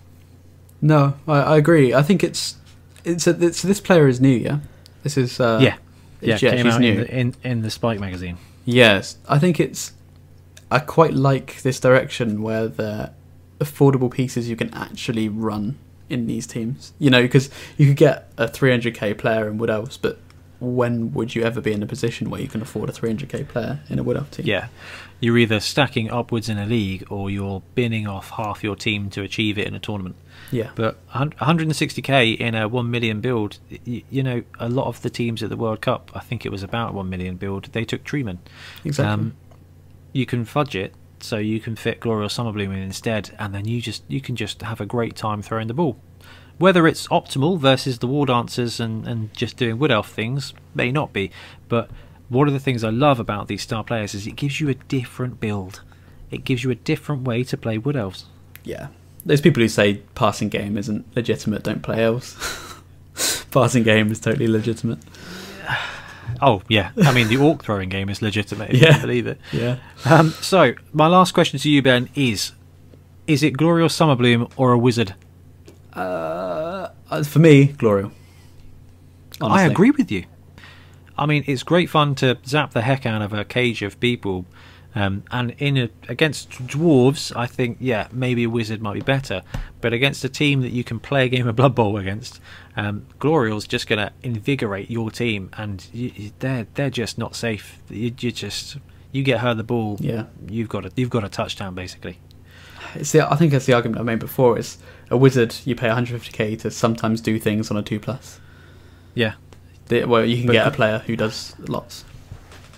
No, 0.82 1.14
I, 1.26 1.38
I 1.38 1.56
agree. 1.56 1.94
I 1.94 2.02
think 2.02 2.22
it's 2.22 2.56
it's, 3.04 3.26
a, 3.26 3.30
it's 3.42 3.62
this 3.62 3.80
player 3.80 4.08
is 4.08 4.20
new. 4.20 4.36
Yeah, 4.36 4.58
this 5.02 5.16
is 5.16 5.40
uh, 5.40 5.58
yeah, 5.62 5.76
yeah, 6.20 6.38
yeah, 6.40 6.50
came 6.50 6.66
out 6.66 6.80
new. 6.80 6.92
in 6.92 6.98
the, 6.98 7.18
in 7.18 7.34
in 7.42 7.62
the 7.62 7.70
Spike 7.70 8.00
magazine. 8.00 8.36
Yes, 8.64 9.16
I 9.28 9.38
think 9.38 9.60
it's. 9.60 9.92
I 10.70 10.80
quite 10.80 11.14
like 11.14 11.62
this 11.62 11.78
direction 11.78 12.42
where 12.42 12.66
the 12.66 13.12
affordable 13.58 14.10
pieces 14.10 14.48
you 14.48 14.56
can 14.56 14.72
actually 14.74 15.28
run 15.28 15.76
in 16.08 16.26
these 16.26 16.46
teams. 16.46 16.92
You 16.98 17.10
know, 17.10 17.22
because 17.22 17.50
you 17.76 17.86
could 17.88 17.96
get 17.96 18.30
a 18.36 18.46
300k 18.46 19.18
player 19.18 19.48
in 19.48 19.58
Wood 19.58 19.70
Elves, 19.70 19.96
but 19.96 20.18
when 20.58 21.12
would 21.12 21.34
you 21.34 21.42
ever 21.42 21.60
be 21.60 21.72
in 21.72 21.82
a 21.82 21.86
position 21.86 22.30
where 22.30 22.40
you 22.40 22.48
can 22.48 22.62
afford 22.62 22.88
a 22.88 22.92
300k 22.92 23.46
player 23.48 23.80
in 23.90 23.98
a 23.98 24.02
Wood 24.02 24.16
Elf 24.16 24.30
team? 24.30 24.46
Yeah, 24.46 24.68
you're 25.20 25.36
either 25.36 25.60
stacking 25.60 26.10
upwards 26.10 26.48
in 26.48 26.58
a 26.58 26.64
league 26.66 27.04
or 27.10 27.30
you're 27.30 27.62
binning 27.74 28.06
off 28.06 28.30
half 28.30 28.62
your 28.64 28.76
team 28.76 29.10
to 29.10 29.22
achieve 29.22 29.58
it 29.58 29.66
in 29.66 29.74
a 29.74 29.78
tournament. 29.78 30.16
yeah, 30.50 30.70
But 30.74 31.06
160k 31.08 32.38
in 32.38 32.54
a 32.54 32.68
1 32.68 32.90
million 32.90 33.20
build, 33.20 33.58
you 33.84 34.22
know, 34.22 34.42
a 34.58 34.68
lot 34.68 34.86
of 34.86 35.02
the 35.02 35.10
teams 35.10 35.42
at 35.42 35.50
the 35.50 35.56
World 35.56 35.80
Cup, 35.80 36.10
I 36.14 36.20
think 36.20 36.46
it 36.46 36.50
was 36.52 36.62
about 36.62 36.94
1 36.94 37.08
million 37.08 37.36
build, 37.36 37.64
they 37.72 37.84
took 37.84 38.04
Treeman. 38.04 38.38
exactly. 38.84 39.12
Um, 39.12 39.36
you 40.12 40.24
can 40.24 40.44
fudge 40.46 40.74
it 40.74 40.94
so 41.26 41.38
you 41.38 41.60
can 41.60 41.76
fit 41.76 42.00
Gloria 42.00 42.28
Summerbloom 42.28 42.72
in 42.72 42.78
instead, 42.78 43.34
and 43.38 43.54
then 43.54 43.66
you 43.66 43.80
just 43.80 44.04
you 44.08 44.20
can 44.20 44.36
just 44.36 44.62
have 44.62 44.80
a 44.80 44.86
great 44.86 45.16
time 45.16 45.42
throwing 45.42 45.66
the 45.66 45.74
ball. 45.74 45.98
Whether 46.58 46.86
it's 46.86 47.06
optimal 47.08 47.58
versus 47.58 47.98
the 47.98 48.06
War 48.06 48.24
Dancers 48.24 48.80
and, 48.80 49.06
and 49.06 49.34
just 49.34 49.58
doing 49.58 49.78
wood 49.78 49.90
elf 49.90 50.10
things 50.10 50.54
may 50.74 50.90
not 50.90 51.12
be, 51.12 51.30
but 51.68 51.90
one 52.28 52.48
of 52.48 52.54
the 52.54 52.60
things 52.60 52.82
I 52.82 52.90
love 52.90 53.20
about 53.20 53.48
these 53.48 53.62
star 53.62 53.84
players 53.84 54.14
is 54.14 54.26
it 54.26 54.36
gives 54.36 54.60
you 54.60 54.68
a 54.68 54.74
different 54.74 55.40
build. 55.40 55.82
It 56.30 56.44
gives 56.44 56.64
you 56.64 56.70
a 56.70 56.74
different 56.74 57.22
way 57.22 57.44
to 57.44 57.56
play 57.56 57.78
wood 57.78 57.96
elves. 57.96 58.26
yeah, 58.64 58.88
those 59.24 59.40
people 59.40 59.60
who 59.60 59.68
say 59.68 59.94
passing 60.14 60.48
game 60.48 60.78
isn't 60.78 61.04
legitimate 61.16 61.64
don't 61.64 61.82
play 61.82 62.02
elves. 62.02 62.36
passing 63.50 63.82
game 63.82 64.10
is 64.12 64.20
totally 64.20 64.46
legitimate. 64.46 65.00
Oh 66.42 66.62
yeah, 66.68 66.90
I 67.02 67.12
mean 67.12 67.28
the 67.28 67.36
orc 67.36 67.62
throwing 67.62 67.88
game 67.88 68.08
is 68.08 68.20
legitimate. 68.22 68.70
If 68.70 68.80
you 68.80 68.86
Yeah. 68.86 68.92
can 68.92 69.00
believe 69.02 69.26
it. 69.26 69.40
Yeah. 69.52 69.76
Um, 70.04 70.30
so 70.40 70.74
my 70.92 71.06
last 71.06 71.32
question 71.32 71.58
to 71.60 71.68
you, 71.70 71.82
Ben, 71.82 72.08
is: 72.14 72.52
Is 73.26 73.42
it 73.42 73.54
Gloriel 73.56 73.88
Summerbloom 73.88 74.50
or 74.56 74.72
a 74.72 74.78
wizard? 74.78 75.14
Uh, 75.94 76.88
uh, 77.10 77.22
for 77.22 77.38
me, 77.38 77.68
Gloriel. 77.68 78.12
I 79.40 79.64
agree 79.64 79.90
with 79.90 80.10
you. 80.10 80.24
I 81.18 81.26
mean, 81.26 81.44
it's 81.46 81.62
great 81.62 81.88
fun 81.90 82.14
to 82.16 82.38
zap 82.46 82.72
the 82.72 82.82
heck 82.82 83.06
out 83.06 83.22
of 83.22 83.32
a 83.32 83.44
cage 83.44 83.82
of 83.82 83.98
people, 84.00 84.44
um, 84.96 85.22
and 85.30 85.52
in 85.58 85.76
a, 85.76 85.90
against 86.08 86.50
dwarves, 86.50 87.30
I 87.36 87.46
think 87.46 87.76
yeah, 87.80 88.08
maybe 88.10 88.42
a 88.44 88.50
wizard 88.50 88.80
might 88.82 88.94
be 88.94 89.00
better. 89.00 89.42
But 89.80 89.92
against 89.92 90.24
a 90.24 90.28
team 90.28 90.62
that 90.62 90.72
you 90.72 90.82
can 90.82 90.98
play 90.98 91.26
a 91.26 91.28
game 91.28 91.46
of 91.46 91.54
Blood 91.54 91.74
Bowl 91.76 91.96
against, 91.98 92.40
um, 92.76 93.06
Gloriel's 93.20 93.66
just 93.68 93.86
going 93.86 93.98
to 93.98 94.10
invigorate 94.24 94.90
your 94.90 95.10
team, 95.12 95.50
and 95.56 95.86
you, 95.92 96.32
they're 96.40 96.66
they're 96.74 96.90
just 96.90 97.18
not 97.18 97.36
safe. 97.36 97.78
You, 97.88 98.12
you 98.18 98.32
just 98.32 98.78
you 99.12 99.22
get 99.22 99.40
her 99.40 99.54
the 99.54 99.62
ball, 99.62 99.96
Yeah. 100.00 100.24
you've 100.48 100.68
got 100.68 100.84
a 100.86 100.90
you've 100.96 101.10
got 101.10 101.22
a 101.24 101.28
touchdown 101.28 101.74
basically. 101.74 102.18
It's 102.94 103.12
the, 103.12 103.30
I 103.30 103.36
think 103.36 103.52
that's 103.52 103.66
the 103.66 103.74
argument 103.74 104.00
I 104.00 104.04
made 104.04 104.18
before. 104.18 104.58
Is 104.58 104.78
a 105.10 105.16
wizard 105.16 105.54
you 105.66 105.74
pay 105.76 105.88
150k 105.88 106.58
to 106.60 106.70
sometimes 106.70 107.20
do 107.20 107.38
things 107.38 107.70
on 107.70 107.76
a 107.76 107.82
two 107.82 108.00
plus. 108.00 108.40
Yeah, 109.14 109.34
The, 109.88 110.04
well, 110.06 110.24
you 110.24 110.38
can 110.38 110.46
But 110.46 110.52
get 110.54 110.66
a 110.66 110.70
player 110.70 110.98
who 111.06 111.16
does 111.16 111.54
lots. 111.68 112.04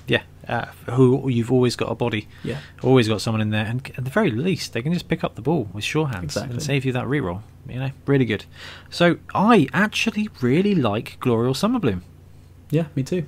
yeah. 0.09 0.23
Uh, 0.49 0.65
who 0.93 1.29
you've 1.29 1.53
always 1.53 1.77
got 1.77 1.91
a 1.93 1.95
body. 1.95 2.27
Yeah, 2.43 2.59
Always 2.83 3.07
got 3.07 3.21
someone 3.21 3.43
in 3.43 3.51
there, 3.51 3.67
and 3.67 3.87
at 3.99 4.05
the 4.05 4.11
very 4.11 4.31
least, 4.31 4.73
they 4.73 4.81
can 4.81 4.95
just 4.95 5.07
pick 5.07 5.23
up 5.23 5.35
the 5.35 5.43
ball 5.43 5.69
with 5.75 5.85
sure 5.85 6.07
hands 6.09 6.25
Exactly. 6.25 6.55
and 6.55 6.63
save 6.63 6.85
you 6.87 6.93
that 6.93 7.05
reroll. 7.05 7.43
You 7.69 7.81
know, 7.81 7.91
really 8.07 8.25
good. 8.25 8.47
So 8.89 9.19
I 9.35 9.69
actually 9.75 10.31
really 10.41 10.75
like 10.75 11.19
Gloriel 11.21 11.55
Summerbloom. 11.55 12.01
yeah, 12.71 12.87
me 12.97 13.03
too. 13.03 13.27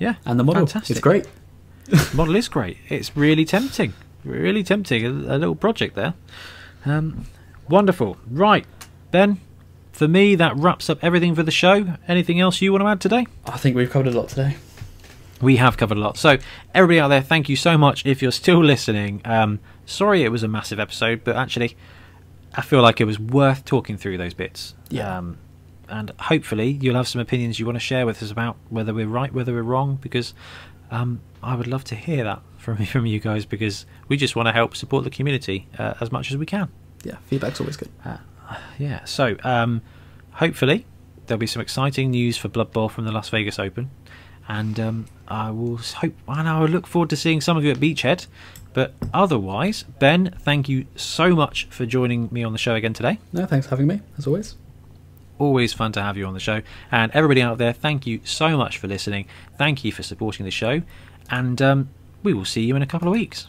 Yeah, 0.00 0.16
And 0.26 0.40
the 0.40 0.44
model, 0.44 0.66
fantastic. 0.66 0.96
it's 0.96 1.00
great. 1.00 1.28
The 1.86 2.10
model 2.16 2.34
is 2.34 2.48
great. 2.48 2.78
It's 2.88 3.16
really 3.16 3.44
tempting. 3.44 3.92
Really 4.24 4.64
tempting. 4.64 5.04
A, 5.06 5.08
a 5.10 5.38
little 5.38 5.54
project 5.54 5.94
there. 5.94 6.14
Um, 6.84 7.26
wonderful. 7.68 8.16
Right, 8.28 8.66
Ben. 9.12 9.40
For 9.92 10.08
me, 10.08 10.34
that 10.34 10.56
wraps 10.56 10.90
up 10.90 10.98
everything 11.04 11.36
for 11.36 11.44
the 11.44 11.52
show. 11.52 11.94
Anything 12.08 12.40
else 12.40 12.60
you 12.60 12.72
want 12.72 12.82
to 12.82 12.88
add 12.88 13.00
today? 13.00 13.28
I 13.46 13.56
think 13.56 13.76
we've 13.76 13.88
covered 13.88 14.12
a 14.12 14.18
lot 14.18 14.28
today. 14.30 14.56
We 15.40 15.56
have 15.56 15.76
covered 15.76 15.98
a 15.98 16.00
lot. 16.00 16.16
So, 16.16 16.38
everybody 16.74 17.00
out 17.00 17.08
there, 17.08 17.22
thank 17.22 17.48
you 17.48 17.56
so 17.56 17.76
much 17.76 18.06
if 18.06 18.22
you're 18.22 18.32
still 18.32 18.62
listening. 18.64 19.20
Um, 19.24 19.60
sorry 19.86 20.22
it 20.22 20.30
was 20.30 20.42
a 20.42 20.48
massive 20.48 20.80
episode, 20.80 21.22
but 21.24 21.36
actually, 21.36 21.76
I 22.54 22.62
feel 22.62 22.82
like 22.82 23.00
it 23.00 23.04
was 23.04 23.18
worth 23.18 23.64
talking 23.64 23.96
through 23.96 24.18
those 24.18 24.34
bits. 24.34 24.74
Yeah. 24.90 25.18
Um, 25.18 25.38
and 25.88 26.12
hopefully, 26.18 26.78
you'll 26.80 26.96
have 26.96 27.08
some 27.08 27.20
opinions 27.20 27.58
you 27.58 27.66
want 27.66 27.76
to 27.76 27.80
share 27.80 28.06
with 28.06 28.22
us 28.22 28.30
about 28.30 28.56
whether 28.70 28.94
we're 28.94 29.06
right, 29.06 29.32
whether 29.32 29.52
we're 29.52 29.62
wrong, 29.62 29.98
because 30.00 30.34
um, 30.90 31.20
I 31.42 31.54
would 31.54 31.66
love 31.66 31.84
to 31.84 31.94
hear 31.94 32.24
that 32.24 32.40
from, 32.56 32.84
from 32.86 33.06
you 33.06 33.20
guys 33.20 33.44
because 33.44 33.86
we 34.08 34.16
just 34.16 34.34
want 34.34 34.48
to 34.48 34.52
help 34.52 34.76
support 34.76 35.04
the 35.04 35.10
community 35.10 35.68
uh, 35.78 35.94
as 36.00 36.10
much 36.10 36.30
as 36.30 36.36
we 36.36 36.46
can. 36.46 36.70
Yeah, 37.02 37.16
feedback's 37.26 37.60
always 37.60 37.76
good. 37.76 37.90
Yeah, 38.78 39.04
so 39.04 39.36
um, 39.42 39.82
hopefully 40.32 40.86
there'll 41.26 41.38
be 41.38 41.46
some 41.46 41.62
exciting 41.62 42.10
news 42.10 42.36
for 42.36 42.48
Blood 42.48 42.72
Bowl 42.72 42.88
from 42.88 43.04
the 43.04 43.12
Las 43.12 43.28
Vegas 43.30 43.58
Open, 43.58 43.90
and 44.48 44.78
um, 44.78 45.06
I 45.28 45.50
will 45.50 45.76
hope 45.76 46.14
and 46.28 46.48
I 46.48 46.60
will 46.60 46.68
look 46.68 46.86
forward 46.86 47.10
to 47.10 47.16
seeing 47.16 47.40
some 47.40 47.56
of 47.56 47.64
you 47.64 47.70
at 47.70 47.78
Beachhead. 47.78 48.26
But 48.72 48.92
otherwise, 49.12 49.84
Ben, 50.00 50.34
thank 50.40 50.68
you 50.68 50.86
so 50.96 51.34
much 51.34 51.66
for 51.66 51.86
joining 51.86 52.28
me 52.32 52.42
on 52.42 52.52
the 52.52 52.58
show 52.58 52.74
again 52.74 52.92
today. 52.92 53.20
No, 53.32 53.46
thanks 53.46 53.66
for 53.66 53.70
having 53.70 53.86
me, 53.86 54.00
as 54.18 54.26
always. 54.26 54.56
Always 55.38 55.72
fun 55.72 55.92
to 55.92 56.02
have 56.02 56.16
you 56.16 56.26
on 56.26 56.34
the 56.34 56.40
show. 56.40 56.60
And 56.90 57.12
everybody 57.12 57.40
out 57.40 57.58
there, 57.58 57.72
thank 57.72 58.06
you 58.06 58.20
so 58.24 58.56
much 58.56 58.78
for 58.78 58.88
listening. 58.88 59.26
Thank 59.58 59.84
you 59.84 59.92
for 59.92 60.02
supporting 60.02 60.44
the 60.44 60.50
show, 60.50 60.82
and 61.30 61.62
um, 61.62 61.88
we 62.24 62.34
will 62.34 62.44
see 62.44 62.62
you 62.62 62.74
in 62.74 62.82
a 62.82 62.86
couple 62.86 63.06
of 63.06 63.12
weeks. 63.12 63.48